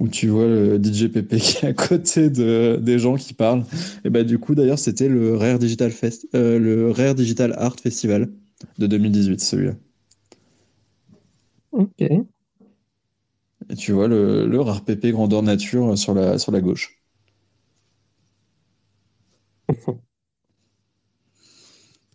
Où 0.00 0.08
tu 0.08 0.28
vois 0.28 0.46
le 0.46 0.78
DJ 0.78 1.08
Pepe 1.08 1.36
qui 1.38 1.64
est 1.64 1.68
à 1.68 1.72
côté 1.72 2.28
de, 2.30 2.78
des 2.82 2.98
gens 2.98 3.14
qui 3.16 3.32
parlent. 3.32 3.64
Et 4.04 4.10
bah 4.10 4.24
du 4.24 4.38
coup 4.38 4.54
d'ailleurs 4.54 4.78
c'était 4.78 5.08
le 5.08 5.36
Rare 5.36 5.58
Digital 5.58 5.90
Fest, 5.92 6.26
euh, 6.34 6.58
le 6.58 6.90
Rare 6.90 7.14
Digital 7.14 7.54
Art 7.58 7.76
Festival 7.80 8.28
de 8.78 8.86
2018 8.86 9.40
celui-là. 9.40 9.74
Ok. 11.70 12.00
Et 12.00 12.24
tu 13.76 13.92
vois 13.92 14.08
le, 14.08 14.46
le 14.46 14.60
Rare 14.62 14.82
PP 14.86 15.10
grandeur 15.12 15.42
nature 15.42 15.98
sur 15.98 16.14
la, 16.14 16.38
sur 16.38 16.50
la 16.50 16.62
gauche. 16.62 16.98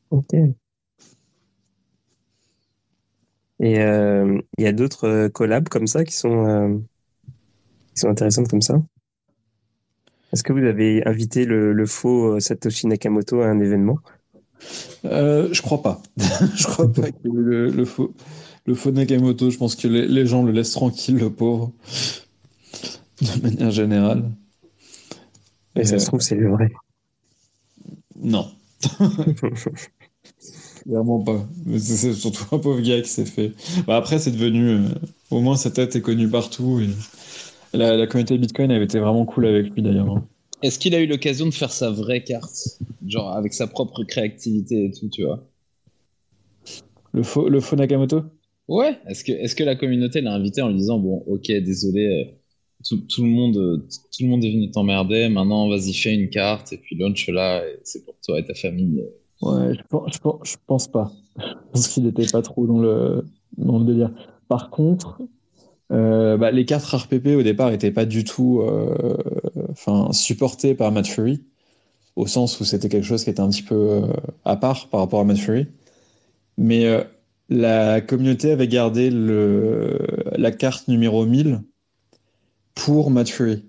Ok. 0.09 0.33
Et 3.59 3.79
euh, 3.79 4.39
il 4.57 4.63
y 4.63 4.67
a 4.67 4.71
d'autres 4.71 5.05
euh, 5.07 5.29
collabs 5.29 5.67
comme 5.69 5.87
ça 5.87 6.03
qui 6.05 6.13
sont, 6.13 6.45
euh, 6.47 6.77
qui 7.99 8.01
sont 8.01 8.09
intéressantes 8.09 8.47
comme 8.49 8.61
ça. 8.61 8.81
Est-ce 10.33 10.41
que 10.43 10.53
vous 10.53 10.63
avez 10.65 11.05
invité 11.07 11.45
le, 11.45 11.71
le 11.71 11.85
faux 11.85 12.33
euh, 12.35 12.39
Satoshi 12.39 12.87
Nakamoto 12.87 13.41
à 13.41 13.47
un 13.47 13.59
événement? 13.59 13.99
Euh, 15.05 15.49
je 15.51 15.61
crois 15.61 15.81
pas. 15.81 16.01
je 16.55 16.63
crois 16.65 16.91
pas 16.91 17.11
que 17.11 17.17
le, 17.27 17.69
le 17.69 17.85
faux, 17.85 18.13
le 18.65 18.75
faux 18.75 18.91
Nakamoto, 18.91 19.49
je 19.49 19.57
pense 19.57 19.75
que 19.75 19.87
les, 19.87 20.07
les 20.07 20.25
gens 20.25 20.43
le 20.43 20.51
laissent 20.51 20.71
tranquille, 20.71 21.17
le 21.17 21.29
pauvre. 21.31 21.71
De 23.21 23.41
manière 23.41 23.71
générale. 23.71 24.29
Et 25.75 25.83
ça 25.83 25.95
Euh, 25.95 25.99
se 25.99 26.05
trouve, 26.05 26.21
c'est 26.21 26.35
le 26.35 26.49
vrai. 26.51 26.69
Non. 28.15 28.51
Clairement 30.85 31.19
pas. 31.23 31.47
C'est 31.73 31.97
c'est 31.97 32.13
surtout 32.13 32.55
un 32.55 32.59
pauvre 32.59 32.81
gars 32.81 33.01
qui 33.01 33.09
s'est 33.09 33.25
fait. 33.25 33.53
Bah, 33.85 33.97
après, 33.97 34.19
c'est 34.19 34.31
devenu. 34.31 34.69
euh, 34.69 34.89
au 35.29 35.41
moins, 35.41 35.55
sa 35.57 35.71
tête 35.71 35.95
est 35.95 36.01
connue 36.01 36.29
partout. 36.29 36.79
Et... 36.79 36.89
La, 37.73 37.95
la 37.95 38.07
communauté 38.07 38.37
Bitcoin 38.37 38.71
avait 38.71 38.85
été 38.85 38.99
vraiment 38.99 39.25
cool 39.25 39.45
avec 39.45 39.69
lui 39.73 39.81
d'ailleurs. 39.81 40.09
hein. 40.09 40.27
Est-ce 40.61 40.77
qu'il 40.79 40.93
a 40.95 40.99
eu 40.99 41.07
l'occasion 41.07 41.45
de 41.45 41.53
faire 41.53 41.71
sa 41.71 41.89
vraie 41.89 42.23
carte 42.23 42.79
Genre 43.07 43.29
avec 43.31 43.53
sa 43.53 43.67
propre 43.67 44.03
créativité 44.03 44.85
et 44.85 44.91
tout, 44.91 45.07
tu 45.09 45.23
vois? 45.23 45.47
Le 47.13 47.23
faux, 47.23 47.47
le 47.47 47.59
faux 47.59 47.75
Nakamoto? 47.75 48.23
Ouais. 48.67 48.97
Est-ce 49.07 49.55
que, 49.55 49.63
la 49.63 49.75
communauté 49.75 50.21
l'a 50.21 50.33
invité 50.33 50.61
en 50.61 50.69
lui 50.69 50.75
disant 50.77 50.99
Bon, 50.99 51.23
ok, 51.27 51.47
désolé, 51.47 52.05
euh, 52.05 52.31
tout, 52.87 52.97
tout 53.07 53.23
le 53.23 53.29
monde, 53.29 53.55
tout 53.89 54.23
le 54.23 54.27
monde 54.27 54.43
est 54.43 54.51
venu 54.51 54.69
t'emmerder, 54.69 55.29
maintenant 55.29 55.69
vas-y, 55.69 55.93
fais 55.93 56.13
une 56.13 56.29
carte 56.29 56.73
et 56.73 56.77
puis 56.77 56.95
launch-la, 56.97 57.65
et 57.67 57.79
c'est 57.83 58.03
pour 58.05 58.15
toi 58.23 58.39
et 58.39 58.45
ta 58.45 58.53
famille. 58.53 59.03
Ouais, 59.41 59.73
je 59.73 59.81
pense, 59.89 60.13
je 60.13 60.19
pense, 60.19 60.39
je 60.43 60.57
pense 60.67 60.87
pas. 60.87 61.11
Je 61.39 61.71
pense 61.71 61.87
qu'il 61.87 62.03
n'était 62.03 62.25
pas 62.27 62.41
trop 62.41 62.67
dans 62.67 62.79
le, 62.79 63.23
dans 63.57 63.79
le 63.79 63.85
délire. 63.85 64.11
Par 64.49 64.69
contre, 64.69 65.21
euh, 65.91 66.37
bah, 66.37 66.51
les 66.51 66.65
cartes 66.65 66.85
Rare 66.85 67.07
PP 67.07 67.27
au 67.35 67.43
départ 67.43 67.71
n'étaient 67.71 67.91
pas 67.91 68.05
du 68.05 68.23
tout 68.23 68.61
euh, 68.61 69.17
enfin, 69.71 70.09
supportées 70.13 70.75
par 70.75 70.91
Matt 70.91 71.07
Fury, 71.07 71.43
au 72.15 72.27
sens 72.27 72.59
où 72.59 72.65
c'était 72.65 72.89
quelque 72.89 73.05
chose 73.05 73.23
qui 73.23 73.29
était 73.29 73.39
un 73.39 73.49
petit 73.49 73.63
peu 73.63 73.75
euh, 73.75 74.13
à 74.45 74.55
part 74.55 74.87
par 74.89 74.99
rapport 74.99 75.19
à 75.21 75.23
Matt 75.23 75.37
Fury. 75.37 75.67
Mais 76.57 76.85
la 77.47 78.01
communauté 78.01 78.51
avait 78.51 78.67
gardé 78.67 79.09
la 79.11 80.51
carte 80.51 80.89
numéro 80.89 81.25
1000 81.25 81.61
pour 82.75 83.11
Matt 83.11 83.29
Fury, 83.29 83.63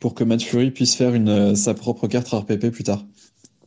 pour 0.00 0.14
que 0.14 0.24
Matt 0.24 0.42
Fury 0.42 0.70
puisse 0.70 0.94
faire 0.94 1.12
sa 1.56 1.74
propre 1.74 2.08
carte 2.08 2.28
Rare 2.28 2.46
PP 2.46 2.70
plus 2.70 2.84
tard. 2.84 3.04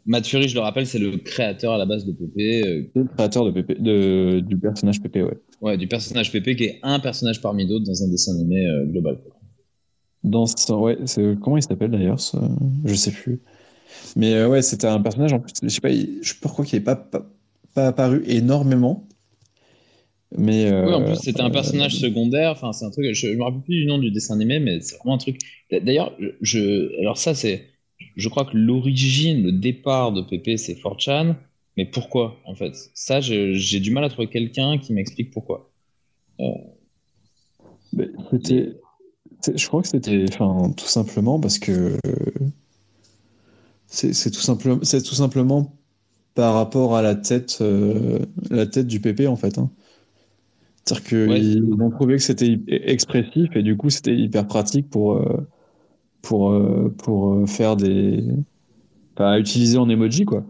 Matt 0.06 0.26
Fury, 0.28 0.48
je 0.48 0.56
le 0.56 0.62
rappelle, 0.62 0.88
c'est 0.88 1.00
le 1.00 1.18
créateur 1.18 1.74
à 1.74 1.78
la 1.78 1.86
base 1.86 2.06
de 2.06 2.12
PP, 2.12 2.64
euh, 2.66 2.84
le 2.96 3.04
créateur 3.06 3.46
de 3.46 3.52
PP, 3.52 3.76
de, 3.80 4.40
du 4.40 4.58
personnage 4.58 5.02
PP, 5.02 5.24
ouais. 5.24 5.38
ouais, 5.62 5.78
du 5.78 5.88
personnage 5.88 6.32
PP 6.32 6.56
qui 6.56 6.64
est 6.66 6.80
un 6.84 7.00
personnage 7.00 7.42
parmi 7.42 7.68
d'autres 7.68 7.86
dans 7.86 8.04
un 8.04 8.08
dessin 8.10 8.34
animé 8.34 8.66
euh, 8.66 8.86
global. 8.86 9.20
Dans 10.24 10.46
ce- 10.46 10.74
ouais, 10.74 10.98
c'est, 11.06 11.36
comment 11.42 11.58
il 11.58 11.64
s'appelle 11.64 11.92
d'ailleurs, 11.92 12.20
ce- 12.20 12.38
je 12.86 12.94
sais 12.94 13.12
plus. 13.12 13.40
Mais 14.16 14.34
euh, 14.36 14.50
ouais, 14.50 14.62
c'était 14.62 14.88
un 14.88 15.02
personnage, 15.02 15.34
en 15.34 15.40
plus, 15.40 15.54
je 15.64 15.70
sais 15.70 15.82
pas, 15.82 15.92
il- 15.92 16.20
je 16.22 16.30
sais 16.30 16.36
pas 16.36 16.50
pourquoi 16.50 16.66
il 16.72 16.76
n'est 16.76 16.82
pas, 16.82 16.96
pas, 16.96 17.26
pas 17.76 17.88
apparu 17.88 18.24
énormément. 18.28 19.08
Mais 20.38 20.72
euh, 20.72 20.86
Oui, 20.88 20.94
en 20.94 21.04
plus, 21.04 21.16
c'était 21.16 21.42
un 21.42 21.50
personnage 21.50 21.96
secondaire. 21.96 22.52
Enfin, 22.52 22.72
c'est 22.72 22.86
un 22.86 22.92
truc. 22.92 23.06
Je, 23.14 23.28
je 23.32 23.34
me 23.36 23.44
rappelle 23.44 23.62
plus 23.62 23.76
du 23.82 23.86
nom 23.88 23.98
du 23.98 24.12
dessin 24.12 24.36
animé, 24.36 24.60
mais 24.60 24.80
c'est 24.82 24.96
vraiment 24.98 25.16
un 25.16 25.18
truc. 25.18 25.40
D'ailleurs, 25.72 26.16
je. 26.42 27.00
Alors, 27.02 27.18
ça, 27.18 27.34
c'est. 27.34 27.69
Je 28.20 28.30
crois 28.30 28.46
que 28.46 28.58
l'origine, 28.58 29.44
le 29.44 29.52
départ 29.54 30.12
de 30.14 30.22
Pépé, 30.22 30.58
c'est 30.58 30.76
4chan. 30.76 31.36
Mais 31.78 31.86
pourquoi, 31.86 32.38
en 32.46 32.56
fait? 32.56 32.76
Ça, 32.94 33.22
j'ai 33.22 33.80
du 33.80 33.92
mal 33.92 34.04
à 34.04 34.10
trouver 34.10 34.28
quelqu'un 34.30 34.78
qui 34.78 34.94
m'explique 34.94 35.32
pourquoi. 35.32 35.72
mais 37.94 38.10
c'était, 38.32 38.74
c'est- 39.42 39.58
je 39.58 39.68
crois 39.68 39.82
que 39.82 39.88
c'était, 39.90 40.26
enfin, 40.30 40.72
tout 40.78 40.88
simplement 40.88 41.40
parce 41.40 41.60
que 41.60 41.98
euh, 42.08 42.16
c'est 43.88 44.32
tout 44.32 44.40
tout 44.40 45.16
simplement 45.16 45.74
par 46.36 46.56
rapport 46.56 46.96
à 46.96 47.02
la 47.04 47.16
tête, 47.16 47.60
euh, 47.62 48.20
la 48.52 48.68
tête 48.68 48.88
du 48.88 49.00
PP 49.02 49.28
en 49.28 49.36
fait. 49.36 49.58
hein. 49.58 49.72
C'est-à-dire 50.86 51.04
Ouais. 51.28 51.40
qu'ils 51.40 51.74
ont 51.82 51.90
trouvé 51.92 52.16
que 52.16 52.22
c'était 52.24 52.60
expressif 52.68 53.50
et 53.56 53.62
du 53.64 53.78
coup 53.78 53.90
c'était 53.90 54.16
hyper 54.16 54.48
pratique 54.48 54.90
pour, 54.90 55.14
euh, 55.18 55.48
pour, 56.22 56.52
euh, 56.52 56.94
pour 56.98 57.34
euh, 57.34 57.46
faire 57.46 57.76
des. 57.76 58.24
Enfin, 59.16 59.38
utiliser 59.38 59.78
en 59.78 59.90
emoji 59.90 60.26
quoi. 60.26 60.46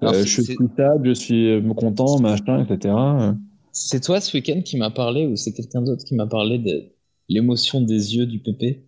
Alors, 0.00 0.14
Euh, 0.14 0.24
je 0.24 0.42
suis 0.42 0.56
sad, 0.76 1.00
je 1.04 1.12
suis 1.14 1.62
content, 1.76 2.20
machin, 2.20 2.64
etc. 2.64 2.94
C'est 3.72 4.00
toi 4.02 4.20
ce 4.20 4.36
week-end 4.36 4.60
qui 4.62 4.76
m'a 4.76 4.90
parlé, 4.90 5.26
ou 5.26 5.36
c'est 5.36 5.52
quelqu'un 5.52 5.82
d'autre 5.82 6.04
qui 6.04 6.14
m'a 6.14 6.26
parlé 6.26 6.58
de 6.58 6.84
l'émotion 7.28 7.80
des 7.80 8.16
yeux 8.16 8.26
du 8.26 8.38
Pépé? 8.38 8.84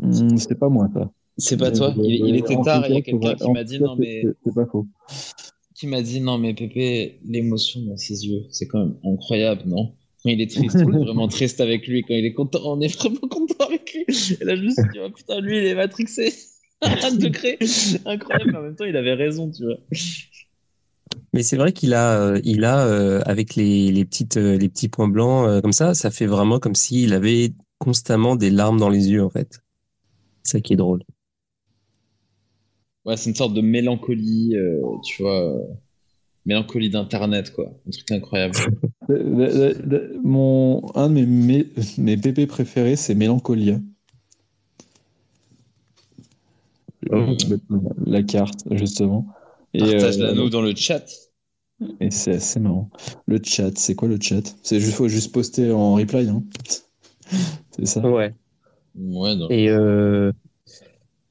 Hum, 0.00 0.36
c'est 0.36 0.58
pas 0.58 0.68
moi 0.68 0.88
ça. 0.92 1.10
C'est 1.38 1.56
pas 1.56 1.70
toi? 1.70 1.92
Il, 1.96 2.26
il 2.26 2.36
était 2.36 2.56
tard, 2.62 2.84
il 2.88 2.94
y 2.94 2.98
a 2.98 3.02
quelqu'un 3.02 3.34
qui 3.34 3.50
m'a 3.50 3.64
dit 3.64 3.80
non, 3.80 3.96
mais. 3.96 4.22
C'est 4.44 4.54
pas 4.54 4.66
faux. 4.66 4.86
qui 5.74 5.86
m'a 5.86 6.02
dit 6.02 6.20
non 6.20 6.38
mais 6.38 6.54
Pépé, 6.54 7.20
l'émotion 7.24 7.80
dans 7.82 7.96
ses 7.96 8.26
yeux, 8.26 8.44
c'est 8.50 8.66
quand 8.66 8.78
même 8.78 8.96
incroyable, 9.04 9.62
non? 9.66 9.94
Quand 10.26 10.32
il 10.32 10.40
est 10.40 10.50
triste, 10.50 10.76
on 10.84 10.92
est 10.92 11.04
vraiment 11.04 11.28
triste 11.28 11.60
avec 11.60 11.86
lui. 11.86 12.02
Quand 12.02 12.14
il 12.14 12.24
est 12.24 12.32
content, 12.32 12.58
on 12.64 12.80
est 12.80 12.92
vraiment 12.98 13.28
content 13.30 13.66
avec 13.68 13.94
lui. 13.94 14.04
Et 14.40 14.44
là, 14.44 14.56
je 14.56 14.62
me 14.62 14.70
suis 14.70 14.82
dit, 14.92 14.98
oh, 15.00 15.10
putain, 15.10 15.40
lui, 15.40 15.58
il 15.58 15.66
est 15.66 15.74
matrixé. 15.76 16.32
Un 16.82 17.14
degré 17.14 17.56
incroyable. 18.04 18.50
mais 18.50 18.58
En 18.58 18.62
même 18.62 18.74
temps, 18.74 18.84
il 18.84 18.96
avait 18.96 19.14
raison, 19.14 19.48
tu 19.52 19.64
vois. 19.64 19.76
Mais 21.32 21.44
c'est 21.44 21.56
vrai 21.56 21.72
qu'il 21.72 21.94
a, 21.94 22.18
euh, 22.20 22.40
il 22.42 22.64
a 22.64 22.86
euh, 22.86 23.22
avec 23.24 23.54
les, 23.54 23.92
les 23.92 24.04
petites, 24.04 24.36
euh, 24.36 24.58
les 24.58 24.68
petits 24.68 24.88
points 24.88 25.06
blancs 25.06 25.46
euh, 25.46 25.60
comme 25.60 25.72
ça, 25.72 25.94
ça 25.94 26.10
fait 26.10 26.26
vraiment 26.26 26.58
comme 26.58 26.74
s'il 26.74 27.12
avait 27.14 27.52
constamment 27.78 28.34
des 28.34 28.50
larmes 28.50 28.80
dans 28.80 28.88
les 28.88 29.10
yeux 29.10 29.22
en 29.22 29.30
fait. 29.30 29.60
C'est 30.42 30.58
ça 30.58 30.60
qui 30.60 30.72
est 30.72 30.76
drôle. 30.76 31.02
Ouais, 33.04 33.16
c'est 33.16 33.30
une 33.30 33.36
sorte 33.36 33.54
de 33.54 33.60
mélancolie, 33.60 34.56
euh, 34.56 34.80
tu 35.04 35.22
vois, 35.22 35.56
mélancolie 36.46 36.88
d'internet, 36.88 37.52
quoi. 37.52 37.72
Un 37.86 37.90
truc 37.90 38.10
incroyable. 38.12 38.54
Mon, 40.24 40.82
un 40.94 41.08
de 41.08 41.14
mes, 41.14 41.26
mes, 41.26 41.66
mes 41.98 42.16
PP 42.16 42.46
préférés, 42.46 42.96
c'est 42.96 43.14
Mélancolia. 43.14 43.78
Oh. 47.10 47.36
La 48.04 48.22
carte, 48.22 48.64
justement. 48.70 49.26
Et, 49.74 49.80
Partage 49.80 50.18
euh, 50.18 50.26
l'anneau 50.26 50.48
dans 50.48 50.62
le 50.62 50.74
chat. 50.74 51.04
et 52.00 52.10
c'est 52.10 52.34
assez 52.34 52.60
marrant. 52.60 52.90
Le 53.26 53.38
chat, 53.42 53.76
c'est 53.76 53.94
quoi 53.94 54.08
le 54.08 54.18
chat? 54.20 54.56
C'est 54.62 54.80
juste, 54.80 54.94
faut 54.94 55.08
juste 55.08 55.32
poster 55.32 55.70
en 55.70 55.94
reply. 55.94 56.28
Hein. 56.28 56.42
C'est 57.72 57.86
ça? 57.86 58.00
Ouais. 58.00 58.34
Ouais, 58.96 59.36
non. 59.36 59.48
Et 59.50 59.68
euh, 59.68 60.32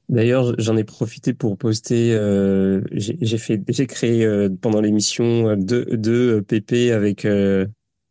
d'ailleurs, 0.08 0.54
j'en 0.58 0.76
ai 0.76 0.84
profité 0.84 1.34
pour 1.34 1.56
poster. 1.58 2.14
euh, 2.14 2.80
j'ai 2.92 3.38
fait, 3.38 3.62
j'ai 3.68 3.86
créé 3.86 4.24
euh, 4.24 4.48
pendant 4.60 4.80
l'émission 4.80 5.48
euh, 5.48 5.56
deux, 5.56 5.84
deux 5.96 6.42
PP 6.42 6.90
avec 6.92 7.24
euh, 7.24 7.66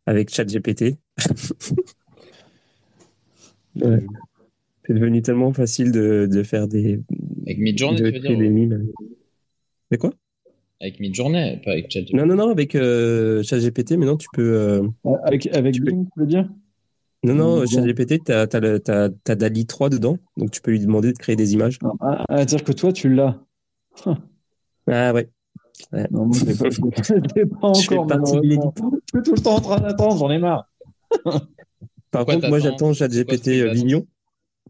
avec 0.06 0.32
ChatGPT. 0.34 0.96
Ouais. 3.76 3.98
C'est 4.86 4.94
devenu 4.94 5.20
tellement 5.20 5.52
facile 5.52 5.92
de, 5.92 6.26
de 6.30 6.42
faire 6.42 6.68
des 6.68 7.00
Avec 7.44 7.58
Midjourney, 7.58 8.00
de 8.00 8.10
tu 8.10 8.14
veux 8.14 8.20
dire 8.20 8.38
des 8.38 8.48
mimes. 8.48 8.86
Mais 9.90 9.98
quoi? 9.98 10.12
Avec 10.80 11.00
Midjourney, 11.00 11.60
pas 11.64 11.72
avec 11.72 11.90
ChatGPT. 11.90 12.14
Non, 12.14 12.24
non, 12.26 12.36
non, 12.36 12.50
avec 12.50 12.74
euh, 12.74 13.42
ChatGPT, 13.42 13.92
maintenant 13.98 14.16
tu 14.16 14.28
peux. 14.32 14.54
euh, 14.54 14.88
Avec, 15.24 15.46
avec 15.48 15.74
Tu 15.74 15.82
peux- 15.82 15.90
tu 15.90 15.96
veux 16.16 16.26
dire? 16.26 16.48
Non, 17.26 17.34
non, 17.34 17.58
Bon. 17.60 17.66
ChatGPT, 17.66 18.22
t'as 18.24 18.46
t'as 18.46 18.60
le- 18.60 18.78
t'as 18.80 19.08
t'as 19.24 19.34
DALI 19.34 19.66
3 19.66 19.88
dedans, 19.90 20.16
donc 20.36 20.50
tu 20.50 20.60
peux 20.60 20.70
lui 20.70 20.80
demander 20.80 21.12
de 21.12 21.18
créer 21.18 21.34
des 21.36 21.54
images. 21.54 21.78
ah, 22.00 22.24
à 22.28 22.44
dire 22.44 22.62
que 22.62 22.72
toi, 22.72 22.92
tu 22.92 23.12
l'as. 23.12 23.38
Ah 24.88 25.12
ouais. 25.12 25.28
Non, 26.12 26.26
moi, 26.26 26.36
je 26.38 26.44
pas, 26.56 26.70
je 26.70 26.80
pas 26.80 27.74
Je 27.74 27.82
fais 27.88 27.96
encore. 27.96 28.06
partie 28.06 28.32
de 28.36 28.46
malheureusement. 28.46 28.74
Je 29.12 29.18
suis 29.18 29.22
tout 29.24 29.34
le 29.34 29.42
temps 29.42 29.56
en 29.56 29.60
train 29.60 29.80
d'attendre, 29.80 30.16
j'en 30.16 30.30
ai 30.30 30.38
marre. 30.38 30.70
Par 31.24 31.40
Pourquoi 32.10 32.34
contre, 32.36 32.48
moi 32.48 32.60
j'attends 32.60 32.92
ChatGPT 32.92 33.48
euh, 33.48 33.72
Vision. 33.72 34.06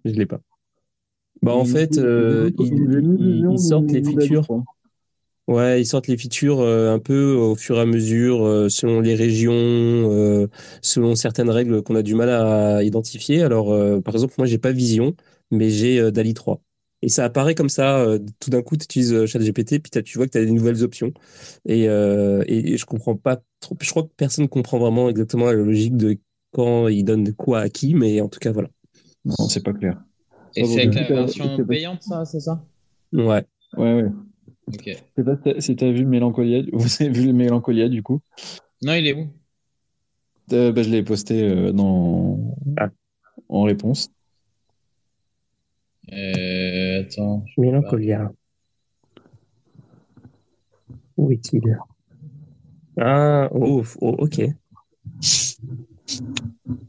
Je 0.07 0.13
l'ai 0.13 0.25
pas. 0.25 0.41
Bah 1.43 1.55
en 1.55 1.67
fait, 1.67 1.99
euh, 1.99 2.51
ils, 2.59 3.45
ils 3.53 3.59
sortent 3.59 3.91
les 3.93 4.03
features. 4.03 4.47
Ouais, 5.47 5.81
ils 5.81 5.87
sortent 5.87 6.09
les 6.09 6.17
features 6.19 6.59
euh, 6.61 6.93
un 6.93 6.99
peu 6.99 7.35
au 7.35 7.55
fur 7.55 7.77
et 7.79 7.81
à 7.83 7.87
mesure, 7.87 8.45
euh, 8.45 8.69
selon 8.69 9.01
les 9.01 9.15
régions, 9.15 9.53
euh, 9.55 10.49
selon 10.83 11.15
certaines 11.15 11.51
règles 11.51 11.83
qu'on 11.83 11.95
a 11.95 12.03
du 12.03 12.17
mal 12.17 12.31
à 12.31 12.83
identifier. 12.83 13.43
Alors, 13.43 13.73
euh, 13.73 14.01
par 14.01 14.15
exemple, 14.15 14.35
moi 14.39 14.47
j'ai 14.49 14.59
pas 14.59 14.73
Vision, 14.73 15.15
mais 15.53 15.71
j'ai 15.71 16.01
euh, 16.01 16.11
DALI 16.11 16.35
3. 16.35 16.63
Et 17.03 17.09
ça 17.09 17.25
apparaît 17.25 17.55
comme 17.55 17.69
ça, 17.69 18.01
euh, 18.01 18.19
tout 18.41 18.51
d'un 18.51 18.63
coup, 18.63 18.77
tu 18.77 18.85
utilises 18.85 19.27
ChatGPT, 19.27 19.79
puis 19.81 19.91
t'as- 19.91 20.03
tu 20.03 20.19
vois 20.19 20.27
que 20.27 20.33
tu 20.33 20.39
as 20.39 20.45
des 20.45 20.51
nouvelles 20.51 20.83
options. 20.83 21.13
Et, 21.65 21.89
euh, 21.89 22.43
et, 22.49 22.73
et 22.73 22.77
je 22.79 22.85
comprends 22.87 23.17
pas 23.17 23.41
trop. 23.61 23.77
Je 23.81 23.91
crois 23.91 24.03
que 24.05 24.09
personne 24.17 24.49
comprend 24.49 24.79
vraiment 24.79 25.09
exactement 25.11 25.47
la 25.47 25.53
logique 25.53 25.97
de 25.97 26.19
quand 26.53 26.89
il 26.89 27.05
donne 27.05 27.33
quoi 27.35 27.61
à 27.61 27.69
qui, 27.69 27.95
mais 27.95 28.21
en 28.21 28.29
tout 28.29 28.41
cas, 28.41 28.51
voilà. 28.51 28.69
Non, 29.25 29.49
c'est 29.49 29.63
pas 29.63 29.73
clair. 29.75 30.03
Et 30.57 30.65
c'est 30.65 30.83
avec 30.83 31.09
la 31.09 31.17
version 31.17 31.65
payante, 31.67 32.03
ça, 32.03 32.25
c'est 32.25 32.41
ça? 32.41 32.65
Ouais. 33.13 33.47
Ouais, 33.77 33.95
ouais. 34.03 34.11
Ok. 34.69 34.83
Je 34.87 34.93
sais 34.93 35.25
pas 35.25 35.61
si 35.61 35.77
t'as- 35.77 35.91
vu 35.93 36.05
Mélancolia. 36.05 36.63
Vous 36.73 36.89
avez 37.01 37.11
vu 37.11 37.27
le 37.27 37.33
Mélancolia, 37.33 37.89
du 37.89 38.03
coup? 38.03 38.21
Non, 38.83 38.95
il 38.95 39.07
est 39.07 39.13
où? 39.15 39.29
Euh, 40.53 40.73
bah, 40.73 40.83
Je 40.83 40.91
l'ai 40.91 41.03
posté 41.03 41.43
euh, 41.43 41.73
dans... 41.73 42.39
Ah. 42.77 42.89
en 43.49 43.63
réponse. 43.63 44.11
euh, 46.13 47.03
Attends. 47.03 47.45
Mélancolia. 47.59 48.33
Où 51.17 51.31
est-il? 51.33 51.79
Ah, 52.99 53.49
oh, 53.53 53.83
oh, 54.01 54.17
ok. 54.19 54.41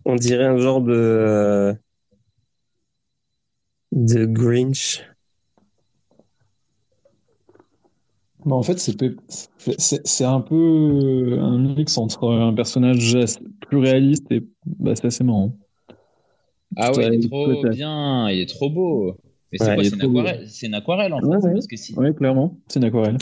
On 0.06 0.16
dirait 0.16 0.46
un 0.46 0.58
genre 0.58 0.82
de 0.82 1.76
de 3.92 4.26
Grinch. 4.26 5.04
Bah, 8.48 8.56
en 8.56 8.64
fait, 8.64 8.80
c'est 8.80 10.24
un 10.24 10.40
peu 10.40 11.38
un 11.38 11.58
mix 11.58 11.98
entre 11.98 12.30
un 12.30 12.54
personnage 12.54 13.18
plus 13.68 13.78
réaliste 13.78 14.32
et 14.32 14.42
bah, 14.66 14.96
c'est 14.96 15.08
assez 15.08 15.26
marrant. 15.26 15.54
Ah 16.78 16.94
ouais, 16.94 17.08
il 17.08 17.26
est 17.26 17.30
trop 17.30 17.62
bien, 17.66 18.30
il 18.30 18.40
est 18.40 18.46
trop 18.46 18.70
beau. 18.70 19.18
Mais 19.52 19.58
c'est 19.58 19.66
Ouais, 19.66 19.76
quoi 19.76 19.84
C'est 19.84 19.96
une, 19.96 20.02
aquarelle- 20.02 20.48
une 20.64 20.74
aquarelle 20.76 21.14
en 21.14 21.20
fait 21.20 21.28
Ouais, 21.28 21.38
ouais. 21.38 21.54
Parce 21.56 21.68
que 21.68 21.76
si... 21.76 21.94
Ouais, 21.96 22.14
clairement, 22.14 22.58
c'est 22.70 22.80
une 22.80 22.86
aquarelle. 22.86 23.18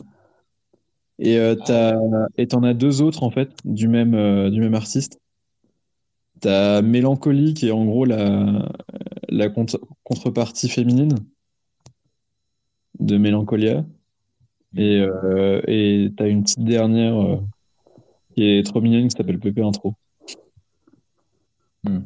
Et 1.18 1.40
euh, 1.40 1.56
et 2.38 2.46
t'en 2.46 2.62
as 2.62 2.76
deux 2.76 3.02
autres 3.02 3.24
en 3.24 3.32
fait 3.32 3.50
du 3.66 3.88
même 3.88 4.14
euh, 4.14 4.52
du 4.52 4.60
même 4.60 4.76
artiste. 4.76 5.20
T'as 6.40 6.84
Mélancolie 6.84 7.56
qui 7.56 7.70
est 7.70 7.72
en 7.72 7.86
gros 7.86 8.06
la 8.06 8.70
la 9.30 9.50
contre- 9.50 9.80
contrepartie 10.04 10.70
féminine 10.70 11.16
de 13.00 13.18
Mélancolia. 13.18 13.86
Et 14.78 15.00
euh, 15.00 15.62
et 15.68 16.12
t'as 16.18 16.28
une 16.28 16.44
petite 16.44 16.64
dernière 16.64 17.16
euh, 17.18 17.38
qui 18.36 18.44
est 18.44 18.66
trop 18.66 18.82
mignonne 18.82 19.08
qui 19.08 19.16
s'appelle 19.18 19.40
Pépé 19.40 19.62
Intro. 19.62 19.96
Hmm. 21.84 22.00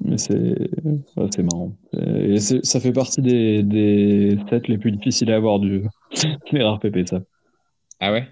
Mais 0.00 0.18
c'est 0.18 0.34
ouais, 0.34 1.28
c'est 1.34 1.42
marrant. 1.42 1.76
Et 1.94 2.38
ça 2.40 2.80
fait 2.80 2.92
partie 2.92 3.22
des, 3.22 3.62
des 3.62 4.38
sets 4.50 4.62
les 4.68 4.78
plus 4.78 4.92
difficiles 4.92 5.32
à 5.32 5.36
avoir 5.36 5.58
du 5.60 5.84
les 6.52 6.62
rares 6.62 6.80
PP 6.80 7.06
ça. 7.06 7.22
Ah 8.00 8.12
ouais? 8.12 8.28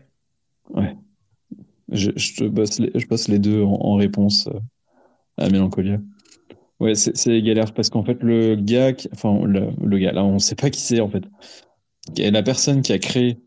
Je, 1.92 2.10
je 2.16 2.34
te 2.36 2.44
bosse 2.44 2.78
les, 2.78 2.90
je 2.94 3.06
bosse 3.06 3.28
les 3.28 3.38
deux 3.38 3.62
en, 3.62 3.72
en 3.72 3.94
réponse 3.96 4.48
euh, 4.48 4.58
à 5.38 5.50
Mélancolia. 5.50 5.98
Ouais, 6.80 6.94
c'est 6.94 7.42
galère 7.42 7.74
parce 7.74 7.90
qu'en 7.90 8.04
fait, 8.04 8.22
le 8.22 8.56
gars, 8.56 8.92
qui- 8.92 9.08
enfin, 9.12 9.44
le, 9.46 9.68
le 9.84 9.98
gars, 9.98 10.12
là, 10.12 10.24
on 10.24 10.38
sait 10.38 10.56
pas 10.56 10.70
qui 10.70 10.80
c'est 10.80 11.00
en 11.00 11.08
fait. 11.08 11.24
Et 12.18 12.30
La 12.30 12.42
personne 12.42 12.82
qui 12.82 12.92
a 12.92 12.98
créé 12.98 13.38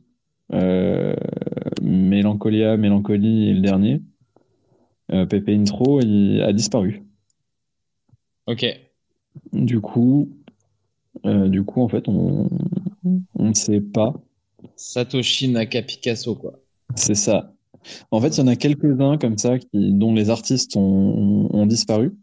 Mélancolia, 0.52 2.78
Mélancolie 2.78 3.49
et 3.49 3.53
le 3.53 3.61
dernier, 3.61 4.02
euh, 5.11 5.26
Pepe 5.26 5.49
Intro, 5.49 6.02
il 6.02 6.41
a 6.41 6.53
disparu. 6.53 7.03
Ok. 8.45 8.65
Du 9.53 9.80
coup, 9.80 10.30
euh, 11.26 11.48
du 11.48 11.64
coup, 11.64 11.82
en 11.82 11.88
fait, 11.88 12.07
on 12.07 12.49
on 13.36 13.49
ne 13.49 13.53
sait 13.53 13.80
pas. 13.80 14.14
Satoshi 14.76 15.49
Naka 15.49 15.82
Picasso, 15.82 16.36
quoi. 16.36 16.60
C'est 16.95 17.15
ça. 17.15 17.53
En 18.11 18.19
fait, 18.19 18.36
il 18.36 18.40
y 18.40 18.44
en 18.44 18.48
a 18.48 18.56
quelques-uns 18.56 19.18
comme 19.18 19.38
ça 19.38 19.60
qui, 19.60 19.94
dont 19.94 20.14
les 20.14 20.30
artistes 20.30 20.76
ont, 20.76 21.49
ont 21.53 21.65
disparu. 21.65 22.18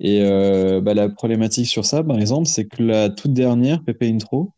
Et 0.00 0.22
euh, 0.22 0.80
bah, 0.80 0.94
la 0.94 1.08
problématique 1.08 1.66
sur 1.66 1.84
ça, 1.84 2.02
par 2.02 2.18
exemple, 2.18 2.46
c'est 2.46 2.66
que 2.66 2.82
la 2.82 3.10
toute 3.10 3.32
dernière, 3.32 3.82
Pepe 3.84 4.04
Intro, 4.04 4.52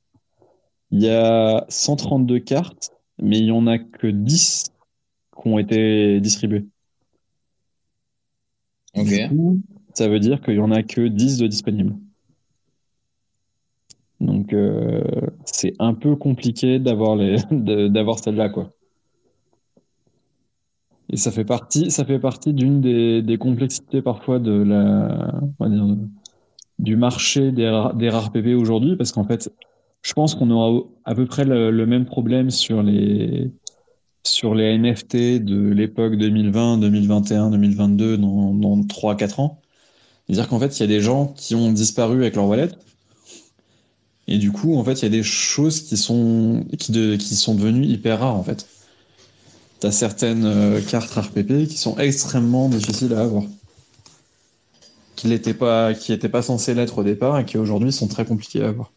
il 0.92 1.02
y 1.02 1.08
a 1.08 1.64
132 1.68 2.38
cartes, 2.40 2.92
mais 3.20 3.38
il 3.38 3.44
n'y 3.44 3.50
en 3.50 3.66
a 3.66 3.78
que 3.78 4.06
10 4.06 4.64
qui 5.42 5.48
ont 5.48 5.58
été 5.58 6.20
distribuées. 6.20 6.66
Ok. 8.94 9.06
Du 9.08 9.28
coup, 9.28 9.60
ça 9.94 10.08
veut 10.08 10.20
dire 10.20 10.40
qu'il 10.40 10.54
n'y 10.54 10.60
en 10.60 10.70
a 10.70 10.84
que 10.84 11.08
10 11.08 11.38
de 11.38 11.48
disponibles. 11.48 11.96
Donc, 14.20 14.52
euh, 14.52 15.02
c'est 15.44 15.72
un 15.78 15.94
peu 15.94 16.14
compliqué 16.14 16.78
d'avoir 16.78 17.16
les, 17.16 17.36
d'avoir 17.50 18.18
celle-là, 18.18 18.48
quoi. 18.50 18.70
Et 21.12 21.16
ça 21.16 21.30
fait 21.32 21.44
partie, 21.44 21.90
ça 21.90 22.04
fait 22.04 22.18
partie 22.18 22.54
d'une 22.54 22.80
des, 22.80 23.20
des 23.22 23.36
complexités 23.38 24.00
parfois 24.00 24.38
de 24.38 24.52
la, 24.52 25.40
on 25.58 25.64
va 25.64 25.68
dire, 25.68 25.96
du 26.78 26.96
marché 26.96 27.52
des, 27.52 27.68
ra- 27.68 27.92
des 27.94 28.10
rares 28.10 28.32
PP 28.32 28.54
aujourd'hui, 28.54 28.96
parce 28.96 29.12
qu'en 29.12 29.24
fait, 29.24 29.52
je 30.02 30.12
pense 30.14 30.34
qu'on 30.34 30.50
aura 30.50 30.84
à 31.04 31.14
peu 31.14 31.26
près 31.26 31.44
le, 31.44 31.86
même 31.86 32.06
problème 32.06 32.50
sur 32.50 32.82
les, 32.82 33.50
sur 34.24 34.54
les 34.54 34.78
NFT 34.78 35.42
de 35.44 35.70
l'époque 35.70 36.16
2020, 36.16 36.78
2021, 36.78 37.50
2022, 37.50 38.16
dans, 38.18 38.54
dans 38.54 38.76
3-4 38.78 39.40
ans. 39.40 39.60
C'est-à-dire 40.26 40.48
qu'en 40.48 40.60
fait, 40.60 40.78
il 40.78 40.80
y 40.80 40.84
a 40.84 40.86
des 40.86 41.00
gens 41.00 41.34
qui 41.36 41.54
ont 41.54 41.72
disparu 41.72 42.20
avec 42.22 42.36
leur 42.36 42.46
wallet. 42.46 42.70
Et 44.28 44.38
du 44.38 44.52
coup, 44.52 44.76
en 44.76 44.84
fait, 44.84 44.94
il 45.00 45.02
y 45.02 45.06
a 45.06 45.10
des 45.10 45.24
choses 45.24 45.80
qui 45.80 45.96
sont, 45.96 46.64
qui, 46.78 47.18
sont 47.20 47.54
devenues 47.54 47.84
hyper 47.84 48.20
rares, 48.20 48.36
en 48.36 48.44
fait. 48.44 48.66
T'as 49.80 49.90
certaines 49.90 50.44
euh, 50.44 50.80
cartes 50.82 51.10
RPP 51.10 51.66
qui 51.66 51.76
sont 51.76 51.98
extrêmement 51.98 52.68
difficiles 52.68 53.12
à 53.14 53.22
avoir. 53.22 53.42
Qui 55.16 55.26
n'étaient 55.26 55.54
pas, 55.54 55.94
qui 55.94 56.12
étaient 56.12 56.28
pas 56.28 56.42
censées 56.42 56.74
l'être 56.74 56.98
au 56.98 57.02
départ 57.02 57.40
et 57.40 57.44
qui 57.44 57.58
aujourd'hui 57.58 57.92
sont 57.92 58.06
très 58.06 58.24
compliquées 58.24 58.62
à 58.62 58.68
avoir. 58.68 58.92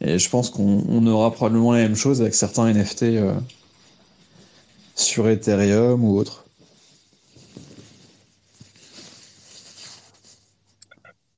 Et 0.00 0.18
je 0.18 0.30
pense 0.30 0.50
qu'on 0.50 0.84
on 0.88 1.06
aura 1.06 1.32
probablement 1.32 1.72
la 1.72 1.80
même 1.80 1.96
chose 1.96 2.20
avec 2.20 2.34
certains 2.34 2.68
NFT 2.72 3.02
euh, 3.04 3.34
sur 4.94 5.28
Ethereum 5.28 6.04
ou 6.04 6.16
autre. 6.16 6.44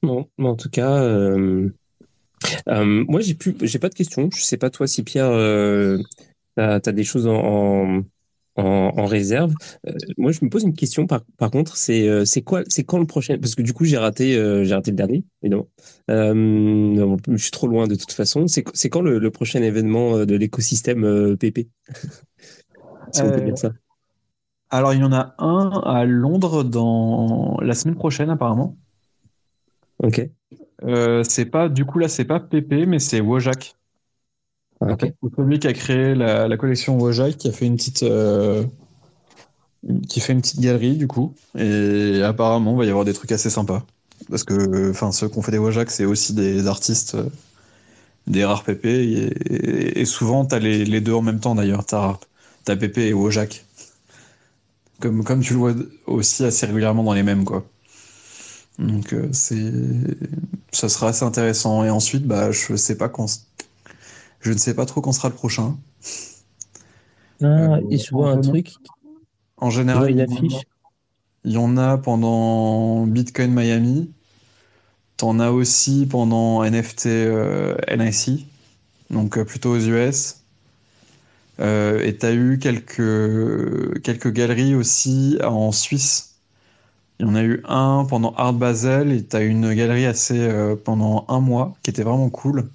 Bon, 0.03 0.29
mais 0.39 0.49
en 0.49 0.57
tout 0.57 0.71
cas, 0.71 1.03
euh, 1.03 1.71
euh, 2.69 3.05
moi 3.09 3.21
j'ai 3.21 3.79
pas 3.79 3.89
de 3.89 3.95
questions. 3.95 4.31
Je 4.35 4.43
sais 4.43 4.57
pas 4.57 4.71
toi 4.71 4.87
si 4.87 5.03
Pierre, 5.03 5.31
t'as, 6.57 6.81
t'as 6.81 6.93
des 6.93 7.05
choses 7.05 7.27
en, 7.27 8.03
en, 8.57 8.93
en 8.97 9.07
réserve. 9.07 9.55
Euh, 9.87 9.93
moi, 10.19 10.33
je 10.33 10.41
me 10.45 10.51
pose 10.51 10.65
une 10.65 10.75
question 10.75 11.07
par, 11.07 11.23
par 11.39 11.51
contre, 11.51 11.77
c'est 11.77 12.09
euh, 12.09 12.25
c'est 12.25 12.43
quoi, 12.43 12.63
c'est 12.69 12.85
quand 12.85 12.99
le 12.99 13.07
prochain 13.07 13.39
Parce 13.41 13.55
que 13.55 13.63
du 13.63 13.73
coup, 13.73 13.85
j'ai 13.85 13.99
raté, 13.99 14.37
euh, 14.37 14.65
j'ai 14.65 14.75
raté 14.75 14.91
le 14.91 14.97
dernier, 14.97 15.25
évidemment. 15.43 15.69
Non, 16.09 17.17
je 17.29 17.37
suis 17.37 17.51
trop 17.51 17.69
loin 17.69 17.87
de 17.87 17.95
toute 17.95 18.13
façon. 18.13 18.47
C'est 18.47 18.89
quand 18.89 19.03
le, 19.03 19.19
le 19.19 19.31
prochain 19.31 19.63
événement 19.63 20.25
de 20.25 20.35
l'écosystème 20.37 21.37
PP 21.37 21.69
Si 23.13 23.23
on 23.23 23.31
peut 23.31 23.41
dire 23.41 23.59
ça. 23.59 23.73
Alors, 24.73 24.95
il 24.95 25.01
y 25.01 25.05
en 25.05 25.13
a 25.13 25.35
un 25.39 25.71
à 25.85 26.05
Londres 26.05 26.63
dans 26.63 27.59
la 27.61 27.75
semaine 27.75 27.97
prochaine, 27.97 28.31
apparemment. 28.31 28.77
Ok. 29.99 30.31
C'est 31.25 31.47
pas, 31.47 31.69
du 31.69 31.85
coup, 31.85 31.99
là, 31.99 32.09
c'est 32.09 32.25
pas 32.25 32.39
PP, 32.39 32.87
mais 32.87 33.01
c'est 33.01 33.21
Wojak. 33.21 33.77
En 34.81 34.91
ok. 34.91 35.01
fait, 35.01 35.15
c'est 35.23 35.37
celui 35.37 35.59
qui 35.59 35.67
a 35.67 35.73
créé 35.73 36.15
la, 36.15 36.57
collection 36.57 36.99
Wojak, 36.99 37.37
qui 37.37 37.49
a 37.49 37.53
fait 37.53 37.67
une 37.67 37.77
petite, 37.77 38.03
euh, 38.03 38.65
qui 40.09 40.21
fait 40.21 40.33
une 40.33 40.41
petite 40.41 40.61
galerie, 40.61 40.97
du 40.97 41.07
coup. 41.07 41.35
Et 41.59 42.23
apparemment, 42.23 42.73
il 42.73 42.79
va 42.79 42.85
y 42.87 42.89
avoir 42.89 43.05
des 43.05 43.13
trucs 43.13 43.33
assez 43.33 43.51
sympas. 43.51 43.85
Parce 44.31 44.45
que, 44.45 44.91
enfin, 44.91 45.13
ceux 45.13 45.29
qui 45.29 45.39
ont 45.39 45.43
fait 45.43 45.53
des 45.53 45.59
Wojak, 45.59 45.91
c'est 45.91 46.05
aussi 46.05 46.35
des 46.35 46.67
artistes, 46.67 47.15
euh, 47.15 47.29
des 48.27 48.45
rares 48.45 48.65
PP. 48.65 48.87
Et, 48.87 50.05
souvent, 50.05 50.45
t'as 50.45 50.59
les, 50.59 50.85
les 50.85 51.01
deux 51.01 51.15
en 51.15 51.23
même 51.23 51.41
temps, 51.41 51.55
d'ailleurs. 51.55 51.85
T'as, 51.85 52.19
t'as 52.65 52.77
PP 52.77 52.99
et 52.99 53.13
Wojak. 53.13 53.65
Comme, 55.01 55.25
comme 55.25 55.41
tu 55.41 55.55
le 55.55 55.59
vois 55.59 55.75
aussi 56.07 56.45
assez 56.45 56.67
régulièrement 56.67 57.03
dans 57.03 57.15
les 57.15 57.23
mêmes, 57.23 57.45
quoi. 57.45 57.65
Donc, 58.79 59.13
euh, 59.13 59.29
c'est, 59.33 59.73
ça 60.73 60.89
sera 60.89 61.09
assez 61.09 61.25
intéressant. 61.25 61.85
Et 61.85 61.91
ensuite, 61.91 62.27
bah, 62.27 62.51
je 62.51 62.77
sais 62.77 62.97
pas 62.97 63.09
quand, 63.09 63.27
je 64.41 64.53
ne 64.53 64.59
sais 64.59 64.75
pas 64.75 64.87
trop 64.87 65.01
quand 65.01 65.13
sera 65.13 65.29
le 65.29 65.35
prochain. 65.35 65.77
Ah, 67.43 67.69
Euh, 67.75 67.81
et 67.91 67.99
je 67.99 68.11
vois 68.11 68.31
un 68.31 68.39
truc. 68.39 68.75
En 69.59 69.71
général, 69.71 70.11
il 70.29 70.33
y 70.35 70.39
en 70.39 70.57
a- 70.57 70.63
affiche. 70.63 70.65
il 71.45 71.53
y 71.53 71.59
en 71.59 71.77
a 71.77 71.99
pendant 71.99 73.07
Bitcoin 73.07 73.53
Miami. 73.53 74.13
T'en 75.17 75.39
as 75.39 75.51
aussi 75.51 76.07
pendant 76.07 76.65
NFT 76.65 77.09
euh, 77.09 77.77
NIC, 77.89 78.47
donc 79.11 79.37
euh, 79.39 79.45
plutôt 79.45 79.73
aux 79.73 79.79
US. 79.81 80.43
Euh, 81.61 82.01
et 82.05 82.17
t'as 82.17 82.33
eu 82.35 82.59
quelques, 82.59 84.03
quelques 84.03 84.33
galeries 84.33 84.75
aussi 84.75 85.39
en 85.45 85.73
Suisse. 85.73 86.37
Il 87.21 87.27
y 87.27 87.31
en 87.31 87.35
a 87.37 87.43
eu 87.45 87.63
un 87.69 88.07
pendant 88.09 88.33
Art 88.37 88.55
Basel 88.55 89.13
et 89.13 89.25
t'as 89.25 89.43
eu 89.43 89.49
une 89.49 89.75
galerie 89.75 90.07
assez 90.07 90.51
pendant 90.85 91.27
un 91.29 91.41
mois 91.41 91.77
qui 91.83 91.91
était 91.91 92.05
vraiment 92.05 92.31
cool 92.31 92.71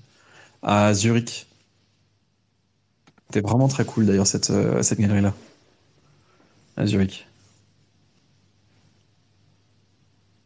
à 0.64 0.94
Zurich. 0.94 1.48
C'était 3.30 3.42
vraiment 3.48 3.68
très 3.68 3.86
cool 3.86 4.06
d'ailleurs 4.08 4.26
cette, 4.28 4.50
euh, 4.50 4.82
cette 4.82 5.00
galerie-là 5.00 5.34
à 6.78 6.86
Zurich. 6.86 7.26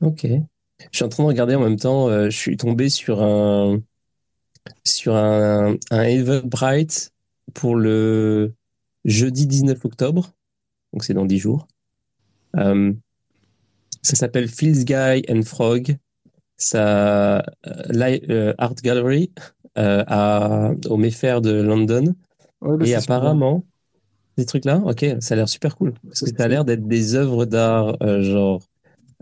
Ok. 0.02 0.26
Je 0.26 0.98
suis 0.98 1.04
en 1.04 1.10
train 1.10 1.24
de 1.24 1.28
regarder 1.28 1.56
en 1.56 1.62
même 1.62 1.78
temps. 1.78 2.08
euh, 2.10 2.30
je 2.30 2.38
suis 2.38 2.58
tombé 2.58 2.90
sur 2.90 3.22
un 3.22 3.80
sur 4.86 5.16
un, 5.16 5.76
un 5.92 6.02
Eventbrite 6.04 7.12
pour 7.54 7.76
le 7.76 8.54
jeudi 9.06 9.48
19 9.48 9.84
octobre. 9.86 10.32
Donc 10.94 11.04
c'est 11.04 11.14
dans 11.14 11.26
10 11.26 11.40
jours. 11.40 11.68
Euh, 12.58 12.94
ça 14.02 14.16
s'appelle 14.16 14.48
Feels 14.48 14.86
Guy 14.86 15.24
and 15.30 15.44
Frog. 15.44 15.98
Ça 16.58 17.44
euh, 17.68 18.54
Art 18.58 18.76
Gallery 18.76 19.32
à, 19.76 20.72
au 20.88 20.98
Mayfair 20.98 21.42
de 21.42 21.52
London. 21.52 22.16
Ouais, 22.62 22.78
bah, 22.78 22.86
Et 22.88 22.94
apparemment, 22.96 23.66
ces 24.38 24.46
trucs-là, 24.46 24.80
ok, 24.86 25.06
ça 25.22 25.34
a 25.36 25.38
l'air 25.38 25.50
super 25.50 25.76
cool. 25.78 25.94
Parce 26.08 26.22
que 26.22 26.32
ça 26.38 26.46
a 26.46 26.48
l'air 26.48 26.66
d'être 26.66 26.88
des 26.88 27.16
œuvres 27.16 27.46
d'art, 27.46 27.98
euh, 28.04 28.22
genre, 28.22 28.62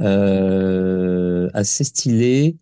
euh, 0.01 1.49
assez 1.53 1.83
stylées, 1.85 2.57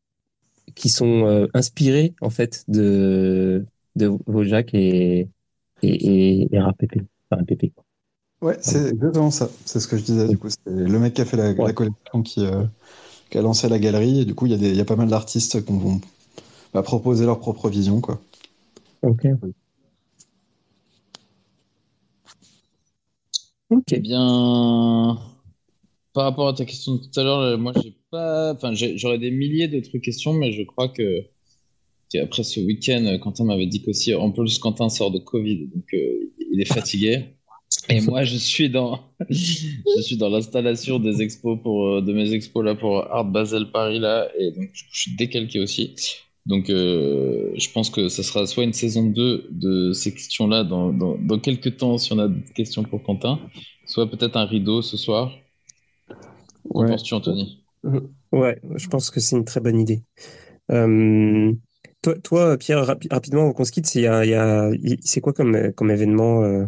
qui 0.76 0.89
sont 0.89 1.26
euh, 1.27 1.47
inspirées, 1.53 2.15
en 2.22 2.30
fait, 2.30 2.65
de, 2.69 3.65
de 3.95 4.07
Wojak 4.27 4.73
et, 4.73 5.30
et, 5.81 5.89
et, 6.43 6.56
et 6.56 6.60
RAPP. 6.61 7.02
Enfin, 7.31 7.41
RAPP. 7.41 7.73
Ouais, 8.41 8.57
c'est 8.61 8.89
exactement 8.89 9.31
ça. 9.31 9.49
C'est 9.65 9.80
ce 9.80 9.88
que 9.88 9.97
je 9.97 10.03
disais. 10.03 10.27
Du 10.27 10.38
coup, 10.38 10.49
c'est 10.49 10.60
le 10.68 10.99
mec 10.99 11.14
qui 11.14 11.22
a 11.22 11.26
fait 11.26 11.38
la, 11.38 11.53
Ouais. 11.57 11.68
la 11.68 11.73
collection 11.73 12.22
qui, 12.22 12.45
euh, 12.45 12.64
qui 13.31 13.38
a 13.39 13.41
lancé 13.43 13.69
la 13.69 13.80
galerie. 13.80 14.22
Et 14.22 14.26
du 14.26 14.35
coup, 14.35 14.45
il 14.47 14.52
y 14.53 14.56
a 14.56 14.57
des, 14.57 14.72
il 14.72 14.77
y 14.77 14.81
a 14.81 14.85
pas 14.85 14.95
mal 14.97 15.10
d'artistes 15.10 15.65
qui 15.65 15.73
vont 15.73 16.02
bah, 16.73 16.84
proposer 16.84 17.26
leur 17.26 17.39
propre 17.39 17.69
vision, 17.69 18.02
quoi. 18.02 18.22
Ok. 19.02 19.56
Ok. 23.76 23.91
Eh 23.91 23.99
bien, 23.99 25.19
par 26.14 26.23
rapport 26.23 26.47
à 26.47 26.53
ta 26.53 26.64
question 26.64 26.95
de 26.95 26.99
tout 26.99 27.19
à 27.19 27.23
l'heure, 27.23 27.39
euh, 27.39 27.57
moi, 27.57 27.73
j'ai 27.84 27.93
pas. 28.10 28.53
Enfin, 28.53 28.73
j'aurais 28.73 29.19
des 29.19 29.31
milliers 29.31 29.68
d'autres 29.68 29.97
questions, 29.97 30.31
mais 30.31 30.53
je 30.53 30.64
crois 30.64 30.88
que 30.88 31.26
qu'après 32.10 32.43
ce 32.43 32.61
week-end, 32.61 33.06
euh, 33.06 33.18
Quentin 33.18 33.43
m'avait 33.43 33.65
dit 33.65 33.81
qu'aussi, 33.84 34.15
en 34.15 34.31
plus, 34.31 34.60
Quentin 34.60 34.88
sort 34.88 35.11
de 35.11 35.19
Covid, 35.19 35.68
donc 35.68 35.93
euh, 35.93 36.31
il 36.53 36.61
est 36.61 36.73
fatigué. 36.73 37.26
Et 37.89 37.99
moi, 37.99 38.23
je 38.23 38.38
suis 38.38 38.69
dans, 38.69 39.02
je 39.30 40.02
suis 40.02 40.15
dans 40.15 40.30
l'installation 40.30 40.99
des 40.99 41.22
expos 41.22 41.60
pour, 41.61 42.02
de 42.02 42.14
mes 42.14 42.31
expos 42.31 42.64
là 42.64 42.76
pour 42.76 43.03
Art 43.11 43.26
Basel 43.26 43.72
Paris 43.72 43.99
là, 43.99 44.30
et 44.39 44.52
donc 44.52 44.69
je 44.72 44.84
suis 44.91 45.15
décalqué 45.18 45.60
aussi. 45.60 45.93
Donc, 46.45 46.69
euh, 46.69 47.51
je 47.55 47.69
pense 47.72 47.89
que 47.89 48.07
ça 48.07 48.22
sera 48.22 48.45
soit 48.45 48.63
une 48.63 48.73
saison 48.73 49.03
2 49.05 49.47
de 49.51 49.93
ces 49.93 50.13
questions-là 50.13 50.63
dans, 50.63 50.93
dans, 50.93 51.17
dans 51.17 51.39
quelques 51.39 51.77
temps, 51.77 51.97
si 51.97 52.13
on 52.13 52.19
a 52.19 52.27
des 52.27 52.41
questions 52.53 52.84
pour 52.84 53.01
Quentin, 53.03 53.39
soit 53.85 54.09
peut-être 54.09 54.38
un 54.38 54.45
rideau 54.45 54.81
ce 54.81 54.95
soir. 54.97 55.31
Qu'en 56.72 56.81
Ouais. 56.81 56.88
penses-tu, 56.88 57.13
Anthony? 57.15 57.63
Ouais, 58.31 58.59
je 58.76 58.88
pense 58.88 59.09
que 59.11 59.19
c'est 59.19 59.35
une 59.35 59.45
très 59.45 59.59
bonne 59.59 59.80
idée. 59.80 60.03
Euh, 60.72 61.53
toi, 62.01 62.15
toi, 62.19 62.57
Pierre, 62.57 62.85
rapi- 62.85 63.07
rapidement, 63.11 63.53
qu'on 63.53 63.65
se 63.65 63.72
quitte, 63.72 63.88
c'est 63.88 65.22
quoi 65.22 65.34
comme, 65.34 65.72
comme 65.73 65.91
événement, 65.91 66.43
euh, 66.43 66.65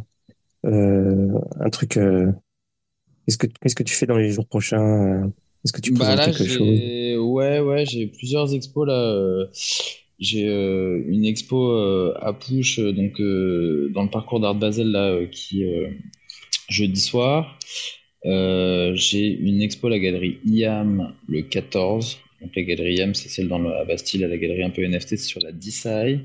euh, 0.65 1.39
un 1.59 1.69
truc, 1.69 1.97
euh, 1.97 2.31
qu'est-ce 3.25 3.37
que, 3.37 3.47
qu'est-ce 3.47 3.75
que 3.75 3.83
tu 3.83 3.93
fais 3.95 4.05
dans 4.05 4.17
les 4.17 4.31
jours 4.31 4.47
prochains? 4.47 5.31
Est-ce 5.67 5.73
que 5.73 5.81
tu 5.81 5.91
Bah 5.91 6.15
là, 6.15 6.25
quelque 6.27 6.47
chose? 6.47 6.79
ouais, 7.19 7.59
ouais, 7.59 7.85
j'ai 7.85 8.07
plusieurs 8.07 8.53
expos 8.53 8.87
là. 8.87 8.93
euh, 8.93 9.47
J'ai 10.19 10.47
euh, 10.47 11.03
une 11.09 11.25
expo 11.25 11.71
euh, 11.71 12.13
à 12.21 12.31
Push, 12.31 12.79
euh, 12.79 12.93
donc 12.93 13.19
euh, 13.19 13.91
dans 13.93 14.03
le 14.03 14.09
parcours 14.09 14.39
d'Art 14.39 14.55
Basel 14.55 14.91
là, 14.91 15.19
qui 15.29 15.63
jeudi 16.69 17.01
soir. 17.01 17.59
J'ai 18.23 19.27
une 19.27 19.61
expo 19.61 19.87
à 19.87 19.89
la 19.91 19.99
galerie 19.99 20.37
IAM 20.45 21.13
le 21.27 21.41
14. 21.41 22.17
Donc 22.41 22.55
la 22.55 22.61
galerie 22.63 22.95
IAM, 22.95 23.13
c'est 23.15 23.29
celle 23.29 23.47
dans 23.49 23.59
la 23.59 23.83
Bastille, 23.83 24.23
à 24.23 24.27
la 24.27 24.37
galerie 24.37 24.63
un 24.63 24.69
peu 24.69 24.83
NFT, 24.83 25.09
c'est 25.09 25.17
sur 25.17 25.41
la 25.41 25.51
DeSci 25.51 26.19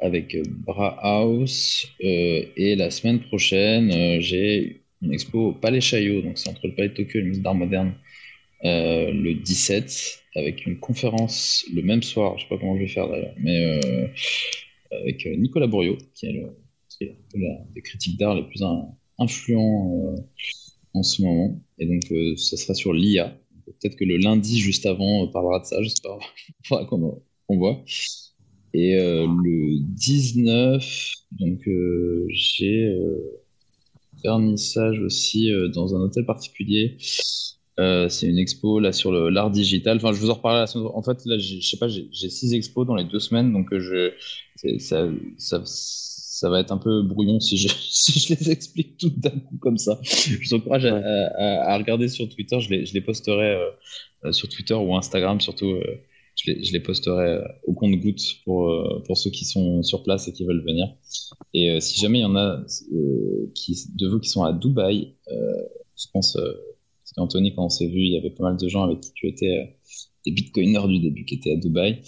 avec 0.00 0.36
Bra 0.66 0.96
House. 1.00 1.88
Et 2.00 2.76
la 2.76 2.90
semaine 2.90 3.20
prochaine, 3.20 4.20
j'ai 4.20 4.82
une 5.02 5.12
expo 5.12 5.48
au 5.48 5.52
Palais 5.52 5.80
Chaillot, 5.80 6.22
donc 6.22 6.38
c'est 6.38 6.48
entre 6.50 6.66
le 6.66 6.74
Palais 6.74 6.88
de 6.90 6.94
Tokyo 6.94 7.18
et 7.18 7.22
le 7.22 7.28
Musée 7.28 7.40
d'Art 7.40 7.54
Moderne 7.54 7.94
euh, 8.64 9.12
le 9.12 9.34
17 9.34 10.20
avec 10.34 10.66
une 10.66 10.78
conférence 10.78 11.64
le 11.72 11.82
même 11.82 12.02
soir, 12.02 12.36
je 12.38 12.44
sais 12.44 12.48
pas 12.48 12.58
comment 12.58 12.76
je 12.76 12.82
vais 12.82 12.88
faire 12.88 13.08
d'ailleurs, 13.08 13.34
mais 13.38 13.80
euh, 13.84 14.08
avec 14.90 15.26
euh, 15.26 15.36
Nicolas 15.36 15.66
Bourriot, 15.66 15.98
qui 16.14 16.26
est, 16.26 16.32
le, 16.32 16.56
qui 16.88 17.04
est 17.04 17.18
un 17.34 17.38
l'un 17.40 17.56
des 17.74 17.82
critiques 17.82 18.18
d'art 18.18 18.34
les 18.34 18.44
plus 18.44 18.62
in- 18.62 18.88
influents 19.18 20.14
en 20.94 21.02
ce 21.02 21.22
moment. 21.22 21.60
Et 21.78 21.86
donc, 21.86 22.02
ça 22.38 22.56
sera 22.56 22.74
sur 22.74 22.92
l'IA. 22.92 23.36
Peut-être 23.66 23.96
que 23.96 24.04
le 24.04 24.16
lundi, 24.16 24.58
juste 24.58 24.86
avant, 24.86 25.22
on 25.22 25.28
parlera 25.28 25.60
de 25.60 25.64
ça, 25.66 25.82
j'espère. 25.82 26.18
Qu'on 26.88 27.56
voit. 27.58 27.84
Et 28.74 28.96
le 28.96 29.78
19, 29.80 31.12
donc 31.32 31.60
j'ai 32.30 32.94
vernissage 34.22 34.98
aussi 35.00 35.50
dans 35.74 35.94
un 35.94 36.00
hôtel 36.00 36.24
particulier. 36.26 36.96
Euh, 37.78 38.08
c'est 38.08 38.26
une 38.26 38.38
expo 38.38 38.80
là 38.80 38.92
sur 38.92 39.12
l'art 39.12 39.50
digital. 39.50 39.98
Enfin, 39.98 40.12
je 40.12 40.18
vous 40.20 40.30
en 40.30 40.34
reparlerai 40.34 40.62
la 40.62 40.66
semaine. 40.66 40.88
En 40.94 41.02
fait, 41.02 41.18
là, 41.26 41.38
j'ai- 41.38 41.60
je 41.60 41.68
sais 41.68 41.76
pas, 41.76 41.88
j'ai 41.88 42.08
six 42.30 42.52
expos 42.54 42.86
dans 42.86 42.96
les 42.96 43.04
deux 43.04 43.20
semaines, 43.20 43.52
donc 43.52 43.72
euh, 43.72 43.80
je, 43.80 44.78
ça, 44.78 45.08
ça, 45.36 45.62
ça 45.64 46.50
va 46.50 46.60
être 46.60 46.72
un 46.72 46.78
peu 46.78 47.02
brouillon 47.02 47.38
si 47.40 47.56
je, 47.56 47.68
si 47.80 48.18
je 48.18 48.34
les 48.34 48.50
explique 48.50 48.98
tout 48.98 49.10
d'un 49.16 49.30
coup 49.30 49.58
comme 49.60 49.78
ça. 49.78 49.98
Je 50.02 50.36
vous 50.38 50.54
encourage 50.54 50.86
à, 50.86 50.94
Ouais. 50.94 51.02
à- 51.36 51.72
à 51.74 51.78
regarder 51.78 52.08
sur 52.08 52.28
Twitter. 52.28 52.58
Je 52.60 52.70
les, 52.70 52.86
je 52.86 52.94
les 52.94 53.00
posterai 53.00 53.58
euh, 54.24 54.32
sur 54.32 54.48
Twitter 54.48 54.74
ou 54.74 54.96
Instagram 54.96 55.40
surtout. 55.40 55.66
euh, 55.70 55.84
je 56.36 56.52
les, 56.52 56.64
je 56.64 56.72
les 56.72 56.80
posterai 56.80 57.40
au 57.64 57.72
compte 57.74 57.96
goutte 57.96 58.22
pour, 58.44 58.72
pour 59.06 59.18
ceux 59.18 59.30
qui 59.30 59.44
sont 59.44 59.82
sur 59.82 60.04
place 60.04 60.28
et 60.28 60.32
qui 60.32 60.44
veulent 60.44 60.64
venir. 60.64 60.86
Et 61.52 61.80
si 61.80 61.98
jamais 62.00 62.18
il 62.20 62.22
y 62.22 62.24
en 62.24 62.36
a 62.36 62.62
qui, 63.54 63.76
de 63.96 64.06
vous 64.06 64.20
qui 64.20 64.28
sont 64.30 64.44
à 64.44 64.52
Dubaï, 64.52 65.16
je 65.28 66.06
pense, 66.12 66.38
parce 67.08 67.12
qu'Anthony, 67.16 67.54
quand 67.54 67.64
on 67.64 67.68
s'est 67.68 67.86
vu, 67.86 68.00
il 68.00 68.12
y 68.12 68.18
avait 68.18 68.30
pas 68.30 68.44
mal 68.44 68.56
de 68.56 68.68
gens 68.68 68.82
avec 68.84 69.00
qui 69.00 69.12
tu 69.14 69.28
étais, 69.28 69.58
euh, 69.58 69.64
des 70.26 70.32
bitcoiners 70.32 70.86
du 70.88 70.98
début 71.00 71.24
qui 71.24 71.36
étaient 71.36 71.52
à 71.52 71.56
Dubaï. 71.56 72.02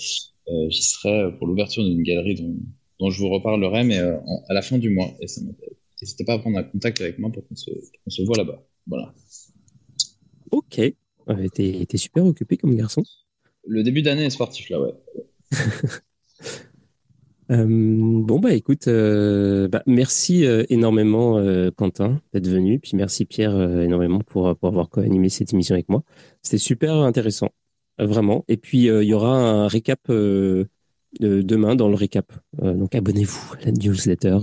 Euh, 0.49 0.69
J'y 0.69 0.83
serai 0.83 1.37
pour 1.39 1.47
l'ouverture 1.47 1.85
d'une 1.85 2.03
galerie 2.03 2.35
dont, 2.35 2.55
dont 2.99 3.11
je 3.11 3.19
vous 3.21 3.31
reparlerai, 3.31 3.85
mais 3.85 3.99
euh, 3.99 4.19
en- 4.27 4.43
à 4.49 4.55
la 4.55 4.63
fin 4.63 4.79
du 4.79 4.91
mois. 4.91 5.11
Et 5.21 5.27
ça 5.27 5.41
n'hésitez 6.03 6.25
pas 6.25 6.35
à 6.35 6.39
prendre 6.39 6.59
un 6.59 6.65
contact 6.65 7.01
avec 7.01 7.19
moi 7.19 7.31
pour 7.33 7.47
qu'on 7.47 7.55
se, 7.57 7.71
se 8.09 8.23
voit 8.23 8.37
là-bas. 8.37 8.63
Voilà. 8.87 9.15
Ok. 10.51 10.81
T'es 11.55 11.87
t'es 11.89 11.97
super 11.97 12.25
occupé 12.27 12.57
comme 12.57 12.75
garçon. 12.75 13.03
Le 13.67 13.83
début 13.83 14.03
d'année 14.03 14.25
est 14.25 14.31
sportif 14.31 14.69
là, 14.69 14.81
ouais. 14.81 14.93
Euh, 17.51 17.67
bon 17.69 18.39
bah 18.39 18.53
écoute, 18.55 18.87
euh, 18.87 19.67
bah, 19.67 19.83
merci 19.87 20.47
euh, 20.47 20.63
énormément 20.69 21.39
euh, 21.39 21.71
Quentin 21.75 22.21
d'être 22.33 22.47
venu, 22.47 22.79
puis 22.79 22.93
merci 22.95 23.25
Pierre 23.25 23.57
euh, 23.57 23.83
énormément 23.83 24.21
pour, 24.21 24.57
pour 24.57 24.69
avoir 24.69 24.89
co-animé 24.89 25.29
cette 25.31 25.53
émission 25.53 25.75
avec 25.75 25.89
moi. 25.89 26.05
C'était 26.43 26.59
super 26.59 26.95
intéressant, 26.95 27.49
vraiment. 27.99 28.45
Et 28.47 28.57
puis 28.57 28.89
euh, 28.89 29.03
il 29.03 29.09
y 29.09 29.15
aura 29.15 29.37
un 29.37 29.67
récap 29.67 29.99
de- 30.09 30.69
demain 31.19 31.75
dans 31.75 31.89
le 31.89 31.97
récap. 31.97 32.33
Donc 32.63 32.95
abonnez-vous 32.95 33.55
à 33.55 33.65
la 33.65 33.73
newsletter. 33.73 34.39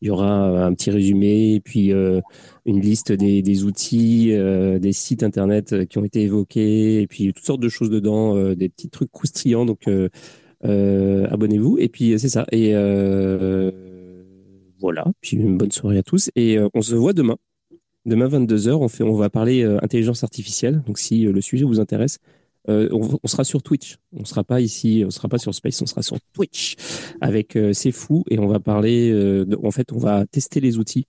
Il 0.00 0.08
y 0.08 0.10
aura 0.10 0.64
un 0.66 0.74
petit 0.74 0.90
résumé, 0.90 1.54
et 1.54 1.60
puis 1.60 1.90
une 1.90 2.80
liste 2.80 3.10
des, 3.10 3.42
des 3.42 3.64
outils, 3.64 4.32
des 4.80 4.92
sites 4.92 5.22
internet 5.24 5.88
qui 5.88 5.98
ont 5.98 6.04
été 6.04 6.22
évoqués, 6.22 7.00
et 7.00 7.06
puis 7.08 7.32
toutes 7.32 7.44
sortes 7.44 7.62
de 7.62 7.68
choses 7.68 7.90
dedans, 7.90 8.54
des 8.54 8.68
petits 8.68 8.90
trucs 8.90 9.10
croustillants. 9.10 9.64
Donc 9.64 9.88
abonnez-vous. 10.64 11.78
Et 11.78 11.88
puis 11.88 12.18
c'est 12.18 12.28
ça. 12.28 12.46
Et 12.52 12.70
euh, 12.74 13.70
voilà. 14.84 15.06
Puis 15.20 15.36
une 15.36 15.56
bonne 15.56 15.72
soirée 15.72 15.98
à 15.98 16.02
tous. 16.02 16.30
Et 16.36 16.58
euh, 16.58 16.68
on 16.74 16.82
se 16.82 16.94
voit 16.94 17.12
demain. 17.12 17.36
Demain 18.04 18.28
22h, 18.28 18.72
on 18.72 18.88
fait, 18.88 19.02
on 19.02 19.14
va 19.14 19.30
parler 19.30 19.62
euh, 19.62 19.78
intelligence 19.82 20.24
artificielle. 20.24 20.82
Donc 20.86 20.98
si 20.98 21.26
euh, 21.26 21.32
le 21.32 21.40
sujet 21.40 21.64
vous 21.64 21.80
intéresse, 21.80 22.18
euh, 22.68 22.88
on, 22.92 23.26
sera 23.26 23.44
sur 23.44 23.62
Twitch. 23.62 23.96
On 24.12 24.24
sera 24.24 24.44
pas 24.44 24.60
ici, 24.60 25.02
on 25.06 25.10
sera 25.10 25.28
pas 25.28 25.38
sur 25.38 25.54
Space, 25.54 25.80
on 25.82 25.86
sera 25.86 26.02
sur 26.02 26.18
Twitch 26.32 26.76
avec 27.20 27.56
euh, 27.56 27.72
C'est 27.72 27.92
fou 27.92 28.24
et 28.30 28.38
on 28.38 28.46
va 28.46 28.60
parler. 28.60 29.10
euh, 29.10 29.46
en 29.62 29.70
fait, 29.70 29.92
on 29.92 29.98
va 29.98 30.26
tester 30.26 30.60
les 30.60 30.78
outils. 30.78 31.06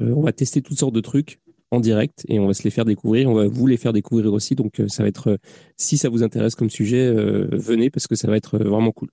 Euh, 0.00 0.12
on 0.14 0.22
va 0.22 0.32
tester 0.32 0.62
toutes 0.62 0.78
sortes 0.78 0.94
de 0.94 1.00
trucs 1.00 1.40
en 1.72 1.80
direct 1.80 2.24
et 2.28 2.38
on 2.38 2.46
va 2.46 2.54
se 2.54 2.62
les 2.62 2.70
faire 2.70 2.84
découvrir. 2.84 3.28
On 3.30 3.34
va 3.34 3.46
vous 3.48 3.66
les 3.66 3.76
faire 3.76 3.92
découvrir 3.92 4.32
aussi. 4.32 4.54
Donc 4.54 4.80
euh, 4.80 4.88
ça 4.88 5.02
va 5.02 5.08
être, 5.08 5.30
euh, 5.32 5.36
si 5.76 5.98
ça 5.98 6.08
vous 6.08 6.22
intéresse 6.22 6.54
comme 6.54 6.70
sujet, 6.70 7.04
euh, 7.06 7.48
venez 7.52 7.90
parce 7.90 8.06
que 8.06 8.14
ça 8.14 8.28
va 8.28 8.36
être 8.36 8.58
vraiment 8.58 8.92
cool. 8.92 9.08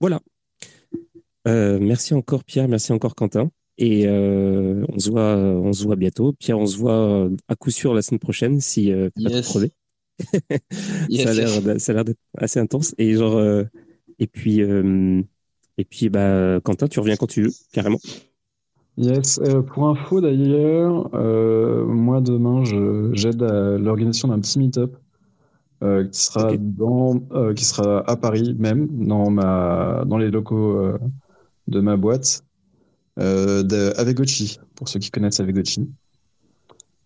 Voilà. 0.00 0.20
Euh, 1.48 1.78
merci 1.80 2.14
encore 2.14 2.44
Pierre, 2.44 2.68
merci 2.68 2.92
encore 2.92 3.14
Quentin. 3.14 3.50
Et 3.78 4.06
euh, 4.06 4.84
on 4.88 4.98
se 4.98 5.10
voit, 5.10 5.36
on 5.36 5.72
se 5.72 5.84
voit 5.84 5.96
bientôt. 5.96 6.32
Pierre, 6.34 6.58
on 6.58 6.66
se 6.66 6.76
voit 6.76 7.28
à 7.48 7.54
coup 7.56 7.70
sûr 7.70 7.94
la 7.94 8.02
semaine 8.02 8.18
prochaine 8.18 8.60
si 8.60 8.92
euh, 8.92 9.08
pas 9.22 9.30
trop 9.30 9.36
Yes. 9.36 9.48
crevé. 9.48 9.72
Yes, 11.08 11.24
ça 11.24 11.30
a 11.30 11.32
l'air, 11.34 11.48
yes. 11.48 11.62
d'a- 11.64 11.78
ça 11.78 11.92
a 11.92 11.94
l'air 11.94 12.04
d'être 12.04 12.18
assez 12.36 12.60
intense. 12.60 12.94
Et 12.98 13.14
genre, 13.14 13.40
et 14.18 14.26
puis, 14.26 14.60
et 14.60 15.84
puis, 15.86 16.08
bah, 16.10 16.60
Quentin, 16.62 16.88
tu 16.88 17.00
reviens 17.00 17.16
quand 17.16 17.26
tu 17.26 17.42
veux, 17.44 17.50
carrément. 17.72 17.98
Yes, 19.00 19.40
euh, 19.42 19.62
pour 19.62 19.88
info 19.88 20.20
d'ailleurs, 20.20 21.08
euh, 21.14 21.86
moi 21.86 22.20
demain 22.20 22.64
je 22.64 23.08
j'aide 23.14 23.42
à 23.42 23.78
l'organisation 23.78 24.28
d'un 24.28 24.38
petit 24.40 24.58
meet-up 24.58 24.94
euh, 25.82 26.06
qui 26.06 26.20
sera 26.20 26.52
dans 26.58 27.18
qui 27.56 27.64
sera 27.64 28.04
à 28.06 28.16
Paris 28.16 28.54
même 28.58 29.06
dans 29.06 29.30
ma 29.30 30.04
dans 30.06 30.18
les 30.18 30.30
locaux 30.30 30.98
de 31.66 31.80
ma 31.80 31.96
boîte 31.96 32.44
de 33.16 33.98
Avegochi 33.98 34.60
pour 34.74 34.86
ceux 34.90 34.98
qui 34.98 35.10
connaissent 35.10 35.40
Avegochi. 35.40 35.88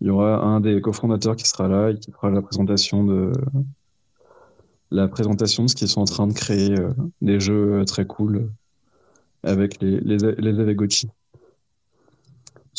Il 0.01 0.09
y 0.09 0.11
aura 0.11 0.43
un 0.43 0.59
des 0.61 0.81
cofondateurs 0.81 1.37
qui 1.37 1.47
sera 1.49 1.69
là 1.69 1.91
et 1.91 1.99
qui 2.01 2.11
fera 2.11 2.29
la 2.29 2.43
présentation 2.43 3.05
de 3.05 3.31
la 4.91 5.07
présentation 5.07 5.63
de 5.63 5.69
ce 5.69 5.77
qu'ils 5.77 5.87
sont 5.87 6.01
en 6.01 6.07
train 6.07 6.27
de 6.27 6.33
créer 6.33 6.75
des 7.23 7.39
jeux 7.39 7.85
très 7.87 8.05
cool 8.05 8.51
avec 9.45 9.81
les 9.81 10.01
les, 10.01 10.19
les 10.19 10.61
Avegochi. 10.61 11.09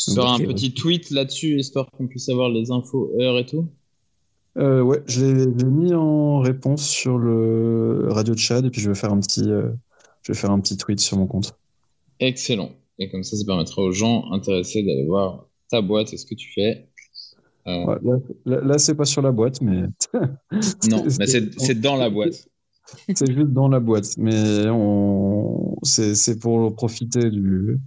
Ok, 0.08 0.18
un 0.18 0.38
ouais. 0.38 0.46
petit 0.46 0.72
tweet 0.74 1.10
là-dessus, 1.10 1.58
histoire 1.58 1.90
qu'on 1.90 2.06
puisse 2.06 2.28
avoir 2.28 2.48
les 2.48 2.70
infos, 2.70 3.12
heures 3.20 3.38
et 3.38 3.46
tout. 3.46 3.68
Euh, 4.58 4.80
ouais, 4.82 5.02
je 5.06 5.24
l'ai 5.24 5.64
mis 5.64 5.92
en 5.92 6.40
réponse 6.40 6.86
sur 6.88 7.18
le 7.18 8.06
radio 8.08 8.34
de 8.34 8.38
Chad 8.38 8.64
et 8.64 8.70
puis 8.70 8.80
je 8.80 8.88
vais 8.88 8.94
faire 8.94 9.12
un 9.12 9.20
petit, 9.20 9.50
euh, 9.50 9.68
je 10.22 10.32
vais 10.32 10.38
faire 10.38 10.50
un 10.50 10.60
petit 10.60 10.76
tweet 10.76 11.00
sur 11.00 11.18
mon 11.18 11.26
compte. 11.26 11.54
Excellent. 12.20 12.70
Et 12.98 13.10
comme 13.10 13.22
ça, 13.22 13.36
ça 13.36 13.44
permettra 13.44 13.82
aux 13.82 13.92
gens 13.92 14.30
intéressés 14.32 14.82
d'aller 14.82 15.04
voir 15.04 15.46
ta 15.70 15.82
boîte 15.82 16.12
et 16.12 16.16
ce 16.16 16.24
que 16.24 16.34
tu 16.34 16.50
fais. 16.54 16.88
Euh, 17.66 17.84
Ouais, 17.84 17.96
là, 18.02 18.18
là, 18.44 18.60
là, 18.62 18.78
c'est 18.78 18.94
pas 18.94 19.04
sur 19.04 19.22
la 19.22 19.32
boîte, 19.32 19.60
mais 19.60 19.82
Non, 20.88 21.04
c'est 21.08 21.80
dans 21.80 21.96
la 21.96 22.08
boîte. 22.08 22.48
c'est 23.14 23.26
juste 23.30 23.48
dans 23.52 23.68
la 23.68 23.80
boîte. 23.80 24.16
Mais 24.16 24.68
on, 24.70 25.76
c'est 25.82 26.14
c'est 26.14 26.38
pour 26.38 26.74
profiter 26.74 27.28
du 27.28 27.78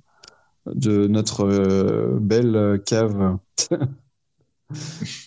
de 0.76 1.08
notre 1.08 1.46
euh, 1.46 2.18
belle 2.20 2.82
cave 2.86 3.38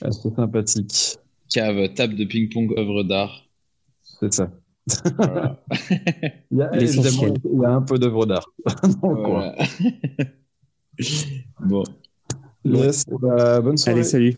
assez 0.01 0.31
sympathique. 0.35 1.19
Cave, 1.53 1.93
table 1.95 2.17
de 2.17 2.25
ping-pong, 2.25 2.73
œuvre 2.79 3.03
d'art. 3.03 3.49
C'est 4.03 4.33
ça. 4.33 4.51
Voilà. 5.17 5.63
Il 6.51 6.59
y 6.59 6.63
a, 6.63 6.71
L'essentiel. 6.77 7.31
évidemment, 7.31 7.55
il 7.55 7.61
y 7.61 7.65
a 7.65 7.71
un 7.71 7.83
peu 7.83 7.99
d'œuvre 7.99 8.27
d'art. 8.27 8.51
Voilà. 9.03 9.57
bon. 11.61 11.85
Yes, 12.65 13.05
bah, 13.07 13.61
bonne 13.61 13.77
soirée. 13.77 14.01
Allez, 14.01 14.09
salut. 14.09 14.37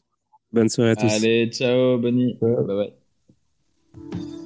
Bonne 0.53 0.69
soirée 0.69 0.91
à 0.91 0.97
tous. 0.97 1.07
Allez, 1.07 1.51
ciao, 1.51 1.99
Bonnie. 1.99 2.39
Bye 2.41 2.93
bye. 3.95 4.44